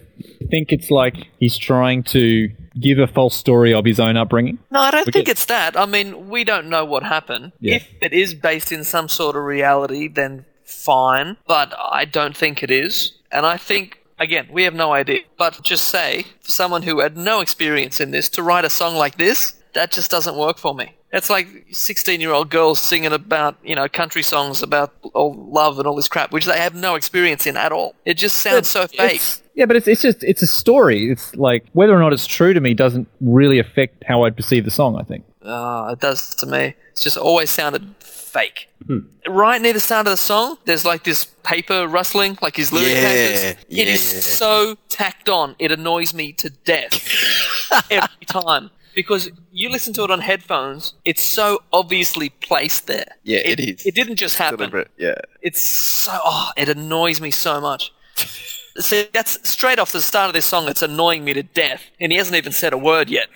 think 0.50 0.72
it's 0.72 0.90
like 0.90 1.26
he's 1.40 1.56
trying 1.58 2.04
to 2.04 2.48
give 2.80 2.98
a 2.98 3.06
false 3.06 3.36
story 3.36 3.72
of 3.74 3.84
his 3.84 3.98
own 3.98 4.16
upbringing? 4.16 4.58
No, 4.70 4.80
I 4.80 4.90
don't 4.90 5.06
We 5.06 5.12
think 5.12 5.26
get- 5.26 5.32
it's 5.32 5.44
that. 5.46 5.76
I 5.76 5.86
mean, 5.86 6.28
we 6.28 6.44
don't 6.44 6.68
know 6.68 6.84
what 6.84 7.02
happened. 7.02 7.52
Yeah. 7.60 7.76
If 7.76 7.88
it 8.00 8.12
is 8.12 8.34
based 8.34 8.70
in 8.70 8.84
some 8.84 9.08
sort 9.08 9.34
of 9.36 9.42
reality, 9.42 10.08
then 10.08 10.44
fine. 10.64 11.36
But 11.46 11.74
I 11.78 12.04
don't 12.04 12.36
think 12.36 12.62
it 12.62 12.70
is. 12.70 13.12
And 13.32 13.44
I 13.46 13.56
think, 13.56 13.98
again, 14.18 14.46
we 14.50 14.62
have 14.64 14.74
no 14.74 14.92
idea. 14.92 15.20
But 15.36 15.60
just 15.62 15.86
say, 15.86 16.24
for 16.40 16.52
someone 16.52 16.82
who 16.82 17.00
had 17.00 17.16
no 17.16 17.40
experience 17.40 18.00
in 18.00 18.10
this, 18.12 18.28
to 18.30 18.42
write 18.42 18.64
a 18.64 18.70
song 18.70 18.94
like 18.94 19.16
this, 19.16 19.54
that 19.74 19.90
just 19.90 20.10
doesn't 20.10 20.36
work 20.36 20.58
for 20.58 20.74
me. 20.74 20.94
It's 21.16 21.30
like 21.30 21.48
16 21.72 22.20
year 22.20 22.30
old 22.30 22.50
girls 22.50 22.78
singing 22.78 23.12
about, 23.12 23.56
you 23.64 23.74
know, 23.74 23.88
country 23.88 24.22
songs 24.22 24.62
about 24.62 24.92
all 25.14 25.34
love 25.34 25.78
and 25.78 25.88
all 25.88 25.96
this 25.96 26.08
crap, 26.08 26.30
which 26.30 26.44
they 26.44 26.58
have 26.58 26.74
no 26.74 26.94
experience 26.94 27.46
in 27.46 27.56
at 27.56 27.72
all. 27.72 27.94
It 28.04 28.14
just 28.14 28.38
sounds 28.38 28.68
so 28.68 28.86
fake. 28.86 29.22
Yeah, 29.54 29.64
but 29.64 29.76
it's, 29.76 29.88
it's 29.88 30.02
just 30.02 30.22
it's 30.22 30.42
a 30.42 30.46
story. 30.46 31.10
It's 31.10 31.34
like 31.34 31.64
whether 31.72 31.94
or 31.94 32.00
not 32.00 32.12
it's 32.12 32.26
true 32.26 32.52
to 32.52 32.60
me 32.60 32.74
doesn't 32.74 33.08
really 33.22 33.58
affect 33.58 34.04
how 34.04 34.24
I 34.24 34.30
perceive 34.30 34.66
the 34.66 34.70
song. 34.70 34.98
I 35.00 35.04
think. 35.04 35.24
Ah, 35.42 35.92
it 35.92 36.00
does 36.00 36.34
to 36.34 36.46
me. 36.46 36.74
It's 36.92 37.02
just 37.02 37.16
always 37.16 37.48
sounded 37.48 37.94
fake. 38.00 38.68
Right 39.26 39.62
near 39.62 39.72
the 39.72 39.80
start 39.80 40.06
of 40.06 40.10
the 40.10 40.16
song, 40.18 40.58
there's 40.66 40.84
like 40.84 41.04
this 41.04 41.24
paper 41.42 41.88
rustling, 41.88 42.36
like 42.42 42.56
his 42.56 42.72
lyric 42.72 42.94
Yeah, 42.94 43.08
papers. 43.08 43.44
It 43.44 43.58
yeah, 43.70 43.84
is 43.84 44.24
so 44.24 44.76
tacked 44.90 45.30
on. 45.30 45.56
It 45.58 45.72
annoys 45.72 46.12
me 46.12 46.32
to 46.34 46.50
death 46.50 46.94
every 47.90 48.26
time. 48.26 48.70
Because 48.96 49.30
you 49.52 49.68
listen 49.68 49.92
to 49.92 50.04
it 50.04 50.10
on 50.10 50.20
headphones, 50.20 50.94
it's 51.04 51.22
so 51.22 51.62
obviously 51.70 52.30
placed 52.30 52.86
there. 52.86 53.06
Yeah, 53.24 53.40
it 53.44 53.60
is. 53.60 53.84
It 53.84 53.94
didn't 53.94 54.16
just 54.16 54.38
happen. 54.38 54.56
Deliberate. 54.56 54.90
Yeah. 54.96 55.20
It's 55.42 55.60
so 55.60 56.18
oh, 56.24 56.50
it 56.56 56.70
annoys 56.70 57.20
me 57.20 57.30
so 57.30 57.60
much. 57.60 57.92
See, 58.78 59.06
that's 59.12 59.46
straight 59.48 59.78
off 59.78 59.92
the 59.92 60.00
start 60.00 60.28
of 60.28 60.34
this 60.34 60.46
song. 60.46 60.66
It's 60.68 60.82
annoying 60.82 61.24
me 61.24 61.34
to 61.34 61.42
death, 61.42 61.82
and 62.00 62.10
he 62.10 62.18
hasn't 62.18 62.36
even 62.36 62.52
said 62.52 62.72
a 62.72 62.78
word 62.78 63.10
yet. 63.10 63.28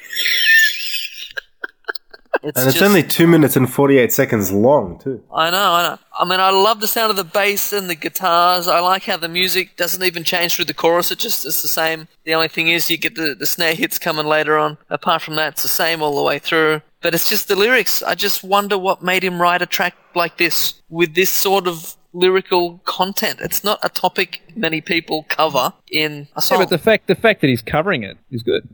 And 2.43 2.53
it's 2.57 2.65
just- 2.65 2.83
only 2.83 3.03
two 3.03 3.27
minutes 3.27 3.57
and 3.57 3.71
48 3.71 4.13
seconds 4.13 4.51
long, 4.51 4.99
too. 4.99 5.23
I 5.35 5.51
know, 5.51 5.73
I 5.73 5.83
know. 5.83 5.99
I 6.19 6.25
mean, 6.25 6.41
I 6.41 6.51
love 6.51 6.81
the 6.81 6.87
sound 6.87 7.11
of 7.11 7.17
the 7.17 7.25
bass 7.25 7.73
and 7.73 7.89
the 7.89 7.95
guitars. 7.95 8.69
I 8.69 8.81
like 8.81 9.05
how 9.05 9.17
the 9.17 9.29
music 9.29 9.77
doesn't 9.77 10.03
even 10.03 10.25
change 10.25 10.57
through 10.57 10.67
the 10.67 10.75
chorus. 10.75 11.11
It 11.11 11.19
just 11.19 11.47
it's 11.47 11.63
the 11.63 11.69
same. 11.69 12.09
The 12.25 12.35
only 12.35 12.49
thing 12.49 12.69
is 12.69 12.91
you 12.91 12.99
get 12.99 13.15
the, 13.15 13.35
the 13.35 13.47
snare 13.47 13.75
hits 13.75 13.99
coming 13.99 14.27
later 14.27 14.59
on. 14.59 14.79
Apart 14.91 15.23
from 15.23 15.37
that, 15.37 15.55
it's 15.55 15.63
the 15.63 15.69
same 15.69 16.03
all 16.03 16.17
the 16.17 16.23
way 16.23 16.39
through. 16.39 16.83
But 17.03 17.15
it's 17.15 17.29
just 17.29 17.49
the 17.49 17.57
lyrics. 17.57 18.03
I 18.03 18.15
just 18.15 18.45
wonder 18.45 18.77
what 18.77 19.03
made 19.03 19.25
him 19.25 19.41
write 19.41 19.63
a 19.63 19.67
track 19.67 19.95
like 20.15 20.37
this 20.37 20.75
with 20.91 21.15
this 21.15 21.31
sort 21.31 21.67
of 21.67 21.97
lyrical 22.13 22.79
content. 22.85 23.41
It's 23.41 23.65
not 23.65 23.79
a 23.83 23.89
topic 23.89 24.43
many 24.55 24.81
people 24.81 25.25
cover 25.29 25.73
in 25.91 26.29
a 26.37 26.43
song. 26.43 26.59
Yeah, 26.59 26.59
song. 26.59 26.59
but 26.59 26.69
the 26.71 26.79
fact 26.79 27.07
the 27.07 27.15
fact 27.15 27.41
that 27.41 27.49
he's 27.49 27.63
covering 27.63 28.03
it 28.03 28.19
is 28.31 28.43
good. 28.43 28.69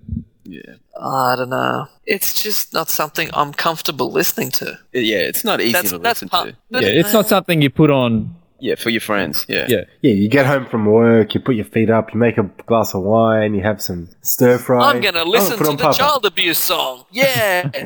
I 1.01 1.37
don't 1.37 1.51
know. 1.51 1.89
It's 2.07 2.43
just 2.43 2.73
not 2.73 2.89
something 2.89 3.29
I'm 3.35 3.53
comfortable 3.53 4.11
listening 4.11 4.51
to. 4.53 4.79
Yeah, 4.93 5.19
it's 5.19 5.45
not 5.45 5.61
easy 5.61 5.73
That's 5.73 5.91
to 5.91 5.99
that's 5.99 6.23
listen 6.23 6.29
part. 6.29 6.49
to. 6.49 6.81
Yeah, 6.81 6.89
it's 6.89 7.13
not 7.13 7.27
something 7.29 7.61
you 7.63 7.71
put 7.71 7.91
on. 7.91 8.35
Yeah, 8.59 8.75
for 8.77 8.89
your 8.89 9.03
friends. 9.03 9.45
Yeah. 9.51 9.67
Yeah, 9.69 9.83
Yeah, 10.01 10.13
you 10.15 10.29
get 10.31 10.47
home 10.47 10.65
from 10.65 10.87
work, 10.87 11.35
you 11.35 11.41
put 11.41 11.57
your 11.57 11.67
feet 11.67 11.91
up, 11.91 12.15
you 12.15 12.19
make 12.19 12.39
a 12.39 12.45
glass 12.67 12.95
of 12.95 13.03
wine, 13.03 13.55
you 13.55 13.63
have 13.63 13.83
some 13.83 14.09
stir 14.23 14.57
fry. 14.57 14.91
I'm 14.91 15.03
gonna 15.03 15.25
Oh, 15.25 15.29
listen 15.29 15.59
put 15.59 15.67
to 15.67 15.77
the 15.77 15.83
Papa. 15.83 15.99
child 15.99 16.25
abuse 16.25 16.59
song. 16.59 17.05
Yeah. 17.13 17.69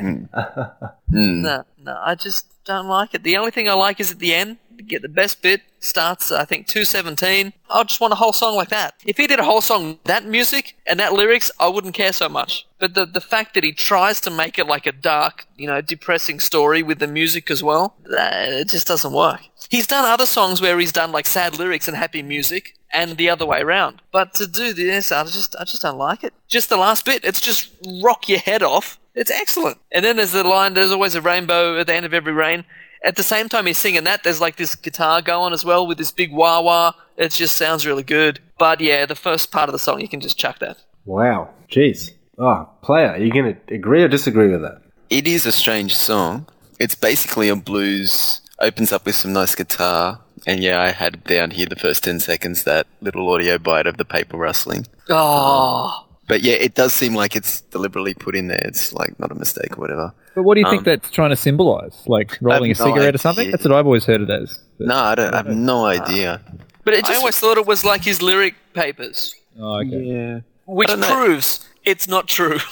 Mm. 1.11 1.41
no, 1.41 1.63
no, 1.83 1.99
I 2.01 2.15
just 2.15 2.45
don't 2.63 2.87
like 2.87 3.13
it. 3.13 3.23
The 3.23 3.35
only 3.35 3.51
thing 3.51 3.67
I 3.67 3.73
like 3.73 3.99
is 3.99 4.11
at 4.13 4.19
the 4.19 4.33
end. 4.33 4.57
Get 4.91 5.01
the 5.03 5.07
best 5.07 5.41
bit 5.41 5.61
starts. 5.79 6.33
I 6.33 6.43
think 6.43 6.67
two 6.67 6.83
seventeen. 6.83 7.53
I 7.69 7.81
just 7.83 8.01
want 8.01 8.11
a 8.11 8.17
whole 8.17 8.33
song 8.33 8.57
like 8.57 8.67
that. 8.69 8.93
If 9.05 9.15
he 9.15 9.25
did 9.25 9.39
a 9.39 9.45
whole 9.45 9.61
song 9.61 9.99
that 10.03 10.25
music 10.25 10.75
and 10.85 10.99
that 10.99 11.13
lyrics, 11.13 11.49
I 11.61 11.69
wouldn't 11.69 11.93
care 11.93 12.11
so 12.11 12.27
much. 12.27 12.67
But 12.77 12.93
the 12.93 13.05
the 13.05 13.21
fact 13.21 13.53
that 13.53 13.63
he 13.63 13.71
tries 13.71 14.19
to 14.21 14.29
make 14.29 14.59
it 14.59 14.67
like 14.67 14.85
a 14.85 14.91
dark, 14.91 15.47
you 15.55 15.67
know, 15.67 15.79
depressing 15.79 16.41
story 16.41 16.83
with 16.83 16.99
the 16.99 17.07
music 17.07 17.49
as 17.49 17.63
well, 17.63 17.95
that, 18.03 18.51
it 18.51 18.67
just 18.67 18.85
doesn't 18.85 19.13
work. 19.13 19.39
He's 19.69 19.87
done 19.87 20.03
other 20.03 20.25
songs 20.25 20.59
where 20.61 20.77
he's 20.77 20.91
done 20.91 21.13
like 21.13 21.25
sad 21.25 21.57
lyrics 21.57 21.87
and 21.87 21.95
happy 21.95 22.21
music, 22.21 22.73
and 22.91 23.15
the 23.15 23.29
other 23.29 23.45
way 23.45 23.61
around. 23.61 24.01
But 24.11 24.33
to 24.35 24.47
do 24.47 24.73
this, 24.73 25.09
I 25.13 25.23
just 25.23 25.55
I 25.55 25.63
just 25.63 25.83
don't 25.83 25.97
like 25.97 26.25
it. 26.25 26.33
Just 26.49 26.67
the 26.67 26.75
last 26.75 27.05
bit, 27.05 27.23
it's 27.23 27.39
just 27.39 27.69
rock 28.03 28.27
your 28.27 28.39
head 28.39 28.61
off. 28.61 28.99
It's 29.13 29.31
excellent. 29.31 29.77
And 29.91 30.05
then 30.05 30.17
there's 30.17 30.31
the 30.31 30.43
line, 30.43 30.73
there's 30.73 30.91
always 30.91 31.15
a 31.15 31.21
rainbow 31.21 31.77
at 31.77 31.87
the 31.87 31.93
end 31.93 32.05
of 32.05 32.13
every 32.13 32.33
rain. 32.33 32.63
At 33.03 33.15
the 33.15 33.23
same 33.23 33.49
time 33.49 33.65
he's 33.65 33.77
singing 33.77 34.03
that, 34.03 34.23
there's 34.23 34.41
like 34.41 34.57
this 34.57 34.75
guitar 34.75 35.21
going 35.21 35.53
as 35.53 35.65
well 35.65 35.87
with 35.87 35.97
this 35.97 36.11
big 36.11 36.31
wah 36.31 36.61
wah. 36.61 36.93
It 37.17 37.31
just 37.31 37.57
sounds 37.57 37.85
really 37.85 38.03
good. 38.03 38.39
But 38.59 38.79
yeah, 38.79 39.05
the 39.05 39.15
first 39.15 39.51
part 39.51 39.69
of 39.69 39.73
the 39.73 39.79
song, 39.79 40.01
you 40.01 40.07
can 40.07 40.19
just 40.19 40.37
chuck 40.37 40.59
that. 40.59 40.77
Wow. 41.05 41.49
Jeez. 41.69 42.11
Oh, 42.37 42.69
player, 42.81 43.09
are 43.09 43.17
you 43.17 43.31
going 43.31 43.55
to 43.55 43.73
agree 43.73 44.03
or 44.03 44.07
disagree 44.07 44.49
with 44.49 44.61
that? 44.61 44.81
It 45.09 45.27
is 45.27 45.45
a 45.45 45.51
strange 45.51 45.95
song. 45.95 46.47
It's 46.79 46.95
basically 46.95 47.49
a 47.49 47.55
blues, 47.55 48.41
opens 48.59 48.91
up 48.91 49.05
with 49.05 49.15
some 49.15 49.33
nice 49.33 49.55
guitar. 49.55 50.21
And 50.47 50.63
yeah, 50.63 50.81
I 50.81 50.91
had 50.91 51.23
down 51.23 51.51
here 51.51 51.67
the 51.67 51.75
first 51.75 52.03
10 52.03 52.19
seconds 52.19 52.63
that 52.63 52.87
little 53.01 53.29
audio 53.29 53.57
bite 53.57 53.85
of 53.85 53.97
the 53.97 54.05
paper 54.05 54.37
rustling. 54.37 54.87
Oh, 55.09 56.07
But 56.31 56.43
yeah, 56.43 56.53
it 56.53 56.75
does 56.75 56.93
seem 56.93 57.13
like 57.13 57.35
it's 57.35 57.59
deliberately 57.75 58.13
put 58.13 58.37
in 58.37 58.47
there. 58.47 58.61
It's 58.63 58.93
like 58.93 59.19
not 59.19 59.31
a 59.31 59.35
mistake 59.35 59.77
or 59.77 59.81
whatever. 59.81 60.13
but 60.33 60.43
what 60.43 60.53
do 60.55 60.61
you 60.61 60.69
think 60.69 60.79
Um, 60.79 60.85
that's 60.85 61.09
trying 61.11 61.31
to 61.31 61.35
symbolize? 61.35 61.93
Like 62.07 62.37
rolling 62.41 62.71
a 62.71 62.73
no 62.79 62.85
cigarette 62.85 63.15
or 63.15 63.17
something? 63.17 63.51
That's 63.51 63.65
what 63.65 63.73
I've 63.73 63.85
always 63.85 64.05
heard 64.05 64.21
it 64.21 64.29
as. 64.29 64.57
But- 64.77 64.87
No, 64.87 64.95
I 64.95 65.15
don't 65.15 65.33
I 65.33 65.37
have 65.37 65.47
no 65.47 65.85
idea. 65.85 66.39
but 66.85 66.93
it 66.93 67.09
I 67.09 67.15
always 67.15 67.37
thought 67.37 67.57
it 67.57 67.65
was 67.67 67.83
like 67.83 68.05
his 68.05 68.21
lyric 68.21 68.55
papers, 68.73 69.35
Oh, 69.59 69.79
okay. 69.81 70.01
Yeah. 70.01 70.39
which 70.67 70.87
I 70.89 70.93
don't 70.93 71.01
know. 71.01 71.13
proves 71.13 71.67
it's 71.83 72.07
not 72.07 72.29
true. 72.29 72.59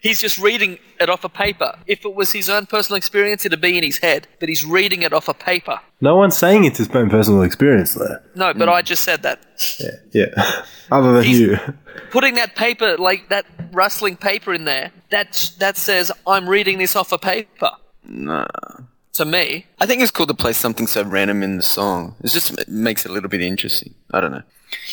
He's 0.00 0.20
just 0.20 0.38
reading 0.38 0.78
it 1.00 1.08
off 1.10 1.24
a 1.24 1.28
paper. 1.28 1.74
If 1.86 2.04
it 2.04 2.14
was 2.14 2.32
his 2.32 2.48
own 2.48 2.66
personal 2.66 2.96
experience, 2.96 3.44
it'd 3.44 3.60
be 3.60 3.76
in 3.76 3.84
his 3.84 3.98
head. 3.98 4.26
But 4.40 4.48
he's 4.48 4.64
reading 4.64 5.02
it 5.02 5.12
off 5.12 5.28
a 5.28 5.34
paper. 5.34 5.80
No 6.00 6.16
one's 6.16 6.36
saying 6.36 6.64
it's 6.64 6.78
his 6.78 6.88
own 6.90 7.10
personal 7.10 7.42
experience, 7.42 7.94
though. 7.94 8.18
No, 8.34 8.54
but 8.54 8.68
I 8.68 8.82
just 8.82 9.04
said 9.04 9.22
that. 9.22 9.40
Yeah. 9.78 9.90
Yeah. 10.12 10.62
Other 10.90 11.12
than 11.12 11.24
He's- 11.24 11.38
you. 11.38 11.58
putting 12.10 12.34
that 12.34 12.56
paper, 12.56 12.96
like 12.96 13.28
that 13.28 13.46
rustling 13.72 14.16
paper 14.16 14.52
in 14.54 14.64
there, 14.64 14.90
that 15.10 15.50
that 15.58 15.76
says 15.76 16.10
I'm 16.26 16.48
reading 16.48 16.78
this 16.78 16.96
off 16.96 17.12
a 17.12 17.18
paper. 17.18 17.70
No. 18.04 18.46
To 19.14 19.26
me, 19.26 19.66
I 19.78 19.84
think 19.84 20.00
it's 20.00 20.10
cool 20.10 20.26
to 20.26 20.34
play 20.34 20.54
something 20.54 20.86
so 20.86 21.04
random 21.04 21.42
in 21.42 21.58
the 21.58 21.62
song. 21.62 22.16
It 22.24 22.28
just 22.28 22.66
makes 22.66 23.04
it 23.04 23.10
a 23.10 23.12
little 23.12 23.28
bit 23.28 23.42
interesting. 23.42 23.94
I 24.10 24.20
don't 24.22 24.32
know. 24.32 24.42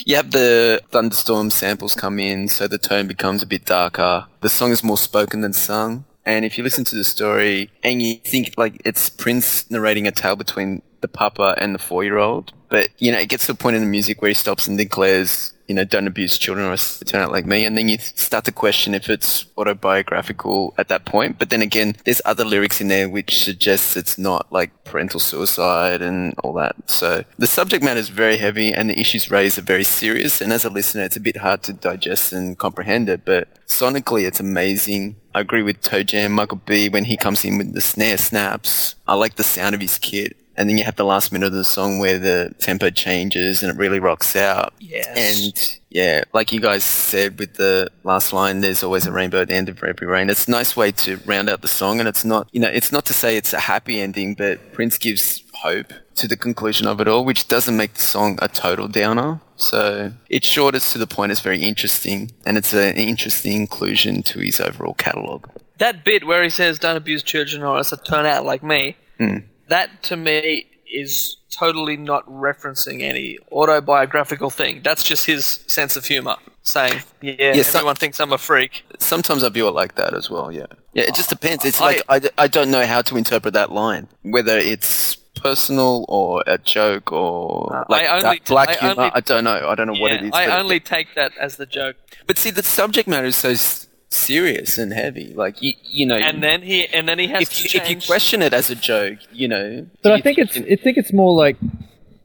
You 0.05 0.17
have 0.17 0.31
the 0.31 0.81
thunderstorm 0.91 1.49
samples 1.51 1.95
come 1.95 2.19
in, 2.19 2.49
so 2.49 2.67
the 2.67 2.77
tone 2.77 3.07
becomes 3.07 3.41
a 3.41 3.47
bit 3.47 3.63
darker. 3.63 4.25
The 4.41 4.49
song 4.49 4.71
is 4.71 4.83
more 4.83 4.97
spoken 4.97 5.39
than 5.39 5.53
sung. 5.53 6.03
And 6.25 6.43
if 6.43 6.57
you 6.57 6.65
listen 6.65 6.83
to 6.85 6.95
the 6.95 7.05
story 7.05 7.71
and 7.81 8.01
you 8.01 8.15
think 8.15 8.55
like 8.57 8.81
it's 8.83 9.09
Prince 9.09 9.71
narrating 9.71 10.05
a 10.05 10.11
tale 10.11 10.35
between 10.35 10.81
the 11.01 11.07
papa 11.07 11.55
and 11.57 11.73
the 11.73 11.79
four 11.79 12.03
year 12.03 12.17
old. 12.17 12.53
But, 12.69 12.89
you 12.99 13.11
know, 13.11 13.17
it 13.19 13.29
gets 13.29 13.47
to 13.47 13.53
a 13.53 13.55
point 13.55 13.75
in 13.75 13.81
the 13.81 13.89
music 13.89 14.21
where 14.21 14.29
he 14.29 14.35
stops 14.35 14.67
and 14.67 14.77
declares, 14.77 15.53
you 15.67 15.75
know, 15.75 15.83
don't 15.83 16.07
abuse 16.07 16.37
children 16.37 16.67
or 16.67 16.77
turn 16.77 17.21
out 17.21 17.31
like 17.31 17.45
me. 17.45 17.63
And 17.63 17.77
then 17.77 17.89
you 17.89 17.99
start 17.99 18.45
to 18.45 18.51
question 18.51 18.95
if 18.95 19.07
it's 19.07 19.45
autobiographical 19.57 20.73
at 20.77 20.87
that 20.87 21.05
point. 21.05 21.37
But 21.37 21.51
then 21.51 21.61
again, 21.61 21.95
there's 22.05 22.21
other 22.25 22.43
lyrics 22.43 22.81
in 22.81 22.87
there 22.87 23.07
which 23.07 23.43
suggests 23.43 23.95
it's 23.95 24.17
not 24.17 24.51
like 24.51 24.83
parental 24.83 25.19
suicide 25.19 26.01
and 26.01 26.33
all 26.43 26.53
that. 26.53 26.75
So 26.89 27.23
the 27.37 27.47
subject 27.47 27.83
matter 27.83 27.99
is 27.99 28.09
very 28.09 28.37
heavy 28.37 28.73
and 28.73 28.89
the 28.89 28.99
issues 28.99 29.29
raised 29.29 29.59
are 29.59 29.63
very 29.63 29.83
serious. 29.83 30.41
And 30.41 30.51
as 30.51 30.65
a 30.65 30.71
listener, 30.71 31.03
it's 31.03 31.17
a 31.17 31.21
bit 31.21 31.37
hard 31.37 31.61
to 31.63 31.73
digest 31.73 32.33
and 32.33 32.57
comprehend 32.57 33.07
it. 33.09 33.23
But 33.23 33.47
sonically, 33.67 34.27
it's 34.27 34.39
amazing. 34.39 35.17
I 35.35 35.41
agree 35.41 35.61
with 35.61 35.81
Toe 35.81 36.01
Jam, 36.01 36.31
Michael 36.31 36.61
B. 36.65 36.89
When 36.89 37.05
he 37.05 37.15
comes 37.15 37.45
in 37.45 37.59
with 37.59 37.73
the 37.73 37.81
snare 37.81 38.17
snaps, 38.17 38.95
I 39.07 39.13
like 39.13 39.35
the 39.35 39.43
sound 39.43 39.75
of 39.75 39.81
his 39.81 39.99
kit. 39.99 40.35
And 40.59 40.69
then 40.69 40.77
you 40.77 40.83
have 40.83 40.97
the 40.97 41.05
last 41.05 41.31
minute 41.31 41.47
of 41.47 41.53
the 41.53 41.63
song 41.63 41.99
where 41.99 42.19
the 42.19 42.53
tempo 42.59 42.89
changes 42.89 43.63
and 43.63 43.71
it 43.71 43.79
really 43.79 43.99
rocks 43.99 44.35
out. 44.35 44.73
Yes. 44.79 45.07
And 45.15 45.79
yeah, 45.89 46.25
like 46.33 46.51
you 46.51 46.59
guys 46.59 46.83
said 46.83 47.39
with 47.39 47.53
the 47.53 47.89
last 48.03 48.33
line, 48.33 48.59
there's 48.59 48.83
always 48.83 49.05
a 49.07 49.11
rainbow 49.13 49.41
at 49.41 49.47
the 49.47 49.53
end 49.55 49.69
of 49.69 49.81
every 49.81 50.05
rain. 50.05 50.29
It's 50.29 50.49
a 50.49 50.51
nice 50.51 50.75
way 50.75 50.91
to 50.91 51.15
round 51.25 51.49
out 51.49 51.61
the 51.61 51.69
song. 51.69 51.99
And 51.99 52.09
it's 52.09 52.25
not, 52.25 52.49
you 52.51 52.59
know, 52.59 52.67
it's 52.67 52.91
not 52.91 53.05
to 53.05 53.13
say 53.13 53.37
it's 53.37 53.53
a 53.53 53.59
happy 53.59 54.01
ending, 54.01 54.35
but 54.35 54.73
Prince 54.73 54.97
gives 54.97 55.43
hope 55.53 55.93
to 56.15 56.27
the 56.27 56.35
conclusion 56.35 56.87
of 56.87 56.99
it 56.99 57.07
all, 57.07 57.23
which 57.23 57.47
doesn't 57.47 57.77
make 57.77 57.93
the 57.93 58.01
song 58.01 58.37
a 58.41 58.49
total 58.49 58.89
downer. 58.89 59.39
So 59.55 60.11
it's 60.29 60.45
short, 60.45 60.75
it's 60.75 60.91
to 60.91 60.97
the 60.97 61.07
point, 61.07 61.31
it's 61.31 61.39
very 61.41 61.63
interesting. 61.63 62.31
And 62.45 62.57
it's 62.57 62.73
an 62.73 62.97
interesting 62.97 63.53
inclusion 63.53 64.23
to 64.23 64.39
his 64.39 64.59
overall 64.59 64.95
catalogue. 64.95 65.49
that 65.77 66.03
bit 66.03 66.27
where 66.27 66.43
he 66.43 66.49
says 66.49 66.77
"Don't 66.79 66.97
abuse 66.97 67.23
children 67.23 67.63
or 67.63 67.77
else 67.77 67.91
they 67.91 67.97
turn 67.97 68.25
out 68.25 68.43
like 68.43 68.61
me." 68.61 68.97
Mm. 69.19 69.43
That 69.69 70.03
to 70.03 70.17
me 70.17 70.65
is 70.91 71.37
totally 71.51 71.97
not 71.97 72.25
referencing 72.27 73.01
any 73.01 73.37
autobiographical 73.51 74.49
thing. 74.49 74.81
That's 74.83 75.03
just 75.03 75.25
his 75.25 75.43
sense 75.67 75.95
of 75.95 76.05
humor, 76.05 76.35
saying, 76.63 77.01
"Yeah, 77.21 77.53
Yeah, 77.53 77.61
so- 77.63 77.79
everyone 77.79 77.95
thinks 77.95 78.19
I'm 78.19 78.33
a 78.33 78.37
freak." 78.37 78.83
Sometimes 78.99 79.43
I 79.43 79.49
view 79.49 79.67
it 79.67 79.73
like 79.73 79.95
that 79.95 80.13
as 80.13 80.29
well, 80.29 80.51
yeah. 80.51 80.65
Yeah, 80.93 81.03
it 81.03 81.15
just 81.15 81.29
depends. 81.29 81.65
It's 81.65 81.79
like 81.79 82.01
I, 82.09 82.21
I 82.37 82.47
don't 82.47 82.71
know 82.71 82.85
how 82.85 83.01
to 83.03 83.17
interpret 83.17 83.53
that 83.53 83.71
line, 83.71 84.07
whether 84.23 84.57
it's 84.57 85.15
personal 85.35 86.05
or 86.09 86.43
a 86.47 86.57
joke 86.57 87.11
or 87.13 87.73
Uh, 87.75 87.83
like 87.89 88.03
I 88.03 88.07
only- 88.07 88.21
that 88.39 88.45
black 88.45 88.69
I 88.69 88.73
humor. 88.75 88.95
only- 89.03 89.11
I 89.13 89.19
don't 89.21 89.43
know. 89.43 89.69
I 89.69 89.75
don't 89.75 89.87
know 89.87 89.99
what 90.01 90.11
it 90.11 90.23
is. 90.23 90.31
I 90.33 90.47
but- 90.47 90.59
only 90.59 90.79
take 90.79 91.13
that 91.15 91.31
as 91.39 91.55
the 91.57 91.65
joke. 91.65 91.95
But 92.27 92.37
see, 92.37 92.49
the 92.51 92.63
subject 92.63 93.07
matter 93.07 93.27
is 93.27 93.37
so 93.37 93.49
s- 93.51 93.87
serious 94.09 94.77
and 94.77 94.91
heavy. 94.93 95.33
Like 95.33 95.61
you, 95.61 95.73
you 95.83 96.05
know, 96.05 96.17
And 96.17 96.43
then 96.43 96.61
he 96.61 96.87
and 96.87 97.07
then 97.07 97.19
he 97.19 97.27
has 97.27 97.43
if 97.43 97.49
to 97.53 97.77
you, 97.77 97.83
if 97.83 97.89
you 97.89 98.01
question 98.01 98.41
it 98.41 98.53
as 98.53 98.69
a 98.69 98.75
joke, 98.75 99.19
you 99.31 99.47
know. 99.47 99.87
But 100.01 100.09
do 100.09 100.15
I 100.15 100.21
think 100.21 100.37
it's 100.37 100.57
I 100.57 100.75
think 100.75 100.97
it's 100.97 101.13
more 101.13 101.35
like 101.35 101.57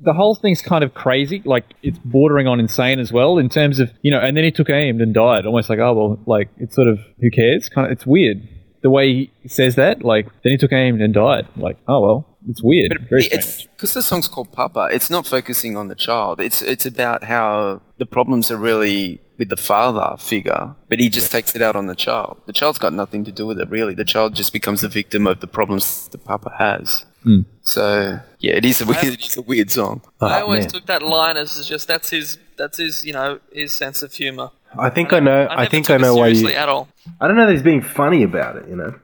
the 0.01 0.12
whole 0.12 0.35
thing's 0.35 0.61
kind 0.61 0.85
of 0.85 0.95
crazy. 0.95 1.43
Like 1.45 1.64
it's 1.82 1.99
bordering 1.99 2.47
on 2.47 2.61
insane 2.61 2.99
as 2.99 3.12
well 3.12 3.39
in 3.39 3.49
terms 3.49 3.80
of 3.80 3.91
you 4.03 4.11
know. 4.11 4.20
And 4.20 4.37
then 4.37 4.45
he 4.45 4.51
took 4.51 4.70
aimed 4.70 5.01
and 5.01 5.14
died. 5.14 5.47
Almost 5.47 5.70
like 5.70 5.78
oh 5.78 5.93
well, 5.93 6.18
like 6.26 6.49
it's 6.59 6.74
sort 6.74 6.89
of 6.89 6.99
who 7.20 7.30
cares? 7.30 7.68
Kind 7.68 7.87
of 7.87 7.93
it's 7.93 8.07
weird 8.07 8.49
the 8.85 8.91
way 8.91 9.30
he 9.43 9.49
says 9.49 9.74
that. 9.82 10.05
Like 10.12 10.26
then 10.43 10.53
he 10.53 10.59
took 10.59 10.72
aim 10.72 11.01
and 11.01 11.12
died. 11.12 11.47
Like 11.57 11.78
oh 11.89 12.01
well, 12.07 12.18
it's 12.51 12.62
weird. 12.62 12.93
Very 13.11 13.24
it's 13.37 13.62
because 13.64 13.95
the 13.95 14.03
song's 14.03 14.28
called 14.28 14.53
Papa. 14.53 14.89
It's 14.93 15.11
not 15.11 15.26
focusing 15.26 15.76
on 15.76 15.89
the 15.89 15.95
child. 16.09 16.41
It's 16.41 16.61
it's 16.62 16.87
about 16.87 17.24
how 17.24 17.80
the 17.99 18.07
problems 18.07 18.51
are 18.53 18.59
really 18.70 19.20
with 19.39 19.49
the 19.49 19.57
father 19.57 20.09
figure, 20.18 20.64
but 20.89 21.01
he 21.01 21.09
just 21.09 21.32
takes 21.32 21.57
it 21.57 21.62
out 21.62 21.74
on 21.74 21.87
the 21.87 21.97
child. 21.97 22.32
The 22.47 22.53
child's 22.53 22.78
got 22.78 22.93
nothing 22.93 23.24
to 23.24 23.32
do 23.32 23.47
with 23.49 23.59
it, 23.59 23.68
really. 23.68 23.95
The 23.95 24.05
child 24.05 24.35
just 24.37 24.53
becomes 24.53 24.80
the 24.82 24.89
victim 24.89 25.26
of 25.26 25.41
the 25.41 25.49
problems 25.49 26.07
the 26.09 26.18
papa 26.18 26.53
has. 26.59 27.05
Hmm. 27.24 27.41
So 27.62 28.20
yeah, 28.39 28.53
it 28.61 28.64
is 28.64 28.80
a 28.82 28.87
weird, 28.87 29.03
it 29.05 29.26
is 29.26 29.37
a 29.39 29.43
weird 29.43 29.70
song. 29.70 30.03
I 30.20 30.41
Oh, 30.41 30.45
always 30.45 30.64
man. 30.64 30.70
took 30.74 30.87
that 30.87 31.03
line 31.03 31.37
as 31.39 31.66
just 31.66 31.89
that's 31.89 32.11
his 32.11 32.39
that's 32.59 32.78
his 32.78 33.05
you 33.07 33.12
know 33.14 33.41
his 33.53 33.72
sense 33.72 34.03
of 34.03 34.12
humor. 34.12 34.51
I 34.79 34.91
think 34.91 35.12
I 35.12 35.20
know. 35.20 35.45
I, 35.45 35.62
I, 35.62 35.68
think 35.68 35.91
I 35.91 35.97
know 35.97 36.14
why 36.14 36.29
you. 36.29 36.37
seriously 36.37 36.57
at 36.57 36.68
all. 36.68 36.89
I 37.20 37.27
don't 37.27 37.37
know 37.37 37.47
that 37.47 37.53
he's 37.53 37.62
being 37.62 37.83
funny 37.83 38.22
about 38.22 38.57
it, 38.57 38.68
you 38.68 38.77
know. 38.77 38.95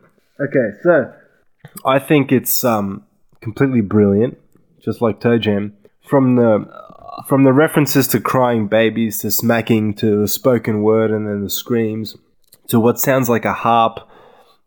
Okay, 0.41 0.77
so 0.83 1.13
I 1.85 1.99
think 1.99 2.33
it's 2.33 2.65
um, 2.65 3.05
completely 3.41 3.81
brilliant, 3.81 4.39
just 4.83 5.01
like 5.03 5.21
Toe 5.21 5.39
Jam. 5.39 5.77
From 6.03 6.37
the 6.37 6.67
from 7.27 7.45
the 7.45 7.53
references 7.53 8.09
to 8.09 8.21
crying 8.21 8.67
babies 8.67 9.19
to 9.19 9.31
smacking 9.31 9.95
to 9.95 10.21
the 10.21 10.29
spoken 10.29 10.83
word 10.83 11.11
and 11.11 11.27
then 11.27 11.43
the 11.45 11.51
screams 11.51 12.17
to 12.69 12.81
what 12.81 12.99
sounds 12.99 13.29
like 13.29 13.45
a 13.45 13.53
harp 13.53 14.09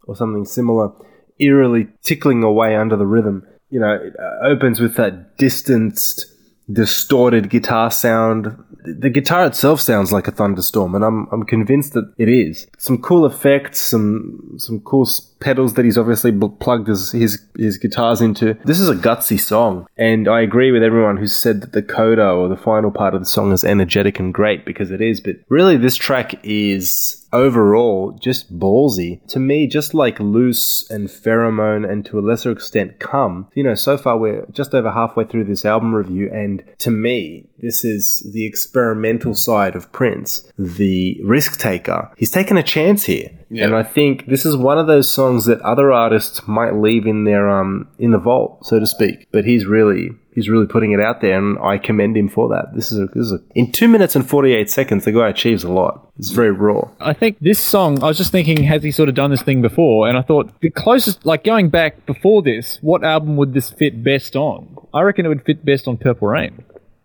or 0.05 0.15
something 0.15 0.45
similar, 0.45 0.91
eerily 1.39 1.87
tickling 2.03 2.43
away 2.43 2.75
under 2.75 2.95
the 2.95 3.05
rhythm. 3.05 3.47
You 3.69 3.79
know, 3.79 3.93
it 3.93 4.13
uh, 4.19 4.45
opens 4.45 4.79
with 4.79 4.95
that 4.95 5.37
distanced, 5.37 6.25
distorted 6.71 7.49
guitar 7.49 7.91
sound. 7.91 8.57
The 8.85 9.09
guitar 9.09 9.45
itself 9.45 9.79
sounds 9.79 10.11
like 10.11 10.27
a 10.27 10.31
thunderstorm, 10.31 10.95
and 10.95 11.03
I'm 11.03 11.27
I'm 11.31 11.43
convinced 11.43 11.93
that 11.93 12.13
it 12.17 12.29
is. 12.29 12.67
Some 12.77 13.01
cool 13.01 13.25
effects, 13.25 13.79
some 13.79 14.55
some 14.57 14.81
cool 14.81 15.07
pedals 15.39 15.75
that 15.75 15.85
he's 15.85 15.97
obviously 15.97 16.31
plugged 16.59 16.87
his, 16.87 17.11
his 17.11 17.41
his 17.57 17.77
guitars 17.77 18.21
into. 18.21 18.55
This 18.65 18.79
is 18.79 18.89
a 18.89 18.95
gutsy 18.95 19.39
song, 19.39 19.87
and 19.97 20.27
I 20.27 20.41
agree 20.41 20.71
with 20.71 20.83
everyone 20.83 21.17
who 21.17 21.27
said 21.27 21.61
that 21.61 21.71
the 21.71 21.81
coda 21.81 22.29
or 22.29 22.49
the 22.49 22.57
final 22.57 22.91
part 22.91 23.13
of 23.13 23.21
the 23.21 23.25
song 23.25 23.51
is 23.51 23.63
energetic 23.63 24.19
and 24.19 24.33
great 24.33 24.65
because 24.65 24.91
it 24.91 25.01
is. 25.01 25.21
But 25.21 25.37
really, 25.49 25.77
this 25.77 25.95
track 25.95 26.43
is 26.43 27.22
overall 27.33 28.17
just 28.21 28.57
ballsy. 28.57 29.25
To 29.27 29.39
me 29.39 29.67
just 29.67 29.93
like 29.93 30.19
loose 30.19 30.89
and 30.89 31.09
pheromone 31.09 31.89
and 31.89 32.05
to 32.05 32.19
a 32.19 32.21
lesser 32.21 32.51
extent 32.51 32.99
come 32.99 33.47
you 33.55 33.63
know 33.63 33.75
so 33.75 33.97
far 33.97 34.17
we're 34.17 34.45
just 34.51 34.73
over 34.73 34.91
halfway 34.91 35.25
through 35.25 35.45
this 35.45 35.65
album 35.65 35.93
review 35.93 36.29
and 36.31 36.63
to 36.79 36.91
me 36.91 37.47
this 37.59 37.83
is 37.83 38.29
the 38.33 38.45
experimental 38.45 39.33
side 39.33 39.75
of 39.75 39.91
prince 39.91 40.51
the 40.57 41.19
risk 41.23 41.59
taker. 41.59 42.11
He's 42.17 42.31
taken 42.31 42.57
a 42.57 42.63
chance 42.63 43.05
here 43.05 43.31
and 43.49 43.75
i 43.75 43.83
think 43.83 44.25
this 44.27 44.45
is 44.45 44.55
one 44.55 44.77
of 44.77 44.87
those 44.87 45.09
songs 45.09 45.45
that 45.45 45.59
other 45.61 45.91
artists 45.91 46.47
might 46.47 46.75
leave 46.75 47.05
in 47.05 47.23
their 47.23 47.49
um 47.49 47.87
in 47.99 48.11
the 48.11 48.17
vault 48.17 48.65
so 48.65 48.79
to 48.79 48.87
speak 48.87 49.27
but 49.31 49.45
he's 49.45 49.65
really 49.65 50.09
he's 50.33 50.49
really 50.49 50.65
putting 50.65 50.91
it 50.91 50.99
out 50.99 51.21
there 51.21 51.37
and 51.37 51.57
i 51.59 51.77
commend 51.77 52.17
him 52.17 52.27
for 52.29 52.49
that 52.49 52.73
this 52.73 52.91
is 52.91 52.99
a, 52.99 53.05
this 53.07 53.27
is 53.27 53.31
a 53.33 53.39
in 53.55 53.71
2 53.71 53.87
minutes 53.87 54.15
and 54.15 54.27
48 54.27 54.69
seconds 54.69 55.05
the 55.05 55.11
guy 55.11 55.29
achieves 55.29 55.63
a 55.63 55.71
lot 55.71 56.11
it's 56.17 56.29
very 56.29 56.51
raw 56.51 56.87
I 56.99 57.13
think 57.13 57.39
this 57.39 57.59
song, 57.59 58.01
I 58.03 58.07
was 58.07 58.17
just 58.17 58.31
thinking, 58.31 58.63
has 58.63 58.83
he 58.83 58.91
sort 58.91 59.09
of 59.09 59.15
done 59.15 59.31
this 59.31 59.41
thing 59.41 59.61
before? 59.61 60.07
And 60.07 60.17
I 60.17 60.21
thought 60.21 60.61
the 60.61 60.69
closest, 60.69 61.25
like 61.25 61.43
going 61.43 61.69
back 61.69 62.05
before 62.05 62.41
this, 62.41 62.77
what 62.81 63.03
album 63.03 63.35
would 63.37 63.53
this 63.53 63.71
fit 63.71 64.03
best 64.03 64.35
on? 64.35 64.77
I 64.93 65.01
reckon 65.01 65.25
it 65.25 65.29
would 65.29 65.43
fit 65.43 65.65
best 65.65 65.87
on 65.87 65.97
Purple 65.97 66.27
Rain. 66.27 66.63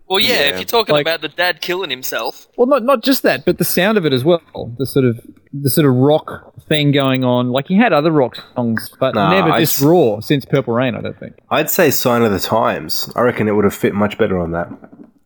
Well, 0.09 0.21
yeah, 0.21 0.49
if 0.49 0.57
you're 0.57 0.65
talking 0.65 0.95
Like- 0.95 1.03
about 1.05 1.21
the 1.21 1.29
dad 1.29 1.61
killing 1.61 1.91
himself, 1.91 2.49
Well, 2.57 2.67
not 2.67 2.83
not 2.83 3.03
just 3.03 3.23
that, 3.25 3.45
but 3.45 3.59
the 3.59 3.65
sound 3.65 3.99
of 3.99 4.07
it 4.07 4.13
as 4.13 4.25
well. 4.25 4.41
The 4.79 4.87
sort 4.87 5.05
of 5.05 5.21
the 5.53 5.71
sort 5.71 5.87
of 5.87 5.95
rock 5.95 6.55
thing 6.69 6.93
going 6.93 7.25
on. 7.25 7.51
Like 7.51 7.69
he 7.69 7.77
had 7.77 7.93
other 7.93 8.11
rock 8.11 8.37
songs, 8.55 8.91
but 9.01 9.15
Nah, 9.15 9.31
never 9.33 9.51
I 9.51 9.61
this 9.61 9.79
s- 9.79 9.83
raw 9.83 10.21
since 10.21 10.45
Purple 10.45 10.75
Rain. 10.75 10.95
I 10.95 11.01
don't 11.01 11.19
think. 11.19 11.35
I'd 11.51 11.71
say 11.71 11.91
Sign 11.91 12.23
of 12.23 12.33
the 12.33 12.39
Times. 12.39 13.11
I 13.17 13.21
reckon 13.23 13.49
it 13.49 13.53
would 13.53 13.65
have 13.65 13.75
fit 13.75 13.95
much 13.95 14.19
better 14.19 14.39
on 14.39 14.53
that. 14.53 14.69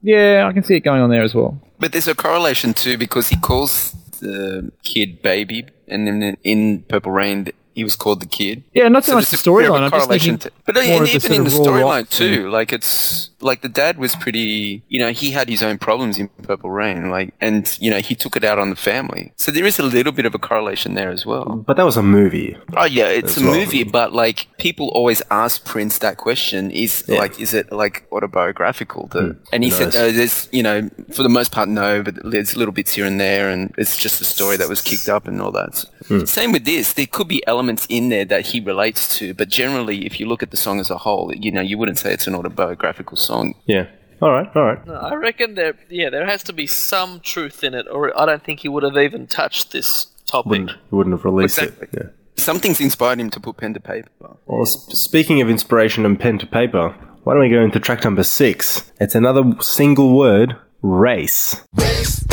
Yeah, 0.02 0.46
I 0.48 0.52
can 0.52 0.64
see 0.64 0.74
it 0.76 0.80
going 0.80 1.00
on 1.00 1.10
there 1.10 1.22
as 1.22 1.34
well. 1.34 1.60
But 1.78 1.92
there's 1.92 2.08
a 2.08 2.14
correlation 2.14 2.74
too 2.74 2.96
because 2.98 3.28
he 3.28 3.36
calls 3.36 3.92
the 4.20 4.70
kid 4.84 5.22
baby, 5.22 5.66
and 5.88 6.06
then 6.06 6.36
in 6.44 6.82
Purple 6.88 7.12
Rain 7.12 7.48
he 7.74 7.84
was 7.84 7.96
called 7.96 8.20
the 8.20 8.26
kid. 8.26 8.62
Yeah, 8.74 8.88
not 8.88 9.04
so, 9.04 9.12
So 9.12 9.16
much 9.16 9.24
the 9.26 9.30
there's 9.36 9.46
a 9.46 9.50
bit 9.50 9.68
of 9.68 9.74
a 9.74 9.78
storyline. 9.78 9.82
I'm 9.84 9.90
just 9.90 10.08
thinking 10.10 10.38
to- 10.38 10.50
but 10.66 10.74
more 10.74 10.84
and 10.84 10.92
of 10.92 11.08
the 11.08 11.14
even 11.14 11.20
sort 11.20 11.36
in 11.38 11.44
the 11.44 11.50
of 11.50 11.58
raw 11.58 11.64
storyline 11.72 12.08
thing. 12.08 12.34
too, 12.34 12.50
like 12.50 12.72
it's 12.72 13.30
like 13.40 13.62
the 13.62 13.68
dad 13.68 13.98
was 13.98 14.14
pretty, 14.14 14.82
you 14.88 15.00
know, 15.00 15.10
he 15.10 15.32
had 15.32 15.48
his 15.48 15.62
own 15.62 15.76
problems 15.76 16.16
in 16.18 16.28
Purple 16.44 16.70
Rain, 16.70 17.10
like, 17.10 17.34
and 17.40 17.76
you 17.80 17.90
know, 17.90 17.98
he 17.98 18.14
took 18.14 18.36
it 18.36 18.44
out 18.44 18.58
on 18.58 18.70
the 18.70 18.76
family. 18.76 19.32
So 19.36 19.50
there 19.50 19.64
is 19.66 19.78
a 19.80 19.82
little 19.82 20.12
bit 20.12 20.26
of 20.26 20.34
a 20.34 20.38
correlation 20.38 20.94
there 20.94 21.10
as 21.10 21.26
well. 21.26 21.64
But 21.66 21.76
that 21.76 21.84
was 21.84 21.96
a 21.96 22.02
movie. 22.02 22.56
Oh 22.76 22.84
yeah, 22.84 23.08
it's 23.08 23.36
a 23.36 23.40
well. 23.44 23.54
movie, 23.54 23.82
but 23.84 24.12
like 24.12 24.46
people 24.58 24.88
always 24.90 25.22
ask 25.30 25.64
Prince 25.64 25.98
that 25.98 26.16
question: 26.18 26.70
is 26.70 27.04
Yeah. 27.08 27.18
like, 27.18 27.40
is 27.40 27.52
it 27.54 27.72
like 27.72 28.06
autobiographical? 28.12 29.08
The, 29.08 29.36
and 29.52 29.64
he 29.64 29.70
who 29.70 29.76
said, 29.76 29.94
no, 29.94 30.10
there's, 30.12 30.48
you 30.52 30.62
know, 30.62 30.88
for 31.12 31.22
the 31.22 31.28
most 31.28 31.52
part, 31.52 31.68
no, 31.68 32.02
but 32.02 32.14
there's 32.30 32.56
little 32.56 32.72
bits 32.72 32.92
here 32.92 33.06
and 33.06 33.18
there, 33.20 33.48
and 33.50 33.74
it's 33.78 33.96
just 33.96 34.20
a 34.20 34.24
story 34.24 34.56
that 34.56 34.68
was 34.68 34.80
kicked 34.80 35.08
up 35.08 35.26
and 35.26 35.40
all 35.40 35.52
that. 35.52 35.84
Hmm. 36.08 36.24
Same 36.24 36.52
with 36.52 36.64
this, 36.64 36.92
there 36.94 37.06
could 37.06 37.28
be 37.28 37.46
elements 37.46 37.61
in 37.70 38.08
there 38.08 38.24
that 38.26 38.46
he 38.46 38.60
relates 38.60 39.16
to, 39.18 39.34
but 39.34 39.48
generally, 39.48 40.06
if 40.06 40.18
you 40.20 40.26
look 40.26 40.42
at 40.42 40.50
the 40.50 40.56
song 40.56 40.80
as 40.80 40.90
a 40.90 40.98
whole, 40.98 41.32
you 41.34 41.50
know, 41.50 41.60
you 41.60 41.78
wouldn't 41.78 41.98
say 41.98 42.12
it's 42.12 42.26
an 42.26 42.34
autobiographical 42.34 43.16
song. 43.16 43.54
Yeah. 43.66 43.86
All 44.20 44.30
right. 44.30 44.48
All 44.54 44.62
right. 44.64 44.86
No, 44.86 44.94
I 44.94 45.14
reckon 45.14 45.54
there, 45.54 45.74
yeah, 45.88 46.08
there 46.10 46.24
has 46.26 46.42
to 46.44 46.52
be 46.52 46.66
some 46.66 47.20
truth 47.20 47.64
in 47.64 47.74
it, 47.74 47.86
or 47.90 48.18
I 48.18 48.24
don't 48.26 48.42
think 48.44 48.60
he 48.60 48.68
would 48.68 48.82
have 48.84 48.96
even 48.96 49.26
touched 49.26 49.72
this 49.72 50.06
topic. 50.26 50.50
Wouldn't 50.50 50.70
he 50.70 50.94
wouldn't 50.94 51.14
have 51.14 51.24
released 51.24 51.58
Exactly. 51.58 51.88
it. 51.92 51.98
Yeah. 52.04 52.10
Something's 52.42 52.80
inspired 52.80 53.20
him 53.20 53.30
to 53.30 53.40
put 53.40 53.56
pen 53.58 53.74
to 53.74 53.80
paper. 53.80 54.08
Well, 54.46 54.64
speaking 54.64 55.40
of 55.42 55.50
inspiration 55.50 56.06
and 56.06 56.18
pen 56.18 56.38
to 56.38 56.46
paper, 56.46 56.94
why 57.24 57.34
don't 57.34 57.42
we 57.42 57.48
go 57.50 57.62
into 57.62 57.78
track 57.78 58.04
number 58.04 58.22
six? 58.24 58.90
It's 59.00 59.14
another 59.14 59.42
single 59.60 60.16
word: 60.16 60.56
race. 60.82 61.60
Race 61.74 62.24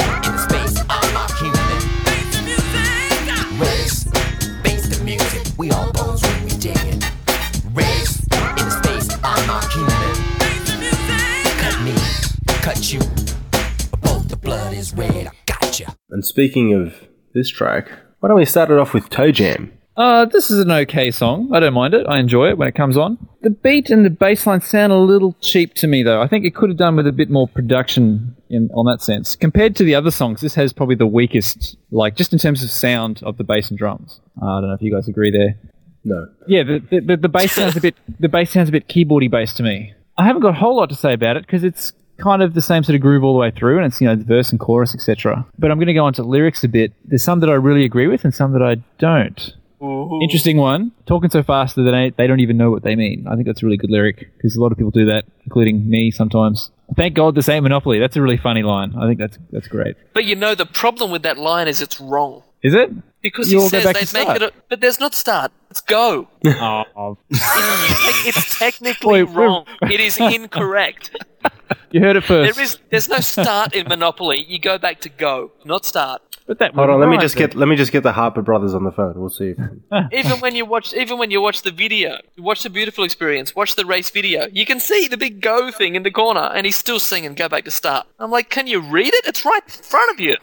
blood 14.50 14.74
is 14.74 14.95
red. 14.95 15.28
I 15.28 15.32
gotcha. 15.45 15.95
And 16.10 16.26
speaking 16.26 16.74
of 16.74 17.07
this 17.36 17.49
track, 17.49 17.91
why 18.19 18.30
don't 18.30 18.38
we 18.38 18.45
start 18.45 18.72
it 18.72 18.80
off 18.80 18.95
with 18.95 19.07
Toe 19.10 19.32
Jam? 19.32 19.72
Uh, 19.95 20.26
this 20.26 20.49
is 20.49 20.60
an 20.60 20.72
okay 20.72 21.11
song. 21.11 21.52
I 21.53 21.60
don't 21.60 21.76
mind 21.76 21.94
it. 21.94 22.07
I 22.07 22.18
enjoy 22.18 22.49
it 22.49 22.57
when 22.57 22.68
it 22.68 22.74
comes 22.74 22.98
on. 22.98 23.19
The 23.44 23.52
beat 23.52 23.91
and 23.91 24.03
the 24.03 24.10
bass 24.10 24.48
line 24.48 24.61
sound 24.61 24.91
a 24.91 24.98
little 24.98 25.36
cheap 25.40 25.76
to 25.76 25.88
me, 25.88 26.02
though. 26.02 26.19
I 26.19 26.28
think 26.28 26.45
it 26.45 26.56
could 26.56 26.69
have 26.72 26.78
done 26.80 26.95
with 26.95 27.06
a 27.06 27.11
bit 27.11 27.30
more 27.30 27.48
production 27.48 28.36
in 28.49 28.72
on 28.74 28.88
that 28.88 29.03
sense. 29.03 29.36
Compared 29.36 29.76
to 29.76 29.84
the 29.84 29.94
other 29.94 30.10
songs, 30.10 30.41
this 30.41 30.56
has 30.56 30.74
probably 30.74 30.95
the 30.95 31.06
weakest, 31.06 31.78
like 31.91 32.15
just 32.15 32.34
in 32.34 32.40
terms 32.40 32.64
of 32.64 32.72
sound 32.72 33.22
of 33.22 33.38
the 33.38 33.44
bass 33.44 33.69
and 33.69 33.78
drums. 33.78 34.19
Uh, 34.41 34.48
I 34.48 34.61
don't 34.61 34.69
know 34.69 34.76
if 34.76 34.82
you 34.82 34.91
guys 34.91 35.07
agree 35.07 35.30
there. 35.30 35.60
No. 36.03 36.28
Yeah, 36.48 36.64
the, 36.64 36.80
the, 36.90 36.99
the, 37.02 37.18
the 37.18 37.30
bass 37.30 37.52
sounds 37.52 37.78
a 37.78 37.82
bit 37.82 37.95
the 38.19 38.30
bass 38.30 38.49
sounds 38.49 38.69
a 38.69 38.72
bit 38.72 38.88
keyboardy 38.88 39.30
bass 39.30 39.53
to 39.56 39.64
me. 39.64 39.94
I 40.18 40.26
haven't 40.26 40.41
got 40.41 40.49
a 40.49 40.60
whole 40.60 40.78
lot 40.78 40.90
to 40.90 40.95
say 40.95 41.14
about 41.14 41.38
it 41.38 41.45
because 41.45 41.64
it's 41.64 41.94
kind 42.20 42.41
of 42.41 42.54
the 42.54 42.62
same 42.62 42.84
sort 42.84 42.96
of 42.96 43.02
groove 43.02 43.24
all 43.24 43.34
the 43.34 43.40
way 43.40 43.52
through, 43.52 43.78
and 43.78 43.86
it's 43.86 44.00
you 44.02 44.08
know 44.08 44.16
the 44.16 44.24
verse 44.24 44.52
and 44.52 44.60
chorus 44.60 44.94
etc. 44.94 45.46
But 45.58 45.72
I'm 45.72 45.78
going 45.78 45.88
to 45.88 45.94
go 45.94 46.06
on 46.06 46.14
to 46.14 46.24
lyrics 46.24 46.64
a 46.64 46.68
bit. 46.68 46.94
There's 47.06 47.24
some 47.24 47.40
that 47.40 47.50
I 47.50 47.54
really 47.54 47.86
agree 47.86 48.08
with, 48.08 48.24
and 48.24 48.34
some 48.34 48.54
that 48.54 48.62
I 48.62 48.76
don't. 48.98 49.54
Interesting 49.82 50.58
one. 50.58 50.91
Talking 51.06 51.30
so 51.30 51.41
fast 51.41 51.76
that 51.76 51.84
they, 51.84 52.12
they 52.18 52.28
don't 52.28 52.41
even 52.41 52.58
know 52.58 52.70
what 52.70 52.84
they 52.84 52.96
mean. 52.96 53.26
I 53.28 53.36
think 53.36 53.48
that's 53.48 53.64
a 53.64 53.66
really 53.66 53.78
good 53.78 53.90
lyric 53.90 54.30
because 54.36 54.56
a 54.56 54.62
lot 54.62 54.74
of 54.74 54.78
people 54.78 54.91
do 54.91 55.06
that, 55.06 55.24
including 55.46 55.90
me 55.90 56.12
sometimes. 56.12 56.70
Thank 56.98 57.16
God 57.16 57.36
this 57.36 57.48
ain't 57.48 57.64
Monopoly. 57.64 58.00
That's 58.00 58.18
a 58.18 58.22
really 58.22 58.38
funny 58.38 58.64
line. 58.64 58.94
I 58.98 59.08
think 59.08 59.20
that's 59.20 59.38
that's 59.52 59.68
great. 59.68 59.96
But 60.14 60.26
you 60.26 60.36
know, 60.36 60.54
the 60.56 60.66
problem 60.66 61.12
with 61.12 61.24
that 61.24 61.38
line 61.38 61.68
is 61.68 61.82
it's 61.82 62.00
wrong. 62.02 62.44
Is 62.62 62.74
it? 62.74 62.91
Because 63.22 63.52
You 63.52 63.62
he 63.62 63.68
says 63.70 63.84
back 63.84 63.96
to 63.98 64.06
they 64.14 64.20
make 64.20 64.28
start. 64.28 64.41
it, 64.41 64.54
a, 64.54 64.54
but 64.70 64.80
there's 64.82 65.00
not 65.00 65.14
start. 65.14 65.52
It's 65.70 65.82
go. 65.82 66.28
Oh, 66.46 67.18
it's 67.30 68.58
technically 68.60 69.24
Wait, 69.24 69.30
wait. 69.30 69.36
wrong. 69.36 69.66
It 69.84 70.00
is 70.00 70.18
incorrect. 70.18 71.12
you 71.91 72.00
heard 72.00 72.16
it 72.16 72.24
first. 72.24 72.56
There 72.56 72.64
is, 72.64 72.78
there's 72.90 73.10
no 73.10 73.20
start 73.20 73.74
in 73.76 73.88
Monopoly. 73.88 74.46
You 74.48 74.60
go 74.60 74.78
back 74.78 75.02
to 75.02 75.10
go, 75.10 75.52
not 75.66 75.86
start. 75.86 76.22
but 76.48 76.60
that 76.60 76.74
Hold 76.74 76.90
on, 76.90 77.00
let 77.00 77.10
me 77.10 77.18
just 77.18 77.36
it. 77.36 77.40
get 77.40 77.56
let 77.56 77.68
me 77.68 77.76
just 77.76 77.91
get 77.91 78.04
the 78.04 78.12
Parker 78.14 78.41
Brothers 78.41 78.74
on 78.74 78.84
the 78.84 78.91
phone. 78.91 79.14
We'll 79.20 79.30
see. 79.30 79.54
If, 79.91 80.14
Even 80.26 80.40
when 80.40 80.56
you 80.56 80.66
watch, 80.66 80.94
even 80.94 81.18
when 81.18 81.30
you 81.32 81.41
watch 81.41 81.62
the 81.62 81.72
video, 81.72 82.18
watch 82.38 82.64
the 82.64 82.70
beautiful 82.70 83.04
experience, 83.04 83.56
watch 83.56 83.76
the 83.76 83.86
race 83.86 84.10
video, 84.10 84.48
you 84.52 84.66
can 84.66 84.80
see 84.80 85.08
the 85.08 85.18
big 85.18 85.41
go 85.41 85.72
thing 85.72 85.96
in 85.96 86.04
the 86.04 86.12
corner, 86.12 86.52
and 86.56 86.66
he's 86.66 86.78
still 86.78 87.00
singing. 87.00 87.34
Go 87.36 87.48
back 87.50 87.66
to 87.66 87.72
start. 87.72 88.08
I'm 88.18 88.32
like, 88.32 88.50
can 88.50 88.66
you 88.68 88.80
read 88.80 89.14
it? 89.14 89.26
It's 89.28 89.44
right 89.46 89.62
in 89.66 89.84
front 89.84 90.12
of 90.12 90.20
you. 90.20 90.38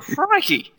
Crikey! 0.00 0.72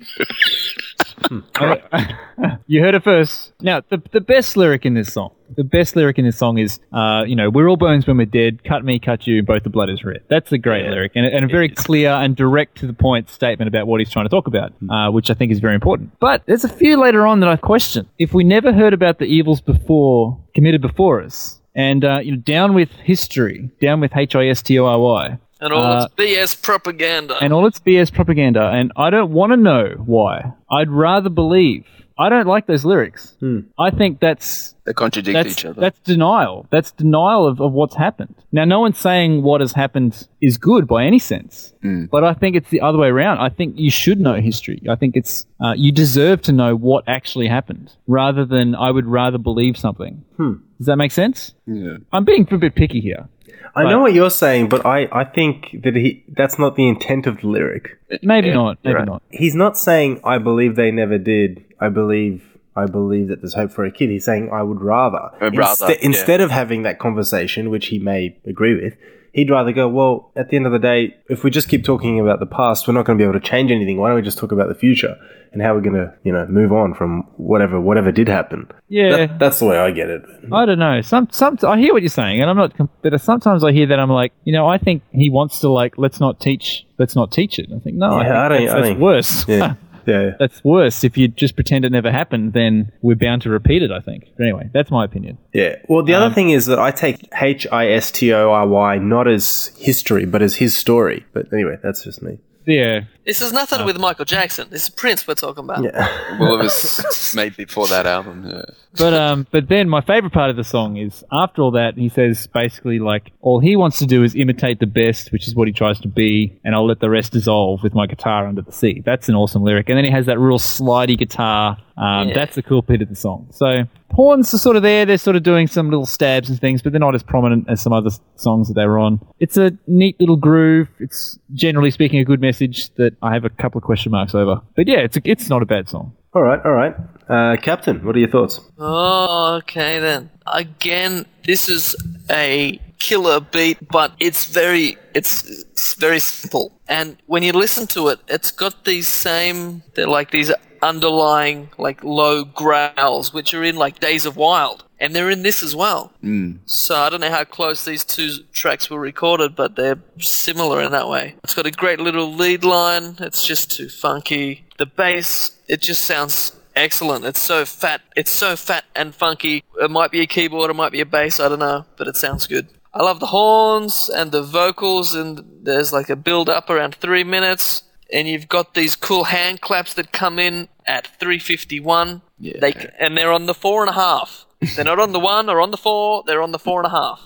you 2.67 2.81
heard 2.81 2.95
it 2.95 3.03
first. 3.03 3.53
Now, 3.61 3.81
the, 3.89 4.01
the 4.11 4.21
best 4.21 4.55
lyric 4.57 4.85
in 4.85 4.93
this 4.93 5.11
song, 5.13 5.31
the 5.55 5.63
best 5.63 5.95
lyric 5.95 6.17
in 6.17 6.25
this 6.25 6.37
song 6.37 6.57
is, 6.57 6.79
uh, 6.93 7.23
you 7.27 7.35
know, 7.35 7.49
we're 7.49 7.67
all 7.69 7.77
bones 7.77 8.07
when 8.07 8.17
we're 8.17 8.25
dead. 8.25 8.63
Cut 8.63 8.83
me, 8.85 8.99
cut 8.99 9.27
you, 9.27 9.43
both 9.43 9.63
the 9.63 9.69
blood 9.69 9.89
is 9.89 10.03
red. 10.03 10.21
That's 10.29 10.51
a 10.51 10.57
great 10.57 10.85
lyric 10.85 11.11
and, 11.15 11.25
a- 11.25 11.33
and 11.35 11.45
a 11.45 11.47
very 11.47 11.69
clear 11.69 12.11
and 12.11 12.35
direct 12.35 12.77
to 12.79 12.87
the 12.87 12.93
point 12.93 13.29
statement 13.29 13.67
about 13.67 13.87
what 13.87 13.99
he's 13.99 14.09
trying 14.09 14.25
to 14.25 14.29
talk 14.29 14.47
about, 14.47 14.73
uh, 14.89 15.09
which 15.11 15.29
I 15.29 15.33
think 15.33 15.51
is 15.51 15.59
very 15.59 15.75
important. 15.75 16.17
But 16.19 16.45
there's 16.45 16.63
a 16.63 16.69
few 16.69 16.97
later 16.99 17.25
on 17.25 17.39
that 17.41 17.49
I 17.49 17.55
question. 17.55 18.07
If 18.17 18.33
we 18.33 18.43
never 18.43 18.71
heard 18.71 18.93
about 18.93 19.19
the 19.19 19.25
evils 19.25 19.61
before 19.61 20.37
committed 20.55 20.81
before 20.81 21.21
us, 21.21 21.59
and 21.75 22.03
uh, 22.03 22.19
you 22.23 22.31
know, 22.31 22.37
down 22.37 22.73
with 22.73 22.89
history, 22.91 23.69
down 23.79 23.99
with 24.01 24.15
H 24.15 24.35
I 24.35 24.47
S 24.47 24.61
T 24.61 24.77
O 24.79 24.85
R 24.85 24.99
Y, 24.99 25.37
And 25.61 25.73
all 25.73 25.83
Uh, 25.83 26.05
its 26.05 26.13
BS 26.15 26.55
propaganda. 26.61 27.37
and 27.41 27.51
all 27.53 27.65
its 27.65 27.79
BS 27.79 28.11
propaganda, 28.13 28.69
and 28.69 28.91
I 28.95 29.09
don't 29.09 29.31
want 29.31 29.51
to 29.51 29.57
know 29.57 29.95
why. 30.05 30.53
I'd 30.71 30.89
rather 30.89 31.29
believe. 31.29 31.83
I 32.21 32.27
don't 32.27 32.47
like 32.47 32.65
those 32.67 32.83
lyrics. 32.83 33.37
I 33.77 33.91
think 33.91 34.19
that's 34.19 34.75
They 34.85 34.91
contradict 34.91 35.33
that's 35.33 35.51
each 35.51 35.65
other. 35.65 35.79
that's 35.79 35.99
denial. 36.01 36.65
That's 36.69 36.91
denial 36.91 37.47
of, 37.47 37.61
of 37.61 37.71
what's 37.71 37.95
happened. 37.95 38.35
Now, 38.51 38.65
no 38.65 38.81
one's 38.81 38.97
saying 38.97 39.41
what 39.41 39.61
has 39.61 39.71
happened 39.71 40.27
is 40.41 40.57
good 40.57 40.85
by 40.85 41.05
any 41.05 41.19
sense, 41.19 41.73
but 42.11 42.25
I 42.25 42.33
think 42.33 42.57
it's 42.57 42.69
the 42.71 42.81
other 42.81 42.97
way 42.97 43.07
around. 43.07 43.37
I 43.39 43.47
think 43.47 43.75
you 43.79 43.89
should 43.89 44.19
know 44.19 44.33
history. 44.35 44.81
I 44.89 44.95
think 44.95 45.15
it's 45.15 45.45
uh, 45.61 45.73
you 45.77 45.93
deserve 45.93 46.41
to 46.43 46.51
know 46.51 46.75
what 46.75 47.05
actually 47.07 47.47
happened, 47.47 47.93
rather 48.05 48.43
than 48.45 48.75
I 48.75 48.91
would 48.91 49.05
rather 49.05 49.37
believe 49.37 49.77
something. 49.77 50.23
Does 50.37 50.87
that 50.87 50.97
make 50.97 51.11
sense? 51.11 51.53
yeah. 51.67 51.97
I'm 52.11 52.25
being 52.25 52.45
a 52.51 52.57
bit 52.57 52.75
picky 52.75 52.99
here. 52.99 53.29
I 53.75 53.83
know 53.83 53.99
what 53.99 54.13
you're 54.13 54.29
saying, 54.29 54.69
but 54.69 54.85
I, 54.85 55.07
I 55.11 55.23
think 55.23 55.69
that 55.83 55.95
he 55.95 56.23
that's 56.29 56.59
not 56.59 56.75
the 56.75 56.87
intent 56.87 57.27
of 57.27 57.41
the 57.41 57.47
lyric. 57.47 57.97
Maybe 58.21 58.51
not. 58.51 58.79
Maybe 58.83 58.95
right. 58.95 59.05
not. 59.05 59.21
He's 59.29 59.55
not 59.55 59.77
saying 59.77 60.21
I 60.23 60.37
believe 60.37 60.75
they 60.75 60.91
never 60.91 61.17
did. 61.17 61.63
I 61.79 61.89
believe 61.89 62.57
I 62.75 62.85
believe 62.85 63.27
that 63.27 63.41
there's 63.41 63.53
hope 63.53 63.71
for 63.71 63.85
a 63.85 63.91
kid. 63.91 64.09
He's 64.09 64.25
saying 64.25 64.49
I 64.51 64.63
would 64.63 64.81
rather. 64.81 65.29
I'd 65.41 65.57
rather, 65.57 65.87
Inste- 65.87 65.89
yeah. 65.89 65.95
Instead 66.01 66.41
of 66.41 66.51
having 66.51 66.83
that 66.83 66.99
conversation, 66.99 67.69
which 67.69 67.87
he 67.87 67.99
may 67.99 68.37
agree 68.45 68.81
with, 68.81 68.95
he'd 69.33 69.49
rather 69.49 69.71
go, 69.71 69.87
well, 69.87 70.31
at 70.35 70.49
the 70.49 70.55
end 70.55 70.65
of 70.65 70.71
the 70.71 70.79
day, 70.79 71.15
if 71.29 71.43
we 71.43 71.49
just 71.51 71.69
keep 71.69 71.83
talking 71.83 72.19
about 72.19 72.39
the 72.39 72.45
past, 72.45 72.87
we're 72.87 72.93
not 72.93 73.05
going 73.05 73.17
to 73.17 73.21
be 73.23 73.27
able 73.29 73.39
to 73.39 73.45
change 73.45 73.71
anything. 73.71 73.97
Why 73.97 74.07
don't 74.09 74.15
we 74.15 74.21
just 74.21 74.37
talk 74.37 74.51
about 74.51 74.67
the 74.69 74.75
future 74.75 75.15
and 75.51 75.61
how 75.61 75.73
we're 75.73 75.81
going 75.81 75.95
to, 75.95 76.13
you 76.23 76.31
know, 76.31 76.45
move 76.47 76.71
on 76.71 76.93
from 76.93 77.21
whatever 77.37 77.79
whatever 77.79 78.11
did 78.11 78.27
happen? 78.27 78.67
Yeah. 78.87 79.17
That, 79.27 79.39
that's 79.39 79.59
the 79.59 79.65
way 79.65 79.77
I 79.77 79.91
get 79.91 80.09
it. 80.09 80.23
I 80.51 80.65
don't 80.65 80.79
know. 80.79 81.01
Some, 81.01 81.27
some. 81.31 81.57
I 81.63 81.77
hear 81.77 81.93
what 81.93 82.01
you're 82.01 82.09
saying, 82.09 82.41
and 82.41 82.49
I'm 82.49 82.57
not. 82.57 82.73
But 83.01 83.19
sometimes 83.21 83.63
I 83.63 83.71
hear 83.71 83.87
that 83.87 83.99
I'm 83.99 84.09
like, 84.09 84.33
you 84.43 84.53
know, 84.53 84.67
I 84.67 84.77
think 84.77 85.03
he 85.11 85.29
wants 85.29 85.59
to 85.61 85.69
like, 85.69 85.97
let's 85.97 86.19
not 86.19 86.39
teach, 86.39 86.85
let's 86.97 87.15
not 87.15 87.31
teach 87.31 87.59
it. 87.59 87.69
I 87.75 87.79
think 87.79 87.97
no, 87.97 88.13
I, 88.13 88.23
think 88.23 88.33
I 88.35 88.47
don't- 88.49 88.65
that's, 88.65 88.73
I 88.73 88.81
that's 88.81 88.99
worse. 88.99 89.47
Yeah. 89.47 89.75
Yeah. 90.09 90.31
that's 90.39 90.63
worse. 90.63 91.03
If 91.03 91.17
you 91.17 91.27
just 91.27 91.55
pretend 91.55 91.85
it 91.85 91.91
never 91.91 92.11
happened, 92.11 92.53
then 92.53 92.91
we're 93.01 93.15
bound 93.15 93.41
to 93.43 93.49
repeat 93.49 93.83
it. 93.83 93.91
I 93.91 93.99
think. 93.99 94.25
But 94.37 94.43
anyway, 94.43 94.69
that's 94.73 94.91
my 94.91 95.05
opinion. 95.05 95.37
Yeah. 95.53 95.75
Well, 95.87 96.03
the 96.03 96.13
Um, 96.15 96.23
other 96.23 96.35
thing 96.35 96.49
is 96.49 96.65
that 96.65 96.79
I 96.79 96.91
take 96.91 97.27
H 97.41 97.67
I 97.71 97.89
S 97.89 98.11
T 98.11 98.33
O 98.33 98.51
R 98.51 98.67
Y 98.67 98.97
not 98.97 99.27
as 99.27 99.71
history, 99.79 100.25
but 100.25 100.41
as 100.41 100.55
his 100.55 100.75
story. 100.75 101.25
But 101.33 101.53
anyway, 101.53 101.77
that's 101.83 102.03
just 102.03 102.21
me. 102.21 102.39
Yeah, 102.65 103.01
this 103.25 103.41
is 103.41 103.51
nothing 103.53 103.85
with 103.85 103.97
Michael 103.99 104.25
Jackson. 104.25 104.67
This 104.69 104.83
is 104.83 104.89
Prince 104.89 105.27
we're 105.27 105.35
talking 105.35 105.63
about. 105.63 105.83
Yeah. 105.83 106.07
Well, 106.39 106.59
it 106.59 106.63
was 106.63 107.33
made 107.35 107.57
before 107.57 107.87
that 107.87 108.05
album. 108.05 108.45
Yeah. 108.49 108.61
but 108.97 109.13
um, 109.13 109.45
but 109.51 109.67
then 109.67 109.89
my 109.89 109.99
favorite 109.99 110.31
part 110.31 110.49
of 110.49 110.55
the 110.55 110.63
song 110.63 110.95
is 110.95 111.23
after 111.33 111.61
all 111.61 111.71
that, 111.71 111.97
he 111.97 112.07
says 112.07 112.47
basically 112.47 112.99
like 112.99 113.31
all 113.41 113.59
he 113.59 113.75
wants 113.75 113.99
to 113.99 114.05
do 114.05 114.23
is 114.23 114.35
imitate 114.35 114.79
the 114.79 114.85
best, 114.85 115.31
which 115.33 115.47
is 115.47 115.55
what 115.55 115.67
he 115.67 115.73
tries 115.73 115.99
to 116.01 116.07
be, 116.07 116.57
and 116.63 116.73
I'll 116.75 116.87
let 116.87 117.01
the 117.01 117.09
rest 117.09 117.33
dissolve 117.33 117.83
with 117.83 117.93
my 117.93 118.07
guitar 118.07 118.47
under 118.47 118.61
the 118.61 118.71
sea. 118.71 119.01
That's 119.05 119.27
an 119.27 119.35
awesome 119.35 119.63
lyric, 119.63 119.89
and 119.89 119.97
then 119.97 120.05
he 120.05 120.11
has 120.11 120.25
that 120.27 120.39
real 120.39 120.59
slidey 120.59 121.17
guitar. 121.17 121.77
Um, 121.97 122.29
Yeah. 122.29 122.35
That's 122.35 122.55
the 122.55 122.63
cool 122.63 122.81
bit 122.81 123.01
of 123.01 123.09
the 123.09 123.15
song. 123.15 123.47
So 123.51 123.83
horns 124.11 124.53
are 124.53 124.57
sort 124.59 124.77
of 124.77 124.83
there; 124.83 125.05
they're 125.05 125.17
sort 125.17 125.35
of 125.35 125.43
doing 125.43 125.67
some 125.67 125.89
little 125.89 126.05
stabs 126.05 126.49
and 126.49 126.57
things, 126.59 126.81
but 126.81 126.93
they're 126.93 126.99
not 127.01 127.15
as 127.15 127.23
prominent 127.23 127.65
as 127.69 127.81
some 127.81 127.91
other 127.91 128.11
songs 128.37 128.69
that 128.69 128.75
they 128.75 128.85
were 128.85 128.99
on. 128.99 129.19
It's 129.41 129.57
a 129.57 129.71
neat 129.87 130.17
little 130.21 130.37
groove. 130.37 130.87
It's 130.99 131.37
generally 131.53 131.91
speaking 131.91 132.19
a 132.19 132.23
good 132.25 132.39
message 132.39 132.91
that 132.95 133.08
I 133.21 133.33
have 133.33 133.45
a 133.45 133.49
couple 133.49 133.79
of 133.79 133.83
question 133.83 134.11
marks 134.11 134.35
over. 134.35 134.61
But 134.75 134.87
yeah, 134.87 134.99
it's 134.99 135.17
a, 135.17 135.21
it's 135.23 135.49
not 135.49 135.61
a 135.61 135.65
bad 135.65 135.89
song. 135.89 136.13
All 136.33 136.41
right. 136.41 136.63
All 136.63 136.73
right. 136.73 136.95
Uh, 137.27 137.57
Captain, 137.61 138.03
what 138.05 138.15
are 138.15 138.19
your 138.19 138.29
thoughts? 138.29 138.59
Oh, 138.77 139.55
okay 139.55 139.99
then. 139.99 140.29
Again, 140.47 141.25
this 141.45 141.69
is 141.69 141.95
a 142.29 142.79
killer 142.99 143.39
beat, 143.39 143.77
but 143.89 144.13
it's 144.19 144.45
very 144.45 144.97
it's, 145.13 145.49
it's 145.71 145.93
very 145.95 146.19
simple. 146.19 146.79
And 146.87 147.17
when 147.27 147.43
you 147.43 147.53
listen 147.53 147.87
to 147.87 148.09
it, 148.09 148.19
it's 148.27 148.51
got 148.51 148.85
these 148.85 149.07
same 149.07 149.83
they're 149.95 150.07
like 150.07 150.31
these 150.31 150.51
underlying 150.81 151.69
like 151.77 152.03
low 152.03 152.43
growls 152.45 153.33
which 153.33 153.53
are 153.53 153.63
in 153.63 153.75
like 153.75 153.99
Days 153.99 154.25
of 154.25 154.35
Wild. 154.35 154.83
And 155.01 155.15
they're 155.15 155.29
in 155.29 155.43
this 155.43 155.63
as 155.63 155.73
well. 155.73 156.11
Hmm. 156.19 156.57
So 156.65 156.95
I 156.95 157.09
don't 157.09 157.21
know 157.21 157.29
how 157.29 157.45
close 157.45 157.85
these 157.85 158.03
two 158.03 158.31
tracks 158.51 158.89
were 158.89 158.99
recorded, 158.99 159.55
but 159.55 159.77
they're 159.77 159.99
similar 160.19 160.81
in 160.81 160.91
that 160.91 161.07
way. 161.07 161.35
It's 161.43 161.55
got 161.55 161.65
a 161.65 161.71
great 161.71 162.01
little 162.01 162.33
lead 162.33 162.65
line. 162.65 163.15
It's 163.19 163.47
just 163.47 163.71
too 163.71 163.87
funky. 163.87 164.65
The 164.77 164.85
bass, 164.85 165.51
it 165.69 165.79
just 165.79 166.03
sounds 166.03 166.53
excellent. 166.75 167.25
It's 167.25 167.39
so 167.39 167.65
fat. 167.65 168.01
It's 168.15 168.31
so 168.31 168.55
fat 168.55 168.85
and 168.95 169.15
funky. 169.15 169.63
It 169.81 169.89
might 169.89 170.11
be 170.11 170.21
a 170.21 170.27
keyboard, 170.27 170.69
it 170.69 170.75
might 170.75 170.91
be 170.91 171.01
a 171.01 171.05
bass. 171.05 171.39
I 171.39 171.47
don't 171.47 171.59
know, 171.59 171.85
but 171.97 172.07
it 172.07 172.17
sounds 172.17 172.47
good. 172.47 172.67
I 172.93 173.03
love 173.03 173.19
the 173.19 173.27
horns 173.27 174.09
and 174.09 174.31
the 174.31 174.41
vocals, 174.41 175.13
and 175.13 175.43
there's 175.61 175.93
like 175.93 176.09
a 176.09 176.15
build 176.15 176.49
up 176.49 176.69
around 176.69 176.95
three 176.95 177.23
minutes. 177.23 177.83
And 178.11 178.27
you've 178.27 178.49
got 178.49 178.73
these 178.73 178.95
cool 178.95 179.25
hand 179.25 179.61
claps 179.61 179.93
that 179.93 180.11
come 180.11 180.39
in 180.39 180.67
at 180.87 181.07
351. 181.19 182.21
Yeah. 182.39 182.53
They 182.59 182.73
and 182.99 183.17
they're 183.17 183.31
on 183.31 183.45
the 183.45 183.53
four 183.53 183.81
and 183.81 183.89
a 183.89 183.93
half. 183.93 184.45
They're 184.75 184.85
not 184.85 184.99
on 184.99 185.11
the 185.11 185.19
one 185.19 185.49
or 185.49 185.61
on 185.61 185.71
the 185.71 185.77
four. 185.77 186.23
They're 186.25 186.41
on 186.41 186.51
the 186.51 186.59
four 186.59 186.79
and 186.79 186.87
a 186.87 186.89
half, 186.89 187.21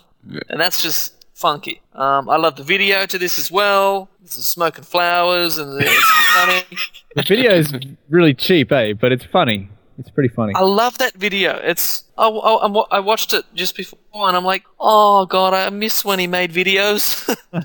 and 0.49 0.59
that's 0.59 0.83
just 0.83 1.23
funky. 1.33 1.81
Um, 1.93 2.29
I 2.29 2.37
love 2.37 2.55
the 2.55 2.63
video 2.63 3.05
to 3.05 3.17
this 3.17 3.39
as 3.39 3.51
well. 3.51 4.09
This 4.21 4.37
is 4.37 4.45
smoking 4.45 4.83
flowers 4.83 5.57
and 5.57 5.81
it's 5.81 6.11
funny. 6.35 6.63
The 7.15 7.21
video 7.21 7.53
is 7.53 7.71
really 8.09 8.33
cheap, 8.33 8.71
eh? 8.71 8.93
But 8.93 9.11
it's 9.11 9.25
funny. 9.25 9.69
It's 9.99 10.09
pretty 10.09 10.29
funny. 10.29 10.53
I 10.55 10.61
love 10.61 10.97
that 10.97 11.13
video. 11.13 11.55
It's 11.57 12.03
I, 12.17 12.27
I, 12.27 12.65
I'm 12.65 12.73
wa- 12.73 12.87
I 12.89 12.99
watched 12.99 13.33
it 13.33 13.45
just 13.53 13.77
before 13.77 13.99
and 14.15 14.35
I'm 14.35 14.43
like, 14.45 14.63
oh 14.79 15.25
god, 15.25 15.53
I 15.53 15.69
miss 15.69 16.03
when 16.03 16.19
he 16.19 16.27
made 16.27 16.51
videos. 16.51 17.27
when 17.51 17.63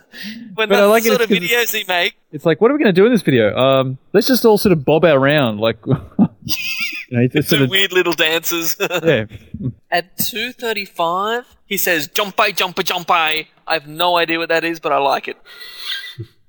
But 0.54 0.72
I 0.72 0.76
that's 0.76 0.90
like 0.90 1.02
it, 1.06 1.10
the 1.10 1.16
sort 1.16 1.20
of 1.22 1.30
videos 1.30 1.74
he 1.74 1.84
make. 1.88 2.16
It's 2.32 2.44
like, 2.44 2.60
what 2.60 2.70
are 2.70 2.74
we 2.74 2.78
going 2.82 2.94
to 2.94 2.98
do 3.00 3.06
in 3.06 3.12
this 3.12 3.22
video? 3.22 3.56
Um, 3.56 3.98
let's 4.12 4.26
just 4.26 4.44
all 4.44 4.58
sort 4.58 4.72
of 4.72 4.84
bob 4.84 5.04
our 5.04 5.18
round, 5.18 5.60
like, 5.60 5.78
you 5.86 5.96
know, 7.10 7.26
just 7.28 7.48
sort 7.50 7.62
of, 7.62 7.70
weird 7.70 7.92
little 7.92 8.12
dances. 8.12 8.76
yeah. 8.78 9.24
At 9.90 10.18
2:35, 10.18 11.44
he 11.66 11.76
says, 11.78 12.08
"Jumpy, 12.08 12.52
jumpy, 12.52 12.82
jumpy." 12.82 13.48
I 13.66 13.74
have 13.74 13.86
no 13.86 14.16
idea 14.18 14.38
what 14.38 14.50
that 14.50 14.64
is, 14.64 14.80
but 14.80 14.92
I 14.92 14.98
like 14.98 15.28
it. 15.28 15.38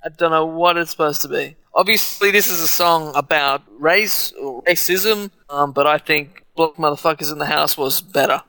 I 0.04 0.10
don't 0.10 0.32
know 0.32 0.46
what 0.46 0.78
it's 0.78 0.92
supposed 0.92 1.22
to 1.24 1.28
be. 1.30 1.56
Obviously, 1.74 2.32
this 2.32 2.50
is 2.50 2.62
a 2.62 2.68
song 2.68 3.12
about 3.16 3.62
race 3.78 4.32
or 4.34 4.64
racism, 4.64 5.32
um, 5.50 5.72
but 5.72 5.88
I 5.88 5.98
think 5.98 6.44
Black 6.56 6.76
Motherfuckers 6.76 7.32
in 7.32 7.38
the 7.38 7.46
House 7.46 7.78
was 7.78 8.02
better. 8.02 8.42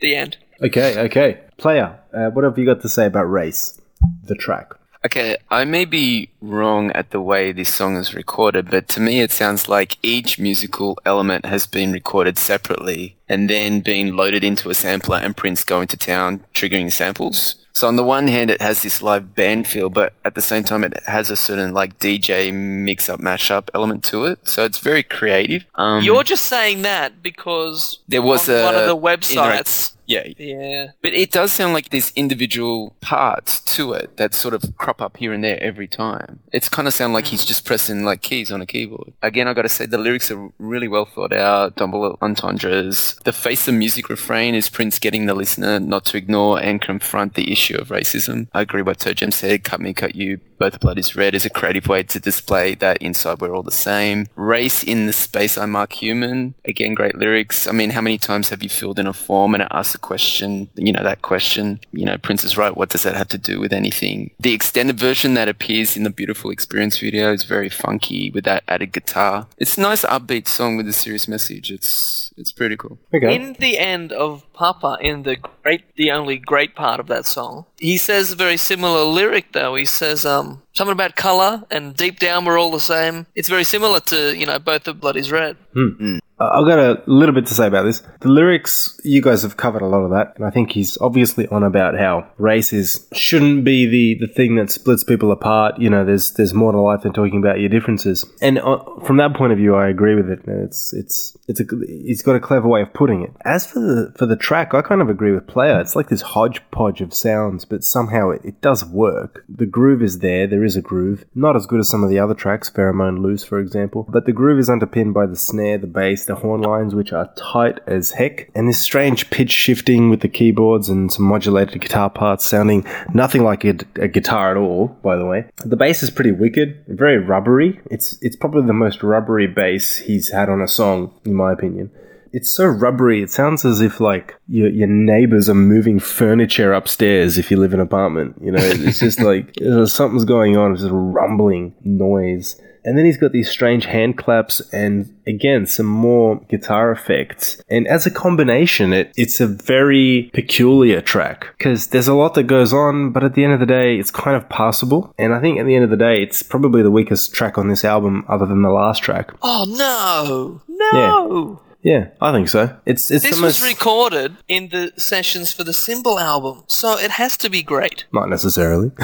The 0.00 0.16
end. 0.16 0.36
Okay, 0.62 0.98
okay. 0.98 1.40
Player, 1.58 1.98
uh, 2.12 2.30
what 2.30 2.44
have 2.44 2.58
you 2.58 2.64
got 2.64 2.80
to 2.82 2.88
say 2.88 3.06
about 3.06 3.24
Race, 3.24 3.80
the 4.24 4.34
track? 4.34 4.74
Okay, 5.04 5.36
I 5.50 5.64
may 5.64 5.84
be 5.84 6.30
wrong 6.40 6.92
at 6.92 7.10
the 7.10 7.20
way 7.20 7.50
this 7.50 7.74
song 7.74 7.96
is 7.96 8.14
recorded, 8.14 8.70
but 8.70 8.86
to 8.88 9.00
me 9.00 9.20
it 9.20 9.32
sounds 9.32 9.68
like 9.68 9.98
each 10.00 10.38
musical 10.38 10.96
element 11.04 11.44
has 11.44 11.66
been 11.66 11.90
recorded 11.90 12.38
separately 12.38 13.16
and 13.28 13.50
then 13.50 13.80
being 13.80 14.14
loaded 14.14 14.44
into 14.44 14.70
a 14.70 14.74
sampler 14.74 15.16
and 15.16 15.36
Prince 15.36 15.64
going 15.64 15.88
to 15.88 15.96
town 15.96 16.44
triggering 16.54 16.92
samples. 16.92 17.56
So 17.72 17.88
on 17.88 17.96
the 17.96 18.04
one 18.04 18.28
hand 18.28 18.50
it 18.50 18.60
has 18.60 18.82
this 18.82 19.02
live 19.02 19.34
band 19.34 19.66
feel, 19.66 19.88
but 19.88 20.12
at 20.24 20.34
the 20.34 20.42
same 20.42 20.62
time 20.64 20.84
it 20.84 21.02
has 21.06 21.30
a 21.30 21.36
certain 21.36 21.72
like 21.72 21.98
DJ 21.98 22.52
mix 22.52 23.08
up 23.08 23.20
mashup 23.20 23.68
element 23.74 24.04
to 24.04 24.26
it. 24.26 24.46
So 24.46 24.64
it's 24.64 24.78
very 24.78 25.02
creative. 25.02 25.64
Um, 25.76 26.02
You're 26.02 26.24
just 26.24 26.46
saying 26.46 26.82
that 26.82 27.22
because 27.22 27.98
there 28.08 28.22
was 28.22 28.48
on 28.48 28.56
a 28.56 28.64
one 28.64 28.74
of 28.74 28.86
the 28.86 28.96
websites. 28.96 29.92
Yeah, 30.12 30.32
Yeah. 30.38 30.86
But 31.02 31.12
it 31.14 31.30
does 31.30 31.52
sound 31.52 31.72
like 31.72 31.90
there's 31.90 32.12
individual 32.16 32.94
parts 33.00 33.60
to 33.76 33.92
it 33.92 34.16
that 34.16 34.34
sort 34.34 34.54
of 34.54 34.76
crop 34.76 35.00
up 35.00 35.16
here 35.16 35.32
and 35.32 35.42
there 35.42 35.62
every 35.62 35.88
time. 35.88 36.40
It's 36.52 36.68
kind 36.68 36.86
of 36.88 36.94
sound 36.94 37.12
like 37.12 37.26
he's 37.26 37.44
just 37.44 37.64
pressing 37.64 38.04
like 38.04 38.22
keys 38.22 38.50
on 38.52 38.60
a 38.60 38.66
keyboard. 38.66 39.12
Again, 39.22 39.48
I 39.48 39.54
got 39.54 39.62
to 39.62 39.68
say 39.68 39.86
the 39.86 39.98
lyrics 39.98 40.30
are 40.30 40.50
really 40.58 40.88
well 40.88 41.04
thought 41.04 41.32
out, 41.32 41.76
double 41.76 42.18
entendres. 42.20 43.16
The 43.24 43.32
face 43.32 43.68
of 43.68 43.74
music 43.74 44.08
refrain 44.08 44.54
is 44.54 44.68
Prince 44.68 44.98
getting 44.98 45.26
the 45.26 45.34
listener 45.34 45.80
not 45.80 46.04
to 46.06 46.16
ignore 46.16 46.60
and 46.60 46.80
confront 46.80 47.34
the 47.34 47.50
issue 47.52 47.76
of 47.76 47.88
racism. 47.88 48.48
I 48.52 48.62
agree 48.62 48.82
what 48.82 48.98
Toe 48.98 49.12
Jam 49.12 49.30
said. 49.30 49.64
Cut 49.64 49.80
me, 49.80 49.92
cut 49.92 50.14
you. 50.14 50.40
Both 50.62 50.78
blood 50.78 50.96
is 50.96 51.16
red 51.16 51.34
is 51.34 51.44
a 51.44 51.50
creative 51.50 51.88
way 51.88 52.04
to 52.04 52.20
display 52.20 52.76
that 52.76 52.98
inside 52.98 53.40
we're 53.40 53.52
all 53.52 53.64
the 53.64 53.72
same. 53.72 54.28
Race 54.36 54.84
in 54.84 55.06
the 55.06 55.12
space 55.12 55.58
I 55.58 55.66
mark 55.66 55.92
human. 55.92 56.54
Again, 56.64 56.94
great 56.94 57.16
lyrics. 57.16 57.66
I 57.66 57.72
mean, 57.72 57.90
how 57.90 58.00
many 58.00 58.16
times 58.16 58.50
have 58.50 58.62
you 58.62 58.68
filled 58.68 59.00
in 59.00 59.08
a 59.08 59.12
form 59.12 59.54
and 59.54 59.64
it 59.64 59.68
asks 59.72 59.96
a 59.96 59.98
question? 59.98 60.70
You 60.76 60.92
know, 60.92 61.02
that 61.02 61.22
question, 61.22 61.80
you 61.90 62.04
know, 62.04 62.16
Prince 62.16 62.44
is 62.44 62.56
right. 62.56 62.76
What 62.76 62.90
does 62.90 63.02
that 63.02 63.16
have 63.16 63.26
to 63.30 63.38
do 63.38 63.58
with 63.58 63.72
anything? 63.72 64.30
The 64.38 64.52
extended 64.52 65.00
version 65.00 65.34
that 65.34 65.48
appears 65.48 65.96
in 65.96 66.04
the 66.04 66.10
Beautiful 66.10 66.52
Experience 66.52 66.96
video 66.96 67.32
is 67.32 67.42
very 67.42 67.68
funky 67.68 68.30
with 68.30 68.44
that 68.44 68.62
added 68.68 68.92
guitar. 68.92 69.48
It's 69.58 69.76
a 69.76 69.80
nice 69.80 70.04
upbeat 70.04 70.46
song 70.46 70.76
with 70.76 70.86
a 70.86 70.92
serious 70.92 71.26
message. 71.26 71.72
It's, 71.72 72.32
it's 72.36 72.52
pretty 72.52 72.76
cool. 72.76 73.00
Okay. 73.12 73.34
In 73.34 73.54
the 73.54 73.80
end 73.80 74.12
of 74.12 74.44
Papa, 74.52 74.96
in 75.00 75.24
the 75.24 75.34
great, 75.34 75.82
the 75.96 76.12
only 76.12 76.38
great 76.38 76.76
part 76.76 77.00
of 77.00 77.08
that 77.08 77.26
song, 77.26 77.66
he 77.82 77.98
says 77.98 78.32
a 78.32 78.36
very 78.36 78.56
similar 78.56 79.02
lyric 79.04 79.52
though. 79.52 79.74
He 79.74 79.84
says 79.84 80.24
um, 80.24 80.62
something 80.72 80.92
about 80.92 81.16
color 81.16 81.62
and 81.70 81.94
deep 81.96 82.18
down 82.20 82.44
we're 82.44 82.58
all 82.58 82.70
the 82.70 82.80
same. 82.80 83.26
It's 83.34 83.48
very 83.48 83.64
similar 83.64 84.00
to 84.12 84.34
you 84.36 84.46
know 84.46 84.58
both 84.58 84.84
the 84.84 84.94
blood 84.94 85.16
is 85.16 85.30
red. 85.30 85.56
I- 85.76 86.31
I've 86.52 86.66
got 86.66 86.78
a 86.78 87.02
little 87.06 87.34
bit 87.34 87.46
to 87.46 87.54
say 87.54 87.66
about 87.66 87.84
this. 87.84 88.02
The 88.20 88.28
lyrics, 88.28 89.00
you 89.04 89.20
guys 89.20 89.42
have 89.42 89.56
covered 89.56 89.82
a 89.82 89.86
lot 89.86 90.00
of 90.00 90.10
that, 90.10 90.34
and 90.36 90.44
I 90.44 90.50
think 90.50 90.72
he's 90.72 90.98
obviously 90.98 91.46
on 91.48 91.62
about 91.62 91.98
how 91.98 92.30
race 92.38 92.72
is 92.72 93.06
shouldn't 93.12 93.64
be 93.64 93.86
the, 93.86 94.26
the 94.26 94.32
thing 94.32 94.56
that 94.56 94.70
splits 94.70 95.04
people 95.04 95.32
apart. 95.32 95.78
You 95.78 95.90
know, 95.90 96.04
there's 96.04 96.32
there's 96.32 96.54
more 96.54 96.72
to 96.72 96.80
life 96.80 97.02
than 97.02 97.12
talking 97.12 97.38
about 97.38 97.60
your 97.60 97.68
differences. 97.68 98.24
And 98.40 98.58
uh, 98.58 98.78
from 99.04 99.18
that 99.18 99.34
point 99.34 99.52
of 99.52 99.58
view, 99.58 99.74
I 99.74 99.88
agree 99.88 100.14
with 100.14 100.30
it. 100.30 100.40
It's 100.46 100.92
it's 100.92 101.36
it's 101.48 101.60
a 101.60 101.64
he's 101.86 102.22
got 102.22 102.36
a 102.36 102.40
clever 102.40 102.68
way 102.68 102.82
of 102.82 102.92
putting 102.92 103.22
it. 103.22 103.30
As 103.44 103.66
for 103.66 103.80
the 103.80 104.14
for 104.16 104.26
the 104.26 104.36
track, 104.36 104.74
I 104.74 104.82
kind 104.82 105.02
of 105.02 105.08
agree 105.08 105.32
with 105.32 105.46
Player. 105.46 105.80
It's 105.80 105.96
like 105.96 106.08
this 106.08 106.22
hodgepodge 106.22 107.00
of 107.00 107.12
sounds, 107.12 107.64
but 107.64 107.84
somehow 107.84 108.30
it, 108.30 108.42
it 108.44 108.60
does 108.60 108.84
work. 108.84 109.44
The 109.48 109.66
groove 109.66 110.02
is 110.02 110.20
there. 110.20 110.46
There 110.46 110.64
is 110.64 110.76
a 110.76 110.82
groove, 110.82 111.24
not 111.34 111.56
as 111.56 111.66
good 111.66 111.80
as 111.80 111.88
some 111.88 112.02
of 112.02 112.10
the 112.10 112.18
other 112.18 112.34
tracks, 112.34 112.70
Pheromone 112.70 113.20
Loose, 113.20 113.44
for 113.44 113.58
example, 113.58 114.06
but 114.08 114.24
the 114.24 114.32
groove 114.32 114.58
is 114.58 114.70
underpinned 114.70 115.14
by 115.14 115.26
the 115.26 115.36
snare, 115.36 115.78
the 115.78 115.86
bass, 115.86 116.24
the 116.32 116.40
horn 116.40 116.62
lines, 116.62 116.94
which 116.94 117.12
are 117.12 117.32
tight 117.36 117.78
as 117.86 118.12
heck, 118.12 118.50
and 118.54 118.68
this 118.68 118.80
strange 118.80 119.28
pitch 119.30 119.50
shifting 119.50 120.10
with 120.10 120.20
the 120.20 120.28
keyboards 120.28 120.88
and 120.88 121.12
some 121.12 121.26
modulated 121.26 121.80
guitar 121.80 122.08
parts 122.10 122.44
sounding 122.44 122.86
nothing 123.12 123.44
like 123.44 123.64
a, 123.64 123.76
a 123.96 124.08
guitar 124.08 124.50
at 124.50 124.56
all. 124.56 124.88
By 125.02 125.16
the 125.16 125.26
way, 125.26 125.46
the 125.64 125.76
bass 125.76 126.02
is 126.02 126.10
pretty 126.10 126.32
wicked, 126.32 126.84
very 126.88 127.18
rubbery. 127.18 127.80
It's 127.90 128.18
it's 128.22 128.36
probably 128.36 128.66
the 128.66 128.72
most 128.72 129.02
rubbery 129.02 129.46
bass 129.46 129.98
he's 129.98 130.30
had 130.30 130.48
on 130.48 130.60
a 130.60 130.68
song, 130.68 131.14
in 131.24 131.34
my 131.34 131.52
opinion. 131.52 131.90
It's 132.32 132.54
so 132.56 132.64
rubbery. 132.64 133.22
It 133.22 133.30
sounds 133.30 133.64
as 133.66 133.82
if 133.82 134.00
like 134.00 134.34
your 134.48 134.70
your 134.70 134.88
neighbors 134.88 135.50
are 135.50 135.54
moving 135.54 136.00
furniture 136.00 136.72
upstairs 136.72 137.36
if 137.36 137.50
you 137.50 137.58
live 137.58 137.74
in 137.74 137.80
an 137.80 137.86
apartment. 137.86 138.36
You 138.42 138.52
know, 138.52 138.62
it's 138.62 139.00
just 139.00 139.20
like 139.30 139.54
something's 139.86 140.24
going 140.24 140.56
on. 140.56 140.72
It's 140.72 140.80
just 140.80 140.92
a 140.92 140.96
rumbling 140.96 141.74
noise. 141.84 142.56
And 142.84 142.98
then 142.98 143.04
he's 143.04 143.16
got 143.16 143.32
these 143.32 143.50
strange 143.50 143.84
hand 143.84 144.18
claps 144.18 144.60
and 144.72 145.14
again 145.26 145.66
some 145.66 145.86
more 145.86 146.40
guitar 146.48 146.90
effects. 146.90 147.62
And 147.68 147.86
as 147.86 148.06
a 148.06 148.10
combination, 148.10 148.92
it 148.92 149.12
it's 149.16 149.40
a 149.40 149.46
very 149.46 150.30
peculiar 150.32 151.00
track 151.00 151.46
because 151.58 151.88
there's 151.88 152.08
a 152.08 152.14
lot 152.14 152.34
that 152.34 152.44
goes 152.44 152.72
on, 152.72 153.12
but 153.12 153.24
at 153.24 153.34
the 153.34 153.44
end 153.44 153.52
of 153.52 153.60
the 153.60 153.66
day, 153.66 153.98
it's 153.98 154.10
kind 154.10 154.36
of 154.36 154.48
passable. 154.48 155.14
And 155.18 155.32
I 155.34 155.40
think 155.40 155.58
at 155.58 155.66
the 155.66 155.74
end 155.74 155.84
of 155.84 155.90
the 155.90 155.96
day, 155.96 156.22
it's 156.22 156.42
probably 156.42 156.82
the 156.82 156.90
weakest 156.90 157.34
track 157.34 157.58
on 157.58 157.68
this 157.68 157.84
album, 157.84 158.24
other 158.28 158.46
than 158.46 158.62
the 158.62 158.70
last 158.70 159.02
track. 159.02 159.32
Oh 159.42 159.64
no, 159.68 160.62
no! 160.68 161.60
Yeah, 161.60 161.71
I 161.84 162.32
think 162.32 162.48
so. 162.48 162.74
It's 162.86 163.10
it's 163.10 163.24
This 163.24 163.36
the 163.38 163.42
was 163.44 163.60
most 163.60 163.68
recorded 163.68 164.36
in 164.48 164.68
the 164.68 164.92
sessions 164.96 165.52
for 165.52 165.64
the 165.64 165.72
Symbol 165.72 166.18
album, 166.18 166.62
so 166.68 166.96
it 166.98 167.10
has 167.12 167.36
to 167.38 167.50
be 167.50 167.62
great. 167.62 168.04
not 168.12 168.28
necessarily. 168.28 168.90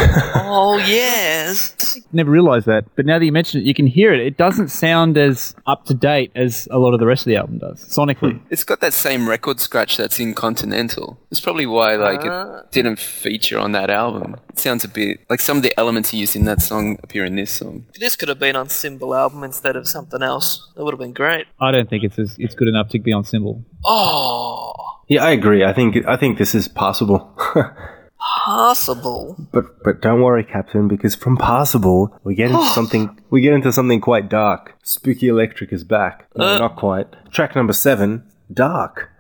Oh 0.51 0.79
yes. 0.79 1.99
Never 2.13 2.31
realized 2.31 2.67
that, 2.67 2.85
but 2.97 3.05
now 3.07 3.19
that 3.19 3.25
you 3.25 3.33
mention 3.33 3.61
it, 3.61 3.65
you 3.67 3.75
can 3.75 3.87
hear 3.87 4.13
it. 4.15 4.21
It 4.21 4.37
doesn't 4.37 4.69
sound 4.69 5.19
as 5.19 5.55
up 5.67 5.85
to 5.87 5.95
date 5.95 6.31
as 6.35 6.69
a 6.71 6.79
lot 6.79 6.95
of 6.95 7.01
the 7.01 7.07
rest 7.07 7.23
of 7.23 7.31
the 7.31 7.37
album 7.37 7.59
does, 7.59 7.85
sonically. 7.85 8.41
It's 8.51 8.65
got 8.65 8.81
that 8.81 8.93
same 8.95 9.29
record 9.29 9.61
scratch 9.61 9.97
that's 9.97 10.19
in 10.21 10.35
Continental. 10.35 11.19
It's 11.31 11.41
probably 11.41 11.67
why 11.67 11.97
like 11.97 12.21
Ah. 12.23 12.61
it 12.61 12.71
didn't 12.71 12.99
feature 12.99 13.59
on 13.59 13.73
that 13.73 13.91
album. 13.91 14.37
It 14.49 14.59
sounds 14.59 14.85
a 14.85 14.89
bit 14.89 15.21
like 15.29 15.41
some 15.41 15.57
of 15.59 15.63
the 15.63 15.79
elements 15.79 16.11
he 16.11 16.19
used 16.19 16.35
in 16.37 16.45
that 16.45 16.63
song 16.63 16.99
appear 17.03 17.25
in 17.25 17.37
this 17.37 17.51
song. 17.51 17.87
This 17.99 18.17
could 18.17 18.29
have 18.29 18.39
been 18.39 18.57
on 18.57 18.69
Symbol 18.69 19.15
album 19.15 19.45
instead 19.45 19.77
of 19.77 19.87
something 19.89 20.23
else. 20.23 20.67
That 20.77 20.85
would 20.85 20.93
have 20.95 21.01
been 21.01 21.13
great. 21.13 21.47
I 21.61 21.71
don't 21.71 21.89
think 21.91 22.05
it's 22.05 22.19
as, 22.19 22.37
it's 22.39 22.55
good 22.55 22.68
enough 22.69 22.89
to 22.90 22.99
be 22.99 23.12
on 23.12 23.24
symbol. 23.24 23.65
Oh, 23.85 24.73
yeah, 25.09 25.24
I 25.24 25.31
agree. 25.31 25.65
I 25.65 25.73
think 25.73 25.97
I 26.07 26.16
think 26.16 26.39
this 26.39 26.55
is 26.55 26.69
possible. 26.69 27.35
possible. 28.19 29.36
But 29.53 29.82
but 29.82 30.01
don't 30.03 30.23
worry, 30.23 30.45
Captain, 30.45 30.89
because 30.89 31.15
from 31.15 31.36
possible 31.36 32.19
we 32.24 32.35
get 32.35 32.51
into 32.51 32.66
something 32.74 33.19
we 33.31 33.40
get 33.40 33.53
into 33.55 33.73
something 33.73 34.01
quite 34.01 34.28
dark. 34.28 34.74
Spooky 34.82 35.28
Electric 35.28 35.73
is 35.73 35.85
back. 35.85 36.27
No, 36.36 36.45
Uh. 36.45 36.59
not 36.59 36.77
quite. 36.77 37.07
Track 37.32 37.55
number 37.57 37.73
seven, 37.73 38.24
Dark. 38.53 39.11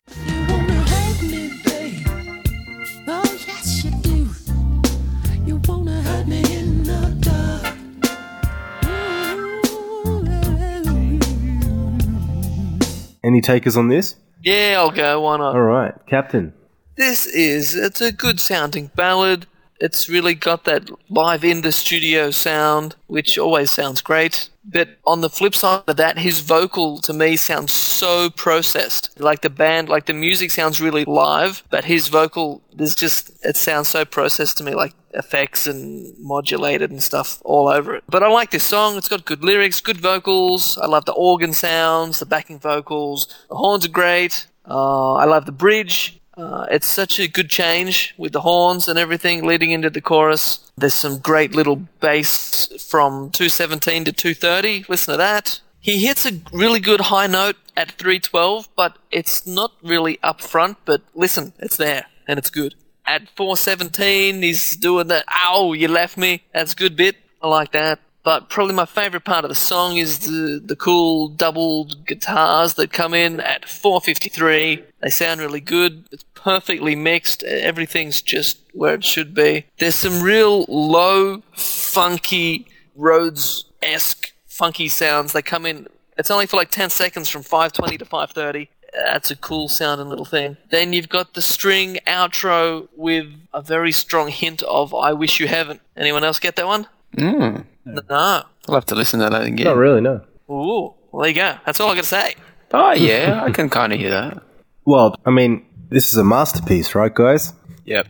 Any 13.24 13.40
takers 13.40 13.76
on 13.76 13.88
this? 13.88 14.16
Yeah, 14.42 14.76
I'll 14.78 14.90
go. 14.90 15.20
Why 15.22 15.36
not? 15.38 15.54
All 15.54 15.62
right, 15.62 15.94
Captain. 16.06 16.52
This 16.96 17.26
is 17.26 17.74
it's 17.76 18.00
a 18.00 18.12
good 18.12 18.40
sounding 18.40 18.90
ballad. 18.94 19.46
It's 19.80 20.08
really 20.08 20.34
got 20.34 20.64
that 20.64 20.90
live 21.08 21.44
in 21.44 21.62
the 21.62 21.70
studio 21.70 22.30
sound, 22.30 22.96
which 23.06 23.38
always 23.38 23.70
sounds 23.70 24.00
great. 24.00 24.48
But 24.70 24.98
on 25.06 25.22
the 25.22 25.30
flip 25.30 25.54
side 25.54 25.82
of 25.86 25.96
that, 25.96 26.18
his 26.18 26.40
vocal 26.40 26.98
to 26.98 27.12
me 27.14 27.36
sounds 27.36 27.72
so 27.72 28.28
processed. 28.28 29.18
Like 29.18 29.40
the 29.40 29.50
band, 29.50 29.88
like 29.88 30.04
the 30.06 30.12
music 30.12 30.50
sounds 30.50 30.80
really 30.80 31.06
live, 31.06 31.64
but 31.70 31.86
his 31.86 32.08
vocal, 32.08 32.62
there's 32.74 32.94
just, 32.94 33.32
it 33.44 33.56
sounds 33.56 33.88
so 33.88 34.04
processed 34.04 34.58
to 34.58 34.64
me, 34.64 34.74
like 34.74 34.92
effects 35.14 35.66
and 35.66 36.14
modulated 36.18 36.90
and 36.90 37.02
stuff 37.02 37.40
all 37.44 37.68
over 37.68 37.94
it. 37.94 38.04
But 38.08 38.22
I 38.22 38.28
like 38.28 38.50
this 38.50 38.64
song. 38.64 38.96
It's 38.98 39.08
got 39.08 39.24
good 39.24 39.42
lyrics, 39.42 39.80
good 39.80 40.00
vocals. 40.00 40.76
I 40.76 40.86
love 40.86 41.06
the 41.06 41.12
organ 41.12 41.54
sounds, 41.54 42.18
the 42.18 42.26
backing 42.26 42.58
vocals. 42.58 43.26
The 43.48 43.56
horns 43.56 43.86
are 43.86 43.90
great. 43.90 44.46
Uh, 44.68 45.14
I 45.14 45.24
love 45.24 45.46
the 45.46 45.52
bridge. 45.52 46.17
Uh, 46.38 46.66
it's 46.70 46.86
such 46.86 47.18
a 47.18 47.26
good 47.26 47.50
change 47.50 48.14
with 48.16 48.32
the 48.32 48.42
horns 48.42 48.86
and 48.86 48.96
everything 48.96 49.44
leading 49.44 49.72
into 49.72 49.90
the 49.90 50.00
chorus. 50.00 50.70
There's 50.76 50.94
some 50.94 51.18
great 51.18 51.52
little 51.52 51.76
bass 52.00 52.68
from 52.88 53.30
217 53.30 54.04
to 54.04 54.12
230. 54.12 54.84
Listen 54.88 55.14
to 55.14 55.18
that. 55.18 55.60
He 55.80 56.06
hits 56.06 56.24
a 56.26 56.40
really 56.52 56.78
good 56.78 57.00
high 57.00 57.26
note 57.26 57.56
at 57.76 57.92
312, 57.92 58.68
but 58.76 58.96
it's 59.10 59.46
not 59.46 59.72
really 59.82 60.18
up 60.22 60.40
front. 60.40 60.78
But 60.84 61.02
listen, 61.14 61.54
it's 61.58 61.76
there 61.76 62.06
and 62.28 62.38
it's 62.38 62.50
good. 62.50 62.76
At 63.04 63.28
417, 63.36 64.42
he's 64.42 64.76
doing 64.76 65.08
that. 65.08 65.24
Ow, 65.28 65.72
you 65.72 65.88
left 65.88 66.16
me. 66.16 66.44
That's 66.52 66.72
a 66.72 66.76
good 66.76 66.94
bit. 66.94 67.16
I 67.42 67.48
like 67.48 67.72
that. 67.72 67.98
But 68.28 68.50
probably 68.50 68.74
my 68.74 68.84
favorite 68.84 69.24
part 69.24 69.46
of 69.46 69.48
the 69.48 69.54
song 69.54 69.96
is 69.96 70.18
the 70.18 70.60
the 70.62 70.76
cool 70.76 71.28
doubled 71.28 72.04
guitars 72.04 72.74
that 72.74 72.92
come 72.92 73.14
in 73.14 73.40
at 73.40 73.64
4:53. 73.64 74.82
They 75.00 75.08
sound 75.08 75.40
really 75.40 75.62
good. 75.62 76.04
It's 76.12 76.26
perfectly 76.34 76.94
mixed. 76.94 77.42
Everything's 77.42 78.20
just 78.20 78.58
where 78.74 78.92
it 78.92 79.02
should 79.02 79.32
be. 79.32 79.64
There's 79.78 79.94
some 79.94 80.20
real 80.22 80.66
low, 80.68 81.42
funky 81.54 82.66
Rhodes 82.94 83.64
esque 83.82 84.34
funky 84.46 84.88
sounds. 84.88 85.32
They 85.32 85.40
come 85.40 85.64
in. 85.64 85.86
It's 86.18 86.30
only 86.30 86.44
for 86.44 86.58
like 86.58 86.70
10 86.70 86.90
seconds 86.90 87.30
from 87.30 87.42
5:20 87.42 87.96
to 87.96 88.04
5:30. 88.04 88.68
That's 88.92 89.30
a 89.30 89.36
cool 89.36 89.68
sounding 89.70 90.10
little 90.10 90.26
thing. 90.26 90.58
Then 90.68 90.92
you've 90.92 91.08
got 91.08 91.32
the 91.32 91.40
string 91.40 91.98
outro 92.06 92.88
with 92.94 93.28
a 93.54 93.62
very 93.62 93.92
strong 93.92 94.28
hint 94.28 94.62
of 94.64 94.94
"I 94.94 95.14
wish 95.14 95.40
you 95.40 95.48
haven't." 95.48 95.80
Anyone 95.96 96.24
else 96.24 96.38
get 96.38 96.56
that 96.56 96.66
one? 96.66 96.88
Mm. 97.16 97.64
No. 97.84 98.02
I'll 98.10 98.74
have 98.74 98.86
to 98.86 98.94
listen 98.94 99.20
to 99.20 99.30
that 99.30 99.42
again. 99.42 99.64
Not 99.64 99.76
really, 99.76 100.00
no. 100.00 100.20
Ooh, 100.50 100.94
well, 101.10 101.22
there 101.22 101.28
you 101.28 101.34
go. 101.34 101.56
That's 101.64 101.80
all 101.80 101.90
I 101.90 101.94
got 101.94 102.02
to 102.02 102.08
say. 102.08 102.34
Oh 102.72 102.92
yeah, 102.92 103.42
I 103.42 103.50
can 103.50 103.70
kind 103.70 103.92
of 103.92 103.98
hear 103.98 104.10
that. 104.10 104.42
Well, 104.84 105.14
I 105.24 105.30
mean, 105.30 105.64
this 105.88 106.08
is 106.08 106.18
a 106.18 106.24
masterpiece, 106.24 106.94
right, 106.94 107.14
guys? 107.14 107.52
Yep. 107.84 108.08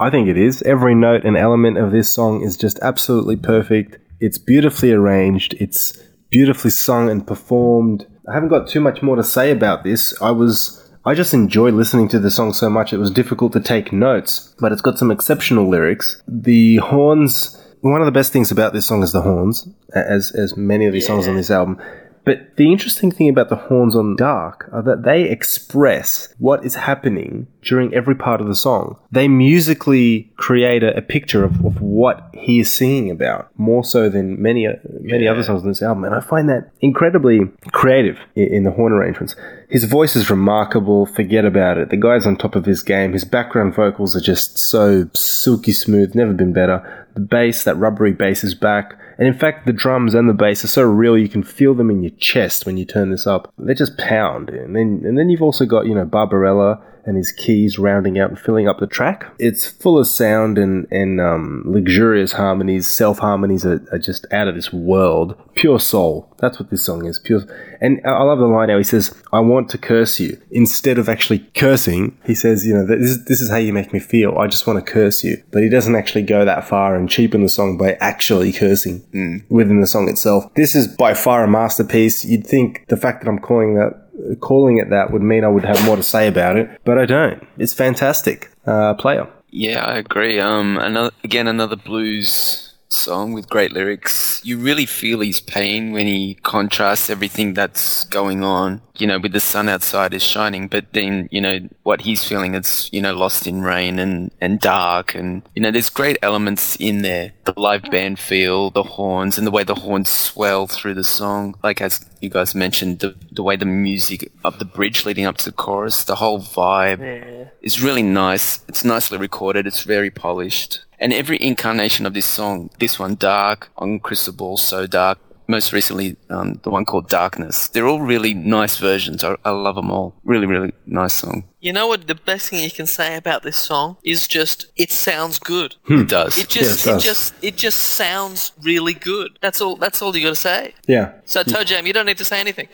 I 0.00 0.10
think 0.10 0.28
it 0.28 0.38
is. 0.38 0.62
Every 0.62 0.94
note 0.94 1.24
and 1.24 1.36
element 1.36 1.78
of 1.78 1.90
this 1.90 2.10
song 2.10 2.42
is 2.42 2.56
just 2.56 2.78
absolutely 2.80 3.36
perfect. 3.36 3.98
It's 4.20 4.38
beautifully 4.38 4.92
arranged. 4.92 5.54
It's 5.58 5.96
beautifully 6.30 6.70
sung 6.70 7.10
and 7.10 7.26
performed. 7.26 8.06
I 8.28 8.34
haven't 8.34 8.50
got 8.50 8.68
too 8.68 8.80
much 8.80 9.02
more 9.02 9.16
to 9.16 9.24
say 9.24 9.50
about 9.50 9.82
this. 9.82 10.20
I 10.22 10.30
was 10.30 10.88
I 11.04 11.14
just 11.14 11.34
enjoy 11.34 11.70
listening 11.70 12.08
to 12.08 12.18
the 12.18 12.30
song 12.30 12.52
so 12.52 12.68
much 12.68 12.92
it 12.92 12.98
was 12.98 13.10
difficult 13.10 13.52
to 13.54 13.60
take 13.60 13.92
notes, 13.92 14.54
but 14.60 14.72
it's 14.72 14.82
got 14.82 14.98
some 14.98 15.10
exceptional 15.10 15.68
lyrics. 15.68 16.22
The 16.28 16.76
horns 16.76 17.56
one 17.80 18.00
of 18.00 18.06
the 18.06 18.12
best 18.12 18.32
things 18.32 18.50
about 18.50 18.72
this 18.72 18.86
song 18.86 19.02
is 19.02 19.12
the 19.12 19.22
horns, 19.22 19.68
as 19.94 20.32
as 20.32 20.56
many 20.56 20.86
of 20.86 20.92
these 20.92 21.06
songs 21.06 21.28
on 21.28 21.36
this 21.36 21.50
album. 21.50 21.80
But 22.28 22.56
the 22.56 22.70
interesting 22.70 23.10
thing 23.10 23.30
about 23.30 23.48
the 23.48 23.56
horns 23.56 23.96
on 23.96 24.14
Dark 24.14 24.68
are 24.70 24.82
that 24.82 25.02
they 25.02 25.22
express 25.22 26.34
what 26.36 26.62
is 26.62 26.74
happening 26.74 27.46
during 27.62 27.94
every 27.94 28.14
part 28.14 28.42
of 28.42 28.48
the 28.48 28.54
song. 28.54 28.98
They 29.10 29.28
musically 29.28 30.30
create 30.36 30.82
a, 30.82 30.94
a 30.94 31.00
picture 31.00 31.42
of, 31.42 31.64
of 31.64 31.80
what 31.80 32.28
he 32.34 32.60
is 32.60 32.70
singing 32.70 33.10
about, 33.10 33.48
more 33.56 33.82
so 33.82 34.10
than 34.10 34.42
many 34.42 34.66
uh, 34.66 34.74
many 35.00 35.26
other 35.26 35.42
songs 35.42 35.62
on 35.62 35.68
this 35.68 35.80
album. 35.80 36.04
And 36.04 36.14
I 36.14 36.20
find 36.20 36.50
that 36.50 36.70
incredibly 36.82 37.40
creative 37.72 38.18
in, 38.34 38.48
in 38.48 38.62
the 38.64 38.72
horn 38.72 38.92
arrangements. 38.92 39.34
His 39.70 39.84
voice 39.84 40.14
is 40.14 40.28
remarkable. 40.28 41.06
Forget 41.06 41.46
about 41.46 41.78
it. 41.78 41.88
The 41.88 41.96
guy's 41.96 42.26
on 42.26 42.36
top 42.36 42.56
of 42.56 42.66
his 42.66 42.82
game. 42.82 43.14
His 43.14 43.24
background 43.24 43.74
vocals 43.74 44.14
are 44.14 44.20
just 44.20 44.58
so 44.58 45.08
silky 45.14 45.72
smooth. 45.72 46.14
Never 46.14 46.34
been 46.34 46.52
better. 46.52 47.06
The 47.18 47.24
bass, 47.24 47.64
that 47.64 47.74
rubbery 47.74 48.12
bass, 48.12 48.44
is 48.44 48.54
back. 48.54 48.96
And 49.18 49.26
in 49.26 49.34
fact, 49.34 49.66
the 49.66 49.72
drums 49.72 50.14
and 50.14 50.28
the 50.28 50.34
bass 50.34 50.62
are 50.62 50.68
so 50.68 50.82
real 50.82 51.18
you 51.18 51.28
can 51.28 51.42
feel 51.42 51.74
them 51.74 51.90
in 51.90 52.04
your 52.04 52.12
chest 52.12 52.64
when 52.64 52.76
you 52.76 52.84
turn 52.84 53.10
this 53.10 53.26
up. 53.26 53.52
They 53.58 53.74
just 53.74 53.98
pound. 53.98 54.50
And 54.50 54.76
then 54.76 55.02
and 55.04 55.18
then 55.18 55.28
you've 55.28 55.42
also 55.42 55.66
got, 55.66 55.86
you 55.86 55.96
know, 55.96 56.04
Barbarella 56.04 56.80
and 57.08 57.16
his 57.16 57.32
keys 57.32 57.78
rounding 57.78 58.18
out 58.18 58.28
and 58.28 58.38
filling 58.38 58.68
up 58.68 58.78
the 58.78 58.86
track. 58.86 59.32
It's 59.38 59.66
full 59.66 59.98
of 59.98 60.06
sound 60.06 60.58
and, 60.58 60.86
and 60.90 61.20
um, 61.20 61.62
luxurious 61.64 62.32
harmonies. 62.32 62.86
Self 62.86 63.18
harmonies 63.18 63.64
are, 63.64 63.82
are 63.90 63.98
just 63.98 64.26
out 64.30 64.46
of 64.46 64.54
this 64.54 64.72
world. 64.72 65.34
Pure 65.54 65.80
soul. 65.80 66.32
That's 66.38 66.60
what 66.60 66.70
this 66.70 66.84
song 66.84 67.06
is. 67.06 67.18
Pure. 67.18 67.44
And 67.80 68.00
I 68.04 68.22
love 68.22 68.38
the 68.38 68.46
line 68.46 68.68
how 68.68 68.76
he 68.76 68.84
says, 68.84 69.14
I 69.32 69.40
want 69.40 69.70
to 69.70 69.78
curse 69.78 70.20
you. 70.20 70.40
Instead 70.50 70.98
of 70.98 71.08
actually 71.08 71.40
cursing, 71.54 72.16
he 72.24 72.34
says, 72.34 72.66
you 72.66 72.74
know, 72.74 72.86
this 72.86 73.10
is, 73.10 73.24
this 73.24 73.40
is 73.40 73.50
how 73.50 73.56
you 73.56 73.72
make 73.72 73.92
me 73.92 74.00
feel. 74.00 74.36
I 74.38 74.46
just 74.46 74.66
want 74.66 74.84
to 74.84 74.92
curse 74.92 75.24
you. 75.24 75.42
But 75.50 75.62
he 75.62 75.70
doesn't 75.70 75.96
actually 75.96 76.22
go 76.22 76.44
that 76.44 76.68
far 76.68 76.94
and 76.94 77.08
cheapen 77.08 77.42
the 77.42 77.48
song 77.48 77.78
by 77.78 77.94
actually 77.94 78.52
cursing 78.52 79.44
within 79.48 79.80
the 79.80 79.86
song 79.86 80.08
itself. 80.08 80.44
This 80.54 80.74
is 80.74 80.88
by 80.88 81.14
far 81.14 81.44
a 81.44 81.48
masterpiece. 81.48 82.24
You'd 82.24 82.46
think 82.46 82.84
the 82.88 82.96
fact 82.98 83.24
that 83.24 83.30
I'm 83.30 83.38
calling 83.38 83.74
that 83.76 84.07
calling 84.40 84.78
it 84.78 84.90
that 84.90 85.10
would 85.12 85.22
mean 85.22 85.44
I 85.44 85.48
would 85.48 85.64
have 85.64 85.84
more 85.84 85.96
to 85.96 86.02
say 86.02 86.28
about 86.28 86.56
it, 86.56 86.80
but 86.84 86.98
I 86.98 87.06
don't. 87.06 87.46
It's 87.58 87.72
fantastic. 87.72 88.50
Uh, 88.66 88.94
player. 88.94 89.26
Yeah, 89.50 89.84
I 89.84 89.96
agree. 89.96 90.38
Um, 90.38 90.78
another 90.78 91.10
again 91.24 91.48
another 91.48 91.76
blues 91.76 92.68
song 92.88 93.32
with 93.32 93.48
great 93.48 93.72
lyrics. 93.72 94.40
You 94.44 94.58
really 94.58 94.86
feel 94.86 95.20
his 95.20 95.40
pain 95.40 95.92
when 95.92 96.06
he 96.06 96.34
contrasts 96.42 97.10
everything 97.10 97.54
that's 97.54 98.04
going 98.04 98.42
on. 98.42 98.80
You 98.96 99.06
know, 99.06 99.18
with 99.18 99.32
the 99.32 99.40
sun 99.40 99.68
outside 99.68 100.12
is 100.12 100.22
shining, 100.22 100.66
but 100.66 100.92
then 100.92 101.28
you 101.30 101.40
know 101.40 101.60
what 101.84 102.00
he's 102.00 102.24
feeling. 102.24 102.54
It's 102.54 102.92
you 102.92 103.00
know 103.00 103.14
lost 103.14 103.46
in 103.46 103.62
rain 103.62 103.98
and 103.98 104.30
and 104.40 104.58
dark, 104.60 105.14
and 105.14 105.42
you 105.54 105.62
know 105.62 105.70
there's 105.70 105.90
great 105.90 106.18
elements 106.22 106.76
in 106.76 107.02
there. 107.02 107.32
The 107.44 107.54
live 107.56 107.82
band 107.90 108.18
feel, 108.18 108.70
the 108.70 108.82
horns, 108.82 109.38
and 109.38 109.46
the 109.46 109.52
way 109.52 109.64
the 109.64 109.76
horns 109.76 110.08
swell 110.08 110.66
through 110.66 110.94
the 110.94 111.04
song. 111.04 111.54
Like 111.62 111.80
as 111.80 112.04
you 112.20 112.30
guys 112.30 112.54
mentioned, 112.54 113.00
the 113.00 113.14
the 113.30 113.42
way 113.42 113.56
the 113.56 113.64
music 113.64 114.30
up 114.44 114.58
the 114.58 114.64
bridge 114.64 115.04
leading 115.04 115.24
up 115.24 115.36
to 115.38 115.44
the 115.46 115.52
chorus, 115.52 116.04
the 116.04 116.16
whole 116.16 116.40
vibe 116.40 117.48
is 117.62 117.82
really 117.82 118.02
nice. 118.02 118.60
It's 118.68 118.84
nicely 118.84 119.18
recorded. 119.18 119.66
It's 119.66 119.82
very 119.82 120.10
polished. 120.10 120.84
And 121.00 121.12
every 121.12 121.40
incarnation 121.40 122.06
of 122.06 122.14
this 122.14 122.26
song, 122.26 122.70
this 122.80 122.98
one, 122.98 123.14
Dark, 123.14 123.70
on 123.76 124.00
Crystal 124.00 124.32
Ball, 124.32 124.56
So 124.56 124.86
Dark, 124.86 125.18
most 125.48 125.72
recently, 125.72 126.16
um, 126.28 126.60
the 126.62 126.70
one 126.70 126.84
called 126.84 127.08
Darkness, 127.08 127.68
they're 127.68 127.86
all 127.86 128.02
really 128.02 128.34
nice 128.34 128.76
versions. 128.76 129.24
I, 129.24 129.36
I 129.44 129.50
love 129.50 129.76
them 129.76 129.90
all. 129.90 130.14
Really, 130.22 130.46
really 130.46 130.72
nice 130.86 131.14
song. 131.14 131.44
You 131.60 131.72
know 131.72 131.86
what? 131.88 132.06
The 132.06 132.14
best 132.14 132.50
thing 132.50 132.62
you 132.62 132.70
can 132.70 132.86
say 132.86 133.16
about 133.16 133.42
this 133.42 133.56
song 133.56 133.96
is 134.04 134.28
just 134.28 134.66
it 134.76 134.92
sounds 134.92 135.38
good. 135.38 135.74
It 135.88 136.08
does. 136.08 136.36
It 136.38 136.48
just, 136.48 136.86
Yeah, 136.86 136.92
it 136.92 136.96
it, 136.96 137.00
just, 137.00 137.34
it 137.42 137.56
just 137.56 137.78
sounds 137.78 138.52
really 138.62 138.94
good. 138.94 139.38
That's 139.40 139.60
all. 139.60 139.76
That's 139.76 140.02
all 140.02 140.14
you 140.14 140.22
got 140.22 140.30
to 140.30 140.34
say. 140.36 140.74
Yeah. 140.86 141.14
So, 141.24 141.42
Toe 141.42 141.64
Jam, 141.64 141.86
you 141.86 141.92
don't 141.92 142.06
need 142.06 142.18
to 142.18 142.24
say 142.24 142.38
anything. 142.40 142.68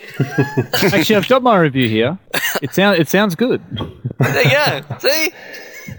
Actually, 0.83 1.17
I've 1.17 1.29
got 1.29 1.43
my 1.43 1.57
review 1.57 1.89
here. 1.89 2.19
It 2.61 2.75
sounds 2.75 2.99
it 2.99 3.09
sounds 3.09 3.35
good. 3.37 3.63
There 4.19 4.43
you 4.43 4.51
go. 4.51 4.99
See? 4.99 5.31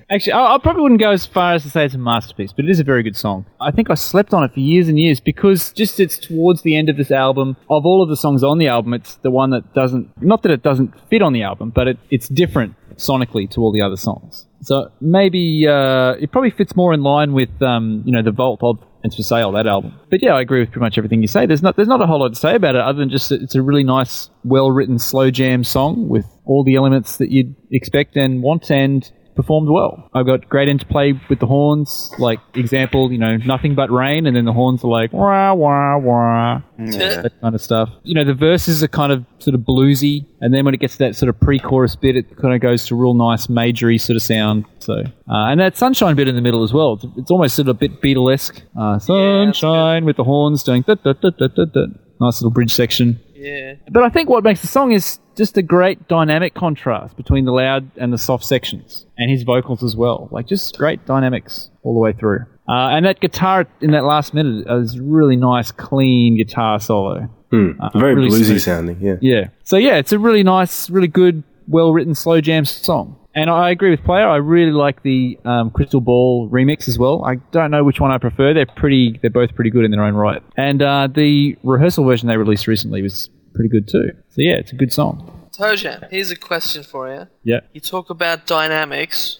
Actually, 0.09 0.33
I, 0.33 0.55
I 0.55 0.57
probably 0.57 0.81
wouldn't 0.81 0.99
go 0.99 1.11
as 1.11 1.25
far 1.25 1.53
as 1.53 1.63
to 1.63 1.69
say 1.69 1.85
it's 1.85 1.95
a 1.95 1.97
masterpiece, 1.97 2.51
but 2.53 2.65
it 2.65 2.71
is 2.71 2.79
a 2.79 2.83
very 2.83 3.03
good 3.03 3.15
song. 3.15 3.45
I 3.59 3.71
think 3.71 3.89
I 3.89 3.95
slept 3.95 4.33
on 4.33 4.43
it 4.43 4.53
for 4.53 4.59
years 4.59 4.87
and 4.87 4.99
years 4.99 5.19
because 5.19 5.71
just 5.73 5.99
it's 5.99 6.17
towards 6.17 6.61
the 6.61 6.75
end 6.75 6.89
of 6.89 6.97
this 6.97 7.11
album. 7.11 7.57
Of 7.69 7.85
all 7.85 8.01
of 8.01 8.09
the 8.09 8.17
songs 8.17 8.43
on 8.43 8.57
the 8.57 8.67
album, 8.67 8.93
it's 8.93 9.15
the 9.15 9.31
one 9.31 9.49
that 9.51 9.73
doesn't. 9.73 10.09
Not 10.21 10.43
that 10.43 10.51
it 10.51 10.63
doesn't 10.63 10.93
fit 11.09 11.21
on 11.21 11.33
the 11.33 11.43
album, 11.43 11.71
but 11.71 11.87
it, 11.87 11.97
it's 12.09 12.27
different 12.27 12.75
sonically 12.97 13.49
to 13.51 13.61
all 13.61 13.71
the 13.71 13.81
other 13.81 13.97
songs. 13.97 14.45
So 14.61 14.91
maybe 15.01 15.67
uh, 15.67 16.13
it 16.13 16.31
probably 16.31 16.49
fits 16.49 16.75
more 16.75 16.93
in 16.93 17.03
line 17.03 17.33
with 17.33 17.61
um, 17.61 18.01
you 18.05 18.11
know 18.11 18.21
the 18.21 18.31
Vault 18.31 18.59
of 18.63 18.79
It's 19.03 19.15
for 19.15 19.23
Sale 19.23 19.51
that 19.53 19.67
album. 19.67 19.93
But 20.09 20.23
yeah, 20.23 20.33
I 20.33 20.41
agree 20.41 20.59
with 20.59 20.71
pretty 20.71 20.83
much 20.83 20.97
everything 20.97 21.21
you 21.21 21.27
say. 21.27 21.45
There's 21.45 21.61
not 21.61 21.75
there's 21.75 21.87
not 21.87 22.01
a 22.01 22.07
whole 22.07 22.19
lot 22.19 22.33
to 22.33 22.39
say 22.39 22.55
about 22.55 22.75
it 22.75 22.81
other 22.81 22.99
than 22.99 23.09
just 23.09 23.31
it's 23.31 23.55
a 23.55 23.61
really 23.61 23.83
nice, 23.83 24.29
well 24.43 24.71
written 24.71 24.97
slow 24.97 25.29
jam 25.29 25.63
song 25.63 26.07
with 26.07 26.25
all 26.45 26.63
the 26.63 26.75
elements 26.75 27.17
that 27.17 27.31
you'd 27.31 27.55
expect 27.71 28.15
and 28.15 28.41
want 28.41 28.71
and 28.71 29.11
performed 29.35 29.69
well. 29.69 30.09
I've 30.13 30.25
got 30.25 30.47
great 30.49 30.67
interplay 30.67 31.13
with 31.29 31.39
the 31.39 31.45
horns, 31.45 32.11
like 32.17 32.39
example, 32.53 33.11
you 33.11 33.17
know, 33.17 33.37
nothing 33.37 33.75
but 33.75 33.91
rain, 33.91 34.25
and 34.25 34.35
then 34.35 34.45
the 34.45 34.53
horns 34.53 34.83
are 34.83 34.87
like 34.87 35.11
wah 35.13 35.53
wah 35.53 35.97
wah, 35.97 36.61
that 36.77 37.31
kind 37.41 37.55
of 37.55 37.61
stuff. 37.61 37.89
You 38.03 38.15
know, 38.15 38.23
the 38.23 38.33
verses 38.33 38.83
are 38.83 38.87
kind 38.87 39.11
of 39.11 39.25
sort 39.39 39.55
of 39.55 39.61
bluesy, 39.61 40.25
and 40.41 40.53
then 40.53 40.65
when 40.65 40.73
it 40.73 40.79
gets 40.79 40.93
to 40.93 40.99
that 40.99 41.15
sort 41.15 41.29
of 41.29 41.39
pre-chorus 41.39 41.95
bit, 41.95 42.15
it 42.15 42.37
kind 42.37 42.53
of 42.53 42.61
goes 42.61 42.85
to 42.87 42.95
real 42.95 43.13
nice 43.13 43.49
majory 43.49 43.97
sort 43.97 44.15
of 44.15 44.21
sound. 44.23 44.65
So, 44.79 44.93
uh, 44.93 45.03
and 45.27 45.59
that 45.59 45.77
sunshine 45.77 46.15
bit 46.15 46.27
in 46.27 46.35
the 46.35 46.41
middle 46.41 46.63
as 46.63 46.73
well. 46.73 46.93
It's, 46.93 47.05
it's 47.17 47.31
almost 47.31 47.55
sort 47.55 47.67
of 47.67 47.75
a 47.75 47.79
bit 47.79 48.01
Beatlesque. 48.01 48.61
Uh, 48.79 48.99
sunshine 48.99 50.05
with 50.05 50.17
the 50.17 50.23
horns 50.23 50.63
doing 50.63 50.83
da, 50.83 50.95
da, 50.95 51.13
da, 51.13 51.29
da, 51.29 51.47
da, 51.47 51.65
da. 51.65 51.85
nice 52.19 52.41
little 52.41 52.51
bridge 52.51 52.73
section. 52.73 53.19
Yeah. 53.33 53.75
But 53.91 54.03
I 54.03 54.09
think 54.09 54.29
what 54.29 54.43
makes 54.43 54.61
the 54.61 54.67
song 54.67 54.91
is 54.91 55.19
just 55.35 55.57
a 55.57 55.61
great 55.61 56.07
dynamic 56.07 56.53
contrast 56.53 57.17
between 57.17 57.45
the 57.45 57.51
loud 57.51 57.89
and 57.97 58.11
the 58.13 58.17
soft 58.17 58.45
sections, 58.45 59.05
and 59.17 59.29
his 59.29 59.43
vocals 59.43 59.83
as 59.83 59.95
well. 59.95 60.29
Like 60.31 60.47
just 60.47 60.77
great 60.77 61.05
dynamics 61.05 61.69
all 61.83 61.93
the 61.93 61.99
way 61.99 62.13
through. 62.13 62.45
Uh, 62.67 62.89
and 62.89 63.05
that 63.05 63.19
guitar 63.19 63.67
in 63.81 63.91
that 63.91 64.05
last 64.05 64.33
minute 64.33 64.65
is 64.67 64.99
really 64.99 65.35
nice, 65.35 65.71
clean 65.71 66.35
guitar 66.37 66.79
solo. 66.79 67.29
Uh, 67.53 67.89
Very 67.97 68.15
really 68.15 68.29
bluesy 68.29 68.45
smooth. 68.47 68.61
sounding, 68.61 68.97
yeah. 68.99 69.15
Yeah. 69.21 69.47
So 69.63 69.77
yeah, 69.77 69.95
it's 69.95 70.11
a 70.11 70.19
really 70.19 70.43
nice, 70.43 70.89
really 70.89 71.07
good, 71.07 71.43
well 71.67 71.93
written 71.93 72.13
slow 72.13 72.41
jam 72.41 72.65
song. 72.65 73.17
And 73.33 73.49
I 73.49 73.69
agree 73.69 73.91
with 73.91 74.03
Player. 74.03 74.27
I 74.27 74.37
really 74.37 74.71
like 74.71 75.03
the 75.03 75.37
um, 75.45 75.69
Crystal 75.69 76.01
Ball 76.01 76.49
remix 76.49 76.87
as 76.87 76.97
well. 76.97 77.23
I 77.25 77.35
don't 77.51 77.69
know 77.69 77.83
which 77.83 77.99
one 77.99 78.09
I 78.11 78.17
prefer. 78.17 78.53
They're 78.53 78.65
pretty. 78.65 79.19
They're 79.21 79.29
both 79.29 79.55
pretty 79.55 79.69
good 79.69 79.83
in 79.85 79.91
their 79.91 80.03
own 80.03 80.15
right. 80.15 80.41
And 80.57 80.81
uh, 80.81 81.07
the 81.13 81.57
rehearsal 81.63 82.05
version 82.05 82.27
they 82.29 82.37
released 82.37 82.65
recently 82.67 83.01
was 83.01 83.29
pretty 83.55 83.69
good 83.69 83.87
too. 83.87 84.11
So 84.29 84.41
yeah, 84.41 84.53
it's 84.53 84.71
a 84.71 84.75
good 84.75 84.93
song. 84.93 85.31
Toe 85.51 85.75
Jam, 85.75 86.03
here's 86.11 86.31
a 86.31 86.35
question 86.35 86.83
for 86.83 87.13
you. 87.13 87.27
Yeah. 87.43 87.61
You 87.73 87.79
talk 87.79 88.09
about 88.09 88.45
dynamics. 88.45 89.39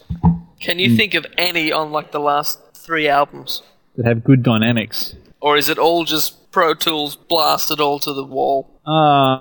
Can 0.59 0.79
you 0.79 0.95
think 0.95 1.13
of 1.13 1.25
any 1.37 1.71
on 1.71 1.91
like 1.91 2.11
the 2.11 2.19
last 2.19 2.59
three 2.73 3.07
albums? 3.07 3.61
That 3.97 4.05
have 4.05 4.23
good 4.23 4.41
dynamics. 4.41 5.15
Or 5.41 5.57
is 5.57 5.69
it 5.69 5.77
all 5.77 6.05
just 6.05 6.51
Pro 6.51 6.73
Tools 6.73 7.17
blasted 7.17 7.81
all 7.81 7.99
to 7.99 8.13
the 8.13 8.23
wall? 8.23 8.79
Uh, 8.87 9.39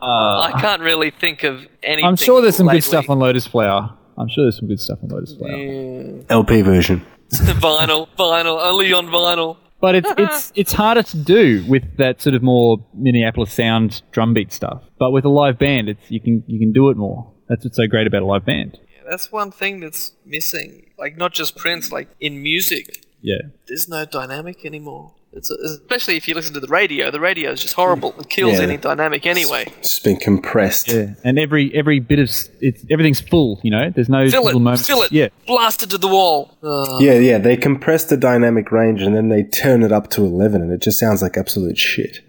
I 0.50 0.58
can't 0.60 0.82
really 0.82 1.10
think 1.10 1.44
of 1.44 1.66
any. 1.82 2.02
I'm 2.02 2.16
sure 2.16 2.42
there's 2.42 2.56
some 2.56 2.66
lately. 2.66 2.80
good 2.80 2.86
stuff 2.86 3.08
on 3.08 3.20
Lotus 3.20 3.46
Flower. 3.46 3.96
I'm 4.18 4.28
sure 4.28 4.44
there's 4.44 4.58
some 4.58 4.68
good 4.68 4.80
stuff 4.80 4.98
on 5.02 5.10
Lotus 5.10 5.34
Flower. 5.34 6.24
LP 6.28 6.62
version. 6.62 7.04
vinyl, 7.30 8.08
vinyl, 8.18 8.60
only 8.62 8.92
on 8.92 9.06
vinyl. 9.06 9.56
But 9.84 9.94
it's 9.96 10.12
it's 10.16 10.52
it's 10.62 10.72
harder 10.72 11.02
to 11.02 11.16
do 11.18 11.62
with 11.68 11.84
that 11.98 12.22
sort 12.22 12.34
of 12.34 12.42
more 12.42 12.78
Minneapolis 12.94 13.52
sound 13.52 14.00
drum 14.12 14.32
beat 14.32 14.50
stuff. 14.50 14.82
But 14.98 15.10
with 15.10 15.24
a 15.26 15.28
live 15.28 15.58
band, 15.58 15.90
it's 15.90 16.10
you 16.10 16.20
can 16.20 16.42
you 16.46 16.58
can 16.58 16.72
do 16.72 16.88
it 16.88 16.96
more. 16.96 17.30
That's 17.48 17.64
what's 17.64 17.76
so 17.76 17.86
great 17.86 18.06
about 18.06 18.22
a 18.22 18.26
live 18.26 18.46
band. 18.46 18.78
That's 19.08 19.30
one 19.30 19.50
thing 19.50 19.80
that's 19.80 20.12
missing. 20.24 20.90
Like 20.98 21.18
not 21.18 21.34
just 21.34 21.56
Prince, 21.56 21.92
like 21.92 22.08
in 22.18 22.42
music, 22.42 23.04
Yeah. 23.20 23.42
there's 23.68 23.86
no 23.86 24.06
dynamic 24.06 24.64
anymore. 24.64 25.12
It's 25.36 25.50
especially 25.50 26.16
if 26.16 26.28
you 26.28 26.34
listen 26.34 26.54
to 26.54 26.60
the 26.60 26.68
radio. 26.68 27.10
The 27.10 27.18
radio 27.18 27.50
is 27.50 27.60
just 27.60 27.74
horrible. 27.74 28.14
It 28.20 28.28
kills 28.28 28.54
Yeah. 28.58 28.62
any 28.62 28.76
dynamic 28.76 29.26
anyway. 29.26 29.64
It's 29.78 29.90
just 29.90 30.04
been 30.04 30.16
compressed. 30.16 30.88
Yeah. 30.88 31.14
And 31.24 31.38
every 31.40 31.74
every 31.74 31.98
bit 31.98 32.20
of 32.20 32.28
s- 32.28 32.50
it's 32.60 32.84
everything's 32.88 33.20
full. 33.20 33.60
You 33.64 33.72
know, 33.72 33.90
there's 33.90 34.08
no 34.08 34.28
Fill 34.30 34.44
little 34.44 34.60
it, 34.60 34.62
moments. 34.64 34.86
fill 34.86 35.02
it, 35.02 35.10
Yeah. 35.10 35.28
blasted 35.46 35.90
to 35.90 35.98
the 35.98 36.06
wall. 36.08 36.56
Ugh. 36.62 37.02
Yeah, 37.02 37.14
yeah. 37.14 37.38
They 37.38 37.56
compress 37.56 38.04
the 38.04 38.16
dynamic 38.16 38.70
range 38.70 39.02
and 39.02 39.16
then 39.16 39.28
they 39.28 39.42
turn 39.42 39.82
it 39.82 39.90
up 39.90 40.08
to 40.10 40.22
11 40.24 40.62
and 40.62 40.70
it 40.72 40.80
just 40.80 41.00
sounds 41.00 41.20
like 41.20 41.36
absolute 41.36 41.78
shit. 41.78 42.20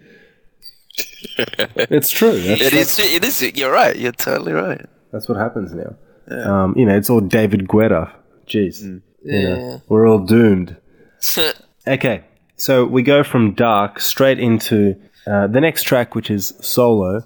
it's 1.38 2.10
true. 2.10 2.40
That's, 2.40 2.60
It 2.60 2.72
that's, 2.72 2.98
is. 2.98 3.14
It 3.14 3.24
is. 3.24 3.42
You're 3.56 3.72
right. 3.72 3.96
You're 3.96 4.12
totally 4.12 4.52
right. 4.52 4.84
that's 5.12 5.28
what 5.28 5.38
happens 5.38 5.72
now. 5.74 5.94
Um, 6.28 6.74
you 6.76 6.84
know, 6.84 6.96
it's 6.96 7.08
all 7.08 7.20
David 7.20 7.68
Guetta. 7.68 8.10
Jeez. 8.48 8.82
You 8.82 9.00
know, 9.22 9.56
Yeah. 9.70 9.78
we're 9.88 10.08
all 10.08 10.18
doomed. 10.18 10.76
Okay, 11.88 12.24
so 12.56 12.84
we 12.84 13.02
go 13.02 13.22
from 13.22 13.52
dark 13.54 14.00
straight 14.00 14.38
into 14.38 14.96
uh, 15.26 15.46
the 15.46 15.60
next 15.60 15.82
track, 15.84 16.14
which 16.14 16.30
is 16.30 16.54
solo. 16.60 17.22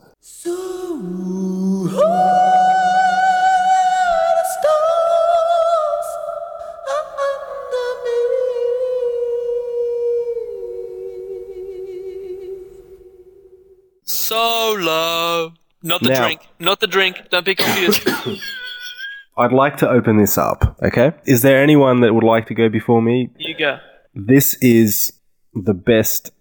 Solo. 14.04 15.52
Not 15.82 16.02
the 16.02 16.10
Now- 16.10 16.24
drink. 16.24 16.40
Not 16.58 16.80
the 16.80 16.86
drink. 16.86 17.22
Don't 17.30 17.44
be 17.44 17.54
confused. 17.54 18.06
I'd 19.38 19.52
like 19.52 19.76
to 19.78 19.88
open 19.88 20.18
this 20.18 20.36
up. 20.36 20.76
Okay, 20.82 21.12
is 21.24 21.42
there 21.42 21.62
anyone 21.62 22.00
that 22.00 22.12
would 22.12 22.24
like 22.24 22.46
to 22.48 22.54
go 22.54 22.68
before 22.68 23.00
me? 23.00 23.30
you 23.38 23.54
go. 23.56 23.78
This 24.14 24.54
is 24.60 25.12
the 25.54 25.74
best, 25.74 26.32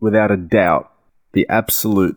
without 0.00 0.30
a 0.30 0.36
doubt, 0.36 0.92
the 1.32 1.46
absolute 1.48 2.16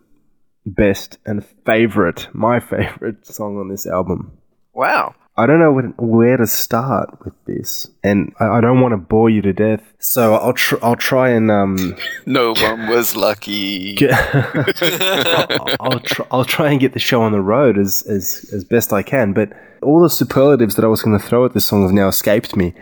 best 0.65 1.17
and 1.25 1.45
favorite, 1.65 2.27
my 2.33 2.59
favorite 2.59 3.25
song 3.25 3.57
on 3.57 3.69
this 3.69 3.87
album. 3.87 4.37
Wow. 4.73 5.15
I 5.39 5.45
don't 5.45 5.59
know 5.59 5.71
when, 5.71 5.93
where 5.97 6.35
to 6.35 6.45
start 6.45 7.23
with 7.23 7.33
this, 7.45 7.87
and 8.03 8.33
I, 8.41 8.57
I 8.57 8.61
don't 8.61 8.81
want 8.81 8.91
to 8.91 8.97
bore 8.97 9.29
you 9.29 9.41
to 9.43 9.53
death. 9.53 9.81
So 9.97 10.35
I'll 10.35 10.51
tr- 10.51 10.83
I'll 10.83 10.97
try 10.97 11.29
and 11.29 11.49
um, 11.49 11.95
No 12.25 12.53
one 12.53 12.87
was 12.89 13.15
lucky. 13.15 13.95
get 13.95 14.11
I'll, 14.81 15.75
I'll, 15.79 15.99
try, 16.01 16.25
I'll 16.29 16.45
try 16.45 16.71
and 16.71 16.79
get 16.79 16.91
the 16.91 16.99
show 16.99 17.21
on 17.21 17.31
the 17.31 17.39
road 17.39 17.77
as, 17.77 18.01
as, 18.01 18.49
as 18.53 18.65
best 18.65 18.91
I 18.91 19.01
can. 19.01 19.31
But 19.31 19.53
all 19.81 20.01
the 20.01 20.09
superlatives 20.09 20.75
that 20.75 20.83
I 20.83 20.89
was 20.89 21.01
going 21.01 21.17
to 21.17 21.25
throw 21.25 21.45
at 21.45 21.53
this 21.53 21.65
song 21.65 21.83
have 21.83 21.93
now 21.93 22.09
escaped 22.09 22.57
me. 22.57 22.73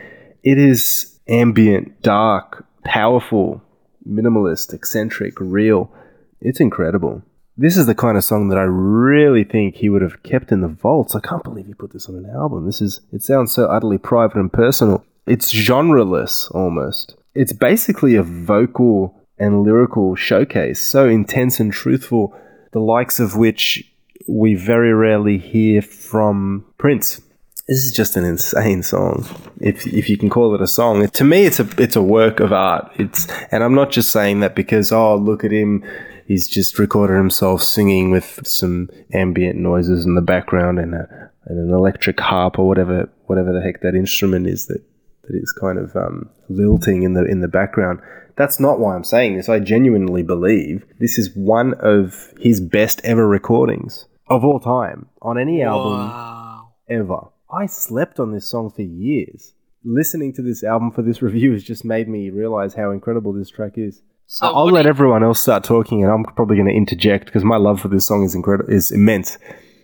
It 0.42 0.58
is 0.58 1.20
ambient, 1.28 2.02
dark, 2.02 2.66
powerful, 2.88 3.62
minimalist, 4.10 4.74
eccentric, 4.74 5.40
real. 5.40 5.92
It's 6.40 6.62
incredible. 6.62 7.22
This 7.58 7.76
is 7.76 7.86
the 7.86 7.96
kind 7.96 8.18
of 8.18 8.24
song 8.24 8.48
that 8.50 8.58
I 8.58 8.64
really 8.64 9.44
think 9.44 9.76
he 9.76 9.90
would 9.90 10.02
have 10.02 10.24
kept 10.24 10.52
in 10.52 10.62
the 10.62 10.68
vaults. 10.68 11.16
I 11.16 11.20
can't 11.20 11.44
believe 11.44 11.68
he 11.68 11.74
put 11.74 11.92
this 11.92 12.08
on 12.08 12.16
an 12.16 12.30
album. 12.30 12.66
This 12.66 12.82
is 12.82 13.02
it 13.12 13.24
sounds 13.24 13.52
so 13.52 13.66
utterly 13.66 13.98
private 13.98 14.38
and 14.38 14.52
personal. 14.52 15.04
It's 15.26 15.54
genreless 15.54 16.54
almost. 16.56 17.16
It's 17.36 17.54
basically 17.54 18.16
a 18.16 18.24
vocal 18.24 19.14
and 19.38 19.64
lyrical 19.64 20.16
showcase, 20.16 20.80
so 20.80 21.08
intense 21.08 21.60
and 21.60 21.74
truthful, 21.74 22.34
the 22.72 22.80
likes 22.80 23.20
of 23.20 23.36
which 23.36 23.84
we 24.28 24.56
very 24.56 24.94
rarely 24.94 25.38
hear 25.38 25.82
from 25.82 26.66
Prince. 26.78 27.22
This 27.68 27.84
is 27.84 27.92
just 27.92 28.16
an 28.16 28.24
insane 28.24 28.82
song, 28.82 29.26
if 29.60 29.86
if 29.88 30.10
you 30.10 30.18
can 30.18 30.30
call 30.30 30.56
it 30.56 30.62
a 30.62 30.68
song. 30.68 31.06
To 31.06 31.24
me, 31.26 31.46
it's 31.46 31.60
a 31.60 31.68
it's 31.78 31.98
a 31.98 32.02
work 32.02 32.40
of 32.40 32.54
art. 32.54 32.92
It's 32.96 33.28
and 33.52 33.62
I'm 33.64 33.76
not 33.76 33.92
just 33.92 34.10
saying 34.10 34.40
that 34.40 34.56
because 34.56 34.92
oh 34.94 35.16
look 35.18 35.44
at 35.44 35.52
him, 35.52 35.84
he's 36.28 36.48
just 36.48 36.80
recorded 36.80 37.16
himself 37.18 37.62
singing 37.62 38.10
with 38.10 38.40
some 38.48 38.90
ambient 39.14 39.60
noises 39.60 40.06
in 40.06 40.16
the 40.16 40.22
background 40.22 40.80
and 40.80 40.96
a 40.96 41.32
and 41.46 41.60
an 41.60 41.74
electric 41.74 42.20
harp 42.22 42.58
or 42.58 42.68
whatever 42.68 43.10
whatever 43.26 43.52
the 43.52 43.62
heck 43.62 43.82
that 43.82 43.96
instrument 43.96 44.48
is 44.48 44.68
that 44.68 44.82
that 45.24 45.36
is 45.36 45.52
kind 45.52 45.78
of 45.78 45.94
um, 45.96 46.30
lilting 46.48 47.04
in 47.04 47.16
the 47.16 47.26
in 47.26 47.42
the 47.42 47.50
background. 47.50 48.00
That's 48.38 48.62
not 48.62 48.80
why 48.80 48.96
I'm 48.96 49.04
saying 49.04 49.36
this. 49.36 49.50
I 49.50 49.60
genuinely 49.60 50.24
believe 50.24 50.86
this 51.00 51.18
is 51.18 51.36
one 51.36 51.74
of 51.80 52.32
his 52.40 52.62
best 52.62 53.02
ever 53.04 53.28
recordings 53.28 54.06
of 54.28 54.46
all 54.46 54.62
time 54.62 55.08
on 55.22 55.38
any 55.38 55.64
album 55.64 56.08
Wow. 56.08 56.70
ever. 56.88 57.20
I 57.52 57.66
slept 57.66 58.20
on 58.20 58.34
this 58.34 58.50
song 58.50 58.72
for 58.72 58.82
years. 58.82 59.54
Listening 59.84 60.34
to 60.34 60.42
this 60.42 60.64
album 60.64 60.92
for 60.92 61.02
this 61.02 61.22
review 61.28 61.54
has 61.54 61.64
just 61.64 61.86
made 61.86 62.08
me 62.08 62.30
realize 62.30 62.74
how 62.74 62.92
incredible 62.92 63.34
this 63.34 63.50
track 63.50 63.74
is. 63.78 64.02
So 64.26 64.48
I'll 64.48 64.66
let 64.70 64.84
you- 64.84 64.90
everyone 64.90 65.24
else 65.24 65.40
start 65.40 65.64
talking, 65.64 66.04
and 66.04 66.12
I'm 66.12 66.24
probably 66.36 66.58
going 66.58 66.68
to 66.68 66.74
interject 66.76 67.26
because 67.26 67.44
my 67.46 67.56
love 67.58 67.80
for 67.80 67.88
this 67.88 68.06
song 68.06 68.24
is 68.24 68.36
incredible, 68.36 68.72
is 68.74 68.92
immense. 68.92 69.38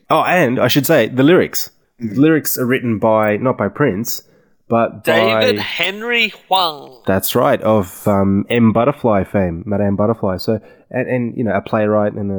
Oh, 0.10 0.23
and 0.23 0.60
I 0.60 0.68
should 0.68 0.85
say 0.85 1.07
the 1.07 1.23
lyrics. 1.23 1.72
The 1.99 2.19
lyrics 2.19 2.57
are 2.57 2.65
written 2.65 2.99
by 2.99 3.38
not 3.38 3.57
by 3.57 3.69
Prince, 3.69 4.23
but 4.68 5.06
David 5.06 5.56
by 5.57 5.61
Henry 5.61 6.30
Hwang. 6.49 7.02
that's 7.06 7.35
right 7.35 7.61
of 7.61 8.06
um, 8.07 8.45
M 8.49 8.73
Butterfly 8.73 9.23
fame, 9.23 9.64
Madame 9.65 9.95
Butterfly. 9.95 10.38
So 10.38 10.60
and, 10.91 11.07
and 11.10 11.38
you 11.38 11.45
know 11.45 11.53
a 11.56 11.61
playwright 11.61 12.14
and 12.14 12.31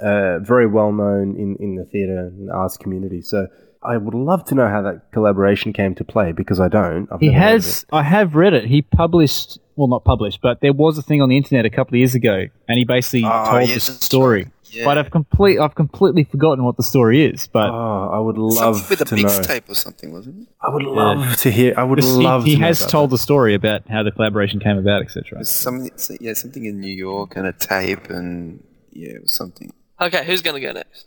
a 0.00 0.04
uh, 0.06 0.38
very 0.40 0.68
well 0.68 0.92
known 0.92 1.34
in 1.36 1.56
in 1.58 1.74
the 1.74 1.84
theatre 1.86 2.28
and 2.28 2.50
arts 2.52 2.76
community. 2.76 3.20
So 3.22 3.48
I 3.84 3.96
would 3.96 4.14
love 4.14 4.44
to 4.46 4.54
know 4.54 4.68
how 4.68 4.82
that 4.82 5.10
collaboration 5.12 5.72
came 5.72 5.94
to 5.96 6.04
play 6.04 6.32
because 6.32 6.60
I 6.60 6.68
don't. 6.68 7.08
I've 7.12 7.20
He 7.20 7.28
never 7.28 7.38
heard 7.40 7.46
of 7.56 7.64
has. 7.64 7.86
I 7.92 8.02
have 8.02 8.34
read 8.34 8.52
it. 8.54 8.64
He 8.66 8.82
published. 8.82 9.58
Well, 9.74 9.88
not 9.88 10.04
published, 10.04 10.40
but 10.42 10.60
there 10.60 10.72
was 10.74 10.98
a 10.98 11.02
thing 11.02 11.22
on 11.22 11.30
the 11.30 11.36
internet 11.38 11.64
a 11.64 11.70
couple 11.70 11.94
of 11.94 11.98
years 11.98 12.14
ago, 12.14 12.44
and 12.68 12.78
he 12.78 12.84
basically 12.84 13.24
Oh, 13.24 13.50
told 13.50 13.68
yeah, 13.68 13.74
the 13.76 13.80
story. 13.80 14.48
Yeah. 14.66 14.84
But 14.84 14.98
I've 14.98 15.10
complete. 15.10 15.58
I've 15.58 15.74
completely 15.74 16.24
forgotten 16.24 16.64
what 16.64 16.76
the 16.76 16.82
story 16.82 17.24
is. 17.24 17.46
But 17.46 17.70
Oh, 17.70 18.10
I 18.12 18.18
would 18.18 18.36
love 18.38 18.76
Something 18.76 18.86
with 18.90 19.00
a 19.02 19.04
to 19.06 19.16
know. 19.16 19.22
mixtape 19.28 19.68
or 19.70 19.74
something, 19.74 20.12
wasn't 20.12 20.42
it? 20.42 20.48
I 20.62 20.70
would 20.70 20.82
love 20.82 21.36
to 21.38 21.50
hear. 21.50 21.74
I 21.76 21.84
would 21.84 22.00
he, 22.02 22.06
love. 22.06 22.44
he 22.44 22.56
to 22.56 22.62
has 22.62 22.80
about 22.82 22.90
told 22.90 23.10
that. 23.10 23.14
the 23.14 23.18
story 23.18 23.54
about 23.54 23.88
how 23.88 24.02
the 24.02 24.10
collaboration 24.10 24.60
came 24.60 24.78
about, 24.78 25.02
etc. 25.02 25.40
It 25.40 25.46
some, 25.46 25.88
yeah, 26.20 26.32
something 26.34 26.64
in 26.64 26.80
New 26.80 26.94
York 26.94 27.34
and 27.36 27.46
a 27.46 27.52
tape 27.52 28.08
and 28.10 28.62
yeah, 28.92 29.18
something. 29.26 29.72
Okay, 30.00 30.24
who's 30.24 30.42
going 30.42 30.60
to 30.60 30.66
go 30.66 30.72
next? 30.72 31.06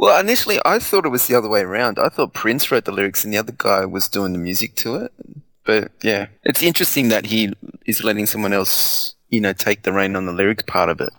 Well, 0.00 0.18
initially 0.18 0.58
I 0.64 0.78
thought 0.78 1.04
it 1.04 1.10
was 1.10 1.26
the 1.26 1.34
other 1.34 1.50
way 1.50 1.60
around. 1.60 1.98
I 1.98 2.08
thought 2.08 2.32
Prince 2.32 2.70
wrote 2.70 2.86
the 2.86 2.90
lyrics 2.90 3.22
and 3.22 3.34
the 3.34 3.36
other 3.36 3.52
guy 3.54 3.84
was 3.84 4.08
doing 4.08 4.32
the 4.32 4.38
music 4.38 4.74
to 4.76 4.94
it. 4.96 5.12
But 5.62 5.92
yeah, 6.02 6.28
it's 6.42 6.62
interesting 6.62 7.10
that 7.10 7.26
he 7.26 7.52
is 7.84 8.02
letting 8.02 8.24
someone 8.24 8.54
else, 8.54 9.14
you 9.28 9.42
know, 9.42 9.52
take 9.52 9.82
the 9.82 9.92
reign 9.92 10.16
on 10.16 10.24
the 10.24 10.32
lyric 10.32 10.66
part 10.66 10.88
of 10.88 11.02
it. 11.02 11.10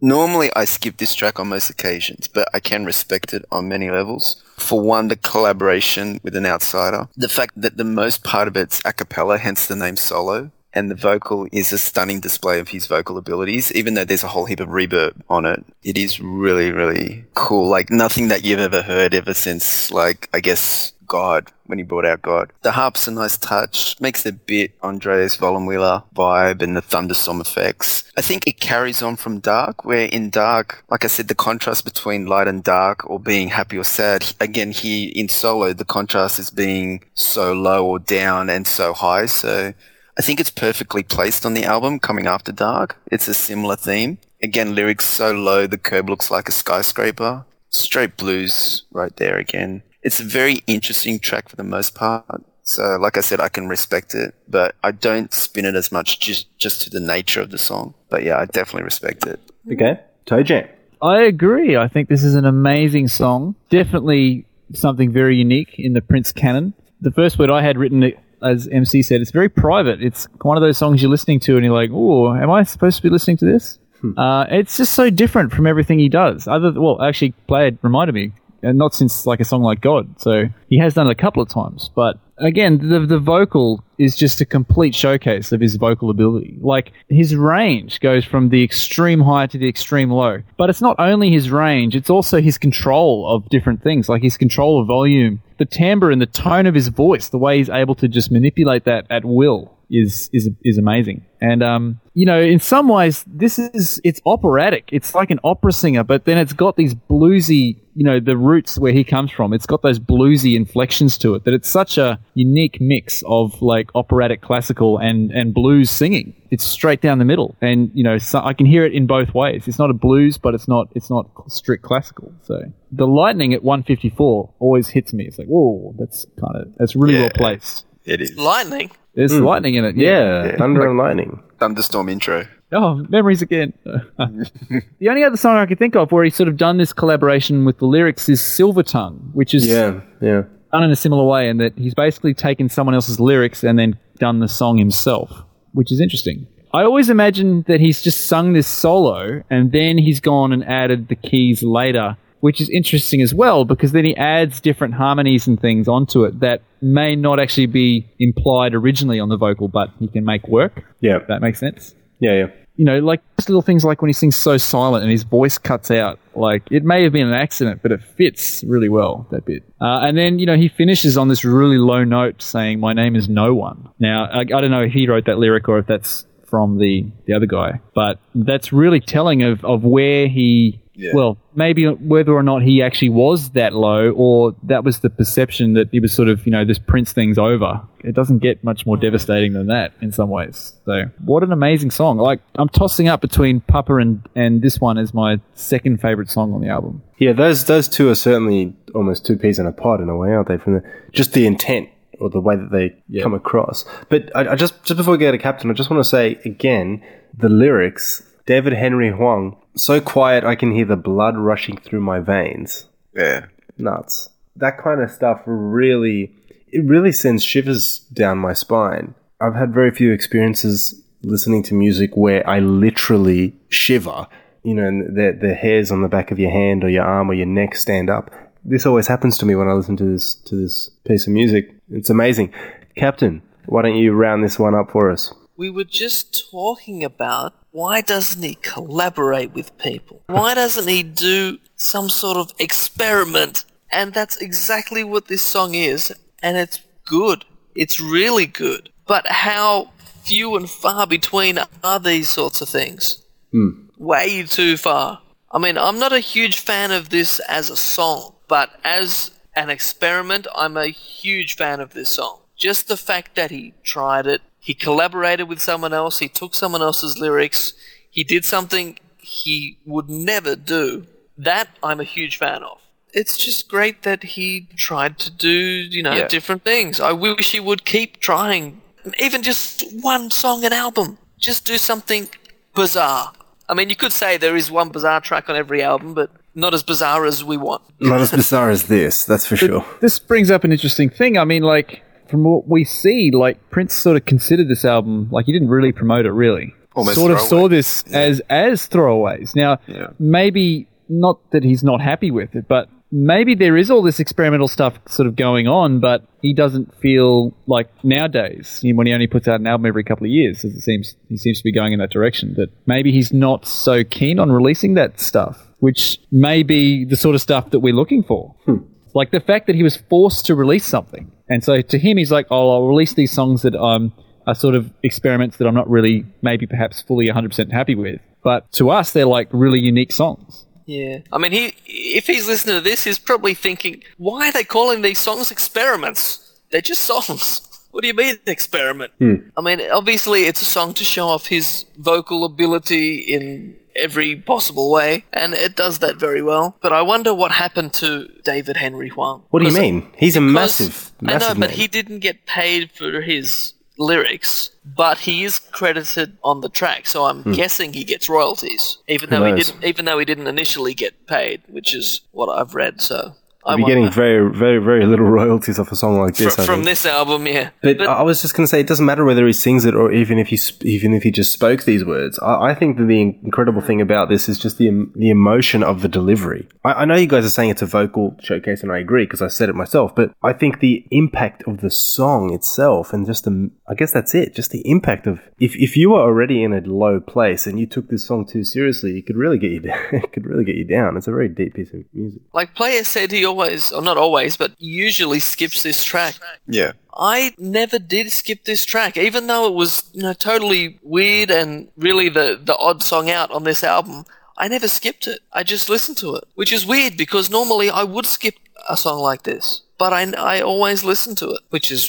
Normally 0.00 0.50
I 0.56 0.64
skip 0.64 0.96
this 0.96 1.14
track 1.14 1.38
on 1.38 1.48
most 1.48 1.68
occasions, 1.68 2.26
but 2.26 2.48
I 2.54 2.60
can 2.60 2.86
respect 2.86 3.34
it 3.34 3.44
on 3.52 3.68
many 3.68 3.90
levels. 3.90 4.42
For 4.56 4.80
one, 4.80 5.08
the 5.08 5.16
collaboration 5.16 6.18
with 6.22 6.34
an 6.34 6.46
outsider. 6.46 7.08
The 7.14 7.28
fact 7.28 7.60
that 7.60 7.76
the 7.76 7.84
most 7.84 8.24
part 8.24 8.48
of 8.48 8.56
it's 8.56 8.80
a 8.86 8.94
cappella, 8.94 9.36
hence 9.36 9.66
the 9.66 9.76
name 9.76 9.96
solo. 9.96 10.50
And 10.74 10.90
the 10.90 10.94
vocal 10.94 11.46
is 11.52 11.72
a 11.72 11.78
stunning 11.78 12.20
display 12.20 12.58
of 12.58 12.68
his 12.68 12.86
vocal 12.86 13.18
abilities, 13.18 13.70
even 13.72 13.94
though 13.94 14.04
there's 14.04 14.24
a 14.24 14.28
whole 14.28 14.46
heap 14.46 14.60
of 14.60 14.68
reverb 14.68 15.20
on 15.28 15.44
it. 15.44 15.64
It 15.82 15.98
is 15.98 16.20
really, 16.20 16.70
really 16.72 17.24
cool. 17.34 17.68
Like 17.68 17.90
nothing 17.90 18.28
that 18.28 18.44
you've 18.44 18.58
ever 18.58 18.82
heard 18.82 19.14
ever 19.14 19.34
since, 19.34 19.90
like, 19.90 20.28
I 20.32 20.40
guess, 20.40 20.92
God, 21.06 21.52
when 21.66 21.76
he 21.76 21.84
brought 21.84 22.06
out 22.06 22.22
God. 22.22 22.50
The 22.62 22.72
harp's 22.72 23.06
a 23.06 23.10
nice 23.10 23.36
touch, 23.36 24.00
makes 24.00 24.24
a 24.24 24.32
bit 24.32 24.72
Andreas 24.82 25.36
Vollenweider 25.36 26.04
vibe 26.14 26.62
and 26.62 26.74
the 26.74 26.80
thunderstorm 26.80 27.42
effects. 27.42 28.10
I 28.16 28.22
think 28.22 28.46
it 28.46 28.60
carries 28.60 29.02
on 29.02 29.16
from 29.16 29.40
Dark, 29.40 29.84
where 29.84 30.06
in 30.06 30.30
Dark, 30.30 30.84
like 30.88 31.04
I 31.04 31.08
said, 31.08 31.28
the 31.28 31.34
contrast 31.34 31.84
between 31.84 32.26
light 32.26 32.48
and 32.48 32.64
dark 32.64 33.08
or 33.10 33.20
being 33.20 33.48
happy 33.48 33.76
or 33.76 33.84
sad, 33.84 34.34
again, 34.40 34.70
here 34.70 35.12
in 35.14 35.28
Solo, 35.28 35.74
the 35.74 35.84
contrast 35.84 36.38
is 36.38 36.48
being 36.48 37.04
so 37.12 37.52
low 37.52 37.86
or 37.86 37.98
down 37.98 38.48
and 38.48 38.66
so 38.66 38.94
high. 38.94 39.26
So 39.26 39.74
I 40.18 40.22
think 40.22 40.40
it's 40.40 40.50
perfectly 40.50 41.02
placed 41.02 41.46
on 41.46 41.54
the 41.54 41.64
album 41.64 41.98
coming 41.98 42.26
after 42.26 42.52
Dark. 42.52 42.96
It's 43.10 43.28
a 43.28 43.34
similar 43.34 43.76
theme. 43.76 44.18
Again, 44.42 44.74
lyrics 44.74 45.04
so 45.06 45.32
low, 45.32 45.66
the 45.66 45.78
curb 45.78 46.10
looks 46.10 46.30
like 46.30 46.48
a 46.48 46.52
skyscraper. 46.52 47.44
Straight 47.70 48.16
blues 48.16 48.82
right 48.92 49.14
there 49.16 49.38
again. 49.38 49.82
It's 50.02 50.20
a 50.20 50.24
very 50.24 50.62
interesting 50.66 51.18
track 51.18 51.48
for 51.48 51.56
the 51.56 51.64
most 51.64 51.94
part. 51.94 52.44
So, 52.64 52.96
like 53.00 53.16
I 53.16 53.20
said, 53.20 53.40
I 53.40 53.48
can 53.48 53.68
respect 53.68 54.14
it, 54.14 54.34
but 54.48 54.74
I 54.84 54.92
don't 54.92 55.32
spin 55.32 55.64
it 55.64 55.74
as 55.74 55.90
much 55.90 56.20
just 56.20 56.46
just 56.58 56.82
to 56.82 56.90
the 56.90 57.00
nature 57.00 57.40
of 57.40 57.50
the 57.50 57.58
song. 57.58 57.94
But 58.08 58.22
yeah, 58.22 58.38
I 58.38 58.44
definitely 58.46 58.84
respect 58.84 59.26
it. 59.26 59.40
Okay, 59.70 59.98
Toe 60.26 60.42
Jam. 60.42 60.68
I 61.00 61.22
agree. 61.22 61.76
I 61.76 61.88
think 61.88 62.08
this 62.08 62.22
is 62.22 62.34
an 62.34 62.44
amazing 62.44 63.08
song. 63.08 63.56
Definitely 63.70 64.46
something 64.74 65.10
very 65.10 65.36
unique 65.36 65.74
in 65.78 65.94
the 65.94 66.00
Prince 66.00 66.30
canon. 66.30 66.74
The 67.00 67.10
first 67.10 67.38
word 67.38 67.50
I 67.50 67.62
had 67.62 67.76
written 67.76 68.12
as 68.42 68.68
MC 68.68 69.02
said, 69.02 69.20
it's 69.20 69.30
very 69.30 69.48
private. 69.48 70.02
It's 70.02 70.26
one 70.42 70.56
of 70.56 70.62
those 70.62 70.78
songs 70.78 71.02
you're 71.02 71.10
listening 71.10 71.40
to 71.40 71.56
and 71.56 71.64
you're 71.64 71.74
like, 71.74 71.90
oh, 71.92 72.34
am 72.34 72.50
I 72.50 72.62
supposed 72.62 72.96
to 72.96 73.02
be 73.02 73.08
listening 73.08 73.36
to 73.38 73.44
this? 73.44 73.78
Uh, 74.16 74.46
it's 74.50 74.76
just 74.76 74.94
so 74.94 75.10
different 75.10 75.52
from 75.52 75.66
everything 75.66 75.98
he 75.98 76.08
does. 76.08 76.48
Other 76.48 76.72
well, 76.72 77.00
actually, 77.00 77.32
Player 77.46 77.70
reminded 77.82 78.14
me, 78.14 78.32
and 78.62 78.78
not 78.78 78.94
since 78.94 79.26
like 79.26 79.40
a 79.40 79.44
song 79.44 79.62
like 79.62 79.80
God. 79.80 80.20
So 80.20 80.46
he 80.68 80.78
has 80.78 80.94
done 80.94 81.06
it 81.06 81.10
a 81.10 81.14
couple 81.14 81.42
of 81.42 81.48
times, 81.48 81.90
but 81.94 82.18
again, 82.38 82.88
the 82.88 83.00
the 83.00 83.18
vocal 83.18 83.84
is 83.98 84.16
just 84.16 84.40
a 84.40 84.44
complete 84.44 84.94
showcase 84.94 85.52
of 85.52 85.60
his 85.60 85.76
vocal 85.76 86.10
ability. 86.10 86.58
Like 86.60 86.92
his 87.08 87.36
range 87.36 88.00
goes 88.00 88.24
from 88.24 88.48
the 88.48 88.64
extreme 88.64 89.20
high 89.20 89.46
to 89.46 89.58
the 89.58 89.68
extreme 89.68 90.10
low, 90.10 90.42
but 90.56 90.68
it's 90.68 90.82
not 90.82 90.96
only 90.98 91.30
his 91.30 91.50
range; 91.50 91.94
it's 91.94 92.10
also 92.10 92.40
his 92.40 92.58
control 92.58 93.28
of 93.28 93.48
different 93.50 93.82
things, 93.82 94.08
like 94.08 94.22
his 94.22 94.36
control 94.36 94.80
of 94.80 94.86
volume, 94.86 95.40
the 95.62 95.76
timbre 95.76 96.10
and 96.10 96.20
the 96.20 96.26
tone 96.26 96.66
of 96.66 96.74
his 96.74 96.88
voice, 96.88 97.28
the 97.28 97.38
way 97.38 97.58
he's 97.58 97.70
able 97.70 97.94
to 97.94 98.08
just 98.08 98.32
manipulate 98.32 98.84
that 98.84 99.06
at 99.10 99.24
will 99.24 99.70
is 99.92 100.30
is 100.32 100.48
is 100.64 100.78
amazing. 100.78 101.24
And 101.40 101.62
um, 101.62 102.00
you 102.14 102.24
know, 102.24 102.40
in 102.40 102.60
some 102.60 102.88
ways, 102.88 103.24
this 103.26 103.58
is 103.58 104.00
it's 104.04 104.20
operatic. 104.26 104.88
It's 104.92 105.14
like 105.14 105.30
an 105.30 105.40
opera 105.44 105.72
singer, 105.72 106.02
but 106.02 106.24
then 106.24 106.38
it's 106.38 106.52
got 106.52 106.76
these 106.76 106.94
bluesy, 106.94 107.78
you 107.94 108.04
know, 108.04 108.20
the 108.20 108.36
roots 108.36 108.78
where 108.78 108.92
he 108.92 109.04
comes 109.04 109.30
from. 109.30 109.52
It's 109.52 109.66
got 109.66 109.82
those 109.82 109.98
bluesy 109.98 110.56
inflections 110.56 111.18
to 111.18 111.34
it. 111.34 111.44
That 111.44 111.52
it's 111.52 111.68
such 111.68 111.98
a 111.98 112.18
unique 112.34 112.80
mix 112.80 113.22
of 113.26 113.60
like 113.60 113.90
operatic, 113.94 114.40
classical, 114.40 114.98
and 114.98 115.30
and 115.32 115.52
blues 115.52 115.90
singing. 115.90 116.34
It's 116.50 116.64
straight 116.64 117.00
down 117.00 117.18
the 117.18 117.24
middle, 117.24 117.56
and 117.60 117.90
you 117.92 118.04
know, 118.04 118.18
so 118.18 118.40
I 118.40 118.54
can 118.54 118.66
hear 118.66 118.84
it 118.84 118.92
in 118.92 119.06
both 119.06 119.34
ways. 119.34 119.68
It's 119.68 119.78
not 119.78 119.90
a 119.90 119.94
blues, 119.94 120.38
but 120.38 120.54
it's 120.54 120.68
not 120.68 120.88
it's 120.94 121.10
not 121.10 121.28
strict 121.48 121.82
classical. 121.82 122.32
So 122.42 122.62
the 122.90 123.06
lightning 123.06 123.52
at 123.52 123.62
154 123.62 124.54
always 124.58 124.88
hits 124.88 125.12
me. 125.12 125.26
It's 125.26 125.38
like, 125.38 125.48
whoa, 125.48 125.94
that's 125.98 126.24
kind 126.40 126.56
of 126.56 126.72
that's 126.78 126.96
really 126.96 127.18
well 127.18 127.30
placed. 127.34 127.84
It 128.04 128.20
is. 128.20 128.36
Lightning. 128.36 128.90
There's 129.14 129.32
hmm. 129.32 129.44
lightning 129.44 129.74
in 129.74 129.84
it. 129.84 129.96
Yeah, 129.96 130.56
thunder 130.56 130.86
and 130.88 130.98
lightning. 130.98 131.42
Thunderstorm 131.58 132.08
intro. 132.08 132.46
Oh, 132.72 133.04
memories 133.10 133.42
again. 133.42 133.74
the 133.84 135.08
only 135.08 135.24
other 135.24 135.36
song 135.36 135.56
I 135.56 135.66
can 135.66 135.76
think 135.76 135.94
of 135.94 136.10
where 136.10 136.24
he's 136.24 136.34
sort 136.34 136.48
of 136.48 136.56
done 136.56 136.78
this 136.78 136.92
collaboration 136.92 137.66
with 137.66 137.78
the 137.78 137.84
lyrics 137.84 138.28
is 138.30 138.40
Silver 138.40 138.82
Tongue, 138.82 139.30
which 139.34 139.52
is 139.52 139.66
Yeah, 139.66 140.00
yeah. 140.22 140.44
done 140.72 140.82
in 140.82 140.90
a 140.90 140.96
similar 140.96 141.24
way 141.24 141.50
in 141.50 141.58
that 141.58 141.76
he's 141.76 141.92
basically 141.92 142.32
taken 142.32 142.70
someone 142.70 142.94
else's 142.94 143.20
lyrics 143.20 143.62
and 143.62 143.78
then 143.78 143.98
done 144.18 144.40
the 144.40 144.48
song 144.48 144.78
himself, 144.78 145.30
which 145.72 145.92
is 145.92 146.00
interesting. 146.00 146.46
I 146.72 146.84
always 146.84 147.10
imagine 147.10 147.62
that 147.68 147.80
he's 147.80 148.00
just 148.00 148.28
sung 148.28 148.54
this 148.54 148.66
solo 148.66 149.42
and 149.50 149.72
then 149.72 149.98
he's 149.98 150.20
gone 150.20 150.54
and 150.54 150.64
added 150.64 151.08
the 151.08 151.16
keys 151.16 151.62
later, 151.62 152.16
which 152.42 152.60
is 152.60 152.68
interesting 152.68 153.22
as 153.22 153.32
well 153.34 153.64
because 153.64 153.92
then 153.92 154.04
he 154.04 154.16
adds 154.16 154.60
different 154.60 154.94
harmonies 154.94 155.46
and 155.46 155.60
things 155.60 155.88
onto 155.88 156.24
it 156.24 156.40
that 156.40 156.60
may 156.80 157.16
not 157.16 157.40
actually 157.40 157.66
be 157.66 158.06
implied 158.18 158.74
originally 158.74 159.18
on 159.18 159.28
the 159.28 159.36
vocal, 159.36 159.68
but 159.68 159.90
he 159.98 160.08
can 160.08 160.24
make 160.24 160.46
work. 160.46 160.84
Yeah, 161.00 161.16
If 161.16 161.26
that 161.28 161.40
makes 161.40 161.58
sense 161.58 161.94
yeah, 162.22 162.32
yeah. 162.32 162.46
you 162.76 162.84
know, 162.84 163.00
like 163.00 163.20
just 163.36 163.48
little 163.48 163.62
things 163.62 163.84
like 163.84 164.00
when 164.00 164.08
he 164.08 164.12
sings 164.12 164.36
so 164.36 164.56
silent 164.56 165.02
and 165.02 165.10
his 165.10 165.24
voice 165.24 165.58
cuts 165.58 165.90
out. 165.90 166.20
Like 166.34 166.62
it 166.70 166.84
may 166.84 167.02
have 167.02 167.12
been 167.12 167.26
an 167.26 167.34
accident, 167.34 167.82
but 167.82 167.90
it 167.90 168.00
fits 168.02 168.62
really 168.64 168.88
well 168.88 169.26
that 169.32 169.44
bit. 169.44 169.64
Uh, 169.80 170.00
and 170.02 170.16
then 170.16 170.38
you 170.38 170.46
know 170.46 170.56
he 170.56 170.68
finishes 170.68 171.16
on 171.16 171.28
this 171.28 171.44
really 171.44 171.78
low 171.78 172.04
note 172.04 172.40
saying, 172.40 172.78
"My 172.78 172.92
name 172.92 173.16
is 173.16 173.28
No 173.28 173.54
One." 173.54 173.88
Now 173.98 174.26
I, 174.26 174.40
I 174.40 174.44
don't 174.44 174.70
know 174.70 174.82
if 174.82 174.92
he 174.92 175.08
wrote 175.08 175.26
that 175.26 175.38
lyric 175.38 175.68
or 175.68 175.78
if 175.78 175.86
that's 175.86 176.24
from 176.46 176.78
the 176.78 177.10
the 177.26 177.34
other 177.34 177.46
guy, 177.46 177.80
but 177.94 178.20
that's 178.34 178.72
really 178.72 179.00
telling 179.00 179.42
of 179.42 179.64
of 179.64 179.82
where 179.84 180.28
he. 180.28 180.78
Yeah. 180.94 181.12
Well, 181.14 181.38
maybe 181.54 181.86
whether 181.86 182.32
or 182.32 182.42
not 182.42 182.62
he 182.62 182.82
actually 182.82 183.08
was 183.08 183.50
that 183.50 183.72
low, 183.72 184.10
or 184.10 184.54
that 184.64 184.84
was 184.84 185.00
the 185.00 185.10
perception 185.10 185.72
that 185.74 185.88
he 185.90 186.00
was 186.00 186.12
sort 186.12 186.28
of, 186.28 186.44
you 186.44 186.52
know, 186.52 186.64
this 186.64 186.78
Prince 186.78 187.12
thing's 187.12 187.38
over. 187.38 187.80
It 188.04 188.14
doesn't 188.14 188.40
get 188.40 188.62
much 188.62 188.84
more 188.84 188.96
mm. 188.96 189.00
devastating 189.00 189.54
than 189.54 189.68
that 189.68 189.92
in 190.02 190.12
some 190.12 190.28
ways. 190.28 190.74
So, 190.84 191.04
what 191.24 191.42
an 191.42 191.52
amazing 191.52 191.92
song! 191.92 192.18
Like, 192.18 192.40
I'm 192.56 192.68
tossing 192.68 193.08
up 193.08 193.20
between 193.20 193.60
Papa 193.60 193.96
and 193.96 194.26
and 194.34 194.60
this 194.60 194.80
one 194.80 194.98
as 194.98 195.14
my 195.14 195.40
second 195.54 196.00
favorite 196.00 196.30
song 196.30 196.52
on 196.52 196.60
the 196.60 196.68
album. 196.68 197.02
Yeah, 197.18 197.32
those 197.32 197.64
those 197.64 197.88
two 197.88 198.10
are 198.10 198.14
certainly 198.14 198.74
almost 198.94 199.24
two 199.24 199.36
peas 199.36 199.58
in 199.58 199.66
a 199.66 199.72
pod 199.72 200.00
in 200.00 200.08
a 200.08 200.16
way, 200.16 200.32
aren't 200.32 200.48
they? 200.48 200.58
From 200.58 200.74
the, 200.74 200.84
just 201.12 201.32
the 201.32 201.46
intent 201.46 201.88
or 202.20 202.28
the 202.28 202.40
way 202.40 202.56
that 202.56 202.70
they 202.70 203.20
come 203.20 203.34
across. 203.34 203.84
But 204.08 204.34
I, 204.36 204.52
I 204.52 204.54
just 204.56 204.82
just 204.84 204.96
before 204.96 205.12
we 205.12 205.18
go 205.18 205.32
to 205.32 205.38
Captain, 205.38 205.70
I 205.70 205.74
just 205.74 205.90
want 205.90 206.02
to 206.02 206.08
say 206.08 206.38
again 206.44 207.02
the 207.36 207.48
lyrics. 207.48 208.22
David 208.46 208.72
Henry 208.72 209.10
Hwang, 209.10 209.56
so 209.74 210.00
quiet 210.00 210.44
I 210.44 210.54
can 210.54 210.72
hear 210.72 210.84
the 210.84 210.96
blood 210.96 211.36
rushing 211.36 211.78
through 211.78 212.00
my 212.00 212.20
veins. 212.20 212.86
Yeah. 213.14 213.46
Nuts. 213.78 214.28
That 214.56 214.78
kind 214.78 215.00
of 215.00 215.10
stuff 215.10 215.42
really, 215.46 216.34
it 216.68 216.84
really 216.84 217.12
sends 217.12 217.44
shivers 217.44 217.98
down 218.12 218.38
my 218.38 218.52
spine. 218.52 219.14
I've 219.40 219.54
had 219.54 219.72
very 219.72 219.90
few 219.90 220.12
experiences 220.12 221.02
listening 221.22 221.62
to 221.64 221.74
music 221.74 222.16
where 222.16 222.48
I 222.48 222.60
literally 222.60 223.54
shiver. 223.68 224.26
You 224.62 224.74
know, 224.74 224.86
and 224.86 225.16
the 225.16 225.36
the 225.40 225.54
hairs 225.54 225.90
on 225.90 226.02
the 226.02 226.08
back 226.08 226.30
of 226.30 226.38
your 226.38 226.52
hand 226.52 226.84
or 226.84 226.88
your 226.88 227.04
arm 227.04 227.30
or 227.30 227.34
your 227.34 227.46
neck 227.46 227.74
stand 227.74 228.08
up. 228.08 228.30
This 228.64 228.86
always 228.86 229.08
happens 229.08 229.36
to 229.38 229.46
me 229.46 229.56
when 229.56 229.66
I 229.66 229.72
listen 229.72 229.96
to 229.96 230.04
this 230.04 230.34
to 230.34 230.54
this 230.54 230.88
piece 231.04 231.26
of 231.26 231.32
music. 231.32 231.74
It's 231.90 232.10
amazing. 232.10 232.52
Captain, 232.94 233.42
why 233.66 233.82
don't 233.82 233.96
you 233.96 234.12
round 234.12 234.44
this 234.44 234.60
one 234.60 234.76
up 234.76 234.92
for 234.92 235.10
us? 235.10 235.34
We 235.56 235.68
were 235.68 235.84
just 235.84 236.48
talking 236.50 237.02
about 237.02 237.54
why 237.72 238.02
doesn't 238.02 238.42
he 238.42 238.54
collaborate 238.56 239.52
with 239.52 239.76
people? 239.78 240.22
Why 240.26 240.54
doesn't 240.54 240.88
he 240.88 241.02
do 241.02 241.58
some 241.76 242.08
sort 242.08 242.36
of 242.36 242.52
experiment? 242.58 243.64
And 243.90 244.14
that's 244.14 244.36
exactly 244.36 245.02
what 245.04 245.28
this 245.28 245.42
song 245.42 245.74
is, 245.74 246.12
and 246.42 246.56
it's 246.56 246.80
good. 247.04 247.44
It's 247.74 247.98
really 247.98 248.46
good. 248.46 248.90
But 249.06 249.26
how 249.26 249.90
few 250.22 250.54
and 250.56 250.70
far 250.70 251.06
between 251.06 251.58
are 251.82 251.98
these 251.98 252.28
sorts 252.28 252.60
of 252.60 252.68
things? 252.68 253.22
Hmm. 253.50 253.86
Way 253.98 254.44
too 254.44 254.76
far. 254.76 255.20
I 255.50 255.58
mean, 255.58 255.76
I'm 255.76 255.98
not 255.98 256.12
a 256.12 256.20
huge 256.20 256.60
fan 256.60 256.90
of 256.90 257.10
this 257.10 257.38
as 257.40 257.68
a 257.68 257.76
song, 257.76 258.34
but 258.48 258.70
as 258.84 259.32
an 259.54 259.70
experiment, 259.70 260.46
I'm 260.54 260.76
a 260.76 260.86
huge 260.86 261.56
fan 261.56 261.80
of 261.80 261.92
this 261.92 262.10
song. 262.10 262.40
Just 262.56 262.88
the 262.88 262.96
fact 262.96 263.34
that 263.34 263.50
he 263.50 263.74
tried 263.82 264.26
it, 264.26 264.40
he 264.62 264.74
collaborated 264.74 265.48
with 265.48 265.60
someone 265.60 265.92
else, 265.92 266.20
he 266.20 266.28
took 266.28 266.54
someone 266.54 266.82
else's 266.82 267.18
lyrics, 267.18 267.72
he 268.08 268.22
did 268.22 268.44
something 268.44 268.96
he 269.18 269.76
would 269.84 270.08
never 270.08 270.54
do. 270.54 271.04
That 271.36 271.68
I'm 271.82 271.98
a 271.98 272.04
huge 272.04 272.36
fan 272.36 272.62
of. 272.62 272.78
It's 273.12 273.36
just 273.36 273.68
great 273.68 274.04
that 274.04 274.22
he 274.22 274.68
tried 274.76 275.18
to 275.18 275.30
do, 275.32 275.50
you 275.50 276.00
know, 276.04 276.14
Yeah. 276.14 276.28
different 276.28 276.62
things. 276.62 277.00
I 277.00 277.10
wish 277.10 277.50
he 277.50 277.58
would 277.58 277.84
keep 277.84 278.20
trying. 278.20 278.80
Even 279.18 279.42
just 279.42 279.82
one 280.00 280.30
song 280.30 280.64
an 280.64 280.72
album. 280.72 281.18
Just 281.38 281.64
do 281.66 281.76
something 281.76 282.28
bizarre. 282.72 283.32
I 283.68 283.74
mean, 283.74 283.90
you 283.90 283.96
could 283.96 284.12
say 284.12 284.36
there 284.36 284.54
is 284.56 284.70
one 284.70 284.90
bizarre 284.90 285.20
track 285.20 285.50
on 285.50 285.56
every 285.56 285.82
album, 285.82 286.14
but 286.14 286.30
not 286.54 286.72
as 286.72 286.84
bizarre 286.84 287.24
as 287.26 287.42
we 287.42 287.56
want. 287.56 287.82
Not 287.98 288.20
as 288.20 288.30
bizarre 288.30 288.70
as 288.70 288.84
this, 288.84 289.24
that's 289.24 289.44
for 289.44 289.56
sure. 289.56 289.84
This 290.00 290.20
brings 290.20 290.52
up 290.52 290.62
an 290.62 290.70
interesting 290.70 291.10
thing. 291.10 291.36
I 291.36 291.44
mean, 291.44 291.64
like 291.64 292.02
from 292.32 292.42
what 292.42 292.66
we 292.66 292.82
see, 292.82 293.30
like 293.30 293.70
Prince 293.70 293.94
sort 293.94 294.16
of 294.16 294.24
considered 294.24 294.66
this 294.68 294.84
album 294.84 295.28
like 295.30 295.46
he 295.46 295.52
didn't 295.52 295.68
really 295.68 295.92
promote 295.92 296.26
it. 296.26 296.32
Really, 296.32 296.74
Almost 296.96 297.14
sort 297.16 297.30
of 297.30 297.38
saw 297.38 297.48
throwaway. 297.48 297.68
this 297.76 298.02
as 298.12 298.40
as 298.50 298.88
throwaways. 298.88 299.54
Now, 299.54 299.78
Yeah. 299.86 300.08
maybe 300.18 300.88
not 301.08 301.38
that 301.52 301.62
he's 301.62 301.84
not 301.84 302.00
happy 302.00 302.30
with 302.32 302.56
it, 302.56 302.66
but 302.68 302.88
maybe 303.14 303.54
there 303.54 303.76
is 303.76 303.90
all 303.90 304.00
this 304.02 304.18
experimental 304.18 304.66
stuff 304.68 304.98
sort 305.06 305.26
of 305.26 305.36
going 305.36 305.68
on, 305.68 306.00
but 306.00 306.24
he 306.40 306.54
doesn't 306.54 306.94
feel 306.96 307.52
like 307.66 307.88
nowadays 308.02 308.80
you 308.82 308.96
when 308.96 309.06
he 309.06 309.12
only 309.12 309.26
puts 309.26 309.46
out 309.46 309.60
an 309.60 309.66
album 309.66 309.84
every 309.86 310.02
couple 310.04 310.24
of 310.26 310.30
years, 310.30 310.64
as 310.64 310.72
it 310.72 310.80
seems 310.80 311.14
he 311.28 311.36
seems 311.36 311.58
to 311.58 311.64
be 311.64 311.72
going 311.72 311.92
in 311.92 311.98
that 311.98 312.10
direction. 312.10 312.54
That 312.56 312.70
maybe 312.86 313.12
he's 313.12 313.32
not 313.32 313.66
so 313.66 314.02
keen 314.04 314.38
on 314.38 314.50
releasing 314.50 314.94
that 314.94 315.20
stuff, 315.20 315.68
which 315.80 316.18
may 316.30 316.62
be 316.62 317.04
the 317.04 317.16
sort 317.16 317.34
of 317.34 317.42
stuff 317.42 317.70
that 317.70 317.80
we're 317.80 317.92
looking 317.94 318.22
for. 318.22 318.54
Hmm. 318.64 318.76
Like 319.14 319.30
the 319.30 319.40
fact 319.40 319.66
that 319.66 319.76
he 319.76 319.82
was 319.82 319.96
forced 319.96 320.46
to 320.46 320.54
release 320.54 320.86
something. 320.86 321.30
And 321.52 321.62
so 321.62 321.80
to 321.82 321.98
him, 321.98 322.16
he's 322.16 322.32
like, 322.32 322.46
oh, 322.50 322.70
I'll 322.72 322.86
release 322.88 323.14
these 323.14 323.30
songs 323.32 323.62
that 323.62 323.74
um, 323.74 324.12
are 324.46 324.54
sort 324.54 324.74
of 324.74 324.90
experiments 325.02 325.58
that 325.58 325.66
I'm 325.66 325.74
not 325.74 325.88
really, 325.90 326.24
maybe 326.40 326.66
perhaps 326.66 327.02
fully 327.02 327.26
100% 327.26 327.70
happy 327.72 327.94
with. 327.94 328.20
But 328.42 328.70
to 328.72 328.90
us, 328.90 329.12
they're 329.12 329.26
like 329.26 329.48
really 329.52 329.78
unique 329.80 330.12
songs. 330.12 330.66
Yeah. 330.86 331.18
I 331.32 331.38
mean, 331.38 331.52
he 331.52 331.74
if 331.86 332.26
he's 332.26 332.48
listening 332.48 332.76
to 332.76 332.80
this, 332.80 333.04
he's 333.04 333.18
probably 333.18 333.54
thinking, 333.54 334.02
why 334.18 334.48
are 334.48 334.52
they 334.52 334.64
calling 334.64 335.02
these 335.02 335.18
songs 335.20 335.50
experiments? 335.52 336.58
They're 336.70 336.80
just 336.80 337.02
songs. 337.04 337.68
What 337.92 338.00
do 338.00 338.08
you 338.08 338.14
mean 338.14 338.36
experiment? 338.46 339.12
I 339.20 339.60
mean, 339.60 339.80
obviously 339.92 340.44
it's 340.44 340.62
a 340.62 340.64
song 340.64 340.94
to 340.94 341.04
show 341.04 341.28
off 341.28 341.46
his 341.46 341.84
vocal 341.98 342.44
ability 342.46 343.16
in 343.18 343.76
every 343.94 344.34
possible 344.36 344.90
way, 344.90 345.24
and 345.34 345.52
it 345.52 345.76
does 345.76 345.98
that 345.98 346.16
very 346.16 346.40
well. 346.42 346.74
But 346.80 346.94
I 346.94 347.02
wonder 347.02 347.34
what 347.34 347.52
happened 347.52 347.92
to 347.94 348.28
David 348.44 348.78
Henry 348.78 349.10
Hwang. 349.10 349.42
What 349.50 349.58
do 349.60 349.66
you 349.66 349.70
Because- 349.72 349.82
mean? 349.82 350.06
He's 350.16 350.36
a 350.36 350.40
massive, 350.40 350.86
massive 350.88 351.11
I 351.26 351.38
know, 351.38 351.48
but 351.60 351.70
name. 351.70 351.70
he 351.70 351.86
didn't 351.86 352.20
get 352.20 352.46
paid 352.46 352.90
for 352.90 353.20
his 353.20 353.74
lyrics, 353.98 354.70
but 354.84 355.18
he 355.18 355.44
is 355.44 355.58
credited 355.58 356.36
on 356.42 356.60
the 356.60 356.68
track, 356.68 357.06
so 357.06 357.24
I'm 357.24 357.42
guessing 357.52 357.92
he 357.92 358.04
gets 358.04 358.28
royalties, 358.28 358.98
even 359.08 359.28
Hmm. 359.28 359.34
Who 359.34 359.40
though 359.40 359.56
he 359.56 359.62
didn't. 359.62 359.84
Even 359.84 360.04
though 360.04 360.18
he 360.18 360.24
didn't 360.24 360.46
initially 360.46 360.94
get 360.94 361.26
paid, 361.26 361.62
which 361.68 361.94
is 361.94 362.22
what 362.32 362.48
I've 362.48 362.74
read. 362.74 363.00
So 363.00 363.34
I 363.64 363.76
You'd 363.76 363.84
be 363.84 363.90
getting 363.90 364.10
very, 364.10 364.50
very, 364.50 364.78
very 364.78 365.06
little 365.06 365.26
royalties 365.40 365.78
off 365.78 365.92
a 365.92 365.96
song 365.96 366.18
like 366.18 366.36
this. 366.36 366.56
Fr- 366.56 366.62
I 366.62 366.64
from 366.64 366.84
this 366.84 367.06
album, 367.06 367.46
yeah. 367.46 367.70
But, 367.82 368.00
I 368.00 368.04
I 368.04 368.22
was 368.22 368.42
just 368.42 368.54
going 368.54 368.64
to 368.64 368.68
say, 368.68 368.80
it 368.80 368.86
doesn't 368.86 369.06
matter 369.06 369.24
whether 369.24 369.46
he 369.46 369.52
sings 369.52 369.84
it 369.84 369.94
or 369.94 370.12
even 370.12 370.38
if 370.38 370.48
he 370.48 370.56
sp- 370.58 370.84
even 370.84 371.14
if 371.14 371.22
he 371.22 371.30
just 371.30 371.52
spoke 371.52 371.84
these 371.84 372.04
words. 372.04 372.38
I, 372.40 372.70
I 372.70 372.74
think 372.74 372.96
that 372.98 373.04
the 373.04 373.20
incredible 373.20 373.80
thing 373.80 374.00
about 374.00 374.28
this 374.28 374.48
is 374.48 374.58
just 374.58 374.78
the 374.78 375.08
the 375.14 375.30
emotion 375.30 375.82
of 375.82 376.02
the 376.02 376.08
delivery. 376.08 376.68
I, 376.84 376.92
I 376.92 377.04
know 377.04 377.14
you 377.14 377.26
guys 377.26 377.44
are 377.44 377.50
saying 377.50 377.70
it's 377.70 377.82
a 377.82 377.86
vocal 377.86 378.36
showcase, 378.40 378.82
and 378.82 378.90
I 378.90 378.98
agree 378.98 379.24
because 379.24 379.42
I 379.42 379.48
said 379.48 379.68
it 379.68 379.74
myself. 379.74 380.14
But 380.14 380.32
I 380.42 380.52
think 380.52 380.80
the 380.80 381.06
impact 381.10 381.62
of 381.66 381.80
the 381.80 381.90
song 381.90 382.52
itself, 382.52 383.12
and 383.12 383.26
just 383.26 383.44
the, 383.44 383.70
I 383.92 383.94
guess 383.94 384.10
that's 384.10 384.34
it. 384.34 384.54
Just 384.54 384.70
the 384.70 384.80
impact 384.88 385.26
of 385.26 385.42
if 385.60 385.76
if 385.76 385.98
you 385.98 386.12
were 386.12 386.20
already 386.20 386.62
in 386.62 386.72
a 386.72 386.80
low 386.80 387.20
place 387.20 387.66
and 387.66 387.78
you 387.78 387.86
took 387.86 388.08
this 388.08 388.24
song 388.24 388.46
too 388.46 388.64
seriously, 388.64 389.18
it 389.18 389.26
could 389.26 389.36
really 389.36 389.58
get 389.58 389.70
you 389.70 389.80
down. 389.80 390.02
it 390.12 390.32
could 390.32 390.46
really 390.46 390.64
get 390.64 390.76
you 390.76 390.84
down. 390.84 391.18
It's 391.18 391.28
a 391.28 391.30
very 391.30 391.50
deep 391.50 391.74
piece 391.74 391.92
of 391.92 392.02
music. 392.14 392.40
like 392.54 392.74
Player 392.74 393.04
said, 393.04 393.30
he 393.30 393.44
always, 393.44 393.92
or 393.92 394.00
not 394.00 394.16
always, 394.16 394.56
but 394.56 394.72
usually 394.78 395.40
skips 395.40 395.82
this 395.82 396.02
track. 396.02 396.36
Yeah. 396.66 396.92
I 397.12 397.54
never 397.58 397.98
did 397.98 398.32
skip 398.32 398.64
this 398.64 398.86
track, 398.86 399.18
even 399.18 399.46
though 399.46 399.66
it 399.66 399.74
was 399.74 400.08
you 400.14 400.22
know 400.22 400.32
totally 400.32 400.98
weird 401.02 401.50
and 401.50 401.88
really 401.98 402.30
the 402.30 402.58
the 402.64 402.76
odd 402.78 403.02
song 403.02 403.28
out 403.28 403.50
on 403.50 403.64
this 403.64 403.84
album. 403.84 404.24
I 404.56 404.68
never 404.68 404.88
skipped 404.88 405.26
it. 405.26 405.40
I 405.52 405.64
just 405.64 405.90
listened 405.90 406.16
to 406.18 406.36
it, 406.36 406.44
which 406.54 406.72
is 406.72 406.86
weird 406.86 407.18
because 407.18 407.50
normally 407.50 407.90
I 407.90 408.04
would 408.04 408.24
skip 408.24 408.54
a 408.88 408.96
song 408.96 409.18
like 409.18 409.42
this, 409.42 409.82
but 410.02 410.12
I 410.20 410.22
I 410.54 410.56
always 410.72 411.00
listen 411.12 411.32
to 411.42 411.46
it, 411.56 411.62
which 411.74 411.88
is 411.96 412.02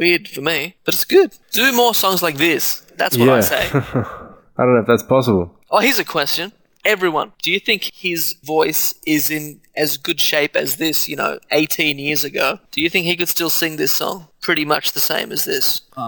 weird 0.00 0.24
for 0.34 0.42
me. 0.50 0.58
But 0.84 0.94
it's 0.96 1.04
good. 1.18 1.30
Do 1.60 1.66
more 1.82 1.94
songs 2.04 2.20
like 2.26 2.36
this. 2.46 2.62
That's 3.00 3.16
what 3.18 3.28
I 3.38 3.40
say. 3.54 3.62
I 4.58 4.60
don't 4.64 4.74
know 4.74 4.80
if 4.84 4.90
that's 4.92 5.02
possible. 5.16 5.44
Oh, 5.70 5.80
here's 5.86 5.98
a 5.98 6.04
question. 6.18 6.46
Everyone, 6.84 7.28
do 7.44 7.48
you 7.54 7.60
think 7.68 7.80
his 8.06 8.20
voice 8.56 8.84
is 9.16 9.30
in 9.36 9.44
as 9.84 9.90
good 10.06 10.18
shape 10.30 10.54
as 10.62 10.70
this, 10.76 11.08
you 11.10 11.16
know, 11.22 11.32
18 11.50 11.98
years 11.98 12.22
ago? 12.30 12.46
Do 12.74 12.78
you 12.80 12.88
think 12.92 13.04
he 13.06 13.16
could 13.18 13.28
still 13.28 13.50
sing 13.50 13.76
this 13.76 13.92
song 13.92 14.16
pretty 14.46 14.64
much 14.64 14.92
the 14.92 15.00
same 15.12 15.28
as 15.36 15.44
this? 15.44 15.82
Uh, 15.96 16.00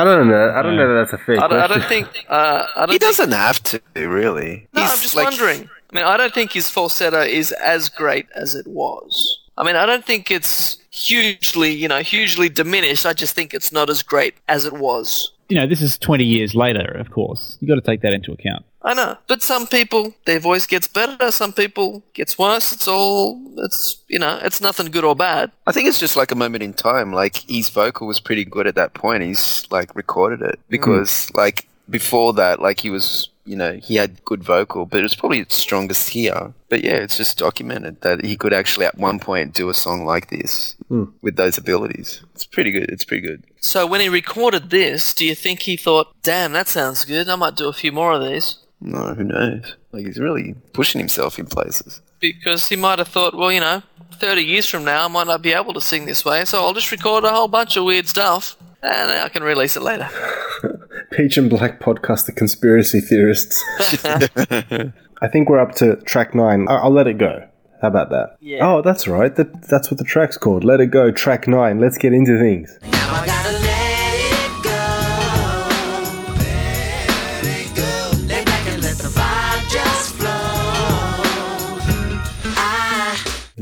I 0.00 0.02
don't 0.08 0.28
know. 0.28 0.44
I 0.58 0.60
don't 0.62 0.76
know 0.76 0.88
that 0.88 0.98
that's 1.00 1.12
a 1.12 1.24
fair 1.26 1.38
I 1.44 1.46
don't, 1.48 1.60
I 1.60 1.66
don't 1.72 1.88
think. 1.94 2.06
Uh, 2.28 2.66
I 2.74 2.80
don't 2.86 2.94
He 2.94 2.98
think- 2.98 3.08
doesn't 3.08 3.32
have 3.46 3.58
to, 3.70 3.80
really. 3.94 4.52
No, 4.72 4.80
He's 4.82 4.90
I'm 4.92 5.02
just 5.06 5.14
like- 5.16 5.24
wondering. 5.30 5.60
I 5.90 5.92
mean, 5.96 6.04
I 6.04 6.16
don't 6.16 6.34
think 6.34 6.50
his 6.60 6.68
falsetto 6.68 7.20
is 7.40 7.52
as 7.52 7.88
great 7.88 8.26
as 8.34 8.56
it 8.56 8.66
was. 8.66 9.38
I 9.56 9.64
mean, 9.64 9.76
I 9.76 9.86
don't 9.86 10.04
think 10.04 10.30
it's 10.30 10.78
hugely, 10.90 11.72
you 11.72 11.88
know, 11.88 12.00
hugely 12.00 12.48
diminished. 12.48 13.06
I 13.06 13.12
just 13.12 13.34
think 13.34 13.54
it's 13.54 13.72
not 13.72 13.90
as 13.90 14.02
great 14.02 14.34
as 14.48 14.64
it 14.64 14.72
was. 14.72 15.32
You 15.48 15.56
know, 15.56 15.66
this 15.66 15.82
is 15.82 15.98
20 15.98 16.24
years 16.24 16.54
later, 16.54 16.90
of 16.98 17.10
course. 17.10 17.58
you 17.60 17.68
got 17.68 17.74
to 17.74 17.80
take 17.80 18.00
that 18.00 18.12
into 18.12 18.32
account. 18.32 18.64
I 18.82 18.92
know, 18.92 19.16
but 19.28 19.42
some 19.42 19.66
people 19.66 20.14
their 20.26 20.38
voice 20.38 20.66
gets 20.66 20.86
better. 20.86 21.30
Some 21.30 21.54
people 21.54 22.02
gets 22.12 22.38
worse. 22.38 22.70
It's 22.70 22.86
all. 22.86 23.40
It's 23.56 23.96
you 24.08 24.18
know, 24.18 24.38
it's 24.42 24.60
nothing 24.60 24.90
good 24.90 25.04
or 25.04 25.16
bad. 25.16 25.50
I 25.66 25.72
think 25.72 25.88
it's 25.88 25.98
just 25.98 26.16
like 26.16 26.30
a 26.30 26.34
moment 26.34 26.62
in 26.62 26.74
time. 26.74 27.10
Like 27.10 27.38
his 27.48 27.70
vocal 27.70 28.06
was 28.06 28.20
pretty 28.20 28.44
good 28.44 28.66
at 28.66 28.74
that 28.74 28.92
point. 28.92 29.22
He's 29.22 29.66
like 29.70 29.96
recorded 29.96 30.42
it 30.42 30.56
mm. 30.56 30.68
because 30.68 31.32
like 31.34 31.66
before 31.88 32.34
that, 32.34 32.60
like 32.60 32.80
he 32.80 32.90
was, 32.90 33.30
you 33.44 33.56
know, 33.56 33.74
he 33.74 33.96
had 33.96 34.24
good 34.24 34.42
vocal, 34.42 34.86
but 34.86 35.00
it 35.00 35.02
was 35.02 35.14
probably 35.14 35.40
its 35.40 35.54
strongest 35.54 36.08
here. 36.10 36.54
But 36.68 36.82
yeah, 36.82 36.96
it's 36.96 37.16
just 37.16 37.38
documented 37.38 38.00
that 38.00 38.24
he 38.24 38.36
could 38.36 38.52
actually 38.52 38.86
at 38.86 38.98
one 38.98 39.18
point 39.18 39.54
do 39.54 39.68
a 39.68 39.74
song 39.74 40.04
like 40.04 40.30
this 40.30 40.76
hmm. 40.88 41.04
with 41.22 41.36
those 41.36 41.58
abilities. 41.58 42.22
It's 42.34 42.46
pretty 42.46 42.72
good. 42.72 42.90
It's 42.90 43.04
pretty 43.04 43.26
good. 43.26 43.44
So 43.60 43.86
when 43.86 44.00
he 44.00 44.08
recorded 44.08 44.70
this, 44.70 45.14
do 45.14 45.24
you 45.24 45.34
think 45.34 45.60
he 45.60 45.76
thought, 45.76 46.14
"Damn, 46.22 46.52
that 46.52 46.68
sounds 46.68 47.04
good. 47.04 47.28
I 47.28 47.36
might 47.36 47.56
do 47.56 47.68
a 47.68 47.72
few 47.72 47.92
more 47.92 48.12
of 48.12 48.22
these"? 48.22 48.58
No, 48.80 49.14
who 49.14 49.24
knows? 49.24 49.76
Like 49.92 50.06
he's 50.06 50.18
really 50.18 50.54
pushing 50.72 50.98
himself 50.98 51.38
in 51.38 51.46
places. 51.46 52.00
Because 52.32 52.68
he 52.68 52.76
might 52.76 52.98
have 52.98 53.08
thought, 53.08 53.34
well, 53.36 53.52
you 53.52 53.60
know, 53.60 53.82
30 54.12 54.42
years 54.42 54.66
from 54.68 54.84
now, 54.84 55.04
I 55.04 55.08
might 55.08 55.26
not 55.26 55.42
be 55.42 55.52
able 55.52 55.74
to 55.74 55.80
sing 55.80 56.06
this 56.06 56.24
way, 56.24 56.44
so 56.44 56.64
I'll 56.64 56.74
just 56.74 56.90
record 56.92 57.24
a 57.24 57.30
whole 57.30 57.48
bunch 57.48 57.76
of 57.76 57.84
weird 57.84 58.08
stuff, 58.08 58.56
and 58.82 59.10
I 59.10 59.28
can 59.28 59.42
release 59.42 59.76
it 59.76 59.82
later. 59.82 60.08
Peach 61.12 61.36
and 61.36 61.50
Black 61.50 61.80
podcast, 61.80 62.26
the 62.26 62.32
conspiracy 62.32 63.00
theorists. 63.00 63.62
I 65.20 65.28
think 65.28 65.48
we're 65.48 65.60
up 65.60 65.74
to 65.76 65.96
track 66.02 66.34
nine. 66.34 66.66
I- 66.68 66.76
I'll 66.78 66.90
let 66.90 67.06
it 67.06 67.18
go. 67.18 67.48
How 67.82 67.88
about 67.88 68.10
that? 68.10 68.36
Yeah. 68.40 68.66
Oh, 68.66 68.80
that's 68.82 69.06
right. 69.06 69.34
That, 69.36 69.68
that's 69.68 69.90
what 69.90 69.98
the 69.98 70.04
track's 70.04 70.38
called. 70.38 70.64
Let 70.64 70.80
it 70.80 70.86
go. 70.90 71.10
Track 71.10 71.46
nine. 71.46 71.78
Let's 71.80 71.98
get 71.98 72.12
into 72.14 72.38
things. 72.38 72.78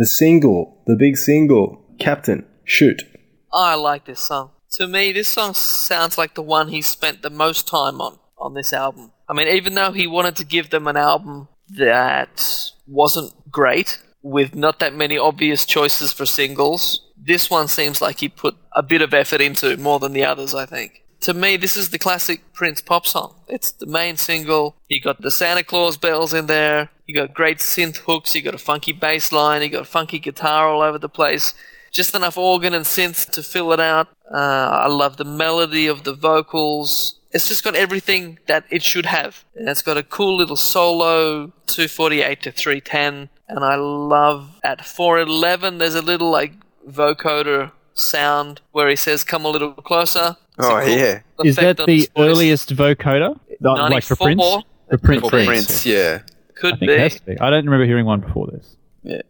The 0.02 0.06
single, 0.06 0.82
the 0.84 0.96
big 0.96 1.16
single, 1.16 1.80
Captain, 2.00 2.44
shoot. 2.64 3.04
I 3.52 3.76
like 3.76 4.04
this 4.04 4.18
song. 4.18 4.50
To 4.72 4.88
me, 4.88 5.12
this 5.12 5.28
song 5.28 5.54
sounds 5.54 6.18
like 6.18 6.34
the 6.34 6.42
one 6.42 6.70
he 6.70 6.82
spent 6.82 7.22
the 7.22 7.30
most 7.30 7.68
time 7.68 8.00
on 8.00 8.18
on 8.36 8.54
this 8.54 8.72
album. 8.72 9.12
I 9.28 9.32
mean, 9.32 9.46
even 9.46 9.74
though 9.74 9.92
he 9.92 10.08
wanted 10.08 10.34
to 10.38 10.44
give 10.44 10.70
them 10.70 10.88
an 10.88 10.96
album 10.96 11.46
that 11.76 12.72
wasn't 12.84 13.32
great, 13.48 14.02
with 14.22 14.56
not 14.56 14.80
that 14.80 14.92
many 14.92 15.16
obvious 15.16 15.64
choices 15.64 16.12
for 16.12 16.26
singles, 16.26 17.08
this 17.16 17.48
one 17.48 17.68
seems 17.68 18.02
like 18.02 18.18
he 18.18 18.28
put 18.28 18.56
a 18.74 18.82
bit 18.82 19.02
of 19.02 19.14
effort 19.14 19.40
into 19.40 19.76
more 19.76 20.00
than 20.00 20.14
the 20.14 20.24
others, 20.24 20.52
I 20.52 20.66
think. 20.66 21.02
To 21.20 21.32
me, 21.32 21.56
this 21.56 21.76
is 21.76 21.90
the 21.90 22.00
classic 22.00 22.52
Prince 22.52 22.80
pop 22.80 23.06
song. 23.06 23.36
It's 23.46 23.70
the 23.70 23.86
main 23.86 24.16
single. 24.16 24.74
You 24.88 25.00
got 25.00 25.22
the 25.22 25.30
Santa 25.30 25.62
Claus 25.62 25.96
bells 25.96 26.34
in 26.34 26.46
there. 26.46 26.90
You 27.12 27.20
got 27.20 27.34
great 27.34 27.58
synth 27.58 27.98
hooks. 27.98 28.34
You 28.34 28.40
got 28.40 28.54
a 28.54 28.58
funky 28.58 28.92
bass 28.92 29.32
line. 29.32 29.60
You 29.60 29.68
got 29.68 29.86
funky 29.86 30.18
guitar 30.18 30.66
all 30.66 30.80
over 30.80 30.98
the 30.98 31.10
place 31.10 31.52
just 31.90 32.14
enough 32.14 32.38
organ 32.38 32.72
and 32.72 32.86
synth 32.86 33.28
to 33.32 33.42
fill 33.42 33.70
it 33.72 33.80
out. 33.80 34.08
Uh, 34.32 34.36
I 34.36 34.86
love 34.88 35.18
the 35.18 35.26
melody 35.26 35.86
of 35.86 36.04
the 36.04 36.14
vocals. 36.14 37.16
It's 37.32 37.48
just 37.48 37.62
got 37.62 37.74
everything 37.74 38.38
that 38.46 38.64
it 38.70 38.82
should 38.82 39.04
have. 39.04 39.44
And 39.54 39.68
it's 39.68 39.82
got 39.82 39.98
a 39.98 40.02
cool 40.02 40.36
little 40.36 40.56
solo, 40.56 41.48
248 41.66 42.40
to 42.42 42.50
310. 42.50 43.28
And 43.48 43.64
I 43.64 43.74
love 43.74 44.58
at 44.64 44.86
411, 44.86 45.76
there's 45.76 45.94
a 45.94 46.00
little 46.00 46.30
like 46.30 46.54
vocoder 46.88 47.72
sound 47.92 48.62
where 48.72 48.88
he 48.88 48.96
says, 48.96 49.22
come 49.22 49.44
a 49.44 49.48
little 49.48 49.72
closer. 49.74 50.36
It's 50.58 50.66
a 50.66 50.72
Oh, 50.72 50.80
yeah. 50.80 51.20
Is 51.44 51.56
that 51.56 51.76
the 51.76 52.08
earliest 52.16 52.74
vocoder? 52.74 53.38
Not 53.60 53.90
Like 53.90 54.04
for 54.04 54.16
Prince? 54.16 54.38
94? 54.38 54.62
For 54.88 54.98
Prince. 54.98 55.22
For 55.22 55.30
Prince. 55.30 55.46
Prince, 55.46 55.86
yeah. 55.86 56.22
Could 56.62 56.88
I 56.88 56.98
has 56.98 57.14
be. 57.14 57.18
to 57.18 57.24
be. 57.24 57.40
I 57.40 57.50
don't 57.50 57.64
remember 57.64 57.84
hearing 57.86 58.06
one 58.06 58.20
before 58.20 58.46
this. 58.46 58.76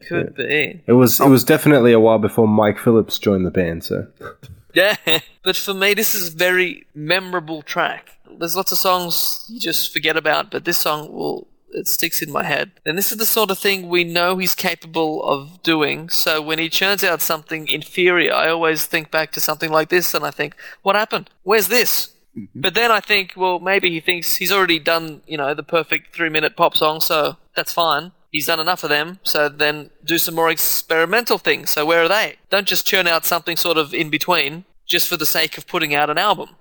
Could 0.07 0.35
be. 0.35 0.83
It 0.87 0.93
was 0.93 1.19
it 1.19 1.29
was 1.29 1.45
definitely 1.45 1.93
a 1.93 2.01
while 2.01 2.19
before 2.19 2.47
Mike 2.47 2.79
Phillips 2.79 3.19
joined 3.19 3.47
the 3.47 3.51
band. 3.51 3.85
So 3.85 4.07
Yeah, 4.75 4.97
but 5.43 5.57
for 5.57 5.75
me, 5.75 5.95
this 5.95 6.15
is 6.15 6.35
a 6.35 6.37
very 6.37 6.87
memorable 6.95 7.63
track. 7.63 8.19
There's 8.39 8.57
lots 8.57 8.73
of 8.73 8.79
songs 8.79 9.45
you 9.49 9.61
just 9.61 9.93
forget 9.93 10.17
about, 10.17 10.51
but 10.51 10.65
this 10.65 10.79
song 10.79 11.13
will 11.13 11.47
it 11.75 11.89
sticks 11.89 12.21
in 12.21 12.31
my 12.31 12.45
head. 12.45 12.71
And 12.85 12.99
this 12.99 13.13
is 13.13 13.19
the 13.19 13.27
sort 13.27 13.51
of 13.51 13.59
thing 13.59 13.89
we 13.89 14.05
know 14.05 14.37
he's 14.37 14.55
capable 14.55 15.23
of 15.25 15.63
doing. 15.63 16.11
So 16.11 16.43
when 16.43 16.59
he 16.59 16.69
churns 16.69 17.03
out 17.03 17.23
something 17.23 17.67
inferior, 17.67 18.35
I 18.35 18.51
always 18.51 18.85
think 18.85 19.11
back 19.11 19.33
to 19.33 19.41
something 19.41 19.71
like 19.71 19.89
this, 19.89 20.13
and 20.13 20.25
I 20.25 20.31
think, 20.31 20.55
what 20.83 20.97
happened? 20.97 21.31
Where's 21.45 21.69
this? 21.69 22.13
Mm-hmm. 22.37 22.61
But 22.61 22.75
then 22.75 22.91
I 22.91 23.01
think, 23.01 23.35
well, 23.37 23.61
maybe 23.61 23.91
he 23.91 24.01
thinks 24.01 24.37
he's 24.37 24.53
already 24.53 24.79
done, 24.79 25.23
you 25.27 25.37
know, 25.37 25.55
the 25.55 25.63
perfect 25.63 26.15
three-minute 26.15 26.57
pop 26.57 26.77
song, 26.77 27.01
so 27.01 27.37
that's 27.55 27.73
fine. 27.73 28.13
He's 28.31 28.47
done 28.47 28.61
enough 28.61 28.83
of 28.83 28.89
them, 28.89 29.21
so 29.23 29.51
then 29.51 29.91
do 30.05 30.17
some 30.17 30.35
more 30.35 30.51
experimental 30.51 31.37
things. 31.37 31.71
So 31.71 31.85
where 31.85 32.03
are 32.03 32.09
they? 32.09 32.37
Don't 32.49 32.67
just 32.67 32.87
churn 32.87 33.07
out 33.07 33.27
something 33.27 33.57
sort 33.59 33.77
of 33.77 33.93
in 33.93 34.09
between 34.09 34.65
just 34.89 35.09
for 35.09 35.19
the 35.19 35.27
sake 35.27 35.59
of 35.59 35.67
putting 35.67 35.95
out 35.95 36.09
an 36.09 36.17
album. 36.17 36.57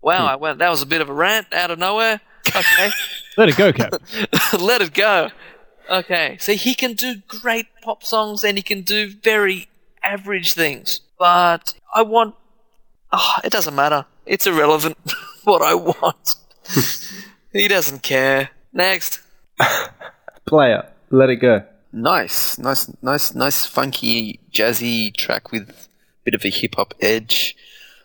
Wow, 0.00 0.22
hmm. 0.22 0.28
I 0.28 0.36
went. 0.36 0.58
That 0.58 0.70
was 0.70 0.80
a 0.80 0.86
bit 0.86 1.02
of 1.02 1.10
a 1.10 1.12
rant 1.12 1.52
out 1.52 1.70
of 1.70 1.78
nowhere. 1.78 2.20
Okay, 2.48 2.90
Let 3.36 3.48
it 3.48 3.56
go, 3.56 3.72
Cap. 3.72 3.94
let 4.58 4.80
it 4.80 4.94
go. 4.94 5.30
Okay, 5.90 6.36
see, 6.40 6.56
he 6.56 6.74
can 6.74 6.94
do 6.94 7.16
great 7.26 7.66
pop 7.82 8.04
songs 8.04 8.44
and 8.44 8.56
he 8.56 8.62
can 8.62 8.82
do 8.82 9.10
very 9.10 9.68
average 10.02 10.52
things, 10.54 11.00
but 11.18 11.74
I 11.94 12.02
want. 12.02 12.34
Oh, 13.12 13.34
it 13.44 13.50
doesn't 13.50 13.74
matter. 13.74 14.06
It's 14.26 14.46
irrelevant 14.46 14.98
what 15.44 15.62
I 15.62 15.74
want. 15.74 16.36
he 17.52 17.68
doesn't 17.68 18.02
care. 18.02 18.50
Next. 18.72 19.20
player, 20.46 20.86
let 21.10 21.30
it 21.30 21.36
go. 21.36 21.62
Nice, 21.92 22.58
nice, 22.58 22.90
nice, 23.02 23.34
nice, 23.34 23.66
funky, 23.66 24.40
jazzy 24.52 25.14
track 25.16 25.52
with 25.52 25.70
a 25.70 25.74
bit 26.24 26.34
of 26.34 26.44
a 26.44 26.48
hip 26.50 26.74
hop 26.74 26.94
edge. 27.00 27.56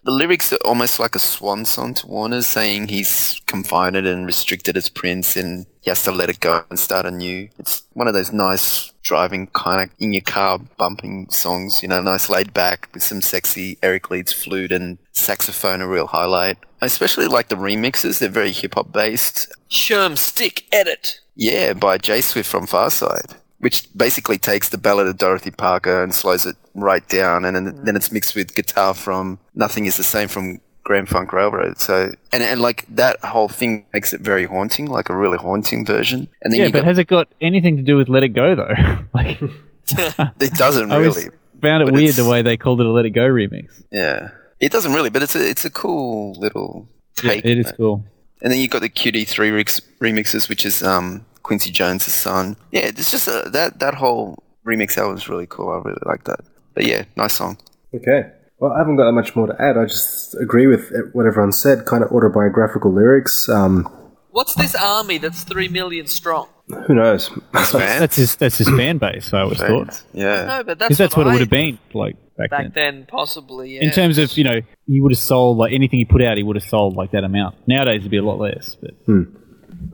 The 0.04 0.12
lyrics 0.12 0.54
are 0.54 0.60
almost 0.64 1.00
like 1.00 1.16
a 1.16 1.20
swan 1.20 1.66
song 1.66 1.94
to 1.96 2.08
Warner, 2.08 2.42
saying 2.42 2.88
he's 2.88 3.42
confined 3.48 3.96
and 3.96 4.26
restricted 4.26 4.78
as 4.78 4.90
Prince 4.90 5.36
and 5.36 5.66
he 5.82 5.90
has 5.90 6.04
to 6.04 6.12
let 6.12 6.30
it 6.30 6.40
go 6.40 6.64
and 6.70 6.80
start 6.80 7.06
anew. 7.06 7.50
It's 7.58 7.84
one 7.94 8.08
of 8.08 8.14
those 8.14 8.32
nice 8.32 8.94
driving 9.02 9.48
kind 9.48 9.82
of 9.82 9.96
in 10.00 10.14
your 10.14 10.22
car 10.22 10.60
bumping 10.78 11.30
songs, 11.30 11.82
you 11.82 11.90
know, 11.90 12.02
nice 12.02 12.30
laid 12.30 12.54
back 12.54 12.90
with 12.94 13.04
some 13.04 13.22
sexy 13.22 13.78
Eric 13.82 14.10
Leeds 14.10 14.32
flute 14.32 14.72
and 14.72 15.00
saxophone, 15.20 15.82
a 15.82 15.88
real 15.88 16.08
highlight. 16.08 16.58
I 16.82 16.86
especially 16.86 17.28
like 17.28 17.50
the 17.50 17.56
remixes, 17.56 18.20
they're 18.20 18.30
very 18.30 18.52
hip 18.52 18.76
hop 18.76 18.92
based. 18.92 19.52
Sherm 19.70 20.18
Stick 20.18 20.66
Edit. 20.72 21.20
Yeah, 21.36 21.74
by 21.74 21.98
J 21.98 22.22
Swift 22.22 22.50
from 22.50 22.68
Pharcyde. 22.68 23.36
which 23.60 23.90
basically 23.96 24.38
takes 24.38 24.70
the 24.70 24.78
ballad 24.78 25.08
of 25.08 25.18
Dorothy 25.18 25.52
Parker 25.52 26.02
and 26.02 26.16
slows 26.16 26.46
it 26.46 26.56
right 26.76 27.08
down, 27.10 27.44
and 27.44 27.56
then, 27.56 27.74
mm. 27.74 27.86
then 27.86 27.96
it's 27.96 28.12
mixed 28.12 28.34
with 28.36 28.56
guitar 28.56 28.94
from 28.94 29.38
Nothing 29.54 29.86
Is 29.86 29.98
the 29.98 30.04
Same 30.04 30.30
from 30.30 30.62
Grand 30.90 31.08
Funk 31.08 31.34
Railroad. 31.34 31.78
So 31.78 32.12
and 32.34 32.42
and 32.42 32.62
like 32.62 32.84
that 32.96 33.24
whole 33.24 33.48
thing 33.48 33.86
makes 33.94 34.12
it 34.12 34.22
very 34.22 34.46
haunting, 34.46 34.88
like 34.88 35.10
a 35.10 35.16
really 35.16 35.38
haunting 35.38 35.86
version. 35.86 36.28
And 36.42 36.52
then 36.52 36.62
Yeah, 36.62 36.66
but 36.68 36.80
got, 36.80 36.86
has 36.86 36.98
it 36.98 37.06
got 37.06 37.28
anything 37.42 37.78
to 37.78 37.84
do 37.84 37.96
with 37.96 38.10
Let 38.10 38.24
It 38.24 38.30
Go 38.30 38.56
though? 38.56 38.74
like, 39.14 39.40
it 39.92 40.54
doesn't 40.54 40.90
really. 40.90 40.94
I 40.94 40.96
always 40.96 41.18
really. 41.18 41.38
found 41.62 41.84
it 41.84 41.86
but 41.86 41.94
weird 41.94 42.16
the 42.16 42.28
way 42.28 42.42
they 42.42 42.58
called 42.58 42.82
it 42.82 42.88
a 42.88 42.90
Let 42.90 43.06
It 43.06 43.12
Go 43.12 43.22
remix. 43.22 43.84
Yeah, 43.92 44.30
it 44.60 44.72
doesn't 44.72 44.94
really, 44.94 45.10
but 45.10 45.24
it's 45.24 45.36
a 45.36 45.50
it's 45.50 45.66
a 45.66 45.70
cool 45.70 46.34
little 46.40 46.88
Yeah, 47.24 47.32
take. 47.32 47.46
it 47.46 47.52
on 47.52 47.58
is 47.66 47.72
cool. 47.74 48.04
And 48.42 48.52
then 48.52 48.60
you've 48.60 48.72
got 48.72 48.82
the 48.82 48.90
QD3 48.90 49.54
rix- 49.54 49.82
remixes, 50.00 50.48
which 50.48 50.66
is 50.66 50.82
um, 50.82 51.26
Quincy 51.44 51.72
Jones' 51.72 52.06
son. 52.14 52.56
Yeah, 52.72 52.86
it's 52.86 53.12
just 53.12 53.28
uh, 53.28 53.50
that 53.50 53.80
that 53.80 53.96
whole 53.96 54.42
remix 54.66 54.98
album 54.98 55.18
is 55.18 55.28
really 55.28 55.48
cool. 55.48 55.70
I 55.70 55.78
really 55.88 56.02
like 56.06 56.24
that. 56.26 56.40
But 56.74 56.86
yeah, 56.86 57.04
nice 57.18 57.34
song. 57.34 57.58
Okay. 57.94 58.32
Well, 58.60 58.72
I 58.74 58.78
haven't 58.80 58.98
got 58.98 59.06
that 59.06 59.14
much 59.14 59.36
more 59.36 59.48
to 59.48 59.56
add. 59.62 59.78
I 59.78 59.86
just 59.86 60.36
agree 60.40 60.68
with 60.68 60.92
what 61.14 61.26
everyone 61.26 61.52
said. 61.54 61.86
Kind 61.86 62.04
of 62.04 62.12
autobiographical 62.12 62.94
lyrics. 62.94 63.48
Um, 63.50 63.88
What's 64.32 64.54
this 64.56 64.76
army 64.76 65.18
that's 65.18 65.44
three 65.44 65.68
million 65.70 66.08
strong? 66.08 66.48
who 66.86 66.94
knows? 66.94 67.30
Fans? 67.52 67.72
That's 67.74 68.16
his 68.16 68.36
that's 68.36 68.58
his 68.60 68.70
fan 68.70 69.00
base. 69.00 69.34
I 69.34 69.42
always 69.42 69.58
thought 69.60 70.04
Yeah. 70.14 70.46
No, 70.46 70.64
but 70.64 70.78
that's 70.78 70.90
because 70.90 70.98
that's 71.00 71.18
what, 71.18 71.26
I- 71.26 71.32
it 71.32 71.34
would 71.34 71.42
have 71.42 71.50
been 71.50 71.80
like 71.94 72.16
back, 72.40 72.50
back 72.50 72.74
then. 72.74 72.96
then, 72.96 73.06
possibly. 73.08 73.76
Yeah. 73.76 73.84
In 73.84 73.92
terms 73.92 74.18
of 74.18 74.36
you 74.38 74.44
know, 74.44 74.62
he 74.88 75.02
would 75.02 75.12
have 75.12 75.20
sold 75.20 75.58
like 75.58 75.74
anything 75.74 76.00
he 76.00 76.06
put 76.06 76.22
out, 76.22 76.38
he 76.38 76.44
would 76.44 76.56
have 76.56 76.70
sold 76.70 76.96
like 76.96 77.12
that 77.12 77.24
amount. 77.24 77.56
Nowadays, 77.68 78.02
it'd 78.02 78.12
be 78.12 78.18
a 78.18 78.24
lot 78.24 78.40
less. 78.40 78.76
But 78.76 78.92
oh, 79.08 79.28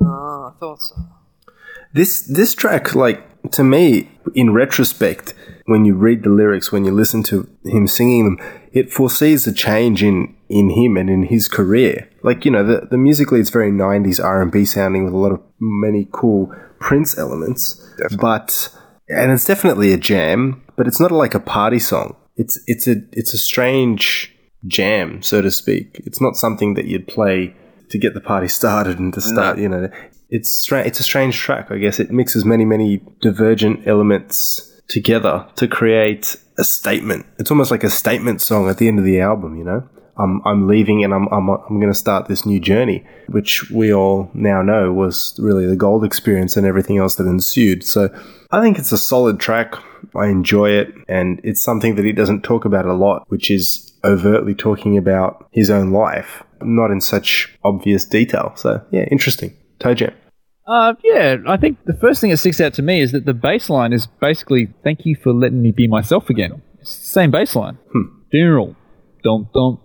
I 0.02 0.60
thought 0.60 0.82
so. 0.82 0.96
This 1.94 2.22
this 2.22 2.54
track, 2.54 2.96
like 2.96 3.52
to 3.52 3.64
me, 3.64 4.10
in 4.34 4.54
retrospect, 4.54 5.34
when 5.66 5.86
you 5.86 5.96
read 5.96 6.24
the 6.24 6.30
lyrics, 6.30 6.72
when 6.72 6.86
you 6.86 6.92
listen 6.92 7.24
to 7.24 7.50
him 7.64 7.88
singing 7.88 8.26
them, 8.26 8.40
it 8.72 8.92
foresees 8.92 9.48
a 9.48 9.54
change 9.54 10.04
in 10.04 10.36
in 10.50 10.70
him 10.70 10.98
and 10.98 11.10
in 11.10 11.24
his 11.24 11.48
career. 11.48 12.10
Like 12.24 12.46
you 12.46 12.52
know, 12.52 12.64
the 12.64 12.88
the 12.90 12.98
musically 12.98 13.40
it's 13.40 13.50
very 13.50 13.72
'90s 13.72 14.24
R&B 14.24 14.66
sounding 14.66 15.06
with 15.06 15.14
a 15.14 15.18
lot 15.18 15.32
of 15.32 15.42
many 15.60 16.08
cool 16.12 16.54
Prince 16.80 17.18
elements, 17.18 17.82
but 18.20 18.70
and 19.08 19.32
it's 19.32 19.46
definitely 19.46 19.94
a 19.94 19.98
jam, 19.98 20.64
but 20.76 20.88
it's 20.88 21.00
not 21.00 21.12
like 21.12 21.34
a 21.34 21.40
party 21.40 21.80
song. 21.80 22.16
It's 22.36 22.60
it's 22.68 22.88
a 22.88 22.96
it's 23.12 23.34
a 23.34 23.38
strange 23.38 24.36
jam, 24.68 25.22
so 25.22 25.42
to 25.42 25.52
speak. 25.52 26.02
It's 26.06 26.22
not 26.22 26.36
something 26.36 26.74
that 26.74 26.86
you'd 26.86 27.08
play 27.08 27.56
to 27.90 27.98
get 27.98 28.14
the 28.14 28.22
party 28.22 28.48
started 28.60 29.00
and 29.00 29.14
to 29.14 29.22
start, 29.22 29.58
you 29.58 29.70
know. 29.70 29.90
It's 30.30 30.54
stra- 30.54 30.86
it's 30.86 31.00
a 31.00 31.04
strange 31.04 31.38
track, 31.38 31.72
I 31.72 31.78
guess. 31.78 32.00
It 32.00 32.12
mixes 32.12 32.46
many 32.46 32.66
many 32.66 33.02
divergent 33.22 33.88
elements 33.88 34.82
together 34.88 35.48
to 35.56 35.68
create 35.68 36.36
a 36.58 36.64
statement. 36.64 37.26
It's 37.38 37.52
almost 37.52 37.72
like 37.72 37.84
a 37.84 37.90
statement 37.90 38.42
song 38.42 38.70
at 38.70 38.78
the 38.78 38.88
end 38.88 39.00
of 39.00 39.06
the 39.06 39.20
album, 39.20 39.58
you 39.58 39.64
know. 39.64 39.88
I'm 40.18 40.42
I'm 40.46 40.68
leaving 40.68 41.04
and 41.04 41.14
I'm 41.14 41.28
I'm 41.28 41.50
I'm 41.50 41.80
going 41.80 41.92
to 41.92 41.98
start 41.98 42.28
this 42.28 42.46
new 42.46 42.60
journey, 42.60 43.06
which 43.28 43.70
we 43.70 43.94
all 43.94 44.30
now 44.34 44.62
know 44.62 44.94
was 44.94 45.38
really 45.40 45.66
the 45.66 45.76
gold 45.76 46.04
experience 46.04 46.56
and 46.58 46.66
everything 46.66 46.98
else 46.98 47.16
that 47.16 47.28
ensued. 47.28 47.84
So 47.84 48.10
I 48.52 48.62
think 48.62 48.78
it's 48.78 48.92
a 48.92 48.98
solid 48.98 49.40
track. 49.40 49.76
I 50.16 50.28
enjoy 50.28 50.70
it, 50.70 50.94
and 51.10 51.42
it's 51.44 51.62
something 51.64 51.96
that 51.96 52.06
he 52.06 52.14
doesn't 52.14 52.44
talk 52.44 52.64
about 52.64 52.86
a 52.86 52.94
lot, 52.94 53.26
which 53.28 53.52
is 53.52 53.94
overtly 54.04 54.54
talking 54.56 54.98
about 54.98 55.48
his 55.52 55.70
own 55.70 55.92
life, 55.92 56.44
not 56.62 56.92
in 56.92 57.02
such 57.02 57.58
obvious 57.64 58.06
detail. 58.06 58.54
So 58.56 58.82
yeah, 58.92 59.06
interesting. 59.12 59.54
Toe 59.80 59.94
Jam. 59.96 60.14
uh, 60.68 60.94
yeah, 61.04 61.38
I 61.48 61.58
think 61.58 61.84
the 61.86 61.94
first 61.94 62.22
thing 62.22 62.30
that 62.30 62.38
sticks 62.38 62.62
out 62.62 62.74
to 62.76 62.82
me 62.82 63.02
is 63.02 63.12
that 63.12 63.26
the 63.26 63.34
bass 63.34 63.70
line 63.70 63.92
is 63.92 64.08
basically 64.22 64.70
"Thank 64.84 65.06
you 65.06 65.16
for 65.16 65.34
letting 65.34 65.62
me 65.62 65.72
be 65.72 65.88
myself 65.88 66.30
again." 66.30 66.62
Same 66.84 67.32
bass 67.32 67.56
line. 67.56 67.78
Hmm. 67.92 68.22
Daryl, 68.34 68.76
don't 69.24 69.52
don't 69.54 69.54
don't 69.54 69.85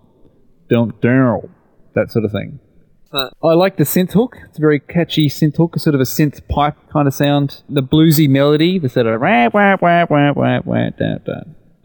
that 1.93 2.11
sort 2.11 2.25
of 2.25 2.31
thing. 2.31 2.59
Huh. 3.11 3.29
I 3.43 3.53
like 3.53 3.75
the 3.75 3.83
synth 3.83 4.13
hook. 4.13 4.37
It's 4.45 4.57
a 4.57 4.61
very 4.61 4.79
catchy 4.79 5.27
synth 5.27 5.57
hook, 5.57 5.77
sort 5.77 5.95
of 5.95 6.01
a 6.01 6.05
synth 6.05 6.47
pipe 6.47 6.77
kind 6.89 7.07
of 7.07 7.13
sound. 7.13 7.61
The 7.67 7.83
bluesy 7.83 8.29
melody, 8.29 8.79
the 8.79 8.87
sort 8.87 9.05
of 9.05 9.19
wah, 9.19 9.49
wah, 9.53 9.75
wah, 9.81 10.05
wah, 10.09 10.31
wah, 10.33 10.61
wah, 10.63 10.89
da, 10.97 11.17
da. 11.17 11.41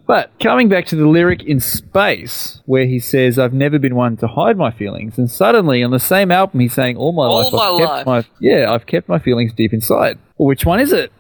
But 0.07 0.31
coming 0.41 0.69
back 0.69 0.87
to 0.87 0.97
the 0.97 1.07
lyric 1.07 1.43
in 1.43 1.59
Space, 1.59 2.61
where 2.67 2.87
he 2.87 3.01
says, 3.01 3.39
I've 3.39 3.53
never 3.53 3.79
been 3.79 3.97
one 3.97 4.17
to 4.19 4.29
hide 4.29 4.57
my 4.57 4.71
feelings. 4.71 5.19
And 5.19 5.31
suddenly 5.31 5.83
on 5.83 5.91
the 5.91 5.99
same 5.99 6.31
album, 6.31 6.61
he's 6.61 6.75
saying, 6.75 6.97
All 6.97 7.13
my 7.13 7.25
All 7.27 7.43
life, 7.43 7.53
my 7.53 7.59
I've 7.59 7.79
kept 7.79 8.07
life. 8.07 8.07
my, 8.07 8.25
yeah, 8.41 8.73
I've 8.73 8.87
kept 8.87 9.09
my 9.09 9.19
feelings 9.19 9.53
deep 9.53 9.73
inside. 9.73 10.19
Well, 10.39 10.47
which 10.47 10.65
one 10.65 10.81
is 10.81 10.93
it? 10.93 11.13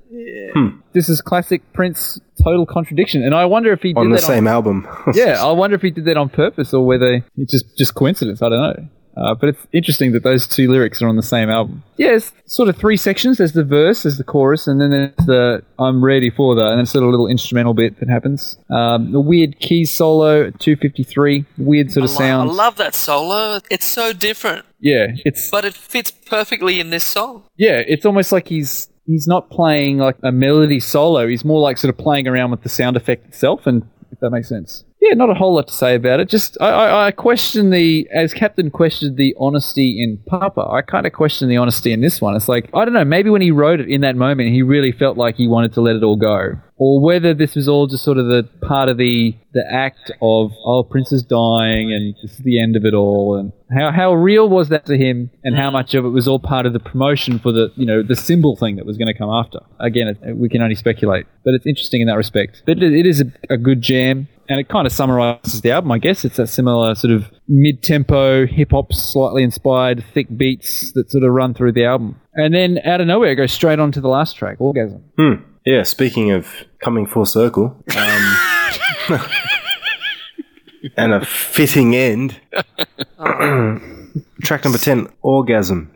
Hmm. 0.54 0.78
This 0.92 1.08
is 1.08 1.20
classic 1.20 1.62
Prince 1.72 2.20
total 2.42 2.64
contradiction. 2.64 3.22
And 3.22 3.34
I 3.34 3.44
wonder 3.44 3.72
if 3.72 3.82
he 3.82 3.92
did 3.92 3.98
on 3.98 4.10
the 4.10 4.16
that 4.16 4.22
same 4.22 4.46
album. 4.46 4.86
yeah, 5.14 5.44
I 5.44 5.50
wonder 5.52 5.74
if 5.76 5.82
he 5.82 5.90
did 5.90 6.04
that 6.04 6.16
on 6.16 6.28
purpose 6.28 6.72
or 6.72 6.86
whether 6.86 7.24
it's 7.36 7.52
just 7.52 7.76
just 7.76 7.94
coincidence. 7.94 8.40
I 8.40 8.48
don't 8.48 8.60
know. 8.62 8.88
Uh, 9.16 9.34
but 9.34 9.48
it's 9.48 9.66
interesting 9.72 10.12
that 10.12 10.22
those 10.22 10.46
two 10.46 10.70
lyrics 10.70 11.00
are 11.00 11.08
on 11.08 11.16
the 11.16 11.22
same 11.22 11.48
album. 11.48 11.82
Yeah, 11.96 12.16
it's 12.16 12.32
sort 12.44 12.68
of 12.68 12.76
three 12.76 12.96
sections. 12.98 13.38
There's 13.38 13.52
the 13.52 13.64
verse, 13.64 14.02
there's 14.02 14.18
the 14.18 14.24
chorus, 14.24 14.66
and 14.66 14.80
then 14.80 14.90
there's 14.90 15.26
the 15.26 15.62
"I'm 15.78 16.04
ready 16.04 16.28
for 16.28 16.54
that," 16.54 16.66
and 16.66 16.78
then 16.78 16.86
sort 16.86 17.02
of 17.02 17.08
a 17.08 17.10
little 17.10 17.26
instrumental 17.26 17.72
bit 17.72 17.98
that 18.00 18.08
happens. 18.10 18.58
Um, 18.70 19.12
the 19.12 19.20
weird 19.20 19.58
key 19.58 19.84
solo 19.86 20.50
253, 20.50 21.44
weird 21.58 21.90
sort 21.90 22.02
I, 22.02 22.04
of 22.04 22.10
lo- 22.10 22.16
sound. 22.18 22.50
I 22.50 22.52
love 22.52 22.76
that 22.76 22.94
solo. 22.94 23.60
It's 23.70 23.86
so 23.86 24.12
different, 24.12 24.66
yeah, 24.80 25.06
it's 25.24 25.50
but 25.50 25.64
it 25.64 25.74
fits 25.74 26.10
perfectly 26.10 26.78
in 26.80 26.90
this 26.90 27.04
song. 27.04 27.44
yeah, 27.56 27.82
it's 27.86 28.04
almost 28.04 28.32
like 28.32 28.48
he's 28.48 28.88
he's 29.06 29.26
not 29.26 29.48
playing 29.50 29.98
like 29.98 30.16
a 30.22 30.32
melody 30.32 30.80
solo. 30.80 31.26
He's 31.26 31.44
more 31.44 31.60
like 31.60 31.78
sort 31.78 31.88
of 31.88 31.98
playing 31.98 32.28
around 32.28 32.50
with 32.50 32.62
the 32.62 32.68
sound 32.68 32.96
effect 32.96 33.26
itself, 33.26 33.66
and 33.66 33.88
if 34.12 34.20
that 34.20 34.30
makes 34.30 34.48
sense. 34.48 34.84
Yeah, 35.00 35.14
not 35.14 35.30
a 35.30 35.34
whole 35.34 35.54
lot 35.54 35.68
to 35.68 35.74
say 35.74 35.94
about 35.94 36.20
it. 36.20 36.28
Just 36.28 36.56
I, 36.60 36.70
I, 36.70 37.06
I 37.06 37.10
question 37.10 37.70
the 37.70 38.08
as 38.12 38.32
Captain 38.32 38.70
questioned 38.70 39.16
the 39.16 39.36
honesty 39.38 40.02
in 40.02 40.18
Papa. 40.26 40.60
I 40.60 40.80
kind 40.80 41.06
of 41.06 41.12
question 41.12 41.48
the 41.48 41.58
honesty 41.58 41.92
in 41.92 42.00
this 42.00 42.20
one. 42.20 42.34
It's 42.34 42.48
like 42.48 42.70
I 42.72 42.84
don't 42.84 42.94
know. 42.94 43.04
Maybe 43.04 43.28
when 43.28 43.42
he 43.42 43.50
wrote 43.50 43.78
it 43.78 43.88
in 43.88 44.00
that 44.00 44.16
moment, 44.16 44.52
he 44.52 44.62
really 44.62 44.92
felt 44.92 45.18
like 45.18 45.36
he 45.36 45.46
wanted 45.48 45.74
to 45.74 45.82
let 45.82 45.96
it 45.96 46.02
all 46.02 46.16
go, 46.16 46.54
or 46.76 47.00
whether 47.00 47.34
this 47.34 47.54
was 47.54 47.68
all 47.68 47.86
just 47.86 48.04
sort 48.04 48.16
of 48.16 48.26
the 48.26 48.48
part 48.62 48.88
of 48.88 48.96
the 48.96 49.36
the 49.52 49.62
act 49.70 50.10
of 50.22 50.52
oh 50.64 50.82
Prince 50.82 51.12
is 51.12 51.22
dying 51.22 51.92
and 51.92 52.14
this 52.22 52.38
is 52.38 52.44
the 52.44 52.60
end 52.60 52.74
of 52.74 52.86
it 52.86 52.94
all, 52.94 53.36
and 53.36 53.52
how 53.78 53.92
how 53.92 54.14
real 54.14 54.48
was 54.48 54.70
that 54.70 54.86
to 54.86 54.96
him, 54.96 55.30
and 55.44 55.56
how 55.56 55.70
much 55.70 55.94
of 55.94 56.06
it 56.06 56.08
was 56.08 56.26
all 56.26 56.40
part 56.40 56.64
of 56.64 56.72
the 56.72 56.80
promotion 56.80 57.38
for 57.38 57.52
the 57.52 57.70
you 57.76 57.84
know 57.84 58.02
the 58.02 58.16
symbol 58.16 58.56
thing 58.56 58.76
that 58.76 58.86
was 58.86 58.96
going 58.96 59.12
to 59.12 59.18
come 59.18 59.30
after. 59.30 59.60
Again, 59.78 60.08
it, 60.08 60.36
we 60.36 60.48
can 60.48 60.62
only 60.62 60.74
speculate, 60.74 61.26
but 61.44 61.52
it's 61.52 61.66
interesting 61.66 62.00
in 62.00 62.06
that 62.08 62.16
respect. 62.16 62.62
But 62.64 62.78
it, 62.78 62.94
it 62.94 63.06
is 63.06 63.20
a, 63.20 63.26
a 63.50 63.58
good 63.58 63.82
jam. 63.82 64.28
And 64.48 64.60
it 64.60 64.68
kind 64.68 64.86
of 64.86 64.92
summarizes 64.92 65.60
the 65.60 65.70
album, 65.72 65.92
I 65.92 65.98
guess. 65.98 66.24
It's 66.24 66.36
that 66.36 66.48
similar 66.48 66.94
sort 66.94 67.12
of 67.12 67.30
mid 67.48 67.82
tempo, 67.82 68.46
hip 68.46 68.70
hop, 68.70 68.92
slightly 68.92 69.42
inspired, 69.42 70.04
thick 70.14 70.26
beats 70.36 70.92
that 70.92 71.10
sort 71.10 71.24
of 71.24 71.32
run 71.32 71.54
through 71.54 71.72
the 71.72 71.84
album. 71.84 72.20
And 72.34 72.54
then 72.54 72.78
out 72.84 73.00
of 73.00 73.06
nowhere, 73.06 73.32
it 73.32 73.36
goes 73.36 73.52
straight 73.52 73.78
on 73.78 73.92
to 73.92 74.00
the 74.00 74.08
last 74.08 74.36
track, 74.36 74.60
Orgasm. 74.60 75.02
Hmm. 75.18 75.34
Yeah, 75.64 75.82
speaking 75.82 76.30
of 76.30 76.48
coming 76.78 77.06
full 77.06 77.26
circle, 77.26 77.82
um, 77.96 78.36
and 80.96 81.12
a 81.12 81.24
fitting 81.24 81.96
end. 81.96 82.40
Track 84.42 84.64
number 84.64 84.78
10, 84.78 85.08
Orgasm. 85.22 85.92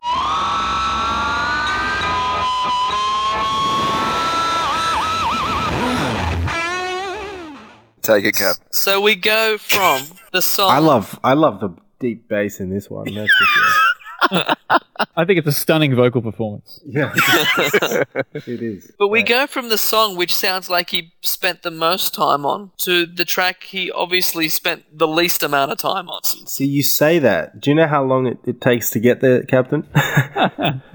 Take 8.03 8.25
it, 8.25 8.37
Cap. 8.37 8.57
So 8.71 9.01
we 9.01 9.15
go 9.15 9.59
from 9.59 10.03
the 10.33 10.41
song. 10.43 10.71
I 10.71 10.79
love 10.79 11.19
I 11.23 11.35
love 11.35 11.61
the 11.61 11.71
deep 11.99 12.29
bass 12.29 12.61
in 12.61 12.71
this 12.71 12.89
one. 12.89 13.05
That's 13.05 13.31
for 13.31 13.45
sure. 13.45 13.90
I 14.23 15.25
think 15.25 15.39
it's 15.39 15.47
a 15.49 15.53
stunning 15.53 15.95
vocal 15.95 16.21
performance. 16.23 16.81
Yeah, 16.85 17.13
it 18.35 18.63
is. 18.63 18.93
But 18.99 19.09
we 19.09 19.23
go 19.23 19.47
from 19.47 19.69
the 19.71 19.79
song, 19.79 20.17
which 20.17 20.35
sounds 20.35 20.69
like 20.69 20.91
he 20.91 21.15
spent 21.23 21.63
the 21.63 21.71
most 21.71 22.15
time 22.15 22.45
on, 22.45 22.71
to 22.79 23.07
the 23.07 23.25
track 23.25 23.65
he 23.65 23.91
obviously 23.91 24.49
spent 24.49 24.85
the 24.97 25.09
least 25.09 25.43
amount 25.43 25.73
of 25.73 25.79
time 25.79 26.09
on. 26.09 26.23
See, 26.25 26.67
you 26.67 26.83
say 26.83 27.19
that. 27.19 27.61
Do 27.61 27.71
you 27.71 27.77
know 27.77 27.87
how 27.87 28.05
long 28.05 28.27
it, 28.27 28.39
it 28.47 28.61
takes 28.61 28.91
to 28.91 29.01
get 29.01 29.21
there, 29.21 29.43
Captain? 29.43 29.87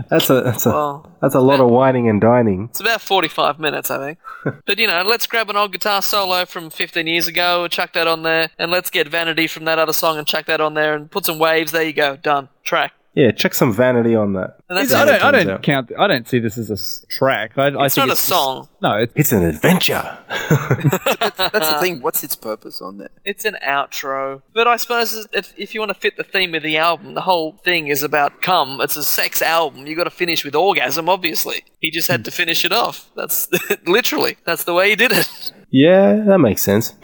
that's 0.09 0.29
a 0.29 0.41
that's 0.41 0.65
a 0.65 0.69
Well, 0.69 1.11
that's 1.21 1.35
a 1.35 1.41
lot 1.41 1.59
of 1.59 1.69
whining 1.69 2.07
and 2.07 2.21
dining. 2.21 2.65
it's 2.69 2.79
about 2.79 3.01
45 3.01 3.59
minutes, 3.59 3.89
I 3.89 3.97
think. 3.97 4.19
but, 4.65 4.77
you 4.77 4.87
know, 4.87 5.01
let's 5.01 5.25
grab 5.25 5.49
an 5.49 5.55
old 5.55 5.71
guitar 5.71 6.01
solo 6.01 6.45
from 6.45 6.69
15 6.69 7.07
years 7.07 7.27
ago, 7.27 7.67
chuck 7.67 7.93
that 7.93 8.07
on 8.07 8.23
there, 8.23 8.49
and 8.59 8.69
let's 8.69 8.89
get 8.91 9.07
Vanity 9.07 9.47
from 9.47 9.65
that 9.65 9.79
other 9.79 9.93
song 9.93 10.17
and 10.17 10.27
chuck 10.27 10.45
that 10.45 10.61
on 10.61 10.75
there 10.75 10.93
and 10.93 11.09
put 11.09 11.25
some 11.25 11.39
waves. 11.39 11.71
There 11.71 11.83
you 11.83 11.93
go. 11.93 12.15
Done. 12.17 12.49
Track. 12.65 12.91
Yeah, 13.15 13.31
check 13.31 13.53
some 13.53 13.71
Vanity 13.71 14.13
on 14.13 14.33
that. 14.33 14.57
And 14.67 14.77
that's 14.77 14.93
I 14.93 15.05
don't, 15.05 15.23
I 15.23 15.31
don't 15.43 15.63
count. 15.63 15.89
I 15.97 16.05
don't 16.05 16.27
see 16.27 16.39
this 16.39 16.57
as 16.57 16.69
a 16.69 16.73
s- 16.73 17.05
track. 17.09 17.57
I, 17.57 17.67
I 17.67 17.85
It's 17.85 17.95
think 17.95 18.07
not 18.07 18.11
a 18.11 18.11
just- 18.11 18.25
song. 18.25 18.67
no, 18.81 18.97
it's, 18.97 19.13
It's 19.15 19.31
an 19.31 19.45
adventure. 19.45 20.17
That's 20.27 21.71
the 21.71 21.77
thing. 21.81 22.01
What's 22.01 22.25
its 22.25 22.35
purpose 22.35 22.81
on 22.81 22.97
there? 22.97 23.09
It's 23.23 23.45
an 23.45 23.55
outro. 23.65 24.41
But 24.53 24.67
I 24.67 24.75
suppose 24.75 25.27
if, 25.31 25.53
if 25.57 25.73
you 25.73 25.79
want 25.79 25.91
to 25.91 25.99
fit 25.99 26.17
the 26.17 26.25
theme 26.25 26.53
of 26.55 26.63
the 26.63 26.75
album, 26.75 27.13
the 27.13 27.21
whole 27.21 27.53
thing 27.63 27.87
is 27.87 28.03
about 28.03 28.41
come. 28.41 28.81
It's 28.81 28.97
a 28.97 29.03
sex 29.03 29.41
album. 29.41 29.87
you 29.87 29.95
got 29.95 30.03
to 30.03 30.09
finish 30.09 30.43
with 30.43 30.53
orgasm, 30.53 31.07
obviously. 31.07 31.63
He 31.79 31.91
just 31.91 32.09
had 32.09 32.19
hmm. 32.19 32.23
to 32.23 32.31
finish 32.31 32.65
it 32.65 32.73
off. 32.73 33.09
That's 33.15 33.47
literally. 33.87 34.35
That's 34.43 34.65
the 34.65 34.73
way 34.73 34.89
he 34.89 34.97
did 34.97 35.13
it. 35.13 35.53
Yeah, 35.75 36.23
that 36.25 36.39
makes 36.39 36.61
sense. 36.61 36.93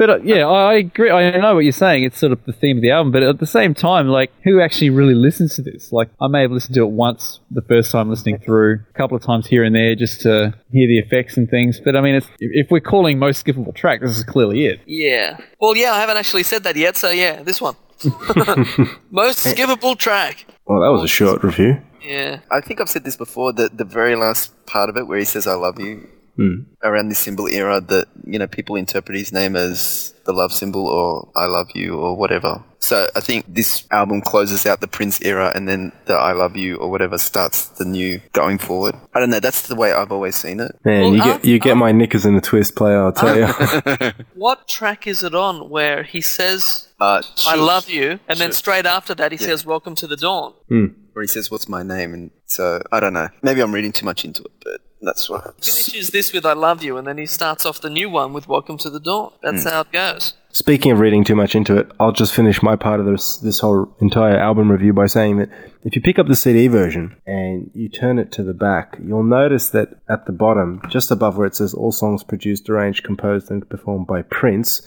But 0.00 0.08
uh, 0.08 0.18
yeah, 0.22 0.46
I 0.46 0.72
I 0.72 0.74
agree. 0.76 1.10
I 1.10 1.38
know 1.38 1.54
what 1.54 1.64
you're 1.64 1.72
saying. 1.72 2.04
It's 2.04 2.16
sort 2.18 2.32
of 2.32 2.42
the 2.46 2.54
theme 2.54 2.78
of 2.78 2.82
the 2.82 2.90
album, 2.90 3.12
but 3.12 3.22
at 3.22 3.38
the 3.38 3.46
same 3.46 3.74
time, 3.74 4.08
like, 4.08 4.30
who 4.44 4.58
actually 4.58 4.88
really 4.88 5.12
listens 5.14 5.56
to 5.56 5.62
this? 5.62 5.92
Like, 5.92 6.08
I 6.18 6.26
may 6.26 6.40
have 6.40 6.50
listened 6.50 6.74
to 6.76 6.84
it 6.84 6.90
once 6.90 7.40
the 7.50 7.60
first 7.60 7.90
time 7.90 8.08
listening 8.08 8.38
through, 8.38 8.80
a 8.88 8.92
couple 8.94 9.14
of 9.14 9.22
times 9.22 9.46
here 9.46 9.62
and 9.62 9.74
there, 9.74 9.94
just 9.94 10.22
to 10.22 10.54
hear 10.72 10.88
the 10.88 10.98
effects 11.00 11.36
and 11.36 11.50
things. 11.50 11.80
But 11.84 11.96
I 11.96 12.00
mean, 12.00 12.14
it's, 12.14 12.26
if 12.38 12.50
if 12.64 12.70
we're 12.70 12.80
calling 12.80 13.18
most 13.18 13.44
skippable 13.44 13.74
track, 13.74 14.00
this 14.00 14.16
is 14.16 14.24
clearly 14.24 14.64
it. 14.64 14.80
Yeah. 14.86 15.38
Well, 15.60 15.76
yeah, 15.76 15.92
I 15.92 16.00
haven't 16.00 16.16
actually 16.16 16.44
said 16.44 16.62
that 16.62 16.76
yet, 16.76 16.96
so 16.96 17.10
yeah, 17.10 17.42
this 17.42 17.60
one. 17.60 17.76
Most 19.10 19.44
skippable 19.44 19.98
track. 19.98 20.46
well, 20.64 20.80
that 20.80 20.92
was 20.92 21.04
a 21.04 21.08
short 21.08 21.44
review. 21.44 21.78
Yeah. 22.02 22.40
I 22.50 22.62
think 22.62 22.80
I've 22.80 22.88
said 22.88 23.04
this 23.04 23.18
before. 23.18 23.52
The 23.52 23.68
the 23.68 23.84
very 23.84 24.16
last 24.16 24.64
part 24.64 24.88
of 24.88 24.96
it, 24.96 25.06
where 25.06 25.18
he 25.18 25.26
says 25.26 25.46
"I 25.46 25.56
love 25.66 25.78
you," 25.78 26.08
Mm. 26.40 26.64
around 26.82 27.10
this 27.10 27.18
symbol 27.18 27.46
era, 27.48 27.80
that 27.82 28.08
you 28.24 28.38
know 28.38 28.46
people 28.46 28.76
interpret 28.76 29.18
his 29.18 29.30
name 29.30 29.56
as 29.56 30.14
the 30.24 30.32
love 30.32 30.52
symbol 30.52 30.86
or 30.86 31.28
"I 31.36 31.44
love 31.46 31.68
you" 31.74 31.98
or 31.98 32.16
whatever. 32.16 32.62
So 32.82 33.06
I 33.14 33.20
think 33.20 33.44
this 33.46 33.84
album 33.90 34.22
closes 34.22 34.64
out 34.64 34.80
the 34.80 34.88
Prince 34.88 35.20
era, 35.20 35.52
and 35.54 35.68
then 35.68 35.92
the 36.06 36.14
"I 36.14 36.32
love 36.32 36.56
you" 36.56 36.76
or 36.76 36.90
whatever 36.90 37.18
starts 37.18 37.66
the 37.68 37.84
new 37.84 38.22
going 38.32 38.56
forward. 38.56 38.94
I 39.14 39.20
don't 39.20 39.28
know. 39.28 39.40
That's 39.40 39.68
the 39.68 39.74
way 39.76 39.92
I've 39.92 40.10
always 40.10 40.34
seen 40.34 40.60
it. 40.60 40.72
Man, 40.82 41.00
Well, 41.02 41.12
you 41.14 41.22
get 41.22 41.34
um, 41.34 41.40
you 41.42 41.58
get 41.58 41.72
um, 41.72 41.78
my 41.78 41.92
knickers 41.92 42.24
in 42.24 42.34
a 42.36 42.40
twist, 42.40 42.74
player. 42.74 43.04
I'll 43.04 43.12
tell 43.12 43.36
you. 43.36 43.44
Um, 43.44 44.12
what 44.34 44.66
track 44.66 45.06
is 45.06 45.22
it 45.22 45.34
on 45.34 45.68
where 45.68 46.02
he 46.04 46.22
says, 46.22 46.88
Uh, 47.00 47.20
I 47.46 47.56
love 47.56 47.90
you, 47.90 48.18
and 48.28 48.38
then 48.38 48.52
straight 48.52 48.86
after 48.86 49.14
that 49.14 49.30
he 49.30 49.36
says, 49.38 49.66
Welcome 49.66 49.94
to 49.96 50.06
the 50.06 50.16
Dawn? 50.16 50.54
Hmm. 50.70 50.86
where 51.12 51.22
he 51.22 51.28
says, 51.28 51.50
"What's 51.50 51.68
my 51.68 51.82
name?" 51.82 52.14
And 52.14 52.30
so 52.46 52.80
I 52.90 52.98
don't 53.00 53.12
know. 53.12 53.28
Maybe 53.42 53.60
I'm 53.60 53.72
reading 53.74 53.92
too 53.92 54.06
much 54.06 54.24
into 54.24 54.42
it, 54.42 54.52
but 54.64 54.80
that's 55.02 55.28
what. 55.28 55.44
Happens. 55.44 55.84
Finishes 55.84 56.10
this 56.10 56.32
with 56.32 56.44
I 56.44 56.52
love 56.52 56.82
you, 56.82 56.96
and 56.96 57.06
then 57.06 57.18
he 57.18 57.26
starts 57.26 57.64
off 57.64 57.80
the 57.80 57.90
new 57.90 58.10
one 58.10 58.32
with 58.32 58.48
Welcome 58.48 58.78
to 58.78 58.90
the 58.90 59.00
Dawn. 59.00 59.32
That's 59.42 59.64
how 59.64 59.82
it 59.82 59.92
goes. 59.92 60.34
Speaking 60.52 60.90
of 60.90 60.98
reading 60.98 61.22
too 61.22 61.36
much 61.36 61.54
into 61.54 61.76
it, 61.76 61.90
I'll 62.00 62.12
just 62.12 62.34
finish 62.34 62.60
my 62.60 62.74
part 62.74 62.98
of 62.98 63.06
this 63.06 63.36
this 63.36 63.60
whole 63.60 63.94
entire 64.00 64.36
album 64.36 64.70
review 64.70 64.92
by 64.92 65.06
saying 65.06 65.36
that 65.38 65.48
if 65.84 65.94
you 65.94 66.02
pick 66.02 66.18
up 66.18 66.26
the 66.26 66.34
CD 66.34 66.66
version 66.66 67.16
and 67.24 67.70
you 67.72 67.88
turn 67.88 68.18
it 68.18 68.32
to 68.32 68.42
the 68.42 68.52
back, 68.52 68.98
you'll 69.02 69.22
notice 69.22 69.68
that 69.70 69.90
at 70.08 70.26
the 70.26 70.32
bottom, 70.32 70.82
just 70.88 71.10
above 71.10 71.36
where 71.36 71.46
it 71.46 71.54
says 71.54 71.72
all 71.72 71.92
songs 71.92 72.24
produced, 72.24 72.68
arranged, 72.68 73.04
composed, 73.04 73.50
and 73.50 73.68
performed 73.68 74.08
by 74.08 74.22
Prince 74.22 74.82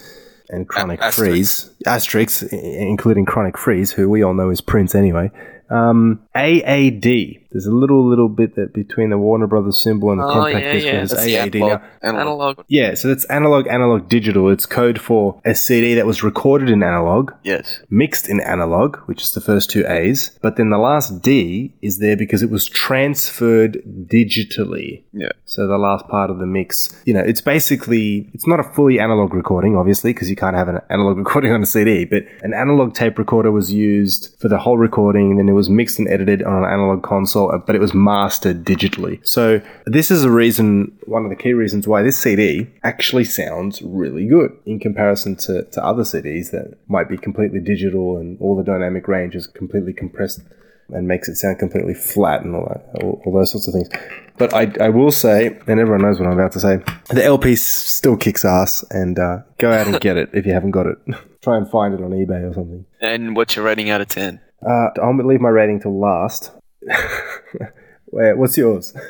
and 0.50 0.68
Chronic 0.68 1.00
asterisk. 1.00 1.32
Freeze, 1.32 1.70
asterisks, 1.86 2.44
including 2.44 3.26
Chronic 3.26 3.58
Freeze, 3.58 3.92
who 3.92 4.10
we 4.10 4.22
all 4.22 4.34
know 4.34 4.50
is 4.50 4.60
Prince 4.60 4.96
anyway. 4.96 5.32
Um, 5.70 6.22
AAD. 6.36 7.43
There's 7.54 7.66
a 7.68 7.72
little 7.72 8.06
little 8.08 8.28
bit 8.30 8.56
that 8.56 8.74
between 8.74 9.10
the 9.12 9.18
Warner 9.18 9.48
Brothers 9.48 9.80
symbol 9.82 10.12
and 10.12 10.20
the 10.20 10.26
Oh, 10.26 10.34
compact 10.34 10.66
yeah, 10.66 10.74
disc. 10.74 10.86
yeah. 10.86 10.92
where 10.92 11.00
there's 11.00 11.12
That's 11.12 11.24
AAD 11.28 11.56
analog. 11.56 11.82
now. 11.82 11.88
analog. 12.02 12.22
Analog. 12.24 12.66
Yeah, 12.68 12.94
so 12.96 13.08
that's 13.08 13.26
analog, 13.26 13.68
analog, 13.68 14.10
digital. 14.10 14.50
It's 14.50 14.66
code 14.66 15.00
for 15.00 15.40
a 15.46 15.54
CD 15.56 15.94
that 15.94 16.06
was 16.06 16.24
recorded 16.24 16.70
in 16.70 16.82
analog, 16.84 17.32
Yes. 17.44 17.82
mixed 17.90 18.28
in 18.28 18.40
analog, 18.42 18.98
which 19.06 19.22
is 19.22 19.34
the 19.34 19.42
first 19.42 19.70
two 19.70 19.86
A's, 19.88 20.32
but 20.42 20.58
then 20.58 20.70
the 20.72 20.78
last 20.78 21.22
D 21.22 21.74
is 21.82 22.00
there 22.00 22.18
because 22.18 22.42
it 22.42 22.50
was 22.50 22.68
transferred 22.68 23.82
digitally. 24.08 25.04
Yeah. 25.14 25.30
So 25.46 25.68
the 25.68 25.78
last 25.78 26.08
part 26.08 26.30
of 26.30 26.40
the 26.40 26.46
mix, 26.46 26.90
you 27.06 27.14
know, 27.14 27.20
it's 27.20 27.42
basically 27.42 28.30
it's 28.34 28.48
not 28.48 28.60
a 28.60 28.64
fully 28.64 29.00
analog 29.00 29.34
recording, 29.34 29.76
obviously, 29.76 30.14
because 30.14 30.30
you 30.30 30.36
can't 30.36 30.56
have 30.56 30.68
an 30.68 30.80
analog 30.90 31.18
recording 31.24 31.52
on 31.52 31.62
a 31.62 31.66
CD. 31.66 32.06
But 32.06 32.24
an 32.42 32.54
analog 32.54 32.94
tape 32.96 33.18
recorder 33.20 33.52
was 33.52 33.72
used 33.72 34.36
for 34.40 34.48
the 34.48 34.58
whole 34.58 34.78
recording, 34.78 35.32
and 35.32 35.40
then 35.40 35.50
it 35.50 35.54
was 35.54 35.70
mixed 35.70 36.00
and 36.00 36.08
edited 36.08 36.42
on 36.44 36.64
an 36.64 36.70
analog 36.70 37.04
console, 37.04 37.43
uh, 37.50 37.58
but 37.58 37.76
it 37.76 37.80
was 37.80 37.94
mastered 37.94 38.64
digitally. 38.64 39.26
So 39.28 39.62
this 39.86 40.12
is 40.12 40.24
a 40.24 40.32
reason, 40.32 40.98
one 41.06 41.24
of 41.24 41.30
the 41.30 41.36
key 41.36 41.54
reasons 41.54 41.88
why 41.88 42.02
this 42.02 42.18
CD 42.18 42.70
actually 42.84 43.26
sounds 43.26 43.82
really 43.82 44.28
good 44.28 44.58
in 44.66 44.80
comparison 44.80 45.36
to, 45.38 45.64
to 45.64 45.84
other 45.84 46.04
CDs 46.04 46.52
that 46.52 46.78
might 46.88 47.10
be 47.10 47.18
completely 47.18 47.60
digital 47.60 48.18
and 48.18 48.40
all 48.40 48.56
the 48.56 48.64
dynamic 48.64 49.08
range 49.08 49.36
is 49.36 49.48
completely 49.48 49.94
compressed 49.94 50.42
and 50.90 51.08
makes 51.08 51.28
it 51.28 51.36
sound 51.36 51.60
completely 51.60 51.94
flat 51.94 52.44
and 52.44 52.56
all 52.56 52.66
that, 52.66 53.04
all, 53.04 53.22
all 53.26 53.34
those 53.34 53.52
sorts 53.52 53.68
of 53.68 53.74
things. 53.74 53.90
But 54.38 54.54
I, 54.54 54.72
I 54.82 54.90
will 54.90 55.12
say, 55.12 55.48
and 55.48 55.80
everyone 55.80 56.02
knows 56.02 56.20
what 56.20 56.28
I'm 56.28 56.34
about 56.34 56.52
to 56.54 56.60
say, 56.60 56.78
the 57.10 57.24
LP 57.24 57.56
still 57.56 58.18
kicks 58.18 58.44
ass, 58.44 58.84
and 58.90 59.20
uh, 59.20 59.40
go 59.60 59.72
out 59.72 59.88
and 59.88 60.00
get 60.02 60.18
it 60.18 60.30
if 60.34 60.46
you 60.46 60.54
haven't 60.54 60.72
got 60.72 60.88
it. 60.88 60.98
Try 61.42 61.58
and 61.58 61.70
find 61.70 61.94
it 61.94 62.02
on 62.02 62.12
eBay 62.12 62.50
or 62.50 62.54
something. 62.54 62.86
And 63.02 63.36
what's 63.36 63.56
your 63.56 63.66
rating 63.66 63.90
out 63.90 64.02
of 64.02 64.08
ten? 64.08 64.40
Uh, 64.66 64.90
I'll 65.02 65.16
leave 65.16 65.42
my 65.42 65.50
rating 65.50 65.82
till 65.82 66.00
last. 66.00 66.52
Wait, 68.12 68.38
what's 68.38 68.58
yours? 68.58 68.94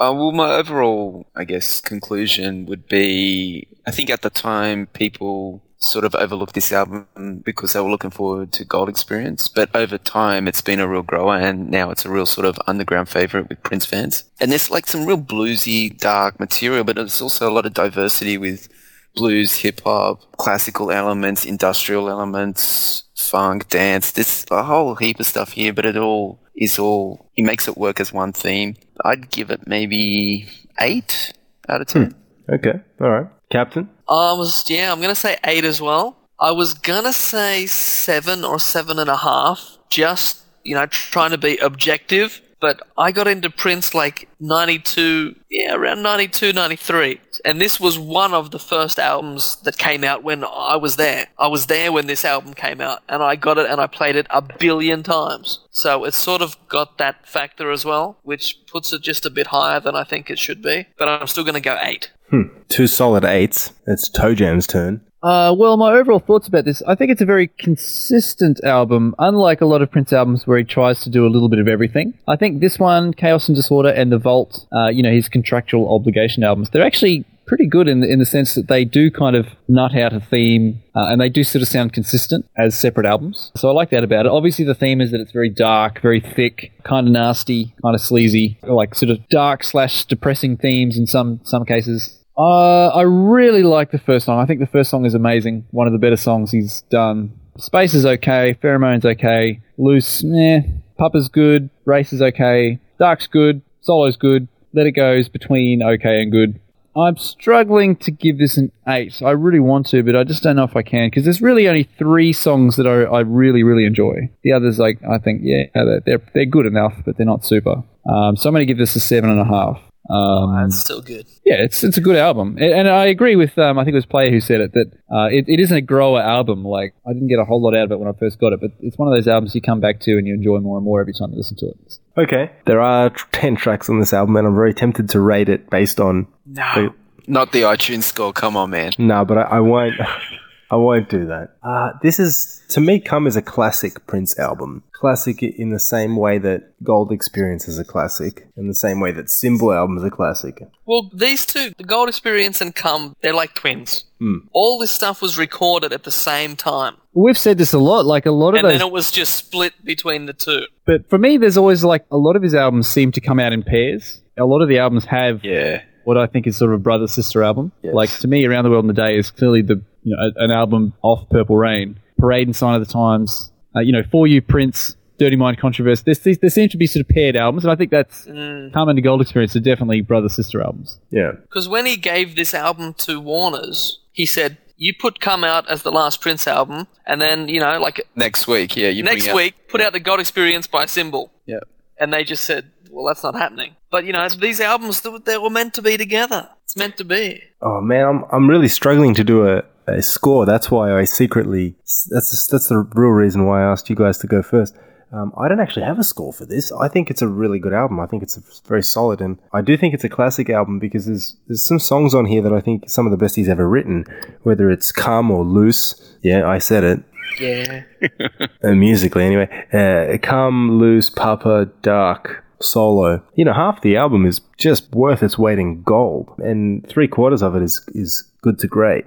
Uh, 0.00 0.12
well, 0.12 0.32
my 0.32 0.50
overall, 0.50 1.24
I 1.36 1.44
guess, 1.44 1.80
conclusion 1.80 2.66
would 2.66 2.88
be 2.88 3.68
I 3.86 3.90
think 3.90 4.10
at 4.10 4.22
the 4.22 4.30
time 4.30 4.86
people 4.88 5.62
sort 5.78 6.04
of 6.04 6.14
overlooked 6.14 6.54
this 6.54 6.72
album 6.72 7.06
because 7.44 7.72
they 7.72 7.80
were 7.80 7.90
looking 7.90 8.10
forward 8.10 8.52
to 8.52 8.64
Gold 8.64 8.88
Experience. 8.88 9.48
But 9.48 9.74
over 9.74 9.98
time, 9.98 10.48
it's 10.48 10.62
been 10.62 10.80
a 10.80 10.88
real 10.88 11.02
grower, 11.02 11.36
and 11.36 11.70
now 11.70 11.90
it's 11.90 12.04
a 12.04 12.10
real 12.10 12.26
sort 12.26 12.46
of 12.46 12.58
underground 12.66 13.08
favorite 13.08 13.48
with 13.48 13.62
Prince 13.62 13.84
fans. 13.86 14.24
And 14.40 14.50
there's 14.50 14.70
like 14.70 14.86
some 14.86 15.06
real 15.06 15.18
bluesy, 15.18 15.96
dark 15.96 16.40
material, 16.40 16.84
but 16.84 16.96
there's 16.96 17.20
also 17.20 17.48
a 17.48 17.52
lot 17.52 17.66
of 17.66 17.74
diversity 17.74 18.38
with 18.38 18.68
blues, 19.14 19.56
hip 19.56 19.82
hop, 19.84 20.20
classical 20.38 20.90
elements, 20.90 21.44
industrial 21.44 22.08
elements, 22.08 23.04
funk, 23.14 23.68
dance. 23.68 24.12
There's 24.12 24.46
a 24.50 24.62
whole 24.62 24.94
heap 24.94 25.20
of 25.20 25.26
stuff 25.26 25.52
here, 25.52 25.72
but 25.72 25.84
it 25.84 25.96
all 25.96 26.40
is 26.54 26.78
all, 26.78 27.30
he 27.32 27.42
makes 27.42 27.68
it 27.68 27.76
work 27.76 28.00
as 28.00 28.12
one 28.12 28.32
theme. 28.32 28.76
I'd 29.04 29.30
give 29.30 29.50
it 29.50 29.66
maybe 29.66 30.48
eight 30.80 31.32
out 31.68 31.80
of 31.80 31.86
ten. 31.86 32.14
Hmm. 32.46 32.54
Okay, 32.54 32.80
all 33.00 33.10
right. 33.10 33.26
Captain? 33.50 33.88
I 34.08 34.32
was, 34.32 34.68
yeah, 34.68 34.92
I'm 34.92 34.98
going 34.98 35.14
to 35.14 35.20
say 35.20 35.36
eight 35.44 35.64
as 35.64 35.80
well. 35.80 36.16
I 36.38 36.50
was 36.50 36.74
going 36.74 37.04
to 37.04 37.12
say 37.12 37.66
seven 37.66 38.44
or 38.44 38.58
seven 38.58 38.98
and 38.98 39.08
a 39.08 39.16
half, 39.16 39.78
just, 39.88 40.42
you 40.64 40.74
know, 40.74 40.86
trying 40.86 41.30
to 41.30 41.38
be 41.38 41.56
objective. 41.58 42.40
But 42.60 42.80
I 42.96 43.12
got 43.12 43.28
into 43.28 43.50
Prince 43.50 43.94
like 43.94 44.28
92, 44.40 45.34
yeah, 45.50 45.74
around 45.74 46.02
92, 46.02 46.52
93. 46.52 47.20
And 47.44 47.60
this 47.60 47.78
was 47.80 47.98
one 47.98 48.32
of 48.32 48.50
the 48.50 48.58
first 48.58 48.98
albums 48.98 49.56
that 49.62 49.78
came 49.78 50.04
out 50.04 50.22
when 50.22 50.44
I 50.44 50.76
was 50.76 50.96
there. 50.96 51.26
I 51.38 51.48
was 51.48 51.66
there 51.66 51.92
when 51.92 52.06
this 52.06 52.24
album 52.24 52.54
came 52.54 52.80
out, 52.80 53.02
and 53.08 53.22
I 53.22 53.36
got 53.36 53.58
it 53.58 53.70
and 53.70 53.80
I 53.80 53.86
played 53.86 54.16
it 54.16 54.26
a 54.30 54.42
billion 54.42 55.02
times. 55.02 55.60
So 55.70 56.04
it's 56.04 56.16
sort 56.16 56.42
of 56.42 56.56
got 56.68 56.98
that 56.98 57.26
factor 57.28 57.70
as 57.70 57.84
well, 57.84 58.18
which 58.22 58.58
puts 58.66 58.92
it 58.92 59.02
just 59.02 59.26
a 59.26 59.30
bit 59.30 59.48
higher 59.48 59.80
than 59.80 59.96
I 59.96 60.04
think 60.04 60.30
it 60.30 60.38
should 60.38 60.62
be. 60.62 60.86
But 60.98 61.08
I'm 61.08 61.26
still 61.26 61.44
going 61.44 61.54
to 61.54 61.60
go 61.60 61.78
eight. 61.80 62.10
Hmm. 62.30 62.44
Two 62.68 62.86
solid 62.86 63.24
eights. 63.24 63.72
It's 63.86 64.08
Toe 64.08 64.34
Jam's 64.34 64.66
turn. 64.66 65.02
Uh, 65.24 65.54
well, 65.56 65.78
my 65.78 65.90
overall 65.90 66.18
thoughts 66.18 66.46
about 66.46 66.66
this, 66.66 66.82
I 66.86 66.94
think 66.94 67.10
it's 67.10 67.22
a 67.22 67.26
very 67.26 67.48
consistent 67.48 68.62
album, 68.62 69.14
unlike 69.18 69.62
a 69.62 69.66
lot 69.66 69.80
of 69.80 69.90
Prince 69.90 70.12
albums 70.12 70.46
where 70.46 70.58
he 70.58 70.64
tries 70.64 71.00
to 71.00 71.08
do 71.08 71.26
a 71.26 71.30
little 71.30 71.48
bit 71.48 71.58
of 71.58 71.66
everything. 71.66 72.12
I 72.28 72.36
think 72.36 72.60
this 72.60 72.78
one, 72.78 73.14
Chaos 73.14 73.48
and 73.48 73.56
Disorder, 73.56 73.88
and 73.88 74.12
The 74.12 74.18
Vault, 74.18 74.66
uh, 74.70 74.88
you 74.88 75.02
know, 75.02 75.10
his 75.10 75.30
contractual 75.30 75.94
obligation 75.94 76.44
albums, 76.44 76.68
they're 76.68 76.84
actually 76.84 77.24
pretty 77.46 77.66
good 77.66 77.88
in 77.88 78.00
the, 78.00 78.10
in 78.10 78.18
the 78.18 78.26
sense 78.26 78.54
that 78.54 78.68
they 78.68 78.84
do 78.84 79.10
kind 79.10 79.34
of 79.34 79.46
nut 79.66 79.96
out 79.96 80.12
a 80.12 80.20
theme 80.20 80.82
uh, 80.94 81.06
and 81.08 81.20
they 81.20 81.28
do 81.30 81.42
sort 81.42 81.62
of 81.62 81.68
sound 81.68 81.94
consistent 81.94 82.46
as 82.58 82.78
separate 82.78 83.06
albums. 83.06 83.50
So 83.56 83.70
I 83.70 83.72
like 83.72 83.90
that 83.90 84.04
about 84.04 84.26
it. 84.26 84.32
Obviously, 84.32 84.66
the 84.66 84.74
theme 84.74 85.00
is 85.00 85.10
that 85.10 85.20
it's 85.20 85.32
very 85.32 85.50
dark, 85.50 86.00
very 86.00 86.20
thick, 86.20 86.72
kind 86.84 87.06
of 87.06 87.12
nasty, 87.12 87.74
kind 87.82 87.94
of 87.94 88.00
sleazy, 88.00 88.58
like 88.62 88.94
sort 88.94 89.10
of 89.10 89.26
dark 89.28 89.64
slash 89.64 90.04
depressing 90.04 90.58
themes 90.58 90.98
in 90.98 91.06
some 91.06 91.40
some 91.44 91.64
cases. 91.64 92.18
Uh, 92.36 92.88
I 92.88 93.02
really 93.02 93.62
like 93.62 93.90
the 93.90 93.98
first 93.98 94.26
song. 94.26 94.40
I 94.40 94.46
think 94.46 94.60
the 94.60 94.66
first 94.66 94.90
song 94.90 95.04
is 95.04 95.14
amazing. 95.14 95.66
One 95.70 95.86
of 95.86 95.92
the 95.92 95.98
better 95.98 96.16
songs 96.16 96.50
he's 96.50 96.82
done. 96.82 97.38
Space 97.58 97.94
is 97.94 98.04
okay. 98.04 98.58
Pheromones 98.62 99.04
okay. 99.04 99.60
Loose, 99.78 100.24
eh. 100.24 100.62
Papa's 100.98 101.28
good. 101.28 101.70
Race 101.84 102.12
is 102.12 102.20
okay. 102.20 102.78
Dark's 102.98 103.26
good. 103.26 103.62
Solo's 103.80 104.16
good. 104.16 104.48
Let 104.72 104.86
It 104.86 104.92
Go's 104.92 105.28
between 105.28 105.82
okay 105.82 106.20
and 106.20 106.32
good. 106.32 106.58
I'm 106.96 107.16
struggling 107.16 107.96
to 107.96 108.10
give 108.10 108.38
this 108.38 108.56
an 108.56 108.70
8. 108.86 109.22
I 109.22 109.30
really 109.30 109.58
want 109.58 109.86
to, 109.88 110.02
but 110.04 110.14
I 110.14 110.22
just 110.22 110.44
don't 110.44 110.54
know 110.56 110.64
if 110.64 110.76
I 110.76 110.82
can 110.82 111.08
because 111.08 111.24
there's 111.24 111.42
really 111.42 111.68
only 111.68 111.88
three 111.98 112.32
songs 112.32 112.76
that 112.76 112.86
I, 112.86 113.02
I 113.02 113.20
really, 113.20 113.64
really 113.64 113.84
enjoy. 113.84 114.30
The 114.42 114.52
others, 114.52 114.78
like, 114.78 114.98
I 115.02 115.18
think, 115.18 115.40
yeah, 115.42 115.64
they're, 115.74 116.22
they're, 116.32 116.46
good 116.46 116.66
enough, 116.66 116.94
but 117.04 117.16
they're 117.16 117.26
not 117.26 117.44
super. 117.44 117.82
Um, 118.08 118.36
so 118.36 118.48
I'm 118.48 118.54
going 118.54 118.60
to 118.60 118.66
give 118.66 118.78
this 118.78 118.94
a 118.94 119.00
7.5. 119.00 119.80
Um, 120.10 120.54
That's 120.54 120.80
still 120.80 121.00
good. 121.00 121.26
yeah, 121.46 121.54
it's 121.54 121.82
it's 121.82 121.96
a 121.96 122.00
good 122.00 122.16
album, 122.16 122.58
and, 122.58 122.72
and 122.72 122.88
I 122.88 123.06
agree 123.06 123.36
with 123.36 123.56
um, 123.58 123.78
I 123.78 123.84
think 123.84 123.94
it 123.94 123.96
was 123.96 124.06
Player 124.06 124.30
who 124.30 124.40
said 124.40 124.60
it 124.60 124.72
that 124.74 124.92
uh, 125.10 125.28
it, 125.30 125.48
it 125.48 125.60
isn't 125.60 125.76
a 125.76 125.80
grower 125.80 126.20
album. 126.20 126.62
Like 126.64 126.94
I 127.06 127.12
didn't 127.14 127.28
get 127.28 127.38
a 127.38 127.44
whole 127.44 127.62
lot 127.62 127.74
out 127.74 127.84
of 127.84 127.92
it 127.92 127.98
when 127.98 128.08
I 128.08 128.12
first 128.12 128.38
got 128.38 128.52
it, 128.52 128.60
but 128.60 128.72
it's 128.80 128.98
one 128.98 129.08
of 129.08 129.14
those 129.14 129.26
albums 129.26 129.54
you 129.54 129.62
come 129.62 129.80
back 129.80 130.00
to 130.00 130.18
and 130.18 130.26
you 130.26 130.34
enjoy 130.34 130.58
more 130.58 130.76
and 130.76 130.84
more 130.84 131.00
every 131.00 131.14
time 131.14 131.30
you 131.30 131.38
listen 131.38 131.56
to 131.58 131.66
it. 131.66 131.98
Okay. 132.16 132.50
There 132.66 132.80
are 132.80 133.10
10 133.32 133.56
tracks 133.56 133.88
on 133.88 133.98
this 133.98 134.12
album, 134.12 134.36
and 134.36 134.46
I'm 134.46 134.54
very 134.54 134.74
tempted 134.74 135.08
to 135.10 135.20
rate 135.20 135.48
it 135.48 135.68
based 135.70 135.98
on. 135.98 136.26
No. 136.46 136.94
Not 137.26 137.52
the 137.52 137.62
iTunes 137.62 138.02
score. 138.02 138.32
Come 138.32 138.56
on, 138.56 138.70
man. 138.70 138.92
No, 138.98 139.24
but 139.24 139.38
I, 139.38 139.42
I 139.42 139.60
won't. 139.60 139.94
I 140.74 140.76
won't 140.76 141.08
do 141.08 141.26
that. 141.26 141.56
Uh, 141.62 141.92
this 142.02 142.18
is, 142.18 142.62
to 142.70 142.80
me, 142.80 142.98
Come 142.98 143.28
is 143.28 143.36
a 143.36 143.42
classic 143.42 144.04
Prince 144.08 144.36
album. 144.40 144.82
Classic 144.92 145.40
in 145.40 145.70
the 145.70 145.78
same 145.78 146.16
way 146.16 146.38
that 146.38 146.72
Gold 146.82 147.12
Experience 147.12 147.68
is 147.68 147.78
a 147.78 147.84
classic, 147.84 148.48
in 148.56 148.66
the 148.66 148.74
same 148.74 148.98
way 149.00 149.12
that 149.12 149.30
Symbol 149.30 149.72
album 149.72 149.98
is 149.98 150.02
a 150.02 150.10
classic. 150.10 150.60
Well, 150.86 151.10
these 151.14 151.46
two, 151.46 151.70
the 151.78 151.84
Gold 151.84 152.08
Experience 152.08 152.60
and 152.60 152.74
Come, 152.74 153.14
they're 153.22 153.34
like 153.34 153.54
twins. 153.54 154.04
Hmm. 154.18 154.38
All 154.52 154.78
this 154.80 154.90
stuff 154.90 155.22
was 155.22 155.38
recorded 155.38 155.92
at 155.92 156.02
the 156.02 156.10
same 156.10 156.56
time, 156.56 156.96
We've 157.16 157.38
said 157.38 157.58
this 157.58 157.72
a 157.72 157.78
lot. 157.78 158.04
Like 158.06 158.26
a 158.26 158.32
lot 158.32 158.50
of 158.50 158.54
it 158.56 158.58
and 158.58 158.70
those 158.70 158.78
then 158.80 158.88
it 158.88 158.92
was 158.92 159.12
just 159.12 159.34
split 159.36 159.72
between 159.84 160.26
the 160.26 160.32
two. 160.32 160.66
But 160.84 161.08
for 161.08 161.16
me, 161.18 161.36
there's 161.36 161.56
always 161.56 161.84
like 161.84 162.04
a 162.10 162.16
lot 162.16 162.34
of 162.34 162.42
his 162.42 162.56
albums 162.56 162.88
seem 162.88 163.12
to 163.12 163.20
come 163.20 163.38
out 163.38 163.52
in 163.52 163.62
pairs. 163.62 164.20
A 164.36 164.44
lot 164.44 164.62
of 164.62 164.68
the 164.68 164.78
albums 164.78 165.04
have 165.04 165.44
Yeah. 165.44 165.82
what 166.02 166.18
I 166.18 166.26
think 166.26 166.48
is 166.48 166.56
sort 166.56 166.72
of 166.72 166.80
a 166.80 166.82
brother 166.82 167.06
sister 167.06 167.44
album. 167.44 167.70
Yes. 167.82 167.94
Like 167.94 168.10
to 168.18 168.26
me, 168.26 168.44
Around 168.46 168.64
the 168.64 168.70
World 168.70 168.84
in 168.86 168.90
a 168.90 168.94
Day 168.94 169.16
is 169.16 169.30
clearly 169.30 169.62
the 169.62 169.80
you 170.04 170.14
know 170.16 170.30
a- 170.36 170.44
an 170.44 170.50
album 170.50 170.92
off 171.02 171.28
Purple 171.30 171.56
Rain, 171.56 171.98
Parade 172.18 172.46
and 172.46 172.54
Sign 172.54 172.74
of 172.80 172.86
the 172.86 172.92
Times. 172.92 173.50
Uh, 173.76 173.80
you 173.80 173.90
know, 173.90 174.04
For 174.10 174.26
You, 174.28 174.40
Prince, 174.40 174.94
Dirty 175.18 175.34
Mind, 175.36 175.58
Controversy. 175.58 176.02
There, 176.06 176.14
there, 176.14 176.34
there 176.42 176.50
seem 176.50 176.68
to 176.68 176.76
be 176.76 176.86
sort 176.86 177.00
of 177.00 177.08
paired 177.08 177.34
albums, 177.36 177.64
and 177.64 177.72
I 177.72 177.76
think 177.76 177.90
that's 177.90 178.24
Mm. 178.26 178.72
Come 178.72 178.88
and 178.88 178.96
the 178.96 179.02
Gold 179.02 179.20
Experience 179.20 179.56
are 179.56 179.60
definitely 179.60 180.00
brother 180.00 180.28
sister 180.28 180.60
albums. 180.62 181.00
Yeah. 181.10 181.32
Because 181.42 181.68
when 181.68 181.84
he 181.86 181.96
gave 181.96 182.36
this 182.36 182.54
album 182.54 182.94
to 182.98 183.18
Warner's, 183.20 183.98
he 184.12 184.26
said, 184.26 184.58
"You 184.76 184.92
put 184.98 185.18
Come 185.20 185.42
out 185.44 185.68
as 185.68 185.82
the 185.82 185.90
last 185.92 186.20
Prince 186.20 186.46
album, 186.46 186.86
and 187.06 187.20
then 187.20 187.48
you 187.48 187.58
know, 187.60 187.78
like 187.80 188.06
Next 188.14 188.46
week, 188.46 188.76
yeah. 188.76 188.88
You 188.90 189.02
bring 189.02 189.14
next 189.16 189.28
out- 189.28 189.34
week, 189.36 189.54
put 189.68 189.80
out 189.80 189.92
the 189.92 190.00
Gold 190.00 190.20
Experience 190.20 190.66
by 190.68 190.86
Symbol." 190.86 191.32
Yeah. 191.46 191.60
And 191.98 192.12
they 192.12 192.22
just 192.24 192.44
said, 192.44 192.70
"Well, 192.90 193.06
that's 193.06 193.22
not 193.24 193.34
happening." 193.34 193.74
But 193.90 194.04
you 194.04 194.12
know, 194.12 194.28
these 194.28 194.60
albums 194.60 195.00
they 195.00 195.10
were- 195.10 195.18
they 195.20 195.38
were 195.38 195.50
meant 195.50 195.74
to 195.74 195.82
be 195.82 195.96
together. 195.96 196.48
It's 196.64 196.76
meant 196.76 196.96
to 196.98 197.04
be. 197.04 197.42
Oh 197.60 197.80
man, 197.80 198.06
I'm 198.06 198.24
I'm 198.32 198.48
really 198.50 198.68
struggling 198.68 199.14
to 199.14 199.24
do 199.24 199.46
a, 199.48 199.62
a 199.86 200.02
score. 200.02 200.46
That's 200.46 200.70
why 200.70 200.92
I 200.92 201.04
secretly. 201.04 201.76
That's 202.10 202.46
that's 202.46 202.68
the 202.68 202.78
real 202.94 203.10
reason 203.10 203.46
why 203.46 203.62
I 203.62 203.70
asked 203.70 203.90
you 203.90 203.96
guys 203.96 204.18
to 204.18 204.26
go 204.26 204.42
first. 204.42 204.74
Um, 205.12 205.32
I 205.38 205.46
don't 205.46 205.60
actually 205.60 205.84
have 205.84 206.00
a 206.00 206.04
score 206.04 206.32
for 206.32 206.44
this. 206.44 206.72
I 206.72 206.88
think 206.88 207.08
it's 207.08 207.22
a 207.22 207.28
really 207.28 207.60
good 207.60 207.72
album. 207.72 208.00
I 208.00 208.06
think 208.06 208.22
it's 208.24 208.60
very 208.66 208.82
solid, 208.82 209.20
and 209.20 209.38
I 209.52 209.60
do 209.60 209.76
think 209.76 209.94
it's 209.94 210.02
a 210.02 210.08
classic 210.08 210.50
album 210.50 210.80
because 210.80 211.06
there's 211.06 211.36
there's 211.46 211.64
some 211.64 211.78
songs 211.78 212.14
on 212.14 212.26
here 212.26 212.42
that 212.42 212.52
I 212.52 212.60
think 212.60 212.90
some 212.90 213.06
of 213.06 213.12
the 213.12 213.16
best 213.16 213.36
he's 213.36 213.48
ever 213.48 213.68
written. 213.68 214.06
Whether 214.42 214.70
it's 214.70 214.90
"Come" 214.90 215.30
or 215.30 215.44
"Loose," 215.44 216.16
yeah, 216.22 216.48
I 216.48 216.58
said 216.58 216.82
it. 216.82 217.04
Yeah. 217.40 217.82
uh, 218.64 218.72
musically 218.72 219.24
anyway. 219.24 219.48
Uh, 219.72 220.18
Come 220.18 220.78
Loose, 220.78 221.10
Papa, 221.10 221.70
Dark, 221.82 222.44
Solo. 222.60 223.22
You 223.34 223.44
know, 223.44 223.52
half 223.52 223.82
the 223.82 223.96
album 223.96 224.26
is 224.26 224.40
just 224.56 224.90
worth 224.92 225.22
its 225.22 225.38
weight 225.38 225.58
in 225.58 225.82
gold, 225.82 226.28
and 226.38 226.86
three 226.88 227.08
quarters 227.08 227.42
of 227.42 227.54
it 227.54 227.62
is 227.62 227.86
is 227.94 228.24
good 228.42 228.58
to 228.60 228.66
great. 228.66 229.04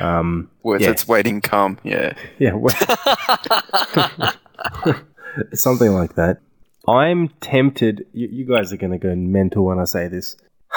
Um, 0.00 0.50
Worth 0.62 0.82
Yeah. 0.82 0.90
its 0.90 1.06
waiting 1.08 1.40
come. 1.40 1.78
Yeah. 1.84 2.12
yeah, 2.38 2.52
well- 2.54 2.74
something 5.54 5.92
like 5.92 6.14
that. 6.14 6.38
I'm 6.88 7.28
tempted. 7.40 8.06
You, 8.12 8.28
you 8.30 8.46
guys 8.46 8.72
are 8.72 8.76
going 8.76 8.92
to 8.92 8.98
go 8.98 9.14
mental 9.14 9.64
when 9.66 9.78
I 9.78 9.84
say 9.84 10.08
this. 10.08 10.36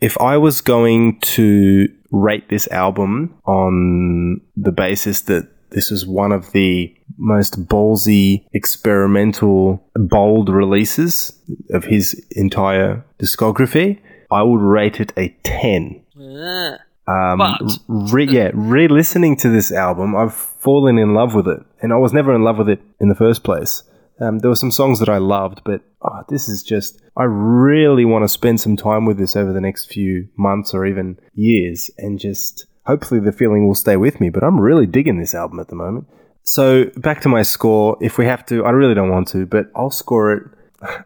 If 0.00 0.20
I 0.20 0.36
was 0.36 0.60
going 0.60 1.18
to 1.20 1.88
rate 2.10 2.50
this 2.50 2.68
album 2.68 3.38
on 3.46 4.42
the 4.54 4.72
basis 4.72 5.22
that 5.22 5.48
this 5.70 5.90
is 5.90 6.06
one 6.06 6.30
of 6.30 6.52
the 6.52 6.94
most 7.16 7.66
ballsy, 7.66 8.44
experimental, 8.52 9.82
bold 9.94 10.50
releases 10.50 11.32
of 11.70 11.84
his 11.84 12.12
entire 12.32 13.02
discography, 13.18 13.98
I 14.30 14.42
would 14.42 14.60
rate 14.60 15.00
it 15.00 15.14
a 15.16 15.28
10. 15.42 16.02
Yeah. 16.16 16.76
Um, 17.06 17.38
But- 17.38 17.78
re- 17.88 18.26
yeah, 18.28 18.50
re-listening 18.54 19.36
to 19.38 19.48
this 19.50 19.70
album, 19.72 20.16
I've 20.16 20.34
fallen 20.34 20.98
in 20.98 21.12
love 21.14 21.34
with 21.34 21.46
it, 21.48 21.60
and 21.82 21.92
I 21.92 21.96
was 21.96 22.12
never 22.12 22.34
in 22.34 22.42
love 22.42 22.58
with 22.58 22.68
it 22.68 22.80
in 23.00 23.08
the 23.08 23.14
first 23.14 23.44
place. 23.44 23.82
Um, 24.20 24.38
there 24.38 24.48
were 24.48 24.56
some 24.56 24.70
songs 24.70 25.00
that 25.00 25.08
I 25.08 25.18
loved, 25.18 25.62
but 25.64 25.82
oh, 26.02 26.22
this 26.28 26.48
is 26.48 26.62
just. 26.62 27.02
I 27.16 27.24
really 27.24 28.04
want 28.04 28.22
to 28.24 28.28
spend 28.28 28.60
some 28.60 28.76
time 28.76 29.04
with 29.06 29.18
this 29.18 29.34
over 29.36 29.52
the 29.52 29.60
next 29.60 29.86
few 29.92 30.28
months 30.36 30.72
or 30.72 30.86
even 30.86 31.18
years, 31.34 31.90
and 31.98 32.18
just 32.18 32.66
hopefully 32.86 33.20
the 33.20 33.32
feeling 33.32 33.66
will 33.66 33.74
stay 33.74 33.96
with 33.96 34.20
me. 34.20 34.30
But 34.30 34.44
I'm 34.44 34.60
really 34.60 34.86
digging 34.86 35.18
this 35.18 35.34
album 35.34 35.58
at 35.60 35.68
the 35.68 35.74
moment. 35.74 36.06
So 36.44 36.84
back 36.96 37.22
to 37.22 37.28
my 37.28 37.42
score. 37.42 37.96
If 38.00 38.16
we 38.18 38.26
have 38.26 38.46
to, 38.46 38.64
I 38.64 38.70
really 38.70 38.94
don't 38.94 39.10
want 39.10 39.28
to, 39.28 39.46
but 39.46 39.66
I'll 39.74 39.90
score 39.90 40.32
it 40.32 40.42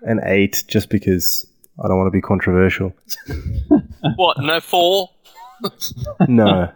an 0.03 0.21
eight 0.25 0.65
just 0.69 0.91
because 0.91 1.47
I 1.83 1.89
don't 1.89 1.97
want 1.97 2.09
to 2.09 2.17
be 2.17 2.21
controversial. 2.23 2.93
What? 4.17 4.39
No 4.39 4.61
four? 4.61 5.11
No. 6.29 6.73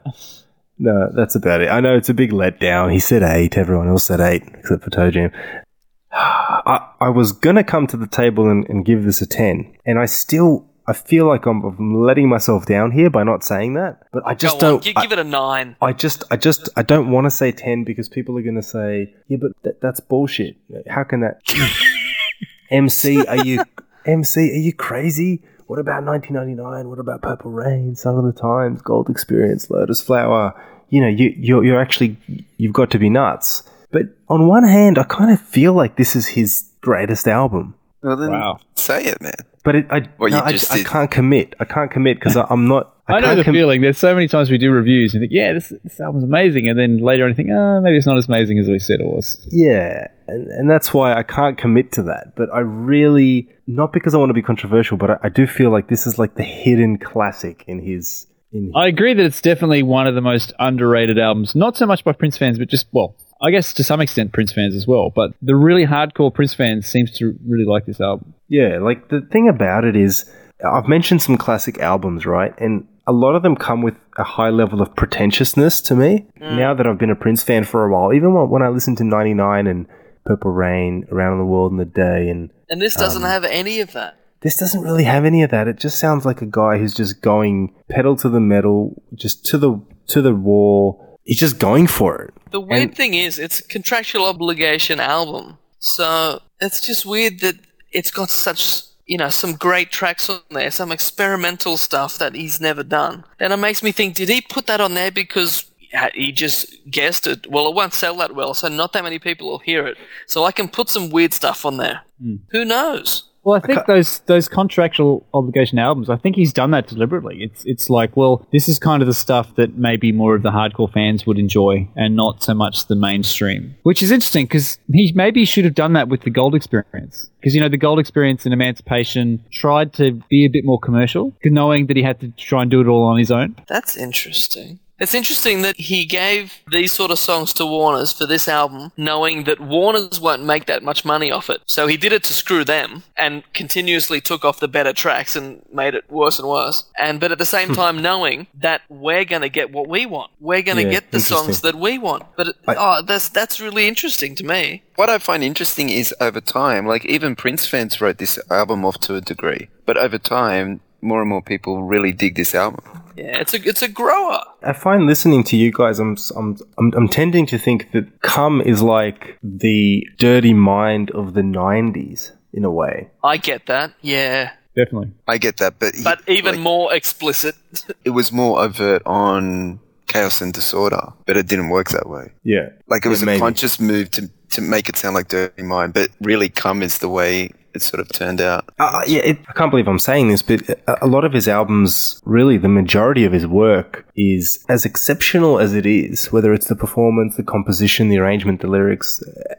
No, 0.79 1.11
that's 1.15 1.35
about 1.37 1.61
it. 1.61 1.69
I 1.69 1.81
know 1.81 1.97
it's 1.97 2.09
a 2.09 2.15
big 2.15 2.33
letdown. 2.33 2.93
He 2.93 2.99
said 2.99 3.23
eight. 3.23 3.57
Everyone 3.57 3.89
else 3.89 4.05
said 4.05 4.21
eight, 4.21 4.43
except 4.55 4.83
for 4.83 4.91
Toe 4.91 5.11
Jam. 5.11 5.31
I, 6.13 6.89
I 7.01 7.09
was 7.09 7.33
going 7.33 7.57
to 7.57 7.65
come 7.65 7.87
to 7.89 7.97
the 7.97 8.07
table 8.07 8.49
and, 8.49 8.69
and 8.69 8.85
give 8.85 9.05
this 9.05 9.23
a 9.23 9.27
10. 9.27 9.77
And 9.87 9.99
I 9.99 10.07
still, 10.07 10.67
I 10.87 10.93
feel 10.93 11.27
like 11.27 11.47
I'm, 11.47 11.63
I'm 11.65 12.03
letting 12.03 12.29
myself 12.29 12.67
down 12.67 12.91
here 12.91 13.11
by 13.11 13.23
not 13.23 13.45
saying 13.45 13.75
that. 13.75 14.03
But 14.13 14.25
I 14.27 14.35
just 14.35 14.57
Go 14.61 14.81
don't. 14.81 14.97
I- 14.97 15.03
give 15.03 15.13
it 15.13 15.19
a 15.19 15.25
nine. 15.25 15.77
I 15.81 15.93
just, 15.93 16.25
I 16.31 16.37
just, 16.37 16.69
I 16.77 16.83
don't 16.83 17.11
want 17.11 17.27
to 17.27 17.31
say 17.31 17.53
10 17.53 17.85
because 17.85 18.09
people 18.09 18.37
are 18.39 18.43
going 18.43 18.57
to 18.57 18.63
say, 18.63 19.15
yeah, 19.29 19.39
but 19.41 19.53
that, 19.63 19.81
that's 19.81 20.01
bullshit. 20.01 20.57
How 20.89 21.05
can 21.05 21.21
that? 21.21 21.41
MC, 22.71 23.25
are 23.27 23.45
you, 23.45 23.63
MC, 24.07 24.41
are 24.51 24.55
you 24.55 24.73
crazy? 24.75 25.43
What 25.73 25.79
about 25.79 26.05
1999? 26.05 26.91
What 26.91 26.99
about 26.99 27.23
Purple 27.23 27.51
Rain, 27.51 27.97
Son 27.97 28.19
of 28.19 28.27
the 28.27 28.39
Times, 28.39 28.83
Gold 28.83 29.09
Experience, 29.09 29.71
Lotus 29.71 30.03
Flower? 30.03 30.53
You 30.91 31.01
know, 31.01 31.09
you, 31.09 31.33
you're, 31.35 31.65
you're 31.65 31.81
actually, 31.81 32.19
you've 32.59 32.75
got 32.75 32.91
to 32.91 32.99
be 32.99 33.09
nuts. 33.09 33.63
But 33.91 34.09
on 34.29 34.49
one 34.49 34.65
hand, 34.65 34.99
I 34.99 35.05
kind 35.05 35.31
of 35.31 35.41
feel 35.41 35.73
like 35.73 35.97
this 35.97 36.15
is 36.15 36.27
his 36.27 36.69
greatest 36.83 37.27
album. 37.27 37.75
Well, 38.03 38.19
then 38.19 38.33
Wow. 38.33 38.59
say 38.75 39.03
it, 39.05 39.23
man. 39.23 39.33
But 39.65 39.77
it, 39.77 39.87
I, 39.89 40.03
Well, 40.19 40.31
no, 40.31 40.41
I, 40.41 40.53
just 40.53 40.71
I 40.71 40.77
did. 40.77 40.87
can't 40.87 41.11
commit. 41.11 41.55
I 41.59 41.65
can't 41.65 41.91
commit 41.91 42.19
because 42.19 42.37
I'm 42.37 42.69
not. 42.69 42.95
I, 43.09 43.15
I, 43.17 43.21
know 43.21 43.35
the 43.37 43.45
com- 43.45 43.55
feeling. 43.55 43.81
There's 43.81 43.97
so 43.97 44.15
many 44.15 44.29
times 44.29 44.51
we 44.51 44.59
do 44.59 44.71
reviews 44.73 45.15
and 45.15 45.23
think, 45.23 45.33
yeah, 45.33 45.55
this, 45.55 45.73
this 45.85 46.01
album's 46.01 46.25
amazing, 46.25 46.69
and 46.69 46.79
then 46.79 46.99
later 46.99 47.25
on 47.25 47.31
you 47.31 47.35
think, 47.35 47.49
oh, 47.51 47.81
maybe 47.81 47.97
it's 47.97 48.07
not 48.07 48.19
as 48.19 48.29
amazing 48.29 48.59
as 48.59 48.69
we 48.69 48.79
said 48.79 49.01
it 49.01 49.07
was. 49.07 49.41
Yeah, 49.51 50.09
and, 50.29 50.49
and 50.49 50.71
that's 50.71 50.93
why 50.93 51.15
I 51.15 51.23
can't 51.23 51.57
commit 51.57 51.93
to 51.93 52.03
that. 52.05 52.35
But 52.37 52.53
I 52.53 52.59
really, 52.61 53.49
not 53.75 53.93
because 53.93 54.15
I 54.15 54.19
want 54.19 54.31
to 54.31 54.35
be 54.35 54.43
controversial, 54.43 54.97
but 54.97 55.11
I, 55.11 55.17
I 55.25 55.29
do 55.29 55.47
feel 55.47 55.71
like 55.71 55.89
this 55.89 56.07
is 56.07 56.19
like 56.19 56.35
the 56.35 56.43
hidden 56.43 56.99
classic 56.99 57.65
in 57.67 57.81
his. 57.81 58.27
In 58.53 58.67
his 58.67 58.73
I 58.75 58.87
agree 58.87 59.15
that 59.15 59.25
it's 59.25 59.41
definitely 59.41 59.83
one 59.83 60.07
of 60.07 60.15
the 60.15 60.21
most 60.21 60.53
underrated 60.59 61.19
albums, 61.19 61.55
not 61.55 61.77
so 61.77 61.87
much 61.87 62.05
by 62.05 62.13
Prince 62.13 62.37
fans, 62.37 62.59
but 62.59 62.69
just, 62.69 62.87
well, 62.93 63.17
I 63.41 63.51
guess 63.51 63.73
to 63.75 63.85
some 63.85 64.01
extent 64.01 64.33
Prince 64.33 64.53
fans 64.53 64.75
as 64.75 64.87
well. 64.87 65.11
But 65.11 65.33
the 65.43 65.57
really 65.57 65.87
hardcore 65.87 66.33
Prince 66.33 66.55
fans 66.55 66.87
seems 66.87 67.11
to 67.19 67.35
really 67.47 67.65
like 67.65 67.87
this 67.87 68.01
album. 68.01 68.35
yeah, 68.49 68.79
like 68.79 69.09
the 69.09 69.21
thing 69.21 69.49
about 69.49 69.85
it 69.85 69.97
is, 69.97 70.31
I've 70.65 70.87
mentioned 70.87 71.23
some 71.23 71.37
classic 71.37 71.79
albums, 71.81 72.25
right? 72.25 72.55
And 72.59 72.87
a 73.07 73.13
lot 73.13 73.35
of 73.35 73.43
them 73.43 73.57
come 73.57 73.83
with 73.83 73.97
a 74.17 74.23
high 74.23 74.51
level 74.51 74.81
of 74.81 74.95
pretentiousness 74.95 75.81
to 75.83 75.97
me. 75.97 76.27
Mm. 76.41 76.57
Now 76.57 76.75
that 76.75 76.87
I've 76.87 76.99
been 76.99 77.11
a 77.11 77.17
Prince 77.17 77.43
fan 77.43 77.65
for 77.65 77.85
a 77.85 77.93
while, 77.93 78.13
even 78.13 78.33
when, 78.33 78.49
when 78.49 78.63
I 78.63 78.69
listened 78.69 78.99
to 78.99 79.05
99 79.05 79.67
and 79.67 79.87
Purple 80.25 80.51
Rain, 80.51 81.07
Around 81.11 81.39
the 81.39 81.45
World 81.45 81.73
in 81.73 81.79
the 81.79 81.85
Day, 81.85 82.29
and 82.29 82.51
And 82.71 82.81
this 82.81 82.95
doesn't 82.95 83.23
Um, 83.25 83.29
have 83.29 83.45
any 83.45 83.81
of 83.81 83.93
that. 83.93 84.17
This 84.41 84.57
doesn't 84.57 84.81
really 84.83 85.05
have 85.05 85.25
any 85.25 85.43
of 85.43 85.51
that. 85.51 85.69
It 85.69 85.79
just 85.79 85.99
sounds 85.99 86.25
like 86.25 86.43
a 86.43 86.47
guy 86.47 86.79
who's 86.79 86.95
just 86.95 87.21
going 87.23 87.73
pedal 87.89 88.17
to 88.17 88.29
the 88.29 88.41
metal, 88.41 89.01
just 89.15 89.45
to 89.47 89.59
the 89.59 89.81
to 90.09 90.21
the 90.23 90.35
wall. 90.35 91.19
He's 91.25 91.39
just 91.39 91.59
going 91.59 91.87
for 91.87 92.23
it. 92.23 92.35
The 92.51 92.61
weird 92.61 92.83
And- 92.83 92.97
thing 92.97 93.15
is, 93.15 93.39
it's 93.39 93.61
a 93.61 93.65
contractual 93.69 94.27
obligation 94.27 94.99
album. 94.99 95.59
So 95.79 96.41
it's 96.61 96.81
just 96.81 97.07
weird 97.07 97.39
that 97.41 97.55
it's 97.93 98.11
got 98.11 98.31
such, 98.31 98.83
you 99.07 99.17
know, 99.19 99.29
some 99.31 99.55
great 99.55 99.93
tracks 99.93 100.29
on 100.29 100.41
there, 100.51 100.71
some 100.73 100.91
experimental 100.93 101.77
stuff 101.77 102.19
that 102.19 102.35
he's 102.35 102.61
never 102.61 102.83
done. 102.83 103.25
And 103.39 103.53
it 103.53 103.57
makes 103.59 103.83
me 103.83 103.93
think, 103.93 104.15
did 104.17 104.29
he 104.29 104.41
put 104.41 104.67
that 104.67 104.81
on 104.81 104.95
there 104.95 105.11
because 105.13 105.65
he 106.15 106.33
just 106.33 106.91
guessed 106.91 107.27
it? 107.27 107.51
Well, 107.51 107.69
it 107.69 107.75
won't 107.75 107.95
sell 107.95 108.17
that 108.17 108.35
well, 108.35 108.55
so 108.55 108.69
not 108.69 108.93
that 108.93 109.05
many 109.05 109.19
people 109.19 109.49
will 109.49 109.59
hear 109.59 109.87
it. 109.87 109.97
So 110.27 110.45
I 110.45 110.53
can 110.53 110.69
put 110.69 110.89
some 110.89 111.11
weird 111.11 111.35
stuff 111.35 111.65
on 111.65 111.77
there. 111.77 112.03
Hmm. 112.21 112.37
Who 112.51 112.65
knows? 112.65 113.29
Well, 113.45 113.57
I 113.57 113.67
think 113.67 113.87
those 113.87 114.21
those 114.21 114.49
contractual 114.49 115.27
obligation 115.35 115.79
albums. 115.79 116.09
I 116.09 116.17
think 116.17 116.37
he's 116.37 116.53
done 116.53 116.71
that 116.71 116.87
deliberately. 116.87 117.43
It's 117.43 117.65
it's 117.65 117.91
like, 117.91 118.17
well, 118.17 118.47
this 118.53 118.69
is 118.69 118.79
kind 118.79 119.03
of 119.03 119.09
the 119.09 119.15
stuff 119.15 119.57
that 119.57 119.77
maybe 119.77 120.13
more 120.13 120.37
of 120.37 120.43
the 120.43 120.51
hardcore 120.51 120.93
fans 120.93 121.27
would 121.27 121.39
enjoy, 121.39 121.89
and 121.97 122.15
not 122.15 122.43
so 122.43 122.55
much 122.55 122.87
the 122.87 122.95
mainstream. 122.95 123.75
Which 123.83 124.03
is 124.03 124.13
interesting 124.13 124.45
because 124.45 124.79
he 124.93 125.13
maybe 125.15 125.45
should 125.45 125.65
have 125.65 125.75
done 125.75 125.93
that 125.95 126.09
with 126.09 126.23
the 126.23 126.31
Gold 126.31 126.55
Experience. 126.55 127.31
Because 127.41 127.55
you 127.55 127.61
know 127.61 127.69
the 127.69 127.77
Gold 127.77 127.99
Experience 127.99 128.45
and 128.45 128.55
Emancipation 128.55 129.45
tried 129.53 129.93
to 129.95 130.13
be 130.31 130.45
a 130.45 130.49
bit 130.49 130.65
more 130.65 130.79
commercial, 130.79 131.35
knowing 131.45 131.89
that 131.89 131.97
he 131.97 132.03
had 132.03 132.21
to 132.21 132.29
try 132.37 132.63
and 132.63 132.71
do 132.71 132.81
it 132.81 132.87
all 132.87 133.03
on 133.05 133.19
his 133.19 133.33
own. 133.33 133.57
That's 133.67 133.97
interesting. 133.97 134.79
It's 135.03 135.17
interesting 135.17 135.63
that 135.63 135.77
he 135.77 136.05
gave 136.05 136.61
these 136.71 136.93
sort 136.93 137.11
of 137.11 137.19
songs 137.19 137.53
to 137.55 137.67
Warner's 137.67 138.13
for 138.13 138.25
this 138.25 138.47
album, 138.47 138.93
knowing 138.97 139.43
that 139.45 139.59
Warner's 139.59 140.21
won't 140.21 140.45
make 140.45 140.67
that 140.67 140.85
much 140.85 141.05
money 141.05 141.33
off 141.33 141.51
it. 141.51 141.61
So 141.67 141.89
he 141.89 141.97
did 141.97 142.13
it 142.13 142.23
to 142.23 142.33
screw 142.33 142.65
them 142.65 143.03
and 143.17 143.43
continuously 143.53 144.21
took 144.21 144.45
off 144.45 144.61
the 144.61 144.69
better 144.69 144.93
tracks 144.93 145.35
and 145.35 145.61
made 145.73 145.97
it 145.97 146.09
worse 146.09 146.39
and 146.39 146.49
worse. 146.49 146.85
And 146.97 147.19
but 147.19 147.33
at 147.33 147.39
the 147.39 147.45
same 147.45 147.71
hmm. 147.71 147.75
time 147.75 148.01
knowing 148.01 148.47
that 148.55 148.83
we're 148.89 149.25
going 149.25 149.43
to 149.43 149.49
get 149.49 149.73
what 149.73 149.89
we 149.89 150.07
want. 150.07 150.31
We're 150.39 150.63
going 150.63 150.77
to 150.77 150.85
Yeah, 150.85 151.01
get 151.01 151.11
the 151.11 151.19
songs 151.19 151.63
that 151.63 151.75
we 151.75 151.99
want. 151.99 152.23
But 152.37 152.49
it, 152.49 152.57
I- 152.69 152.77
oh, 152.79 153.03
that's 153.03 153.29
that's 153.29 153.59
really 153.59 153.89
interesting 153.89 154.37
to 154.37 154.45
me. 154.45 154.85
What 154.95 155.11
I 155.11 155.19
find 155.19 155.43
interesting 155.43 155.89
is 155.89 156.15
over 156.21 156.41
time, 156.41 156.87
like 156.87 157.05
even 157.07 157.35
Prince 157.35 157.67
fans 157.67 158.01
wrote 158.01 158.19
this 158.19 158.39
album 158.53 158.85
off 158.85 159.01
to 159.01 159.17
a 159.17 159.21
degree, 159.21 159.69
but 159.85 159.97
over 159.97 160.19
time, 160.19 160.81
more 161.01 161.21
and 161.21 161.29
more 161.29 161.43
people 161.43 161.83
really 161.83 162.13
dig 162.13 162.37
this 162.37 162.55
album. 162.55 163.02
Yeah, 163.17 163.39
it's 163.41 163.55
a 163.55 163.63
it's 163.69 163.83
a 163.83 163.89
grower. 163.89 164.41
I 164.63 164.73
find 164.73 165.07
listening 165.07 165.45
to 165.45 165.57
you 165.57 165.71
guys, 165.73 165.99
I'm, 165.99 166.17
I'm, 166.37 166.57
I'm, 166.79 166.93
I'm 166.95 167.09
tending 167.09 167.47
to 167.47 167.59
think 167.59 167.93
that 167.93 168.21
Come 168.23 168.61
is 168.61 168.83
like 168.83 169.39
the 169.43 170.07
dirty 170.19 170.55
mind 170.55 171.11
of 171.11 171.35
the 171.35 171.43
90s 171.43 172.33
in 172.53 172.65
a 172.65 172.71
way. 172.71 173.09
I 173.25 173.37
get 173.39 173.67
that. 173.67 173.93
Yeah. 174.03 174.53
Definitely. 174.77 175.13
I 175.29 175.37
get 175.39 175.59
that, 175.59 175.79
but 175.79 175.95
he- 175.95 176.03
But 176.03 176.21
even 176.29 176.55
like, 176.55 176.63
more 176.63 176.95
explicit. 176.95 177.55
it 178.05 178.11
was 178.11 178.33
more 178.33 178.61
overt 178.63 179.03
on 179.05 179.81
chaos 180.07 180.41
and 180.41 180.53
disorder, 180.53 181.13
but 181.27 181.37
it 181.37 181.47
didn't 181.47 181.69
work 181.71 181.89
that 181.91 182.09
way. 182.09 182.31
Yeah. 182.45 182.71
Like 182.87 183.05
it 183.05 183.09
was 183.09 183.21
Yeah, 183.21 183.25
a 183.25 183.27
maybe. 183.27 183.41
conscious 183.41 183.79
move 183.81 184.11
to 184.13 184.31
to 184.51 184.61
make 184.61 184.89
it 184.91 184.97
sound 184.97 185.15
like 185.15 185.29
Dirty 185.29 185.63
Mind, 185.63 185.95
but 185.95 186.11
really, 186.21 186.51
"Come" 186.51 186.83
is 186.83 186.99
the 186.99 187.09
way 187.09 187.51
it 187.75 187.83
sort 187.83 188.01
of 188.01 188.09
turned 188.09 188.41
out. 188.41 188.69
Uh, 188.79 189.03
yeah, 189.07 189.21
it, 189.21 189.39
I 189.49 189.53
can't 189.53 189.71
believe 189.71 189.89
I'm 189.89 189.99
saying 189.99 190.29
this, 190.29 190.43
but 190.43 190.69
a, 190.69 191.05
a 191.05 191.07
lot 191.07 191.25
of 191.25 191.33
his 191.33 191.49
albums, 191.49 192.21
really, 192.25 192.57
the 192.57 192.69
majority 192.69 193.25
of 193.25 193.33
his 193.33 193.47
work 193.47 194.07
is 194.17 194.65
as 194.69 194.85
exceptional 194.85 195.59
as 195.59 195.75
it 195.75 195.87
is, 195.87 196.33
whether 196.33 196.53
it's 196.53 196.69
the 196.69 196.77
performance, 196.77 197.37
the 197.37 197.43
composition, 197.43 198.09
the 198.09 198.19
arrangement, 198.19 198.61
the 198.61 198.67
lyrics, 198.67 199.23
uh, 199.23 199.55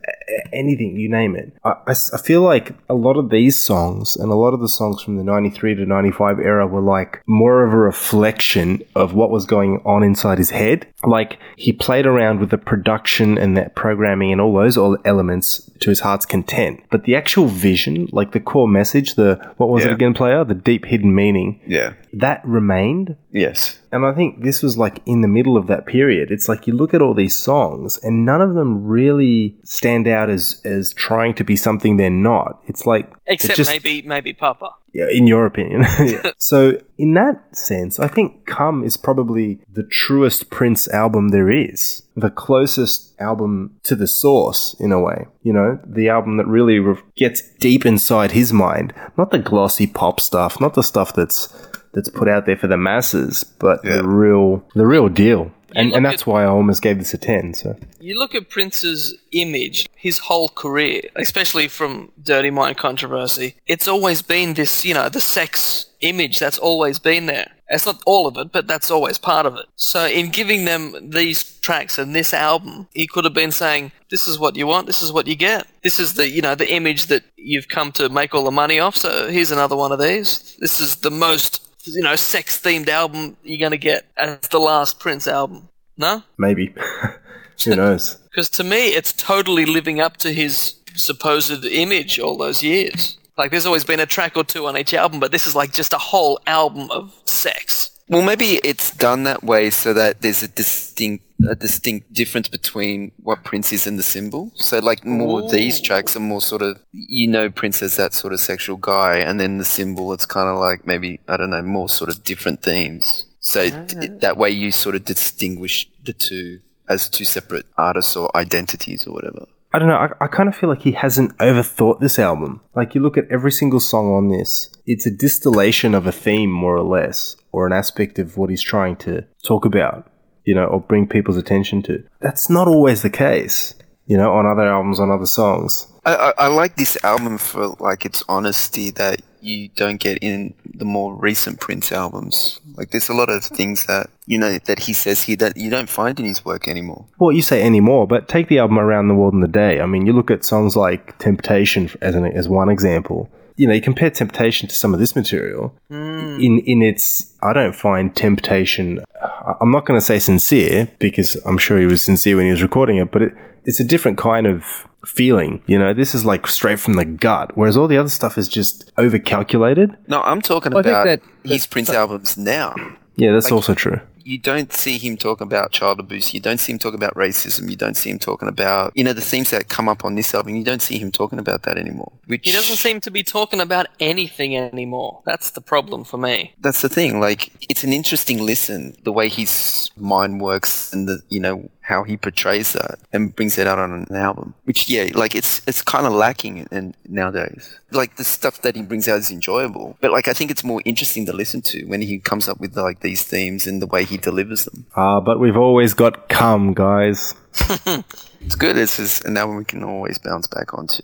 anything, 0.51 0.95
you 0.95 1.09
name 1.09 1.35
it. 1.35 1.53
I 1.63 1.93
feel 2.23 2.41
like 2.41 2.73
a 2.89 2.93
lot 2.93 3.17
of 3.17 3.29
these 3.29 3.59
songs 3.59 4.15
and 4.15 4.31
a 4.31 4.35
lot 4.35 4.53
of 4.53 4.59
the 4.61 4.69
songs 4.69 5.01
from 5.01 5.17
the 5.17 5.23
93 5.23 5.75
to 5.75 5.85
95 5.85 6.39
era 6.39 6.67
were 6.67 6.81
like 6.81 7.21
more 7.27 7.63
of 7.65 7.73
a 7.73 7.77
reflection 7.77 8.81
of 8.95 9.13
what 9.13 9.29
was 9.31 9.45
going 9.45 9.81
on 9.85 10.03
inside 10.03 10.37
his 10.37 10.49
head. 10.49 10.87
Like 11.03 11.37
he 11.57 11.73
played 11.73 12.05
around 12.05 12.39
with 12.39 12.49
the 12.49 12.57
production 12.57 13.37
and 13.37 13.57
that 13.57 13.75
programming 13.75 14.31
and 14.31 14.39
all 14.39 14.53
those 14.53 14.77
all 14.77 14.97
elements 15.05 15.69
to 15.79 15.89
his 15.89 15.99
heart's 15.99 16.25
content. 16.25 16.81
But 16.91 17.03
the 17.03 17.15
actual 17.15 17.47
vision, 17.47 18.07
like 18.11 18.31
the 18.31 18.39
core 18.39 18.67
message, 18.67 19.15
the 19.15 19.35
what 19.57 19.69
was 19.69 19.85
it 19.85 19.91
again, 19.91 20.13
player? 20.13 20.43
The 20.43 20.53
deep 20.53 20.85
hidden 20.85 21.13
meaning, 21.13 21.59
Yeah. 21.67 21.93
That 22.13 22.41
remained. 22.45 23.15
Yes. 23.31 23.79
And 23.91 24.05
I 24.05 24.13
think 24.13 24.43
this 24.43 24.61
was 24.63 24.77
like 24.77 25.01
in 25.05 25.21
the 25.21 25.27
middle 25.27 25.57
of 25.57 25.67
that 25.67 25.85
period. 25.85 26.31
It's 26.31 26.47
like 26.49 26.67
you 26.67 26.73
look 26.73 26.93
at 26.93 27.01
all 27.01 27.13
these 27.13 27.37
songs 27.37 27.99
and 28.03 28.25
none 28.25 28.41
of 28.41 28.53
them 28.55 28.83
really 28.85 29.55
stand 29.63 30.07
out 30.07 30.29
as 30.29 30.61
as 30.65 30.93
trying 30.93 31.33
to 31.35 31.43
be 31.43 31.55
something 31.55 31.97
they're 31.97 32.09
not. 32.09 32.61
It's 32.67 32.85
like 32.85 33.05
it 33.25 33.33
Except 33.33 33.55
just- 33.57 33.69
maybe 33.69 34.01
maybe 34.03 34.33
Papa. 34.33 34.69
yeah, 34.93 35.07
in 35.11 35.27
your 35.27 35.45
opinion. 35.45 35.85
Yeah. 35.99 36.31
So, 36.37 36.77
in 36.97 37.13
that 37.13 37.55
sense, 37.55 37.99
I 37.99 38.07
think 38.09 38.45
Come 38.45 38.83
is 38.83 38.97
probably 38.97 39.59
the 39.71 39.83
truest 39.83 40.49
Prince 40.49 40.87
album 40.89 41.29
there 41.29 41.49
is. 41.49 42.03
The 42.17 42.29
closest 42.29 43.13
album 43.19 43.79
to 43.83 43.95
the 43.95 44.07
source, 44.07 44.75
in 44.79 44.91
a 44.91 44.99
way. 44.99 45.25
You 45.41 45.53
know, 45.53 45.79
the 45.85 46.09
album 46.09 46.35
that 46.37 46.47
really 46.47 46.79
re- 46.79 47.01
gets 47.15 47.41
deep 47.59 47.85
inside 47.85 48.31
his 48.33 48.51
mind. 48.51 48.93
Not 49.17 49.31
the 49.31 49.39
glossy 49.39 49.87
pop 49.87 50.19
stuff, 50.19 50.59
not 50.59 50.73
the 50.73 50.83
stuff 50.83 51.15
that's 51.15 51.47
that's 51.93 52.09
put 52.09 52.27
out 52.27 52.45
there 52.45 52.57
for 52.57 52.67
the 52.67 52.77
masses, 52.77 53.43
but 53.43 53.79
Yeah. 53.83 53.97
the 53.97 54.07
real 54.07 54.63
the 54.75 54.85
real 54.85 55.09
deal. 55.09 55.51
And, 55.75 55.89
look 55.89 55.97
and 55.97 56.05
at- 56.05 56.09
that's 56.11 56.27
why 56.27 56.43
I 56.43 56.47
almost 56.47 56.83
gave 56.83 56.99
this 56.99 57.15
a 57.15 57.17
10. 57.17 57.55
So, 57.55 57.75
You 57.99 58.19
look 58.19 58.35
at 58.35 58.47
Prince's 58.47 59.15
image, 59.31 59.87
his 59.95 60.19
whole 60.19 60.49
career, 60.49 61.01
especially 61.15 61.67
from 61.67 62.11
Dirty 62.21 62.51
Mind 62.51 62.77
controversy, 62.77 63.55
it's 63.65 63.87
always 63.87 64.21
been 64.21 64.53
this, 64.53 64.85
you 64.85 64.93
know, 64.93 65.09
the 65.09 65.19
sex 65.19 65.87
image 66.01 66.37
that's 66.37 66.59
always 66.59 66.99
been 66.99 67.25
there. 67.25 67.49
It's 67.69 67.87
not 67.87 68.03
all 68.05 68.27
of 68.27 68.37
it, 68.37 68.51
but 68.51 68.67
that's 68.67 68.91
always 68.91 69.17
part 69.17 69.47
of 69.47 69.55
it. 69.55 69.65
So 69.75 70.05
in 70.05 70.29
giving 70.29 70.65
them 70.65 71.09
these 71.09 71.41
tracks 71.61 71.97
and 71.97 72.13
this 72.13 72.35
album, 72.35 72.87
he 72.93 73.07
could 73.07 73.23
have 73.23 73.33
been 73.33 73.51
saying, 73.51 73.93
this 74.11 74.27
is 74.27 74.37
what 74.37 74.55
you 74.55 74.67
want, 74.67 74.85
this 74.85 75.01
is 75.01 75.11
what 75.11 75.25
you 75.25 75.35
get. 75.35 75.65
This 75.81 75.99
is 75.99 76.13
the, 76.13 76.27
you 76.29 76.41
know, 76.43 76.53
the 76.53 76.71
image 76.71 77.07
that 77.07 77.23
you've 77.35 77.67
come 77.69 77.91
to 77.93 78.09
make 78.09 78.35
all 78.35 78.43
the 78.43 78.51
money 78.51 78.77
off, 78.79 78.95
so 78.95 79.27
here's 79.27 79.49
another 79.49 79.75
one 79.75 79.91
of 79.91 79.99
these. 79.99 80.55
This 80.59 80.79
is 80.79 80.97
the 80.97 81.09
most, 81.09 81.61
you 81.83 82.01
know, 82.01 82.15
sex-themed 82.15 82.87
album 82.87 83.37
you're 83.43 83.59
going 83.59 83.71
to 83.71 83.77
get 83.77 84.05
as 84.17 84.39
the 84.49 84.59
last 84.59 84.99
Prince 84.99 85.27
album. 85.27 85.69
No? 85.97 86.23
maybe. 86.37 86.73
Who 87.65 87.75
knows? 87.75 88.17
Because 88.33 88.49
to 88.49 88.63
me, 88.63 88.87
it's 88.87 89.13
totally 89.13 89.63
living 89.63 89.99
up 89.99 90.17
to 90.17 90.33
his 90.33 90.73
supposed 90.95 91.65
image 91.65 92.17
all 92.19 92.35
those 92.35 92.63
years. 92.63 93.19
Like, 93.37 93.51
there's 93.51 93.67
always 93.67 93.83
been 93.83 93.99
a 93.99 94.07
track 94.07 94.35
or 94.35 94.43
two 94.43 94.65
on 94.65 94.75
each 94.75 94.91
album, 94.95 95.19
but 95.19 95.31
this 95.31 95.45
is 95.45 95.53
like 95.55 95.71
just 95.71 95.93
a 95.93 95.99
whole 95.99 96.39
album 96.47 96.89
of 96.89 97.13
sex. 97.25 97.91
Well, 98.09 98.23
maybe 98.23 98.59
it's 98.63 98.89
done 98.89 99.23
that 99.25 99.43
way 99.43 99.69
so 99.69 99.93
that 99.93 100.21
there's 100.21 100.41
a 100.41 100.47
distinct 100.47 101.23
a 101.47 101.55
distinct 101.55 102.13
difference 102.13 102.47
between 102.47 103.11
what 103.21 103.43
Prince 103.43 103.71
is 103.73 103.87
and 103.87 103.97
the 103.99 104.03
symbol. 104.03 104.51
So, 104.55 104.79
like, 104.79 105.05
more 105.05 105.41
of 105.41 105.51
these 105.51 105.81
tracks 105.81 106.15
are 106.15 106.21
more 106.21 106.41
sort 106.41 106.61
of 106.61 106.79
you 106.91 107.27
know 107.27 107.49
Prince 107.49 107.81
as 107.81 107.97
that 107.97 108.13
sort 108.13 108.33
of 108.33 108.39
sexual 108.39 108.77
guy, 108.77 109.17
and 109.17 109.39
then 109.39 109.57
the 109.57 109.65
symbol 109.65 110.13
it's 110.13 110.25
kind 110.25 110.49
of 110.49 110.57
like 110.57 110.85
maybe 110.87 111.19
I 111.27 111.37
don't 111.37 111.49
know 111.49 111.61
more 111.61 111.89
sort 111.89 112.09
of 112.09 112.23
different 112.23 112.61
themes. 112.61 113.25
So 113.39 113.69
th- 113.69 114.11
ah. 114.11 114.15
that 114.21 114.37
way 114.37 114.51
you 114.51 114.71
sort 114.71 114.95
of 114.95 115.03
distinguish 115.03 115.89
the 116.03 116.13
two 116.13 116.61
as 116.89 117.09
two 117.09 117.25
separate 117.25 117.65
artists 117.77 118.15
or 118.15 118.35
identities 118.35 119.07
or 119.07 119.13
whatever. 119.13 119.45
I 119.73 119.79
don't 119.79 119.87
know. 119.87 119.95
I, 119.95 120.09
I 120.21 120.27
kind 120.27 120.47
of 120.47 120.55
feel 120.55 120.69
like 120.69 120.83
he 120.83 120.91
hasn't 120.91 121.35
overthought 121.39 121.99
this 121.99 122.19
album. 122.19 122.61
Like 122.75 122.93
you 122.93 123.01
look 123.01 123.17
at 123.17 123.29
every 123.31 123.51
single 123.51 123.79
song 123.79 124.13
on 124.13 124.29
this, 124.29 124.69
it's 124.85 125.07
a 125.07 125.11
distillation 125.11 125.95
of 125.95 126.05
a 126.05 126.11
theme, 126.11 126.51
more 126.51 126.75
or 126.75 126.83
less, 126.83 127.35
or 127.51 127.65
an 127.65 127.73
aspect 127.73 128.19
of 128.19 128.37
what 128.37 128.51
he's 128.51 128.61
trying 128.61 128.97
to 128.97 129.25
talk 129.43 129.65
about, 129.65 130.11
you 130.45 130.55
know, 130.55 130.65
or 130.65 130.79
bring 130.79 131.07
people's 131.07 131.37
attention 131.37 131.81
to. 131.83 132.03
That's 132.19 132.49
not 132.49 132.67
always 132.67 133.01
the 133.01 133.09
case, 133.09 133.75
you 134.07 134.17
know, 134.17 134.33
on 134.33 134.45
other 134.45 134.67
albums, 134.67 134.99
on 134.99 135.11
other 135.11 135.25
songs. 135.25 135.87
I, 136.05 136.15
I, 136.15 136.33
I 136.37 136.47
like 136.47 136.75
this 136.75 136.97
album 137.03 137.37
for 137.37 137.67
like 137.79 138.05
its 138.05 138.23
honesty 138.27 138.91
that 138.91 139.21
you 139.43 139.69
don't 139.75 139.99
get 139.99 140.19
in 140.21 140.53
the 140.73 140.85
more 140.85 141.13
recent 141.13 141.59
Prince 141.59 141.91
albums. 141.91 142.59
Like 142.75 142.91
there's 142.91 143.09
a 143.09 143.13
lot 143.13 143.29
of 143.29 143.43
things 143.43 143.85
that 143.85 144.09
you 144.25 144.37
know 144.37 144.57
that 144.59 144.79
he 144.79 144.93
says 144.93 145.21
here 145.21 145.35
that 145.37 145.57
you 145.57 145.69
don't 145.69 145.89
find 145.89 146.19
in 146.19 146.25
his 146.25 146.43
work 146.43 146.67
anymore. 146.67 147.05
Well, 147.19 147.31
you 147.31 147.41
say 147.41 147.61
anymore, 147.61 148.07
but 148.07 148.27
take 148.27 148.47
the 148.47 148.59
album 148.59 148.79
Around 148.79 149.09
the 149.09 149.15
World 149.15 149.33
in 149.33 149.41
the 149.41 149.47
Day. 149.47 149.81
I 149.81 149.85
mean, 149.85 150.05
you 150.05 150.13
look 150.13 150.31
at 150.31 150.45
songs 150.45 150.75
like 150.75 151.17
Temptation 151.19 151.89
as 152.01 152.15
an 152.15 152.25
as 152.25 152.47
one 152.47 152.69
example. 152.69 153.29
You 153.55 153.67
know, 153.67 153.73
you 153.73 153.81
compare 153.81 154.09
Temptation 154.09 154.67
to 154.69 154.75
some 154.75 154.93
of 154.93 154.99
this 154.99 155.15
material. 155.15 155.75
Mm. 155.91 156.43
In 156.43 156.59
in 156.59 156.81
its, 156.81 157.33
I 157.43 157.53
don't 157.53 157.75
find 157.75 158.15
Temptation. 158.15 158.99
I- 159.21 159.55
I'm 159.61 159.71
not 159.71 159.85
going 159.85 159.99
to 159.99 160.05
say 160.05 160.19
sincere 160.19 160.89
because 160.99 161.35
I'm 161.45 161.57
sure 161.57 161.79
he 161.79 161.85
was 161.85 162.01
sincere 162.01 162.35
when 162.37 162.45
he 162.45 162.51
was 162.51 162.61
recording 162.63 162.97
it, 162.97 163.11
but 163.11 163.21
it, 163.21 163.33
it's 163.65 163.79
a 163.79 163.83
different 163.83 164.17
kind 164.17 164.47
of 164.47 164.63
feeling. 165.05 165.61
You 165.67 165.77
know, 165.77 165.93
this 165.93 166.15
is 166.15 166.25
like 166.25 166.47
straight 166.47 166.79
from 166.79 166.93
the 166.93 167.05
gut, 167.05 167.51
whereas 167.55 167.77
all 167.77 167.87
the 167.87 167.97
other 167.97 168.09
stuff 168.09 168.37
is 168.37 168.47
just 168.47 168.91
over 168.97 169.19
calculated. 169.19 169.95
No, 170.07 170.21
I'm 170.21 170.41
talking 170.41 170.71
Well, 170.71 170.79
about 170.81 171.05
that- 171.05 171.21
his 171.43 171.67
Prince 171.67 171.89
albums 171.89 172.37
now. 172.37 172.73
Yeah, 173.15 173.33
that's 173.33 173.45
Like- 173.45 173.53
also 173.53 173.73
true. 173.75 173.99
You 174.23 174.37
don't 174.37 174.71
see 174.73 174.97
him 174.97 175.17
talk 175.17 175.41
about 175.41 175.71
child 175.71 175.99
abuse. 175.99 176.33
You 176.33 176.39
don't 176.39 176.59
see 176.59 176.71
him 176.73 176.79
talking 176.79 176.99
about 176.99 177.15
racism. 177.15 177.69
You 177.69 177.75
don't 177.75 177.95
see 177.95 178.09
him 178.09 178.19
talking 178.19 178.47
about 178.47 178.93
you 178.95 179.03
know 179.03 179.13
the 179.13 179.21
themes 179.21 179.49
that 179.51 179.69
come 179.69 179.89
up 179.89 180.05
on 180.05 180.15
this 180.15 180.33
album. 180.33 180.55
You 180.55 180.63
don't 180.63 180.81
see 180.81 180.97
him 180.97 181.11
talking 181.11 181.39
about 181.39 181.63
that 181.63 181.77
anymore. 181.77 182.11
Which 182.27 182.45
He 182.45 182.51
doesn't 182.51 182.77
seem 182.77 183.01
to 183.01 183.11
be 183.11 183.23
talking 183.23 183.59
about 183.59 183.87
anything 183.99 184.55
anymore. 184.55 185.21
That's 185.25 185.51
the 185.51 185.61
problem 185.61 186.03
for 186.03 186.17
me. 186.17 186.53
that's 186.59 186.81
the 186.81 186.89
thing. 186.89 187.19
Like, 187.19 187.51
it's 187.69 187.83
an 187.83 187.93
interesting 187.93 188.45
listen, 188.45 188.95
the 189.03 189.11
way 189.11 189.29
his 189.29 189.89
mind 189.97 190.41
works 190.41 190.93
and 190.93 191.07
the, 191.07 191.21
you 191.29 191.39
know, 191.39 191.69
how 191.83 192.03
he 192.03 192.17
portrays 192.17 192.73
that 192.73 192.97
and 193.11 193.35
brings 193.35 193.57
it 193.57 193.67
out 193.67 193.77
on 193.77 194.05
an 194.09 194.15
album. 194.15 194.53
Which, 194.63 194.89
yeah, 194.89 195.09
like, 195.13 195.35
it's, 195.35 195.61
it's 195.67 195.81
kind 195.81 196.05
of 196.07 196.13
lacking 196.13 196.57
in, 196.57 196.67
in 196.71 196.95
nowadays. 197.07 197.79
Like, 197.91 198.15
the 198.15 198.23
stuff 198.23 198.61
that 198.63 198.75
he 198.75 198.81
brings 198.81 199.07
out 199.07 199.19
is 199.19 199.29
enjoyable. 199.31 199.97
But, 200.01 200.11
like, 200.11 200.27
I 200.27 200.33
think 200.33 200.49
it's 200.49 200.63
more 200.63 200.81
interesting 200.85 201.25
to 201.27 201.33
listen 201.33 201.61
to 201.63 201.85
when 201.85 202.01
he 202.01 202.19
comes 202.19 202.49
up 202.49 202.59
with, 202.59 202.75
like, 202.75 203.01
these 203.01 203.23
themes 203.23 203.67
and 203.67 203.81
the 203.81 203.87
way 203.87 204.05
he 204.05 204.17
delivers 204.17 204.65
them. 204.65 204.85
Ah, 204.95 205.19
but 205.19 205.39
we've 205.39 205.57
always 205.57 205.93
got 205.93 206.29
come, 206.29 206.73
guys. 206.73 207.35
It's 208.45 208.55
good. 208.55 208.77
It's 208.77 208.97
just 208.97 209.23
an 209.23 209.37
album 209.37 209.55
we 209.55 209.63
can 209.63 209.85
always 209.85 210.17
bounce 210.17 210.47
back 210.47 210.73
onto. 210.73 211.01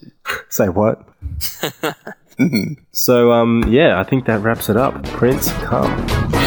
Say 0.49 0.68
what? 0.68 1.07
So, 2.91 3.31
um, 3.31 3.65
yeah, 3.68 3.99
I 3.99 4.03
think 4.03 4.26
that 4.26 4.41
wraps 4.41 4.69
it 4.69 4.77
up. 4.77 5.03
Prince, 5.03 5.51
come. 5.64 6.39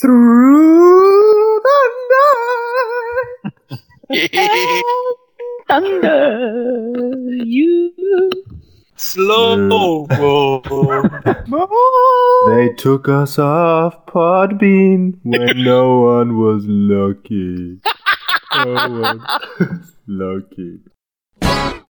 Through 0.00 1.60
the 1.60 1.80
night. 4.10 4.82
Thunder, 5.68 7.18
you. 7.44 7.92
Slow 8.96 9.56
They 12.48 12.72
took 12.76 13.08
us 13.08 13.38
off 13.38 14.06
Podbean 14.06 15.18
when 15.22 15.62
no 15.64 16.00
one 16.00 16.38
was 16.38 16.64
lucky. 16.66 17.80
No 18.56 18.74
one 18.74 19.22
was 19.58 19.92
lucky. 20.06 20.80